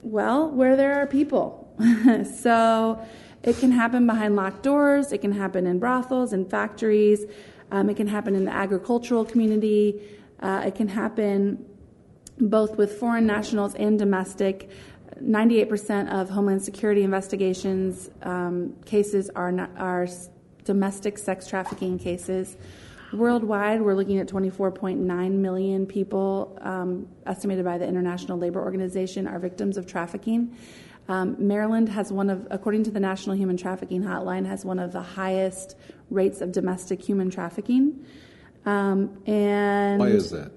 well, 0.02 0.49
where 0.49 0.76
there 0.76 1.02
are 1.02 1.07
people. 1.07 1.68
so 2.39 3.03
it 3.44 3.57
can 3.60 3.72
happen 3.72 4.06
behind 4.06 4.35
locked 4.35 4.64
doors, 4.64 5.11
it 5.11 5.19
can 5.19 5.31
happen 5.31 5.68
in 5.68 5.80
brothels 5.80 6.34
and 6.34 6.49
factories, 6.49 7.26
um, 7.72 7.89
it 7.89 7.98
can 7.98 8.07
happen 8.07 8.35
in 8.35 8.45
the 8.45 8.53
agricultural 8.53 9.26
community, 9.26 10.02
uh, 10.39 10.64
it 10.65 10.76
can 10.76 10.88
happen 10.88 11.65
both 12.39 12.77
with 12.77 12.99
foreign 12.99 13.26
nationals 13.26 13.73
and 13.76 13.98
domestic. 13.98 14.69
98% 15.22 16.11
of 16.11 16.30
Homeland 16.30 16.61
Security 16.61 17.03
investigations 17.03 18.10
um, 18.23 18.73
cases 18.85 19.30
are, 19.35 19.52
not, 19.52 19.72
are 19.77 20.07
domestic 20.64 21.18
sex 21.18 21.48
trafficking 21.48 21.98
cases. 21.98 22.57
Worldwide, 23.14 23.81
we're 23.81 23.95
looking 23.95 24.19
at 24.19 24.27
24.9 24.27 25.31
million 25.31 25.85
people, 25.85 26.57
um, 26.61 27.07
estimated 27.26 27.64
by 27.64 27.77
the 27.77 27.88
International 27.88 28.38
Labor 28.38 28.61
Organization, 28.61 29.27
are 29.27 29.39
victims 29.39 29.77
of 29.77 29.88
trafficking. 29.88 30.57
Um, 31.07 31.35
Maryland 31.39 31.88
has 31.88 32.11
one 32.11 32.30
of, 32.30 32.45
according 32.52 32.84
to 32.84 32.91
the 32.91 32.99
National 32.99 33.35
Human 33.35 33.56
Trafficking 33.56 34.03
Hotline, 34.03 34.45
has 34.45 34.65
one 34.65 34.77
of 34.77 34.91
the 34.91 35.02
highest 35.02 35.77
rates 36.10 36.41
of 36.41 36.52
domestic 36.52 37.02
human 37.02 37.30
trafficking. 37.30 38.06
Um, 38.65 39.18
and 39.26 39.99
Why 39.99 40.07
is 40.07 40.31
that? 40.31 40.52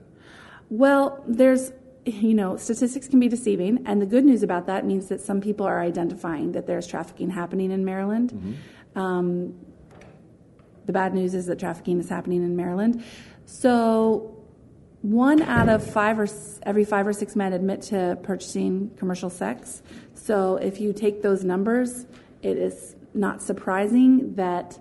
well, 0.69 1.23
there's, 1.29 1.73
you 2.11 2.35
know, 2.35 2.57
statistics 2.57 3.09
can 3.09 3.21
be 3.21 3.29
deceiving, 3.29 3.85
and 3.87 4.01
the 4.01 4.07
good 4.07 4.25
news 4.25 4.43
about 4.43 4.67
that 4.67 4.85
means 4.85 5.09
that 5.09 5.21
some 5.21 5.41
people 5.41 5.67
are 5.67 5.81
identifying 5.81 6.53
that 6.53 6.67
there's 6.67 6.87
trafficking 6.87 7.31
happening 7.31 7.71
in 7.71 7.85
Maryland. 7.85 8.59
Um, 8.95 9.55
the 10.87 10.93
bad 10.93 11.15
news 11.15 11.35
is 11.35 11.47
that 11.47 11.59
trafficking 11.59 12.01
is 12.01 12.09
happening 12.09 12.43
in 12.43 12.57
Maryland. 12.57 13.05
So 13.47 14.37
one 15.03 15.41
out 15.43 15.69
of 15.69 15.89
five 15.89 16.19
or 16.19 16.29
every 16.65 16.85
five 16.85 17.07
or 17.07 17.13
six 17.13 17.35
men 17.35 17.53
admit 17.53 17.83
to 17.83 18.19
purchasing 18.23 18.91
commercial 18.97 19.31
sex. 19.31 19.83
So 20.15 20.57
if 20.57 20.81
you 20.81 20.93
take 20.93 21.23
those 21.23 21.45
numbers, 21.45 22.07
it 22.43 22.57
is 22.57 22.97
not 23.15 23.43
surprising 23.43 24.35
that 24.35 24.79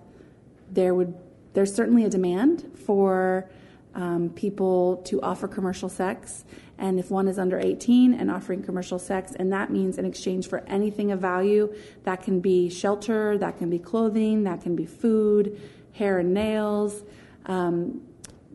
there 0.70 0.94
would 0.94 1.14
there's 1.52 1.74
certainly 1.74 2.04
a 2.04 2.08
demand 2.08 2.70
for 2.86 3.50
um, 3.94 4.30
people 4.30 4.98
to 5.06 5.20
offer 5.20 5.48
commercial 5.48 5.88
sex. 5.88 6.44
And 6.78 6.98
if 6.98 7.10
one 7.10 7.28
is 7.28 7.38
under 7.38 7.58
18 7.58 8.14
and 8.14 8.30
offering 8.30 8.62
commercial 8.62 8.98
sex, 8.98 9.32
and 9.38 9.52
that 9.52 9.70
means 9.70 9.98
in 9.98 10.04
exchange 10.04 10.48
for 10.48 10.60
anything 10.66 11.12
of 11.12 11.20
value, 11.20 11.74
that 12.04 12.22
can 12.22 12.40
be 12.40 12.70
shelter, 12.70 13.36
that 13.38 13.58
can 13.58 13.68
be 13.68 13.78
clothing, 13.78 14.44
that 14.44 14.62
can 14.62 14.76
be 14.76 14.86
food, 14.86 15.60
hair 15.92 16.18
and 16.18 16.32
nails, 16.32 17.02
um, 17.46 18.00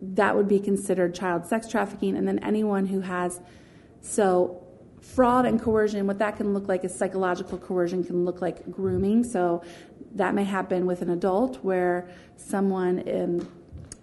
that 0.01 0.35
would 0.35 0.47
be 0.47 0.59
considered 0.59 1.13
child 1.13 1.45
sex 1.45 1.67
trafficking. 1.67 2.17
And 2.17 2.27
then 2.27 2.39
anyone 2.39 2.87
who 2.87 3.01
has, 3.01 3.39
so 4.01 4.61
fraud 5.01 5.45
and 5.45 5.61
coercion, 5.61 6.07
what 6.07 6.19
that 6.19 6.37
can 6.37 6.53
look 6.53 6.67
like 6.67 6.83
is 6.83 6.93
psychological 6.93 7.57
coercion, 7.57 8.03
can 8.03 8.25
look 8.25 8.41
like 8.41 8.69
grooming. 8.71 9.23
So 9.23 9.63
that 10.15 10.33
may 10.33 10.43
happen 10.43 10.85
with 10.85 11.01
an 11.01 11.09
adult 11.09 11.57
where 11.57 12.09
someone 12.37 12.99
in 12.99 13.47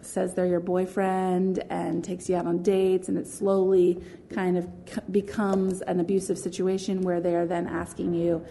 says 0.04 0.34
they're 0.34 0.46
your 0.46 0.60
boyfriend 0.60 1.62
and 1.70 2.04
takes 2.04 2.28
you 2.28 2.36
out 2.36 2.46
on 2.46 2.62
dates, 2.62 3.08
and 3.08 3.16
it 3.16 3.26
slowly 3.26 4.02
kind 4.30 4.56
of 4.56 4.68
becomes 5.12 5.80
an 5.82 6.00
abusive 6.00 6.38
situation 6.38 7.02
where 7.02 7.20
they're 7.20 7.46
then 7.46 7.66
asking 7.66 8.14
you, 8.14 8.44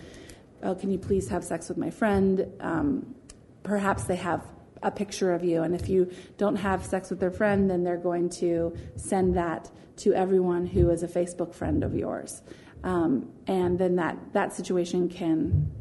Oh, 0.64 0.76
can 0.76 0.92
you 0.92 1.00
please 1.00 1.28
have 1.30 1.44
sex 1.44 1.70
with 1.70 1.78
my 1.78 1.90
friend? 1.90 2.46
Um, 2.60 3.16
perhaps 3.64 4.04
they 4.04 4.16
have 4.18 4.46
a 4.84 4.92
picture 4.92 5.34
of 5.34 5.44
you, 5.44 5.64
and 5.64 5.74
if 5.76 5.90
you 5.90 6.12
don't 6.38 6.56
have 6.56 6.86
sex 6.86 7.10
with 7.10 7.20
their 7.20 7.32
friend, 7.32 7.70
then 7.70 7.84
they're 7.84 7.98
going 7.98 8.30
to 8.30 8.76
send 8.96 9.36
that 9.38 9.70
to 9.98 10.14
everyone 10.14 10.66
who 10.66 10.90
is 10.90 11.04
a 11.04 11.08
Facebook 11.08 11.54
friend 11.54 11.84
of 11.84 11.96
yours. 11.96 12.42
Um, 12.84 13.32
and 13.48 13.78
then 13.78 13.96
that, 13.98 14.18
that 14.34 14.54
situation 14.54 15.10
can, 15.10 15.72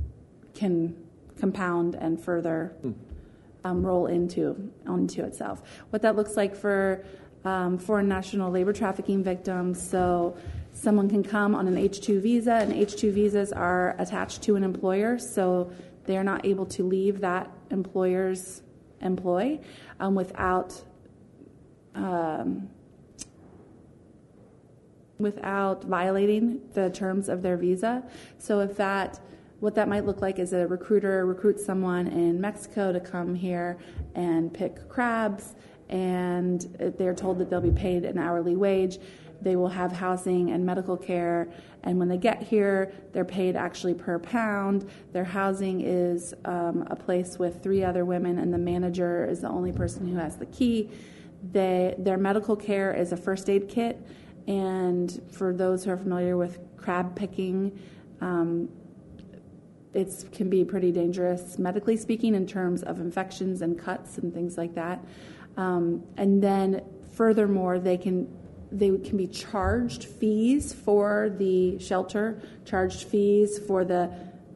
can 0.55 0.97
compound 1.39 1.95
and 1.95 2.23
further. 2.23 2.75
Um, 3.63 3.85
roll 3.85 4.07
into 4.07 4.73
onto 4.87 5.23
itself. 5.23 5.63
What 5.91 6.01
that 6.03 6.17
looks 6.17 6.35
like 6.35 6.57
for 6.57 7.05
um, 7.45 7.79
foreign 7.79 8.09
national 8.09 8.51
labor 8.51 8.73
trafficking 8.73 9.23
victims. 9.23 9.81
So 9.81 10.37
someone 10.73 11.09
can 11.09 11.23
come 11.23 11.55
on 11.55 11.67
an 11.67 11.77
H-2 11.77 12.21
visa, 12.21 12.55
and 12.55 12.73
H-2 12.73 13.13
visas 13.13 13.53
are 13.53 13.97
attached 13.99 14.43
to 14.43 14.57
an 14.57 14.65
employer, 14.65 15.19
so 15.19 15.71
they're 16.05 16.25
not 16.25 16.45
able 16.47 16.67
to 16.67 16.83
leave 16.87 17.21
that 17.21 17.51
employer's 17.71 18.63
employ 19.01 19.61
um, 19.99 20.15
without. 20.15 20.83
Um, 21.95 22.71
without 25.19 25.85
violating 25.85 26.63
the 26.73 26.89
terms 26.89 27.29
of 27.29 27.43
their 27.43 27.59
visa. 27.59 28.03
So 28.39 28.61
if 28.61 28.77
that 28.79 29.21
what 29.61 29.75
that 29.75 29.89
might 29.89 30.07
look 30.07 30.23
like 30.23 30.39
is 30.39 30.53
a 30.53 30.67
recruiter 30.67 31.27
recruits 31.27 31.65
someone 31.65 32.07
in 32.09 32.41
Mexico 32.41 32.93
to 32.93 33.01
come 33.01 33.35
here 33.35 33.79
and 34.15 34.53
pick 34.53 34.89
crabs, 34.89 35.55
and 35.91 36.63
they're 36.99 37.15
told 37.15 37.39
that 37.39 37.51
they'll 37.51 37.61
be 37.61 37.71
paid 37.71 38.05
an 38.05 38.19
hourly 38.19 38.57
wage. 38.57 38.99
They 39.43 39.57
will 39.57 39.69
have 39.69 39.93
housing 39.93 40.51
and 40.51 40.65
medical 40.65 40.97
care, 40.97 41.49
and 41.83 41.99
when 41.99 42.09
they 42.09 42.17
get 42.19 42.43
here, 42.43 42.93
they're 43.13 43.25
paid 43.25 43.57
actually 43.57 43.95
per 43.95 44.19
pound. 44.19 44.89
Their 45.13 45.25
housing 45.25 45.81
is 45.81 46.35
um, 46.45 46.87
a 46.91 46.97
place 46.97 47.39
with 47.39 47.63
three 47.63 47.83
other 47.85 48.05
women, 48.05 48.39
and 48.39 48.53
the 48.53 48.59
manager 48.59 49.27
is 49.27 49.41
the 49.41 49.49
only 49.49 49.73
person 49.73 50.07
who 50.07 50.17
has 50.17 50.37
the 50.37 50.47
key. 50.47 50.91
They, 51.53 51.95
their 51.99 52.19
medical 52.19 52.55
care 52.55 52.93
is 52.93 53.13
a 53.13 53.17
first 53.17 53.49
aid 53.49 53.69
kit, 53.69 53.99
and 54.47 55.23
for 55.33 55.55
those 55.55 55.85
who 55.85 55.91
are 55.91 55.97
familiar 55.97 56.37
with 56.37 56.59
crab 56.77 57.17
picking, 57.17 57.79
um, 58.21 58.69
it 59.93 60.25
can 60.33 60.49
be 60.49 60.65
pretty 60.65 60.93
dangerous, 60.93 61.59
medically 61.59 61.97
speaking, 61.97 62.35
in 62.35 62.47
terms 62.47 62.83
of 62.83 63.01
infections 63.01 63.63
and 63.63 63.79
cuts 63.79 64.19
and 64.19 64.33
things 64.33 64.57
like 64.57 64.75
that. 64.75 65.05
Um, 65.57 66.05
and 66.17 66.43
then, 66.43 66.83
furthermore, 67.13 67.79
they 67.79 67.97
can 67.97 68.29
they 68.73 68.97
can 68.99 69.17
be 69.17 69.27
charged 69.27 70.05
fees 70.05 70.73
for 70.73 71.35
the 71.39 71.77
shelter, 71.81 72.41
charged 72.65 73.09
fees 73.09 73.59
for 73.59 73.85
the 73.85 74.09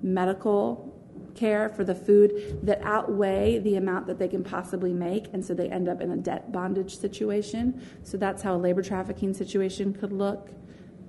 medical 0.02 0.94
care, 1.34 1.68
for 1.70 1.82
the 1.82 1.94
food 1.94 2.60
that 2.62 2.80
outweigh 2.82 3.58
the 3.58 3.74
amount 3.74 4.06
that 4.06 4.18
they 4.18 4.28
can 4.28 4.44
possibly 4.44 4.92
make, 4.92 5.26
and 5.32 5.44
so 5.44 5.52
they 5.52 5.68
end 5.68 5.88
up 5.88 6.00
in 6.00 6.12
a 6.12 6.16
debt 6.16 6.52
bondage 6.52 6.96
situation. 6.96 7.82
So 8.04 8.16
that's 8.16 8.42
how 8.42 8.54
a 8.54 8.58
labor 8.58 8.82
trafficking 8.82 9.34
situation 9.34 9.92
could 9.92 10.12
look. 10.12 10.50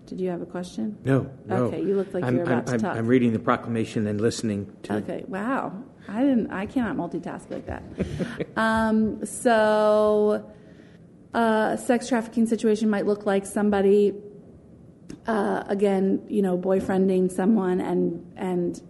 Did 0.06 0.22
you 0.22 0.30
have 0.30 0.42
a 0.42 0.46
question? 0.46 0.98
No. 1.04 1.30
no. 1.46 1.56
Okay, 1.66 1.82
you 1.82 1.96
look 1.96 2.14
like 2.14 2.24
I'm, 2.24 2.36
you're 2.36 2.46
about 2.46 2.70
I'm, 2.70 2.78
to 2.78 2.78
talk. 2.78 2.96
I'm 2.96 3.08
reading 3.08 3.34
the 3.34 3.40
proclamation 3.40 4.08
and 4.08 4.22
listening 4.22 4.72
to. 4.84 4.96
Okay. 4.96 5.24
Wow. 5.28 5.84
I 6.08 6.22
didn't. 6.22 6.52
I 6.52 6.68
cannot 6.68 6.96
multitask 6.96 7.50
like 7.50 7.66
that. 7.66 7.84
um, 8.58 9.26
so, 9.26 10.52
uh, 11.34 11.78
sex 11.78 12.08
trafficking 12.08 12.46
situation 12.46 12.90
might 12.90 13.08
look 13.08 13.26
like 13.26 13.46
somebody, 13.46 14.14
uh, 15.26 15.64
again, 15.68 16.24
you 16.30 16.42
know, 16.42 16.58
boyfriending 16.58 17.32
someone 17.32 17.82
and 17.82 18.32
and 18.36 18.82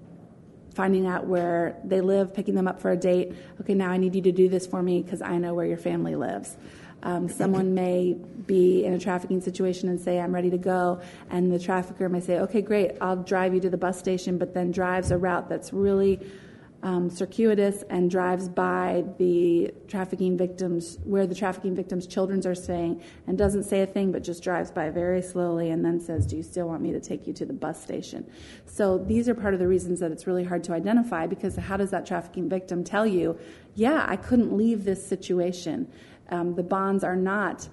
finding 0.74 1.08
out 1.08 1.26
where 1.26 1.78
they 1.86 2.02
live, 2.02 2.34
picking 2.34 2.54
them 2.56 2.68
up 2.68 2.82
for 2.82 2.92
a 2.92 2.98
date. 2.98 3.32
Okay, 3.62 3.74
now 3.74 3.90
I 3.90 3.98
need 3.98 4.14
you 4.14 4.22
to 4.24 4.34
do 4.34 4.50
this 4.50 4.68
for 4.68 4.84
me 4.84 5.02
because 5.02 5.22
I 5.22 5.38
know 5.38 5.54
where 5.54 5.66
your 5.66 5.78
family 5.78 6.16
lives. 6.16 6.58
Um, 7.06 7.30
someone 7.30 7.76
may 7.76 8.18
be 8.48 8.84
in 8.84 8.94
a 8.94 9.00
trafficking 9.00 9.40
situation 9.40 9.90
and 9.90 10.02
say, 10.02 10.20
I'm 10.20 10.34
ready 10.34 10.50
to 10.50 10.58
go. 10.58 11.02
And 11.30 11.52
the 11.52 11.60
trafficker 11.60 12.10
may 12.10 12.20
say, 12.20 12.40
okay, 12.40 12.64
great, 12.64 12.94
I'll 13.00 13.16
drive 13.16 13.54
you 13.54 13.60
to 13.62 13.70
the 13.70 13.78
bus 13.78 14.00
station, 14.00 14.40
but 14.40 14.56
then 14.56 14.72
drives 14.72 15.12
a 15.12 15.18
route 15.18 15.48
that's 15.48 15.72
really 15.72 16.20
um, 16.82 17.10
circuitous 17.10 17.84
and 17.90 18.12
drives 18.12 18.50
by 18.50 19.04
the 19.18 19.72
trafficking 19.88 20.36
victims, 20.36 20.98
where 21.04 21.26
the 21.26 21.34
trafficking 21.34 21.76
victims' 21.76 22.06
children 22.06 22.46
are 22.46 22.56
staying, 22.56 23.02
and 23.28 23.38
doesn't 23.38 23.64
say 23.64 23.82
a 23.82 23.88
thing, 23.88 24.12
but 24.12 24.24
just 24.24 24.44
drives 24.44 24.72
by 24.72 24.90
very 24.90 25.22
slowly 25.22 25.72
and 25.72 25.84
then 25.86 26.00
says, 26.00 26.26
Do 26.26 26.38
you 26.38 26.44
still 26.44 26.68
want 26.68 26.82
me 26.82 26.92
to 26.92 27.00
take 27.00 27.26
you 27.26 27.34
to 27.34 27.46
the 27.46 27.54
bus 27.54 27.82
station? 27.82 28.30
So 28.66 29.00
these 29.00 29.30
are 29.30 29.34
part 29.34 29.54
of 29.54 29.60
the 29.60 29.68
reasons 29.68 30.00
that 30.00 30.12
it's 30.12 30.28
really 30.28 30.44
hard 30.44 30.64
to 30.66 30.74
identify 30.74 31.26
because 31.26 31.56
how 31.56 31.78
does 31.78 31.90
that 31.92 32.06
trafficking 32.06 32.50
victim 32.50 32.84
tell 32.84 33.08
you, 33.08 33.38
Yeah, 33.74 34.06
I 34.08 34.16
couldn't 34.16 34.56
leave 34.56 34.86
this 34.86 35.06
situation? 35.06 35.92
Um, 36.30 36.56
the 36.56 36.64
bonds 36.64 37.04
are 37.04 37.16
not, 37.16 37.68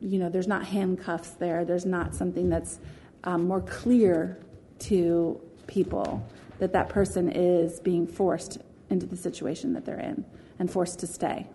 you 0.00 0.18
know, 0.18 0.28
there's 0.28 0.48
not 0.48 0.66
handcuffs 0.66 1.30
there. 1.30 1.64
There's 1.64 1.86
not 1.86 2.14
something 2.14 2.48
that's 2.48 2.78
um, 3.24 3.46
more 3.46 3.60
clear 3.60 4.38
to 4.80 5.40
people 5.66 6.26
that 6.58 6.72
that 6.72 6.88
person 6.88 7.30
is 7.30 7.80
being 7.80 8.06
forced 8.06 8.58
into 8.88 9.06
the 9.06 9.16
situation 9.16 9.72
that 9.74 9.84
they're 9.84 10.00
in 10.00 10.24
and 10.58 10.70
forced 10.70 11.00
to 11.00 11.06
stay. 11.06 11.46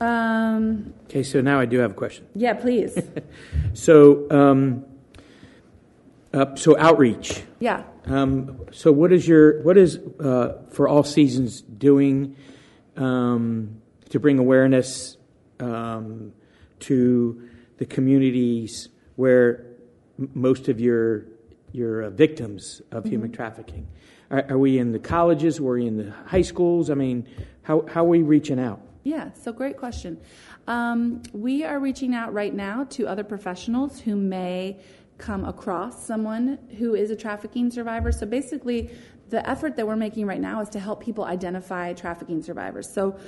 Um, 0.00 0.94
okay, 1.04 1.22
so 1.22 1.40
now 1.40 1.60
I 1.60 1.66
do 1.66 1.78
have 1.78 1.92
a 1.92 1.94
question. 1.94 2.26
Yeah, 2.34 2.54
please. 2.54 2.98
so, 3.74 4.28
um, 4.30 4.84
uh, 6.32 6.56
so 6.56 6.76
outreach. 6.76 7.42
Yeah. 7.60 7.84
Um, 8.06 8.66
so, 8.72 8.90
what 8.90 9.12
is 9.12 9.28
your 9.28 9.62
what 9.62 9.76
is 9.76 9.98
uh, 10.18 10.58
for 10.70 10.88
all 10.88 11.04
seasons 11.04 11.60
doing? 11.60 12.34
Um, 12.96 13.81
to 14.12 14.20
bring 14.20 14.38
awareness 14.38 15.16
um, 15.58 16.34
to 16.80 17.48
the 17.78 17.86
communities 17.86 18.90
where 19.16 19.64
m- 20.18 20.30
most 20.34 20.68
of 20.68 20.78
your 20.78 21.24
your 21.72 22.02
uh, 22.02 22.10
victims 22.10 22.82
of 22.90 23.04
mm-hmm. 23.04 23.12
human 23.12 23.32
trafficking. 23.32 23.88
Are, 24.30 24.44
are, 24.50 24.58
we 24.58 24.78
in 24.78 24.92
the 24.92 24.98
colleges? 24.98 25.58
Are 25.58 25.62
we 25.62 25.86
in 25.86 25.96
the 25.96 26.10
high 26.26 26.42
schools? 26.42 26.90
I 26.90 26.94
mean, 26.94 27.26
how 27.62 27.86
how 27.88 28.04
are 28.04 28.08
we 28.08 28.20
reaching 28.20 28.60
out? 28.60 28.82
Yeah, 29.02 29.32
so 29.32 29.50
great 29.50 29.78
question. 29.78 30.20
Um, 30.66 31.22
we 31.32 31.64
are 31.64 31.80
reaching 31.80 32.14
out 32.14 32.34
right 32.34 32.54
now 32.54 32.84
to 32.90 33.06
other 33.06 33.24
professionals 33.24 33.98
who 33.98 34.14
may 34.14 34.78
come 35.16 35.46
across 35.46 36.04
someone 36.04 36.58
who 36.78 36.94
is 36.94 37.10
a 37.10 37.16
trafficking 37.16 37.70
survivor. 37.70 38.12
So 38.12 38.26
basically, 38.26 38.90
the 39.32 39.48
effort 39.48 39.76
that 39.76 39.86
we're 39.86 39.96
making 39.96 40.26
right 40.26 40.40
now 40.40 40.60
is 40.60 40.68
to 40.68 40.78
help 40.78 41.02
people 41.02 41.24
identify 41.24 41.94
trafficking 41.94 42.42
survivors. 42.42 42.92
So 42.92 43.18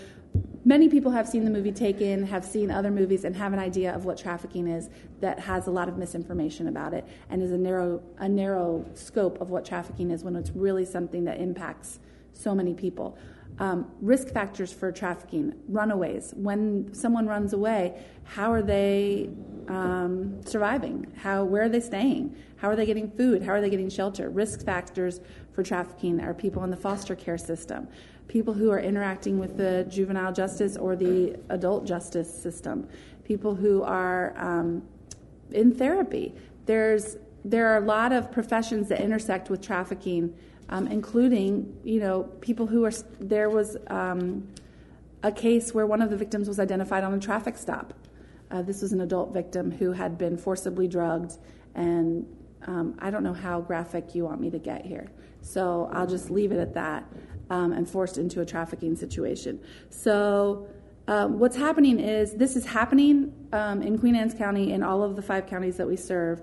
many 0.64 0.88
people 0.88 1.12
have 1.12 1.28
seen 1.28 1.44
the 1.44 1.50
movie 1.50 1.72
Taken, 1.72 2.24
have 2.24 2.44
seen 2.44 2.70
other 2.70 2.90
movies, 2.90 3.24
and 3.24 3.36
have 3.36 3.52
an 3.52 3.58
idea 3.58 3.94
of 3.94 4.04
what 4.04 4.16
trafficking 4.16 4.66
is 4.66 4.88
that 5.20 5.38
has 5.40 5.66
a 5.66 5.70
lot 5.70 5.88
of 5.88 5.98
misinformation 5.98 6.68
about 6.68 6.94
it 6.94 7.06
and 7.30 7.42
is 7.42 7.52
a 7.52 7.58
narrow, 7.58 8.02
a 8.18 8.28
narrow 8.28 8.84
scope 8.94 9.40
of 9.40 9.50
what 9.50 9.64
trafficking 9.64 10.10
is 10.10 10.24
when 10.24 10.36
it's 10.36 10.50
really 10.50 10.84
something 10.84 11.24
that 11.24 11.40
impacts 11.40 11.98
so 12.32 12.54
many 12.54 12.74
people. 12.74 13.16
Um, 13.58 13.90
risk 14.00 14.28
factors 14.30 14.72
for 14.72 14.90
trafficking, 14.90 15.54
runaways. 15.68 16.32
When 16.36 16.92
someone 16.92 17.26
runs 17.26 17.52
away, 17.52 18.02
how 18.24 18.52
are 18.52 18.62
they 18.62 19.30
um, 19.68 20.40
surviving? 20.44 21.06
How 21.16 21.44
where 21.44 21.62
are 21.62 21.68
they 21.68 21.80
staying? 21.80 22.36
How 22.56 22.68
are 22.68 22.76
they 22.76 22.86
getting 22.86 23.10
food? 23.10 23.42
How 23.42 23.52
are 23.52 23.60
they 23.60 23.70
getting 23.70 23.90
shelter? 23.90 24.28
Risk 24.28 24.64
factors 24.64 25.20
for 25.52 25.62
trafficking 25.62 26.20
are 26.20 26.34
people 26.34 26.64
in 26.64 26.70
the 26.70 26.76
foster 26.76 27.14
care 27.14 27.38
system, 27.38 27.86
people 28.28 28.54
who 28.54 28.70
are 28.70 28.80
interacting 28.80 29.38
with 29.38 29.56
the 29.56 29.86
juvenile 29.88 30.32
justice 30.32 30.76
or 30.76 30.96
the 30.96 31.36
adult 31.50 31.84
justice 31.84 32.32
system, 32.32 32.88
people 33.24 33.54
who 33.54 33.82
are 33.82 34.34
um, 34.36 34.82
in 35.52 35.74
therapy. 35.74 36.34
There's 36.66 37.16
there 37.44 37.68
are 37.68 37.76
a 37.76 37.86
lot 37.86 38.12
of 38.12 38.32
professions 38.32 38.88
that 38.88 39.00
intersect 39.00 39.50
with 39.50 39.60
trafficking, 39.60 40.34
um, 40.70 40.86
including 40.86 41.78
you 41.84 42.00
know 42.00 42.24
people 42.40 42.66
who 42.66 42.84
are 42.84 42.92
there 43.20 43.50
was. 43.50 43.76
Um, 43.88 44.48
a 45.24 45.32
case 45.32 45.72
where 45.72 45.86
one 45.86 46.02
of 46.02 46.10
the 46.10 46.16
victims 46.18 46.46
was 46.46 46.60
identified 46.60 47.02
on 47.02 47.14
a 47.14 47.18
traffic 47.18 47.56
stop. 47.56 47.94
Uh, 48.50 48.60
this 48.60 48.82
was 48.82 48.92
an 48.92 49.00
adult 49.00 49.32
victim 49.32 49.70
who 49.70 49.90
had 49.90 50.18
been 50.18 50.36
forcibly 50.36 50.86
drugged, 50.86 51.38
and 51.74 52.26
um, 52.66 52.94
I 52.98 53.10
don't 53.10 53.22
know 53.22 53.32
how 53.32 53.62
graphic 53.62 54.14
you 54.14 54.24
want 54.24 54.40
me 54.40 54.50
to 54.50 54.58
get 54.58 54.84
here. 54.84 55.10
So 55.40 55.88
I'll 55.92 56.06
just 56.06 56.30
leave 56.30 56.52
it 56.52 56.58
at 56.58 56.74
that 56.74 57.04
um, 57.50 57.72
and 57.72 57.88
forced 57.88 58.18
into 58.18 58.40
a 58.40 58.46
trafficking 58.46 58.96
situation. 58.96 59.60
So 59.90 60.66
um, 61.06 61.38
what's 61.38 61.56
happening 61.56 62.00
is 62.00 62.34
this 62.34 62.56
is 62.56 62.64
happening 62.64 63.32
um, 63.52 63.82
in 63.82 63.98
Queen 63.98 64.16
Anne's 64.16 64.34
County 64.34 64.72
in 64.72 64.82
all 64.82 65.02
of 65.02 65.16
the 65.16 65.22
five 65.22 65.46
counties 65.46 65.76
that 65.76 65.86
we 65.86 65.96
serve. 65.96 66.40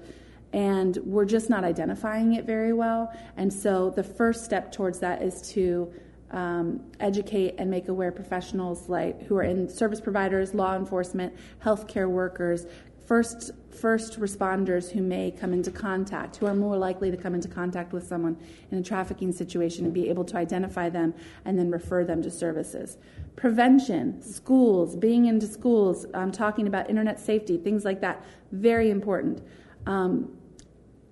And 0.54 0.98
we're 0.98 1.26
just 1.26 1.50
not 1.50 1.64
identifying 1.64 2.34
it 2.34 2.46
very 2.46 2.74
well. 2.74 3.12
And 3.38 3.52
so 3.52 3.90
the 3.90 4.04
first 4.04 4.44
step 4.44 4.72
towards 4.72 5.00
that 5.00 5.22
is 5.22 5.42
to 5.54 5.92
um, 6.32 6.82
educate 7.00 7.56
and 7.58 7.70
make 7.70 7.88
aware 7.88 8.12
professionals 8.12 8.88
like 8.88 9.24
who 9.24 9.36
are 9.38 9.44
in 9.44 9.68
service 9.68 10.00
providers, 10.00 10.54
law 10.54 10.76
enforcement, 10.76 11.34
healthcare 11.64 12.10
workers, 12.10 12.66
first 13.12 13.52
first 13.72 14.22
responders 14.22 14.90
who 14.90 15.02
may 15.02 15.32
come 15.32 15.52
into 15.52 15.70
contact, 15.70 16.38
who 16.38 16.46
are 16.46 16.56
more 16.56 16.78
likely 16.78 17.12
to 17.12 17.18
come 17.18 17.36
into 17.36 17.50
contact 17.50 17.92
with 17.92 18.08
someone 18.08 18.38
in 18.72 18.78
a 18.78 18.82
trafficking 18.82 19.34
situation 19.34 19.84
and 19.84 19.94
be 19.94 20.08
able 20.08 20.24
to 20.24 20.38
identify 20.38 20.88
them 20.88 21.14
and 21.44 21.60
then 21.60 21.70
refer 21.70 22.06
them 22.06 22.22
to 22.22 22.32
services. 22.32 22.98
Prevention, 23.36 24.22
schools, 24.22 24.96
being 24.96 25.26
into 25.26 25.46
schools, 25.46 26.06
um, 26.14 26.32
talking 26.32 26.68
about 26.68 26.90
internet 26.90 27.20
safety, 27.20 27.58
things 27.58 27.84
like 27.84 28.00
that, 28.00 28.24
very 28.54 28.90
important. 28.90 29.46
Um, 29.86 30.32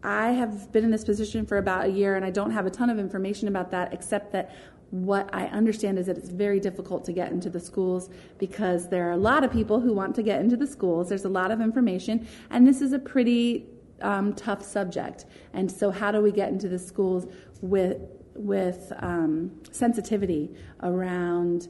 I 0.02 0.32
have 0.32 0.72
been 0.72 0.86
in 0.86 0.92
this 0.92 1.04
position 1.04 1.46
for 1.46 1.58
about 1.58 1.84
a 1.84 1.90
year 1.90 2.16
and 2.16 2.24
I 2.24 2.30
don't 2.30 2.52
have 2.52 2.66
a 2.66 2.70
ton 2.70 2.90
of 2.90 2.98
information 2.98 3.50
about 3.50 3.72
that 3.72 3.94
except 3.94 4.32
that 4.32 4.56
what 4.92 5.30
I 5.34 5.46
understand 5.48 6.00
is 6.00 6.08
that 6.08 6.18
it's 6.18 6.30
very 6.30 6.60
difficult 6.60 7.06
to 7.06 7.14
get 7.14 7.32
into 7.32 7.50
the 7.50 7.60
schools 7.60 8.10
because 8.40 8.90
there 8.90 9.08
are 9.08 9.12
a 9.12 9.18
lot 9.18 9.44
of 9.44 9.52
people 9.52 9.80
who 9.80 9.94
want 9.94 10.16
to 10.16 10.24
get 10.24 10.42
into 10.42 10.58
the 10.58 10.66
schools. 10.66 11.10
There's 11.10 11.26
a 11.26 11.30
lot 11.30 11.52
of 11.52 11.62
information, 11.62 12.28
and 12.50 12.68
this 12.68 12.82
is 12.82 12.94
a 12.94 13.00
pretty 13.00 13.68
um, 14.02 14.34
tough 14.34 14.64
subject. 14.64 15.26
And 15.54 15.72
so, 15.72 15.92
how 15.92 16.12
do 16.12 16.22
we 16.22 16.32
get 16.32 16.50
into 16.50 16.68
the 16.68 16.80
schools 16.80 17.28
with 17.62 17.98
with 18.34 18.92
um, 19.00 19.52
sensitivity 19.72 20.56
around 20.82 21.68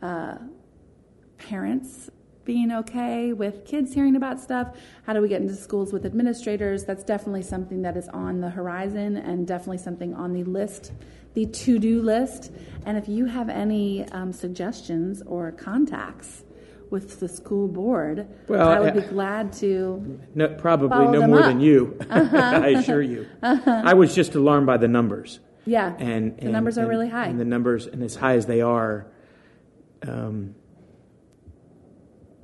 uh, 0.00 0.36
parents 1.36 2.08
being 2.44 2.70
okay 2.70 3.32
with 3.32 3.64
kids 3.66 3.92
hearing 3.92 4.16
about 4.16 4.40
stuff? 4.40 4.76
How 5.06 5.12
do 5.12 5.20
we 5.20 5.28
get 5.28 5.42
into 5.42 5.54
schools 5.54 5.92
with 5.92 6.06
administrators? 6.06 6.84
That's 6.84 7.04
definitely 7.04 7.42
something 7.42 7.82
that 7.82 7.96
is 7.96 8.08
on 8.08 8.40
the 8.40 8.50
horizon 8.50 9.18
and 9.18 9.46
definitely 9.46 9.78
something 9.78 10.14
on 10.14 10.32
the 10.32 10.44
list 10.44 10.92
the 11.34 11.46
to 11.46 11.78
do 11.78 12.02
list. 12.02 12.52
And 12.86 12.96
if 12.96 13.08
you 13.08 13.26
have 13.26 13.48
any 13.48 14.06
um, 14.08 14.32
suggestions 14.32 15.22
or 15.26 15.52
contacts 15.52 16.44
with 16.90 17.18
the 17.18 17.28
school 17.28 17.66
board, 17.66 18.28
well, 18.48 18.68
I 18.68 18.80
would 18.80 18.94
be 18.94 19.00
glad 19.00 19.52
to. 19.54 20.20
No, 20.34 20.48
probably 20.48 21.08
no 21.08 21.26
more 21.26 21.40
up. 21.40 21.46
than 21.46 21.60
you, 21.60 21.96
uh-huh. 22.08 22.36
I 22.62 22.68
assure 22.68 23.02
you. 23.02 23.26
Uh-huh. 23.42 23.82
I 23.84 23.94
was 23.94 24.14
just 24.14 24.34
alarmed 24.34 24.66
by 24.66 24.76
the 24.76 24.88
numbers. 24.88 25.40
Yeah, 25.66 25.94
and, 25.98 26.38
the 26.38 26.50
numbers 26.50 26.76
and, 26.76 26.86
are 26.86 26.90
really 26.90 27.08
high. 27.08 27.26
And 27.26 27.40
the 27.40 27.44
numbers, 27.44 27.86
and 27.86 28.02
as 28.02 28.14
high 28.14 28.34
as 28.34 28.44
they 28.44 28.60
are, 28.60 29.06
um, 30.06 30.54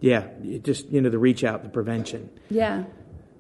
yeah, 0.01 0.27
just 0.63 0.89
you 0.89 1.03
know 1.03 1.11
the 1.11 1.19
reach 1.19 1.45
out, 1.45 1.63
the 1.63 1.69
prevention. 1.69 2.31
Yeah. 2.49 2.85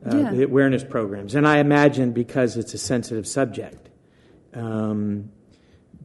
Uh, 0.07 0.17
yeah. 0.17 0.31
The 0.31 0.45
awareness 0.45 0.83
programs, 0.83 1.35
and 1.35 1.47
I 1.47 1.59
imagine 1.59 2.13
because 2.13 2.57
it's 2.57 2.73
a 2.73 2.79
sensitive 2.79 3.27
subject, 3.27 3.91
um, 4.55 5.31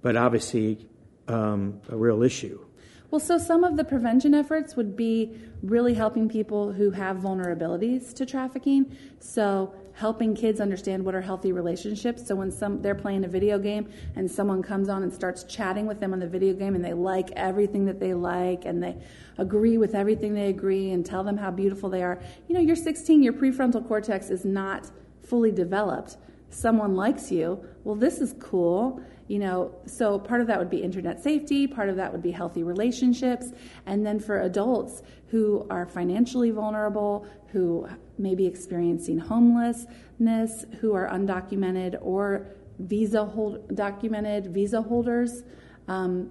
but 0.05 0.15
obviously 0.15 0.87
um, 1.27 1.81
a 1.89 1.97
real 1.97 2.21
issue. 2.21 2.63
Well, 3.09 3.19
so 3.19 3.39
some 3.39 3.63
of 3.63 3.75
the 3.75 3.83
prevention 3.83 4.35
efforts 4.35 4.75
would 4.75 4.95
be 4.95 5.35
really 5.63 5.95
helping 5.95 6.29
people 6.29 6.71
who 6.71 6.91
have 6.91 7.17
vulnerabilities 7.17 8.13
to 8.13 8.23
trafficking. 8.23 8.95
So 9.17 9.73
helping 9.93 10.35
kids 10.35 10.61
understand 10.61 11.03
what 11.03 11.15
are 11.15 11.21
healthy 11.21 11.51
relationships. 11.51 12.27
So 12.27 12.35
when 12.35 12.51
some 12.51 12.83
they're 12.83 12.93
playing 12.93 13.25
a 13.25 13.27
video 13.27 13.57
game 13.57 13.89
and 14.15 14.29
someone 14.29 14.61
comes 14.61 14.89
on 14.89 15.01
and 15.01 15.11
starts 15.11 15.43
chatting 15.43 15.87
with 15.87 15.99
them 15.99 16.13
on 16.13 16.19
the 16.19 16.27
video 16.27 16.53
game 16.53 16.75
and 16.75 16.85
they 16.85 16.93
like 16.93 17.31
everything 17.31 17.85
that 17.85 17.99
they 17.99 18.13
like 18.13 18.65
and 18.65 18.83
they 18.83 18.95
agree 19.39 19.79
with 19.79 19.95
everything 19.95 20.35
they 20.35 20.49
agree 20.49 20.91
and 20.91 21.03
tell 21.03 21.23
them 21.23 21.37
how 21.37 21.49
beautiful 21.49 21.89
they 21.89 22.03
are. 22.03 22.21
You 22.47 22.53
know, 22.53 22.61
you're 22.61 22.75
16, 22.75 23.23
your 23.23 23.33
prefrontal 23.33 23.87
cortex 23.87 24.29
is 24.29 24.45
not 24.45 24.91
fully 25.23 25.51
developed. 25.51 26.17
Someone 26.51 26.95
likes 26.95 27.31
you. 27.31 27.65
Well, 27.83 27.95
this 27.95 28.19
is 28.19 28.35
cool 28.39 29.01
you 29.27 29.39
know 29.39 29.73
so 29.85 30.19
part 30.19 30.41
of 30.41 30.47
that 30.47 30.59
would 30.59 30.69
be 30.69 30.77
internet 30.77 31.21
safety 31.21 31.65
part 31.65 31.89
of 31.89 31.95
that 31.95 32.11
would 32.11 32.21
be 32.21 32.31
healthy 32.31 32.63
relationships 32.63 33.47
and 33.85 34.05
then 34.05 34.19
for 34.19 34.41
adults 34.41 35.01
who 35.27 35.65
are 35.69 35.85
financially 35.85 36.51
vulnerable 36.51 37.25
who 37.47 37.87
may 38.17 38.35
be 38.35 38.45
experiencing 38.45 39.17
homelessness 39.17 40.65
who 40.79 40.93
are 40.93 41.09
undocumented 41.09 41.97
or 42.01 42.47
visa 42.79 43.25
hold, 43.25 43.75
documented 43.75 44.53
visa 44.53 44.81
holders 44.81 45.43
um, 45.87 46.29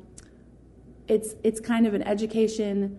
it's 1.08 1.34
it's 1.42 1.60
kind 1.60 1.86
of 1.86 1.94
an 1.94 2.02
education 2.02 2.98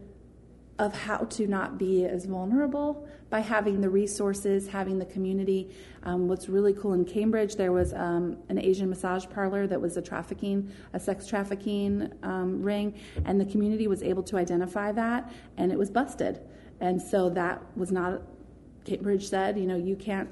of 0.77 0.93
how 0.93 1.17
to 1.17 1.47
not 1.47 1.77
be 1.77 2.05
as 2.05 2.25
vulnerable 2.25 3.07
by 3.35 3.41
having 3.41 3.81
the 3.81 3.89
resources, 3.89 4.65
having 4.65 4.97
the 4.97 5.05
community. 5.07 5.69
Um, 6.03 6.29
what's 6.29 6.47
really 6.47 6.71
cool 6.71 6.93
in 6.93 7.03
Cambridge, 7.03 7.57
there 7.57 7.73
was 7.73 7.91
um, 7.93 8.37
an 8.47 8.57
Asian 8.57 8.89
massage 8.89 9.25
parlor 9.29 9.67
that 9.67 9.81
was 9.81 9.97
a 9.97 10.01
trafficking, 10.01 10.71
a 10.93 10.99
sex 11.01 11.27
trafficking 11.27 12.13
um, 12.23 12.63
ring, 12.63 12.97
and 13.25 13.37
the 13.37 13.43
community 13.43 13.89
was 13.89 14.01
able 14.03 14.23
to 14.23 14.37
identify 14.37 14.93
that, 14.93 15.33
and 15.57 15.69
it 15.69 15.77
was 15.77 15.91
busted. 15.91 16.39
And 16.79 17.01
so 17.01 17.29
that 17.31 17.61
was 17.75 17.91
not. 17.91 18.21
Cambridge 18.85 19.27
said, 19.27 19.59
you 19.59 19.65
know, 19.65 19.75
you 19.75 19.97
can't 19.97 20.29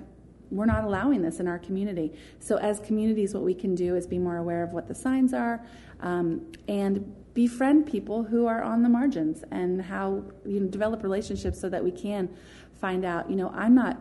we're 0.50 0.66
not 0.66 0.86
allowing 0.86 1.22
this 1.22 1.42
in 1.42 1.48
our 1.50 1.60
community. 1.60 2.14
So, 2.40 2.56
as 2.56 2.80
communities, 2.80 3.34
what 3.34 3.44
we 3.44 3.54
can 3.54 3.76
do 3.76 3.98
is 3.98 4.08
be 4.08 4.20
more 4.20 4.38
aware 4.38 4.64
of 4.64 4.72
what 4.72 4.88
the 4.88 4.96
signs 4.96 5.34
are 5.34 5.60
um, 6.00 6.46
and 6.70 7.14
befriend 7.34 7.88
people 7.88 8.24
who 8.24 8.46
are 8.46 8.62
on 8.62 8.84
the 8.84 8.90
margins 8.90 9.44
and 9.52 9.82
how 9.82 10.24
you 10.46 10.60
know, 10.60 10.68
develop 10.68 11.04
relationships 11.04 11.60
so 11.60 11.70
that 11.70 11.84
we 11.84 11.92
can 11.92 12.30
find 12.80 13.06
out, 13.06 13.30
you 13.30 13.36
know, 13.36 13.50
I'm 13.56 13.76
not, 13.76 14.00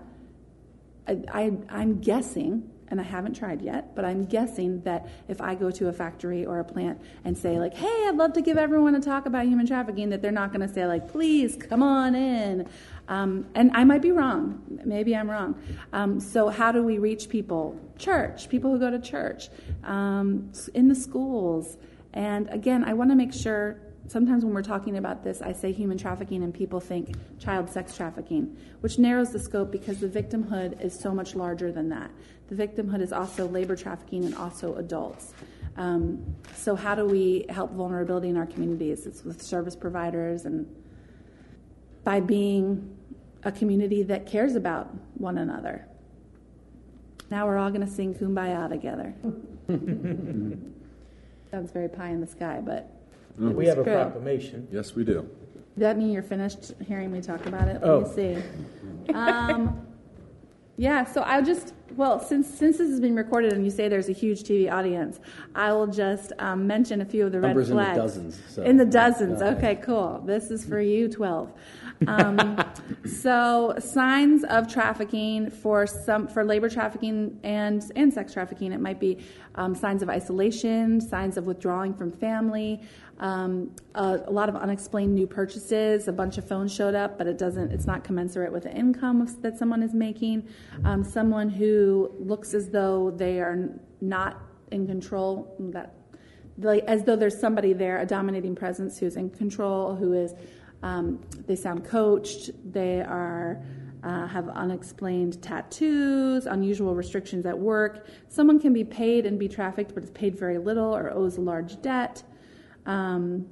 I, 1.06 1.18
I, 1.32 1.52
I'm 1.70 2.00
guessing, 2.00 2.68
and 2.88 3.00
I 3.00 3.04
haven't 3.04 3.34
tried 3.34 3.62
yet, 3.62 3.94
but 3.96 4.04
I'm 4.04 4.26
guessing 4.26 4.82
that 4.82 5.08
if 5.26 5.40
I 5.40 5.54
go 5.54 5.70
to 5.70 5.88
a 5.88 5.92
factory 5.92 6.44
or 6.44 6.60
a 6.60 6.64
plant 6.64 7.00
and 7.24 7.36
say, 7.36 7.58
like, 7.58 7.72
hey, 7.72 8.06
I'd 8.08 8.16
love 8.16 8.34
to 8.34 8.42
give 8.42 8.58
everyone 8.58 8.94
a 8.94 9.00
talk 9.00 9.24
about 9.24 9.46
human 9.46 9.66
trafficking, 9.66 10.10
that 10.10 10.20
they're 10.20 10.30
not 10.30 10.52
going 10.52 10.66
to 10.66 10.72
say, 10.72 10.86
like, 10.86 11.10
please 11.10 11.56
come 11.56 11.82
on 11.82 12.14
in. 12.14 12.68
Um, 13.08 13.46
and 13.54 13.70
I 13.72 13.84
might 13.84 14.02
be 14.02 14.12
wrong. 14.12 14.62
Maybe 14.84 15.16
I'm 15.16 15.30
wrong. 15.30 15.60
Um, 15.92 16.20
so, 16.20 16.48
how 16.48 16.70
do 16.70 16.82
we 16.82 16.98
reach 16.98 17.28
people? 17.28 17.80
Church, 17.98 18.48
people 18.48 18.70
who 18.70 18.78
go 18.78 18.90
to 18.90 19.00
church, 19.00 19.48
um, 19.84 20.52
in 20.74 20.88
the 20.88 20.94
schools. 20.94 21.78
And 22.14 22.48
again, 22.50 22.84
I 22.84 22.92
want 22.94 23.10
to 23.10 23.16
make 23.16 23.32
sure 23.32 23.78
sometimes 24.08 24.44
when 24.44 24.52
we're 24.52 24.62
talking 24.62 24.98
about 24.98 25.22
this, 25.22 25.40
I 25.40 25.52
say 25.52 25.72
human 25.72 25.96
trafficking 25.96 26.42
and 26.42 26.52
people 26.52 26.80
think 26.80 27.14
child 27.38 27.70
sex 27.70 27.96
trafficking, 27.96 28.56
which 28.80 28.98
narrows 28.98 29.30
the 29.30 29.38
scope 29.38 29.70
because 29.70 30.00
the 30.00 30.08
victimhood 30.08 30.82
is 30.84 30.98
so 30.98 31.14
much 31.14 31.34
larger 31.34 31.72
than 31.72 31.88
that. 31.90 32.10
The 32.48 32.54
victimhood 32.54 33.00
is 33.00 33.12
also 33.12 33.48
labor 33.48 33.76
trafficking 33.76 34.24
and 34.24 34.34
also 34.34 34.74
adults. 34.76 35.32
Um, 35.76 36.36
so, 36.54 36.74
how 36.74 36.94
do 36.94 37.06
we 37.06 37.46
help 37.48 37.72
vulnerability 37.72 38.28
in 38.28 38.36
our 38.36 38.44
communities? 38.44 39.06
It's 39.06 39.24
with 39.24 39.40
service 39.40 39.74
providers 39.74 40.44
and 40.44 40.66
by 42.04 42.20
being 42.20 42.94
a 43.44 43.52
community 43.52 44.02
that 44.02 44.26
cares 44.26 44.54
about 44.54 44.90
one 45.14 45.38
another. 45.38 45.86
Now 47.30 47.46
we're 47.46 47.56
all 47.56 47.70
going 47.70 47.86
to 47.86 47.92
sing 47.92 48.14
Kumbaya 48.14 48.68
together. 48.68 49.14
Sounds 51.52 51.70
very 51.70 51.88
pie 51.88 52.08
in 52.08 52.20
the 52.22 52.26
sky, 52.26 52.60
but 52.64 52.88
Mm. 53.40 53.54
We 53.54 53.66
have 53.66 53.78
a 53.78 53.82
proclamation. 53.84 54.68
Yes, 54.70 54.94
we 54.94 55.04
do. 55.04 55.14
Does 55.22 55.26
that 55.78 55.96
mean 55.96 56.10
you're 56.10 56.22
finished 56.22 56.72
hearing 56.86 57.10
me 57.10 57.22
talk 57.22 57.46
about 57.46 57.66
it? 57.66 57.80
Oh. 57.82 58.00
Let 58.00 58.08
me 58.08 58.42
see. 59.06 59.12
Um, 59.14 59.86
yeah, 60.76 61.04
so 61.06 61.22
I'll 61.22 61.42
just 61.42 61.72
Well, 61.96 62.20
since 62.20 62.46
since 62.46 62.76
this 62.76 62.90
is 62.90 63.00
being 63.00 63.14
recorded 63.14 63.52
and 63.54 63.64
you 63.64 63.70
say 63.70 63.88
there's 63.88 64.10
a 64.10 64.12
huge 64.12 64.42
TV 64.42 64.70
audience, 64.70 65.18
I 65.54 65.72
will 65.72 65.86
just 65.86 66.32
um, 66.38 66.66
mention 66.66 67.00
a 67.00 67.06
few 67.06 67.24
of 67.26 67.32
the 67.32 67.40
Numbers 67.40 67.70
in 67.70 67.76
the 67.76 67.82
red 67.82 67.94
flags. 67.94 68.14
dozens, 68.14 68.40
so- 68.48 68.62
In 68.64 68.76
the 68.76 68.84
dozens. 68.84 69.40
Okay, 69.40 69.76
cool. 69.76 70.22
This 70.26 70.50
is 70.50 70.64
for 70.66 70.80
you, 70.80 71.08
twelve. 71.08 71.50
Um, 72.06 72.64
so 73.06 73.74
signs 73.78 74.44
of 74.44 74.72
trafficking 74.72 75.50
for 75.50 75.86
some 75.86 76.28
for 76.28 76.44
labor 76.44 76.68
trafficking 76.68 77.38
and 77.42 77.82
and 77.96 78.12
sex 78.12 78.32
trafficking. 78.32 78.72
It 78.72 78.80
might 78.80 79.00
be 79.00 79.18
um, 79.54 79.74
signs 79.74 80.02
of 80.02 80.08
isolation, 80.08 81.00
signs 81.00 81.36
of 81.36 81.46
withdrawing 81.46 81.94
from 81.94 82.12
family. 82.12 82.80
Um, 83.18 83.70
a, 83.94 84.20
a 84.26 84.30
lot 84.30 84.48
of 84.48 84.56
unexplained 84.56 85.14
new 85.14 85.26
purchases. 85.26 86.08
A 86.08 86.12
bunch 86.12 86.38
of 86.38 86.48
phones 86.48 86.74
showed 86.74 86.94
up, 86.94 87.18
but 87.18 87.26
it 87.26 87.38
doesn't. 87.38 87.70
It's 87.70 87.86
not 87.86 88.04
commensurate 88.04 88.52
with 88.52 88.64
the 88.64 88.74
income 88.74 89.20
of, 89.20 89.42
that 89.42 89.58
someone 89.58 89.82
is 89.82 89.94
making. 89.94 90.48
Um, 90.84 91.04
someone 91.04 91.48
who 91.48 92.12
looks 92.18 92.54
as 92.54 92.68
though 92.70 93.10
they 93.10 93.40
are 93.40 93.68
not 94.00 94.42
in 94.70 94.86
control. 94.86 95.54
That 95.72 95.94
like 96.58 96.84
as 96.84 97.04
though 97.04 97.16
there's 97.16 97.38
somebody 97.38 97.72
there, 97.72 98.00
a 98.00 98.06
dominating 98.06 98.54
presence 98.54 98.98
who's 98.98 99.16
in 99.16 99.30
control, 99.30 99.94
who 99.94 100.12
is. 100.12 100.34
Um, 100.82 101.20
they 101.46 101.56
sound 101.56 101.84
coached. 101.84 102.50
They 102.72 103.00
are. 103.00 103.62
Uh, 104.04 104.26
have 104.26 104.48
unexplained 104.48 105.40
tattoos, 105.40 106.46
unusual 106.46 106.92
restrictions 106.92 107.46
at 107.46 107.56
work. 107.56 108.08
Someone 108.28 108.58
can 108.58 108.72
be 108.72 108.82
paid 108.82 109.26
and 109.26 109.38
be 109.38 109.46
trafficked, 109.46 109.94
but 109.94 110.02
is 110.02 110.10
paid 110.10 110.36
very 110.36 110.58
little 110.58 110.92
or 110.92 111.12
owes 111.12 111.36
a 111.36 111.40
large 111.40 111.80
debt. 111.82 112.20
Um, 112.84 113.46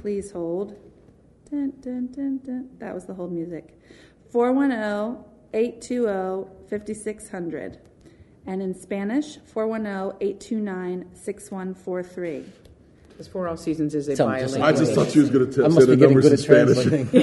please 0.00 0.30
hold. 0.30 0.76
Dun, 1.50 1.72
dun, 1.80 2.06
dun, 2.08 2.68
that 2.78 2.94
was 2.94 3.04
the 3.06 3.14
hold 3.14 3.32
music. 3.32 3.80
oh, 4.34 5.24
410-820-5600 5.52 7.78
and 8.46 8.62
in 8.62 8.74
spanish 8.74 9.38
oh, 9.56 10.14
410-829-6143 10.20 12.44
Because 13.14 13.28
For 13.28 13.46
All 13.46 13.56
Seasons 13.56 13.94
is 13.94 14.08
a 14.08 14.16
Sounds 14.16 14.40
just 14.40 14.54
violation. 14.56 14.60
like 14.60 14.74
I 14.74 14.76
just 14.76 14.92
thought 14.92 15.08
she 15.08 15.20
was 15.20 15.30
gonna 15.30 15.46
t- 15.46 15.62
I 15.62 15.68
say 15.68 15.74
must 15.74 15.86
the 15.86 15.94
be 15.94 16.00
getting 16.00 16.16
numbers 16.16 16.24
good 16.24 16.32
in 16.32 16.34
at 16.34 16.40
Spanish. 16.74 16.76
translating. 16.88 17.06
She 17.12 17.20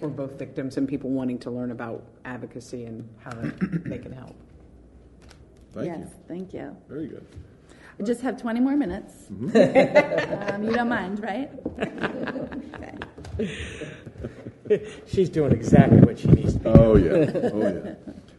for 0.00 0.08
both 0.08 0.38
victims 0.38 0.76
and 0.76 0.88
people 0.88 1.10
wanting 1.10 1.38
to 1.38 1.50
learn 1.50 1.70
about 1.70 2.02
advocacy 2.24 2.84
and 2.84 3.08
how 3.20 3.30
they 3.86 3.98
can 3.98 4.12
help. 4.12 4.34
Thank 5.72 5.86
yes, 5.86 5.98
you. 6.00 6.10
thank 6.28 6.54
you. 6.54 6.76
Very 6.88 7.06
good. 7.06 7.26
I 7.98 8.02
just 8.04 8.20
have 8.22 8.40
20 8.40 8.60
more 8.60 8.76
minutes. 8.76 9.12
Mhm. 9.32 10.50
um, 10.54 10.62
you 10.64 10.72
don't 10.72 10.88
mind, 10.88 11.22
right? 11.22 11.50
okay. 13.38 14.86
She's 15.06 15.28
doing 15.28 15.52
exactly 15.52 15.98
what 16.00 16.18
she 16.18 16.28
needs 16.28 16.54
to 16.54 16.58
be. 16.60 16.68
Oh, 16.68 16.96
yeah. 16.96 17.12
Oh, 17.52 17.60
yeah. 17.60 17.94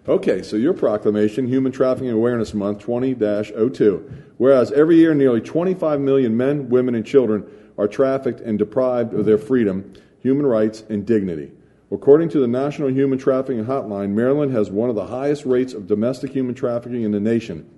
Okay, 0.05 0.43
so 0.43 0.57
your 0.57 0.73
proclamation, 0.73 1.47
Human 1.47 1.71
Trafficking 1.71 2.09
Awareness 2.09 2.53
Month 2.53 2.79
20 2.79 3.13
02. 3.15 4.11
Whereas 4.37 4.71
every 4.73 4.97
year 4.97 5.13
nearly 5.13 5.39
25 5.39 6.01
million 6.01 6.35
men, 6.35 6.67
women, 6.69 6.95
and 6.95 7.05
children 7.05 7.45
are 7.77 7.87
trafficked 7.87 8.41
and 8.41 8.59
deprived 8.59 9.13
of 9.13 9.25
their 9.25 9.37
freedom, 9.37 9.93
human 10.19 10.45
rights, 10.45 10.83
and 10.89 11.05
dignity. 11.05 11.51
According 11.93 12.29
to 12.29 12.39
the 12.39 12.47
National 12.47 12.89
Human 12.89 13.19
Trafficking 13.19 13.65
Hotline, 13.65 14.13
Maryland 14.13 14.51
has 14.51 14.71
one 14.71 14.89
of 14.89 14.95
the 14.95 15.05
highest 15.05 15.45
rates 15.45 15.73
of 15.73 15.85
domestic 15.85 16.31
human 16.31 16.55
trafficking 16.55 17.03
in 17.03 17.11
the 17.11 17.19
nation, 17.19 17.69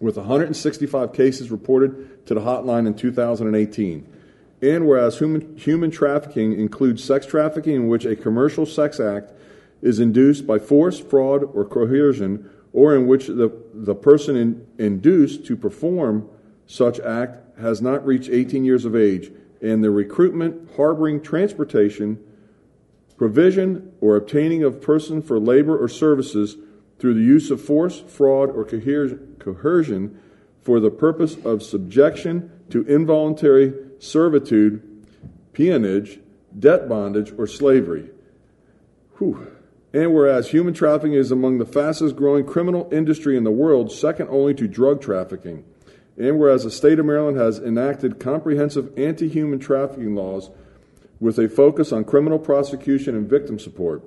with 0.00 0.16
165 0.16 1.12
cases 1.12 1.50
reported 1.50 2.24
to 2.26 2.32
the 2.32 2.40
hotline 2.40 2.86
in 2.86 2.94
2018. 2.94 4.08
And 4.62 4.86
whereas 4.86 5.18
human, 5.18 5.54
human 5.58 5.90
trafficking 5.90 6.58
includes 6.58 7.04
sex 7.04 7.26
trafficking 7.26 7.74
in 7.74 7.88
which 7.88 8.06
a 8.06 8.16
commercial 8.16 8.64
sex 8.64 8.98
act 8.98 9.34
is 9.82 10.00
induced 10.00 10.46
by 10.46 10.58
force, 10.58 10.98
fraud, 10.98 11.44
or 11.52 11.66
coercion, 11.66 12.48
or 12.72 12.96
in 12.96 13.06
which 13.06 13.26
the, 13.26 13.52
the 13.74 13.94
person 13.94 14.34
in, 14.36 14.66
induced 14.78 15.44
to 15.44 15.58
perform 15.58 16.26
such 16.66 17.00
act 17.00 17.58
has 17.58 17.82
not 17.82 18.06
reached 18.06 18.30
18 18.30 18.64
years 18.64 18.86
of 18.86 18.96
age, 18.96 19.30
and 19.60 19.84
the 19.84 19.90
recruitment, 19.90 20.70
harboring, 20.76 21.20
transportation, 21.20 22.18
provision, 23.16 23.92
or 24.00 24.16
obtaining 24.16 24.62
of 24.62 24.80
person 24.80 25.22
for 25.22 25.38
labor 25.38 25.76
or 25.76 25.88
services 25.88 26.56
through 26.98 27.14
the 27.14 27.20
use 27.20 27.50
of 27.50 27.60
force, 27.60 28.00
fraud, 28.00 28.50
or 28.50 28.64
coercion 28.64 30.20
for 30.62 30.80
the 30.80 30.90
purpose 30.90 31.36
of 31.44 31.62
subjection 31.62 32.50
to 32.70 32.82
involuntary 32.86 33.72
servitude, 33.98 34.82
peonage, 35.52 36.20
debt 36.58 36.88
bondage, 36.88 37.32
or 37.38 37.46
slavery. 37.46 38.10
Whew. 39.18 39.52
And 39.92 40.12
whereas 40.12 40.50
human 40.50 40.74
trafficking 40.74 41.14
is 41.14 41.30
among 41.30 41.58
the 41.58 41.64
fastest 41.64 42.16
growing 42.16 42.44
criminal 42.44 42.88
industry 42.92 43.36
in 43.36 43.44
the 43.44 43.50
world, 43.50 43.90
second 43.90 44.28
only 44.28 44.52
to 44.54 44.68
drug 44.68 45.00
trafficking. 45.00 45.64
And 46.18 46.38
whereas 46.38 46.64
the 46.64 46.70
state 46.70 46.98
of 46.98 47.06
Maryland 47.06 47.38
has 47.38 47.58
enacted 47.58 48.18
comprehensive 48.18 48.92
anti 48.98 49.28
human 49.28 49.58
trafficking 49.58 50.14
laws 50.14 50.50
with 51.20 51.38
a 51.38 51.48
focus 51.48 51.92
on 51.92 52.04
criminal 52.04 52.38
prosecution 52.38 53.14
and 53.14 53.28
victim 53.28 53.58
support. 53.58 54.02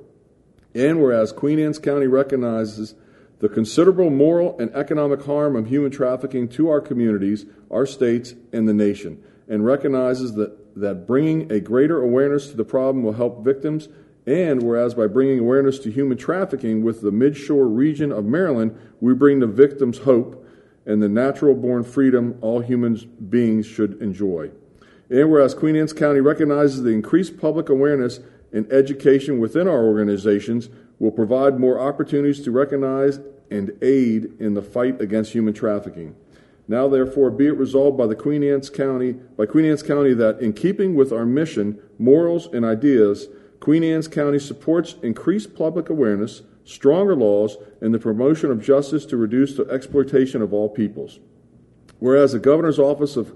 And 0.75 1.01
whereas 1.01 1.31
Queen 1.31 1.59
Anne's 1.59 1.79
County 1.79 2.07
recognizes 2.07 2.95
the 3.39 3.49
considerable 3.49 4.09
moral 4.09 4.57
and 4.59 4.73
economic 4.75 5.23
harm 5.23 5.55
of 5.55 5.67
human 5.67 5.91
trafficking 5.91 6.47
to 6.49 6.69
our 6.69 6.81
communities, 6.81 7.45
our 7.71 7.85
states, 7.85 8.35
and 8.51 8.67
the 8.67 8.73
nation, 8.73 9.23
and 9.47 9.65
recognizes 9.65 10.33
that, 10.33 10.75
that 10.75 11.07
bringing 11.07 11.51
a 11.51 11.59
greater 11.59 12.01
awareness 12.01 12.49
to 12.49 12.57
the 12.57 12.65
problem 12.65 13.03
will 13.03 13.13
help 13.13 13.43
victims. 13.43 13.87
And 14.27 14.61
whereas 14.61 14.93
by 14.93 15.07
bringing 15.07 15.39
awareness 15.39 15.79
to 15.79 15.91
human 15.91 16.17
trafficking 16.17 16.83
with 16.83 17.01
the 17.01 17.11
midshore 17.11 17.73
region 17.73 18.11
of 18.11 18.25
Maryland, 18.25 18.77
we 18.99 19.13
bring 19.13 19.39
the 19.39 19.47
victims 19.47 19.99
hope 19.99 20.45
and 20.85 21.01
the 21.01 21.09
natural 21.09 21.55
born 21.55 21.83
freedom 21.83 22.37
all 22.41 22.59
human 22.59 22.95
beings 23.29 23.65
should 23.65 24.01
enjoy. 24.01 24.51
And 25.09 25.31
whereas 25.31 25.53
Queen 25.53 25.75
Anne's 25.75 25.93
County 25.93 26.19
recognizes 26.19 26.83
the 26.83 26.91
increased 26.91 27.39
public 27.39 27.69
awareness 27.69 28.19
and 28.51 28.71
education 28.71 29.39
within 29.39 29.67
our 29.67 29.83
organizations 29.83 30.69
will 30.99 31.11
provide 31.11 31.59
more 31.59 31.79
opportunities 31.79 32.41
to 32.43 32.51
recognize 32.51 33.19
and 33.49 33.71
aid 33.81 34.31
in 34.39 34.53
the 34.53 34.61
fight 34.61 35.01
against 35.01 35.31
human 35.31 35.53
trafficking. 35.53 36.15
Now, 36.67 36.87
therefore, 36.87 37.31
be 37.31 37.47
it 37.47 37.57
resolved 37.57 37.97
by 37.97 38.05
the 38.05 38.15
Queen 38.15 38.43
Anne's 38.43 38.69
County, 38.69 39.13
by 39.13 39.47
Queen 39.47 39.65
Anne's 39.65 39.81
County, 39.81 40.13
that 40.13 40.39
in 40.39 40.53
keeping 40.53 40.93
with 40.93 41.11
our 41.11 41.25
mission, 41.25 41.79
morals, 41.97 42.45
and 42.47 42.63
ideas, 42.63 43.27
Queen 43.59 43.83
Anne's 43.83 44.07
County 44.07 44.37
supports 44.37 44.95
increased 45.01 45.55
public 45.55 45.89
awareness, 45.89 46.43
stronger 46.63 47.15
laws, 47.15 47.57
and 47.81 47.91
the 47.91 47.99
promotion 47.99 48.51
of 48.51 48.61
justice 48.61 49.05
to 49.07 49.17
reduce 49.17 49.57
the 49.57 49.67
exploitation 49.69 50.43
of 50.43 50.53
all 50.53 50.69
peoples. 50.69 51.19
Whereas 51.97 52.33
the 52.33 52.39
Governor's 52.39 52.79
Office 52.79 53.17
of 53.17 53.35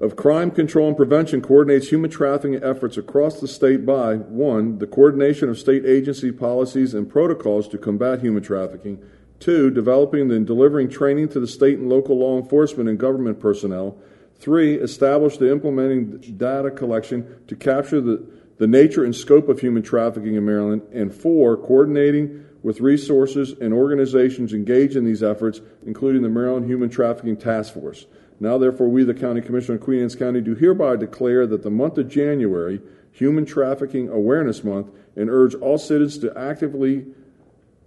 of 0.00 0.16
Crime 0.16 0.50
Control 0.50 0.88
and 0.88 0.96
Prevention 0.96 1.42
coordinates 1.42 1.88
human 1.88 2.10
trafficking 2.10 2.62
efforts 2.62 2.96
across 2.96 3.40
the 3.40 3.48
state 3.48 3.84
by 3.84 4.16
1. 4.16 4.78
the 4.78 4.86
coordination 4.86 5.48
of 5.48 5.58
state 5.58 5.84
agency 5.84 6.32
policies 6.32 6.94
and 6.94 7.10
protocols 7.10 7.68
to 7.68 7.78
combat 7.78 8.20
human 8.20 8.42
trafficking, 8.42 8.98
Two, 9.40 9.70
developing 9.70 10.30
and 10.30 10.46
delivering 10.46 10.90
training 10.90 11.30
to 11.30 11.40
the 11.40 11.46
state 11.46 11.78
and 11.78 11.88
local 11.88 12.18
law 12.18 12.38
enforcement 12.38 12.90
and 12.90 12.98
government 12.98 13.40
personnel. 13.40 13.96
Three, 14.38 14.74
establish 14.74 15.38
the 15.38 15.50
implementing 15.50 16.18
data 16.36 16.70
collection 16.70 17.42
to 17.48 17.56
capture 17.56 18.02
the, 18.02 18.22
the 18.58 18.66
nature 18.66 19.02
and 19.02 19.16
scope 19.16 19.48
of 19.48 19.60
human 19.60 19.82
trafficking 19.82 20.34
in 20.34 20.44
Maryland. 20.44 20.82
And 20.92 21.12
four, 21.12 21.56
coordinating 21.56 22.44
with 22.62 22.80
resources 22.80 23.52
and 23.58 23.72
organizations 23.72 24.52
engaged 24.52 24.94
in 24.94 25.06
these 25.06 25.22
efforts, 25.22 25.62
including 25.86 26.20
the 26.20 26.28
Maryland 26.28 26.66
Human 26.66 26.90
Trafficking 26.90 27.38
Task 27.38 27.72
Force. 27.72 28.04
Now, 28.40 28.56
therefore, 28.56 28.88
we, 28.88 29.04
the 29.04 29.12
County 29.12 29.42
Commission 29.42 29.74
of 29.74 29.82
Queen 29.82 30.00
Anne's 30.00 30.16
County, 30.16 30.40
do 30.40 30.54
hereby 30.54 30.96
declare 30.96 31.46
that 31.46 31.62
the 31.62 31.70
month 31.70 31.98
of 31.98 32.08
January, 32.08 32.80
Human 33.12 33.44
Trafficking 33.44 34.08
Awareness 34.08 34.64
Month, 34.64 34.88
and 35.14 35.28
urge 35.28 35.54
all 35.56 35.76
citizens 35.76 36.22
to 36.22 36.38
actively 36.38 37.04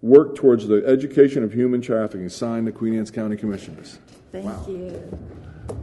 work 0.04 0.36
towards 0.36 0.68
the 0.68 0.86
education 0.86 1.44
of 1.44 1.54
human 1.54 1.82
trafficking. 1.82 2.30
Signed, 2.30 2.68
the 2.68 2.72
Queen 2.72 2.96
Anne's 2.96 3.10
County 3.10 3.36
Commissioners. 3.36 3.98
Thank 4.32 4.46
Wow. 4.46 4.66
you. 4.68 5.20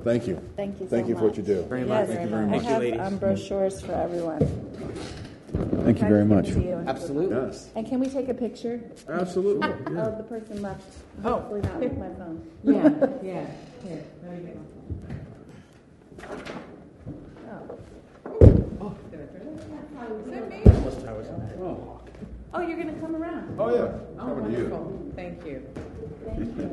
Thank 0.05 0.29
you. 0.29 0.41
Thank 0.57 0.81
you. 0.81 0.87
Thank 0.87 1.07
so 1.07 1.09
you 1.09 1.17
for 1.17 1.25
what 1.25 1.37
you 1.37 1.43
do. 1.43 1.63
Very 1.63 1.81
Yes, 1.81 1.89
much. 1.89 2.17
Thank 2.17 2.31
you 2.31 2.37
very 2.37 2.47
much. 2.47 2.65
I 2.65 3.03
have 3.03 3.13
um, 3.13 3.19
brochures 3.19 3.81
for 3.81 3.93
everyone. 3.93 5.27
Thank 5.53 6.01
you 6.01 6.09
very 6.09 6.25
much. 6.25 6.47
Can 6.47 6.55
I 6.55 6.61
give 6.61 6.65
you? 6.65 6.85
Absolutely. 6.87 7.37
Yes. 7.37 7.71
And 7.75 7.87
can 7.87 8.01
we 8.01 8.09
take 8.09 8.29
a 8.29 8.35
picture? 8.35 8.81
Absolutely. 9.09 9.69
yeah. 9.69 9.77
Oh, 10.07 10.17
the 10.17 10.23
person 10.25 10.63
left. 10.63 10.83
Oh. 11.25 11.31
Hopefully 11.33 11.61
not 11.63 11.81
with 11.81 11.99
my 11.99 12.09
phone. 12.15 12.47
Yeah, 12.63 12.89
yeah. 13.23 13.47
Here, 13.83 14.05
there 14.23 14.35
you 14.37 14.49
go. 14.49 14.61
Oh, 22.53 22.61
you're 22.61 22.77
going 22.77 22.93
to 22.93 23.01
come 23.01 23.15
around? 23.15 23.55
Oh, 23.61 23.73
yeah. 23.73 23.93
Oh, 24.19 24.27
Coming 24.27 24.53
to 24.53 24.59
you. 24.59 24.67
wonderful. 24.69 25.13
Thank 25.15 25.47
you. 25.47 25.63
Thank 26.27 26.57
you. 26.57 26.69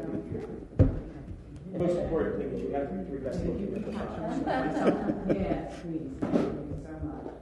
Most 1.77 1.97
important 1.97 2.37
thing 2.39 2.49
is 2.53 2.61
you 2.63 2.71
have 2.71 2.89
to 2.89 2.95
be 2.95 3.17
best 3.17 3.39
Yes, 5.39 5.73
please. 5.81 6.09
Thank 6.19 6.33
you 6.33 6.83
so 6.83 6.91
much. 7.05 7.35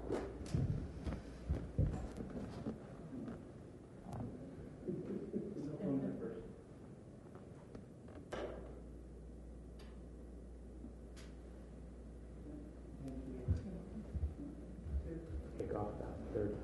Kick 15.58 15.74
off 15.76 15.88
that 16.00 16.34
third 16.34 16.56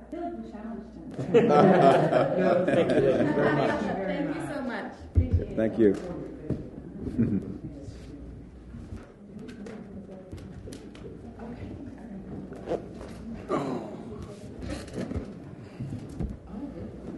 I 0.00 0.04
feel 0.10 0.20
like 0.22 0.32
we 0.44 0.50
challenged 0.50 1.32
him. 1.52 2.66
Thank 2.66 2.90
you, 2.92 3.00
very 3.34 3.54
much. 3.56 3.80
Thank 3.80 4.36
you 4.36 4.42
so 4.52 4.62
much. 4.62 4.92
Thank 5.56 5.78
you. 5.78 7.48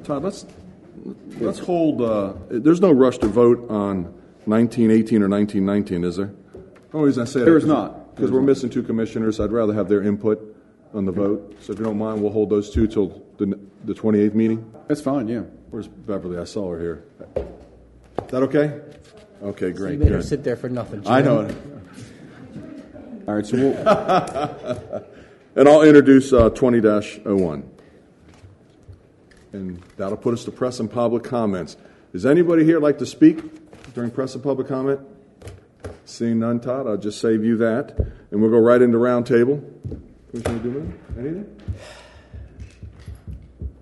Todd, 0.05 0.23
let's, 0.23 0.44
let's 1.40 1.59
hold, 1.59 2.02
uh, 2.02 2.35
there's 2.51 2.81
no 2.81 2.93
rush 2.93 3.16
to 3.19 3.27
vote 3.27 3.70
on 3.70 4.05
1918 4.44 5.23
or 5.23 5.28
1919, 5.28 6.05
is 6.05 6.16
there? 6.16 6.31
Only 6.93 7.06
reason 7.06 7.23
I 7.23 7.24
say 7.24 7.39
that. 7.40 7.47
There 7.47 7.56
is 7.56 7.65
not. 7.65 8.15
Because 8.15 8.31
we're 8.31 8.43
missing 8.43 8.70
two 8.70 8.82
commissioners. 8.82 9.40
I'd 9.40 9.51
rather 9.51 9.73
have 9.73 9.89
their 9.89 10.02
input 10.02 10.55
on 10.93 11.05
the 11.05 11.11
vote. 11.11 11.56
So 11.61 11.73
if 11.73 11.78
you 11.78 11.85
don't 11.85 11.98
mind, 11.98 12.23
we'll 12.23 12.31
hold 12.32 12.51
those 12.51 12.70
two 12.70 12.86
till 12.86 13.23
the, 13.39 13.59
the 13.85 13.94
28th 13.94 14.35
meeting. 14.35 14.73
That's 14.89 15.01
fine, 15.01 15.28
yeah. 15.28 15.43
Where's 15.70 15.89
Beverly? 15.89 16.39
I 16.39 16.44
saw 16.44 16.70
her 16.73 16.81
here. 16.81 17.05
Is 17.36 18.31
that 18.31 18.43
okay? 18.44 18.81
Okay, 19.43 19.73
great. 19.73 19.73
You 19.73 19.74
great. 19.74 19.98
made 19.98 20.12
her 20.12 20.19
good. 20.19 20.27
sit 20.27 20.44
there 20.44 20.56
for 20.56 20.69
nothing. 20.69 21.02
I 21.06 21.20
know 21.20 21.40
it. 21.40 21.56
All 23.28 23.35
right, 23.35 23.47
so 23.47 23.56
we'll, 23.56 25.05
And 25.56 25.69
I'll 25.69 25.82
introduce 25.82 26.32
uh, 26.32 26.51
20 26.51 26.81
01. 26.81 27.70
And 29.52 29.81
that'll 29.97 30.16
put 30.16 30.35
us 30.35 30.44
to 30.47 30.51
press 30.51 30.81
and 30.81 30.90
public 30.90 31.23
comments. 31.23 31.77
Does 32.12 32.27
anybody 32.27 32.65
here 32.65 32.81
like 32.81 32.98
to 32.98 33.06
speak 33.06 33.40
during 33.94 34.11
press 34.11 34.35
and 34.35 34.43
public 34.43 34.66
comment? 34.66 35.01
Seeing 36.06 36.40
none, 36.40 36.59
Todd, 36.61 36.89
I'll 36.89 36.97
just 36.97 37.20
save 37.20 37.44
you 37.44 37.56
that. 37.59 37.97
And 38.31 38.40
we'll 38.43 38.51
go 38.51 38.59
right 38.59 38.82
into 38.82 38.98
roundtable. 38.98 39.62
Commissioner 40.31 40.59
Dumas, 40.59 40.94
anything? 41.16 41.61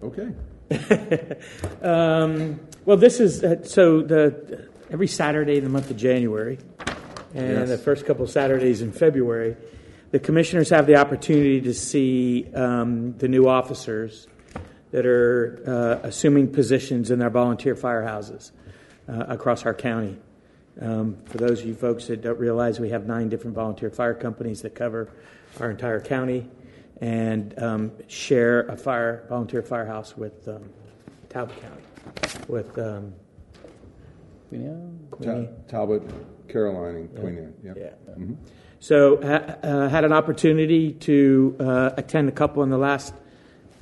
Okay. 0.03 0.33
Um, 1.83 2.61
well, 2.85 2.97
this 2.97 3.21
is 3.21 3.43
uh, 3.43 3.63
so 3.65 4.03
the 4.03 4.69
every 4.91 5.09
Saturday 5.09 5.57
in 5.57 5.65
the 5.65 5.71
month 5.71 5.91
of 5.91 5.97
January, 5.97 6.59
and 7.35 7.51
Yes. 7.51 7.69
the 7.69 7.79
first 7.79 8.07
couple 8.07 8.25
of 8.25 8.31
Saturdays 8.31 8.83
in 8.83 8.93
February, 8.93 9.57
the 10.13 10.19
commissioners 10.19 10.71
have 10.71 10.87
the 10.87 10.97
opportunity 10.97 11.61
to 11.63 11.75
see 11.75 12.47
um, 12.55 13.17
the 13.19 13.29
new 13.29 13.49
officers 13.49 14.27
that 14.93 15.07
are 15.07 15.63
uh, 15.67 16.07
assuming 16.07 16.53
positions 16.53 17.11
in 17.11 17.19
their 17.19 17.31
volunteer 17.31 17.75
firehouses 17.75 18.53
uh, 19.09 19.25
across 19.29 19.67
our 19.67 19.75
county. 19.75 20.17
Um, 20.81 21.17
for 21.27 21.39
those 21.39 21.61
of 21.61 21.67
you 21.67 21.75
folks 21.75 22.07
that 22.07 22.23
don't 22.23 22.39
realize, 22.39 22.79
we 22.81 22.91
have 22.91 23.07
nine 23.07 23.29
different 23.29 23.57
volunteer 23.57 23.91
fire 23.91 24.15
companies 24.15 24.63
that 24.63 24.75
cover 24.75 25.09
our 25.61 25.71
entire 25.71 26.01
county 26.01 26.49
and 27.03 27.61
um, 27.61 27.91
share 28.07 28.61
a 28.69 28.77
fire 28.77 29.27
volunteer 29.29 29.61
firehouse 29.61 30.17
with 30.17 30.47
um, 30.47 30.63
Talbot 31.29 31.57
County, 31.61 31.83
with 32.49 32.79
um, 32.79 33.13
Ta- 35.23 35.47
Talbot, 35.69 36.03
Caroline, 36.49 36.95
and 36.97 37.15
Queen 37.19 37.39
Anne. 37.39 37.55
Yep. 37.65 37.77
Yeah. 37.79 38.15
Mhm. 38.15 38.37
So, 38.79 39.17
ha- 39.23 39.57
uh, 39.63 39.89
had 39.89 40.05
an 40.05 40.13
opportunity 40.13 40.93
to 40.93 41.57
uh, 41.59 41.91
attend 41.97 42.29
a 42.29 42.33
couple 42.33 42.63
in 42.63 42.71
the 42.71 42.79
last 42.79 43.15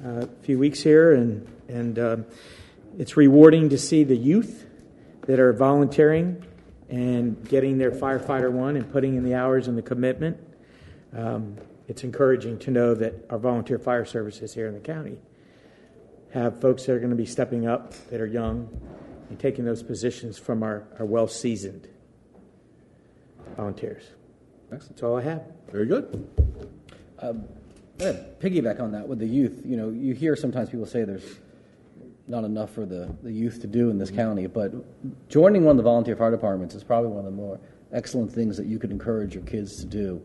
uh, 0.05 0.27
few 0.43 0.59
weeks 0.59 0.83
here, 0.83 1.13
and 1.13 1.47
and 1.69 1.99
um, 1.99 2.27
it's 2.99 3.17
rewarding 3.19 3.69
to 3.69 3.79
see 3.79 4.03
the 4.05 4.17
youth 4.17 4.67
that 5.27 5.39
are 5.39 5.53
volunteering 5.53 6.43
and 6.89 7.47
getting 7.49 7.77
their 7.79 7.91
firefighter 7.91 8.51
one 8.51 8.77
and 8.77 8.91
putting 8.91 9.15
in 9.17 9.25
the 9.25 9.35
hours 9.35 9.69
and 9.69 9.77
the 9.77 9.83
commitment. 9.83 10.39
Um, 11.17 11.57
it's 11.91 12.05
encouraging 12.05 12.57
to 12.57 12.71
know 12.71 12.95
that 12.95 13.27
our 13.31 13.39
volunteer 13.39 13.77
fire 13.77 14.05
services 14.05 14.55
here 14.55 14.69
in 14.69 14.75
the 14.75 14.81
county 14.81 15.19
have 16.33 16.61
folks 16.61 16.87
that 16.87 16.93
are 16.93 17.01
going 17.01 17.11
to 17.11 17.17
be 17.17 17.27
stepping 17.27 17.67
up 17.67 17.93
that 18.11 18.21
are 18.21 18.29
young 18.29 18.69
and 19.29 19.41
taking 19.41 19.65
those 19.65 19.83
positions 19.83 20.39
from 20.39 20.63
our, 20.63 20.85
our 21.01 21.05
well 21.05 21.27
seasoned 21.27 21.89
volunteers. 23.57 24.05
That's 24.71 25.03
all 25.03 25.19
I 25.19 25.23
have. 25.23 25.43
Very 25.73 25.87
good. 25.87 26.29
Um, 27.19 27.49
I'm 28.01 28.15
piggyback 28.39 28.81
on 28.81 28.93
that 28.93 29.09
with 29.09 29.19
the 29.19 29.27
youth. 29.27 29.61
You 29.65 29.77
know, 29.77 29.91
you 29.91 30.15
hear 30.15 30.37
sometimes 30.37 30.71
people 30.71 30.87
say 30.87 31.03
there's 31.03 31.41
not 32.29 32.45
enough 32.45 32.71
for 32.71 32.87
the, 32.87 33.13
the 33.25 33.33
youth 33.33 33.61
to 33.63 33.67
do 33.67 33.91
in 33.91 33.99
this 33.99 34.13
county, 34.13 34.47
but 34.47 34.73
joining 35.29 35.65
one 35.65 35.73
of 35.73 35.77
the 35.79 35.83
volunteer 35.83 36.15
fire 36.15 36.31
departments 36.31 36.77
is 36.77 36.85
probably 36.85 37.11
one 37.11 37.19
of 37.19 37.25
the 37.25 37.33
more 37.33 37.59
excellent 37.93 38.33
things 38.33 38.57
that 38.57 38.67
you 38.67 38.79
could 38.79 38.93
encourage 38.93 39.35
your 39.35 39.43
kids 39.43 39.81
to 39.81 39.87
do. 39.87 40.23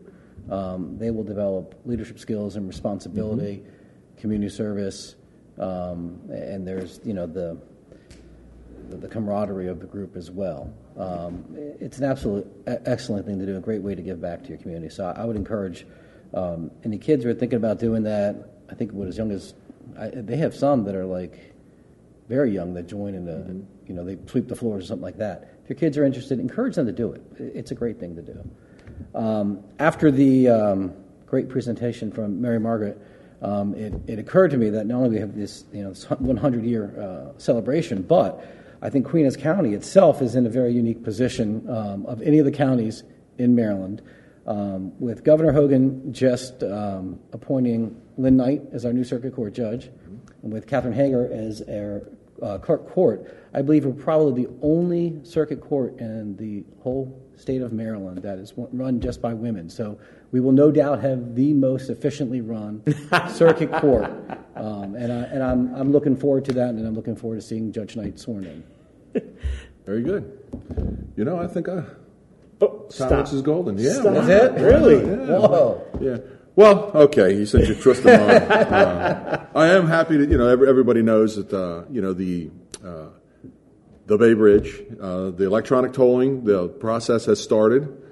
Um, 0.50 0.96
they 0.98 1.10
will 1.10 1.24
develop 1.24 1.74
leadership 1.84 2.18
skills 2.18 2.56
and 2.56 2.68
responsibility, 2.68 3.62
community 4.16 4.48
service, 4.54 5.16
um, 5.58 6.20
and 6.30 6.66
there's 6.66 7.00
you 7.04 7.14
know 7.14 7.26
the 7.26 7.56
the, 8.90 8.96
the 8.96 9.08
camaraderie 9.08 9.66
of 9.68 9.80
the 9.80 9.86
group 9.86 10.16
as 10.16 10.30
well. 10.30 10.72
Um, 10.96 11.44
it's 11.80 11.98
an 11.98 12.04
absolute 12.04 12.46
excellent 12.66 13.26
thing 13.26 13.38
to 13.38 13.46
do, 13.46 13.56
a 13.56 13.60
great 13.60 13.82
way 13.82 13.94
to 13.94 14.02
give 14.02 14.20
back 14.20 14.42
to 14.44 14.48
your 14.48 14.58
community. 14.58 14.88
So 14.88 15.12
I, 15.16 15.24
would 15.24 15.36
encourage 15.36 15.86
um, 16.32 16.70
any 16.84 16.96
kids 16.98 17.24
who 17.24 17.30
are 17.30 17.34
thinking 17.34 17.56
about 17.56 17.78
doing 17.78 18.02
that. 18.04 18.36
I 18.70 18.74
think 18.74 18.92
what 18.92 19.08
as 19.08 19.18
young 19.18 19.30
as 19.32 19.54
I, 19.98 20.08
they 20.08 20.36
have 20.36 20.54
some 20.54 20.84
that 20.84 20.94
are 20.94 21.04
like 21.04 21.52
very 22.28 22.52
young 22.52 22.74
that 22.74 22.86
join 22.86 23.14
in 23.14 23.24
the 23.24 23.62
you 23.88 23.94
know 23.94 24.04
they 24.04 24.16
sweep 24.26 24.48
the 24.48 24.56
floors 24.56 24.84
or 24.84 24.86
something 24.86 25.02
like 25.02 25.18
that. 25.18 25.50
If 25.64 25.70
your 25.70 25.76
kids 25.78 25.98
are 25.98 26.04
interested, 26.04 26.38
encourage 26.38 26.76
them 26.76 26.86
to 26.86 26.92
do. 26.92 27.12
It- 27.12 27.22
It's 27.38 27.70
a 27.72 27.74
great 27.74 27.98
thing 27.98 28.14
to 28.16 28.22
do. 28.22 28.48
Um, 29.14 29.64
after 29.78 30.10
the 30.10 30.48
um, 30.48 30.94
great 31.26 31.48
presentation 31.48 32.10
from 32.10 32.40
Mary 32.40 32.60
Margaret, 32.60 33.00
um, 33.42 33.74
it, 33.74 33.92
it 34.06 34.18
occurred 34.18 34.50
to 34.52 34.56
me 34.56 34.70
that 34.70 34.86
not 34.86 34.96
only 34.96 35.10
we 35.10 35.18
have 35.18 35.36
this, 35.36 35.64
you 35.72 35.82
know, 35.82 35.90
this 35.90 36.08
100 36.08 36.64
year 36.64 36.98
uh, 37.00 37.38
celebration, 37.38 38.02
but 38.02 38.44
I 38.82 38.90
think 38.90 39.06
Queen 39.06 39.24
Anne's 39.24 39.36
County 39.36 39.74
itself 39.74 40.22
is 40.22 40.34
in 40.34 40.46
a 40.46 40.48
very 40.48 40.72
unique 40.72 41.02
position 41.02 41.68
um, 41.68 42.06
of 42.06 42.22
any 42.22 42.38
of 42.38 42.44
the 42.44 42.52
counties 42.52 43.04
in 43.38 43.54
Maryland. 43.54 44.02
Um, 44.46 44.98
with 45.00 45.24
Governor 45.24 45.50
Hogan 45.52 46.12
just 46.12 46.62
um, 46.62 47.18
appointing 47.32 48.00
Lynn 48.16 48.36
Knight 48.36 48.62
as 48.72 48.84
our 48.84 48.92
new 48.92 49.02
circuit 49.02 49.34
court 49.34 49.54
judge, 49.54 49.90
and 50.42 50.52
with 50.52 50.68
Catherine 50.68 50.94
Hager 50.94 51.28
as 51.32 51.62
our 51.62 52.08
uh, 52.40 52.58
Court, 52.58 53.34
I 53.54 53.62
believe 53.62 53.86
we're 53.86 53.92
probably 53.92 54.44
the 54.44 54.50
only 54.62 55.18
circuit 55.24 55.60
court 55.60 55.98
in 55.98 56.36
the 56.36 56.64
whole 56.82 57.25
state 57.36 57.62
of 57.62 57.72
Maryland 57.72 58.18
that 58.18 58.38
is 58.38 58.52
run 58.56 59.00
just 59.00 59.20
by 59.20 59.34
women. 59.34 59.68
So 59.68 59.98
we 60.32 60.40
will 60.40 60.52
no 60.52 60.70
doubt 60.70 61.00
have 61.00 61.34
the 61.34 61.52
most 61.52 61.88
efficiently 61.90 62.40
run 62.40 62.82
circuit 63.28 63.72
court. 63.72 64.10
Um, 64.56 64.94
and 64.94 65.12
I, 65.12 65.16
and 65.24 65.42
I'm, 65.42 65.74
I'm 65.74 65.92
looking 65.92 66.16
forward 66.16 66.44
to 66.46 66.52
that, 66.54 66.70
and 66.70 66.86
I'm 66.86 66.94
looking 66.94 67.16
forward 67.16 67.36
to 67.36 67.42
seeing 67.42 67.72
Judge 67.72 67.96
Knight 67.96 68.18
sworn 68.18 68.44
in. 68.44 68.64
Very 69.84 70.02
good. 70.02 70.38
You 71.16 71.24
know, 71.24 71.38
I 71.38 71.46
think 71.46 71.68
I. 71.68 71.84
Oh, 72.60 72.86
Silence 72.88 73.32
is 73.32 73.42
golden. 73.42 73.78
Yeah. 73.78 73.92
Stop. 73.92 74.14
why 74.14 74.30
it? 74.30 74.52
Really? 74.60 74.96
Yeah. 74.96 75.38
Whoa. 75.38 75.86
Yeah. 76.00 76.16
Well, 76.56 76.90
okay. 76.94 77.34
You 77.34 77.44
said 77.44 77.68
you 77.68 77.74
trust 77.74 78.02
the 78.02 78.16
mind. 78.18 78.66
Uh, 78.76 79.46
I 79.54 79.68
am 79.68 79.86
happy 79.86 80.16
that 80.18 80.28
you 80.30 80.36
know 80.36 80.48
every, 80.48 80.68
everybody 80.68 81.00
knows 81.02 81.36
that 81.36 81.52
uh, 81.52 81.84
you 81.90 82.02
know 82.02 82.12
the 82.12 82.50
uh, 82.84 83.06
the 84.06 84.16
Bay 84.16 84.34
Bridge, 84.34 84.82
uh, 85.00 85.30
the 85.30 85.44
electronic 85.44 85.92
tolling, 85.92 86.44
the 86.44 86.68
process 86.68 87.24
has 87.26 87.42
started, 87.42 88.02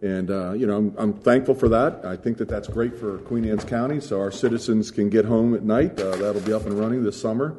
and 0.00 0.30
uh, 0.30 0.52
you 0.52 0.66
know 0.66 0.76
I'm, 0.76 0.94
I'm 0.98 1.12
thankful 1.12 1.54
for 1.54 1.68
that. 1.68 2.04
I 2.04 2.16
think 2.16 2.38
that 2.38 2.48
that's 2.48 2.68
great 2.68 2.98
for 2.98 3.18
Queen 3.18 3.44
Anne's 3.44 3.64
County, 3.64 4.00
so 4.00 4.18
our 4.18 4.30
citizens 4.30 4.90
can 4.90 5.10
get 5.10 5.24
home 5.24 5.54
at 5.54 5.62
night. 5.62 6.00
Uh, 6.00 6.16
that'll 6.16 6.40
be 6.40 6.52
up 6.52 6.64
and 6.66 6.78
running 6.78 7.04
this 7.04 7.20
summer. 7.20 7.56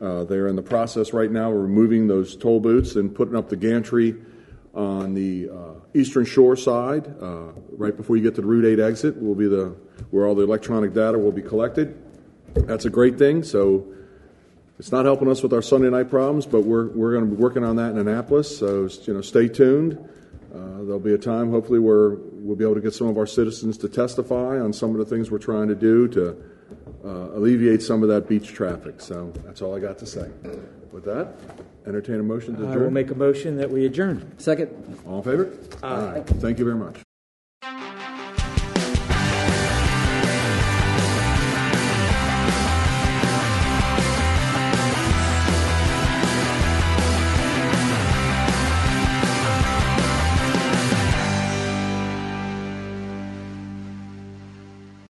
Uh, 0.00 0.24
they're 0.24 0.48
in 0.48 0.56
the 0.56 0.62
process 0.62 1.12
right 1.12 1.30
now 1.30 1.52
of 1.52 1.58
removing 1.58 2.08
those 2.08 2.36
toll 2.36 2.60
booths 2.60 2.96
and 2.96 3.14
putting 3.14 3.36
up 3.36 3.48
the 3.48 3.56
gantry 3.56 4.16
on 4.74 5.14
the 5.14 5.50
uh, 5.50 5.74
eastern 5.94 6.24
shore 6.24 6.56
side, 6.56 7.06
uh, 7.20 7.52
right 7.76 7.96
before 7.96 8.16
you 8.16 8.22
get 8.22 8.34
to 8.34 8.40
the 8.40 8.46
Route 8.46 8.64
8 8.64 8.80
exit, 8.80 9.20
will 9.22 9.34
be 9.34 9.46
the 9.46 9.76
where 10.10 10.26
all 10.26 10.34
the 10.34 10.42
electronic 10.42 10.92
data 10.92 11.18
will 11.18 11.32
be 11.32 11.42
collected. 11.42 11.96
That's 12.54 12.84
a 12.84 12.90
great 12.90 13.18
thing. 13.18 13.42
So 13.42 13.86
it's 14.78 14.92
not 14.92 15.04
helping 15.04 15.30
us 15.30 15.42
with 15.42 15.52
our 15.52 15.62
Sunday 15.62 15.90
night 15.90 16.10
problems, 16.10 16.46
but 16.46 16.62
we're 16.62 16.88
we're 16.88 17.12
going 17.12 17.28
to 17.28 17.30
be 17.34 17.40
working 17.40 17.64
on 17.64 17.76
that 17.76 17.90
in 17.90 17.98
Annapolis. 17.98 18.56
So 18.58 18.88
you 19.04 19.14
know, 19.14 19.20
stay 19.20 19.48
tuned. 19.48 19.98
Uh, 20.54 20.84
there'll 20.84 20.98
be 20.98 21.14
a 21.14 21.18
time, 21.18 21.50
hopefully, 21.50 21.78
where 21.78 22.10
we'll 22.10 22.56
be 22.56 22.64
able 22.64 22.74
to 22.74 22.80
get 22.80 22.92
some 22.92 23.06
of 23.06 23.16
our 23.16 23.26
citizens 23.26 23.78
to 23.78 23.88
testify 23.88 24.60
on 24.60 24.72
some 24.72 24.90
of 24.90 24.98
the 24.98 25.04
things 25.06 25.30
we're 25.30 25.38
trying 25.38 25.68
to 25.68 25.74
do 25.74 26.08
to 26.08 26.36
uh, 27.04 27.08
alleviate 27.36 27.82
some 27.82 28.02
of 28.02 28.08
that 28.10 28.28
beach 28.28 28.52
traffic. 28.52 29.00
So 29.00 29.32
that's 29.44 29.62
all 29.62 29.74
I 29.74 29.80
got 29.80 29.98
to 29.98 30.06
say. 30.06 30.30
With 30.92 31.04
that, 31.04 31.36
entertain 31.86 32.20
a 32.20 32.22
motion 32.22 32.54
to 32.56 32.64
adjourn. 32.64 32.72
I 32.74 32.84
will 32.84 32.90
make 32.90 33.10
a 33.10 33.14
motion 33.14 33.56
that 33.56 33.70
we 33.70 33.86
adjourn. 33.86 34.30
Second. 34.38 34.68
All 35.06 35.18
in 35.18 35.24
favor? 35.24 35.58
Aye. 35.82 36.22
Thank 36.26 36.58
you 36.58 36.66
very 36.66 36.76
much. 36.76 37.00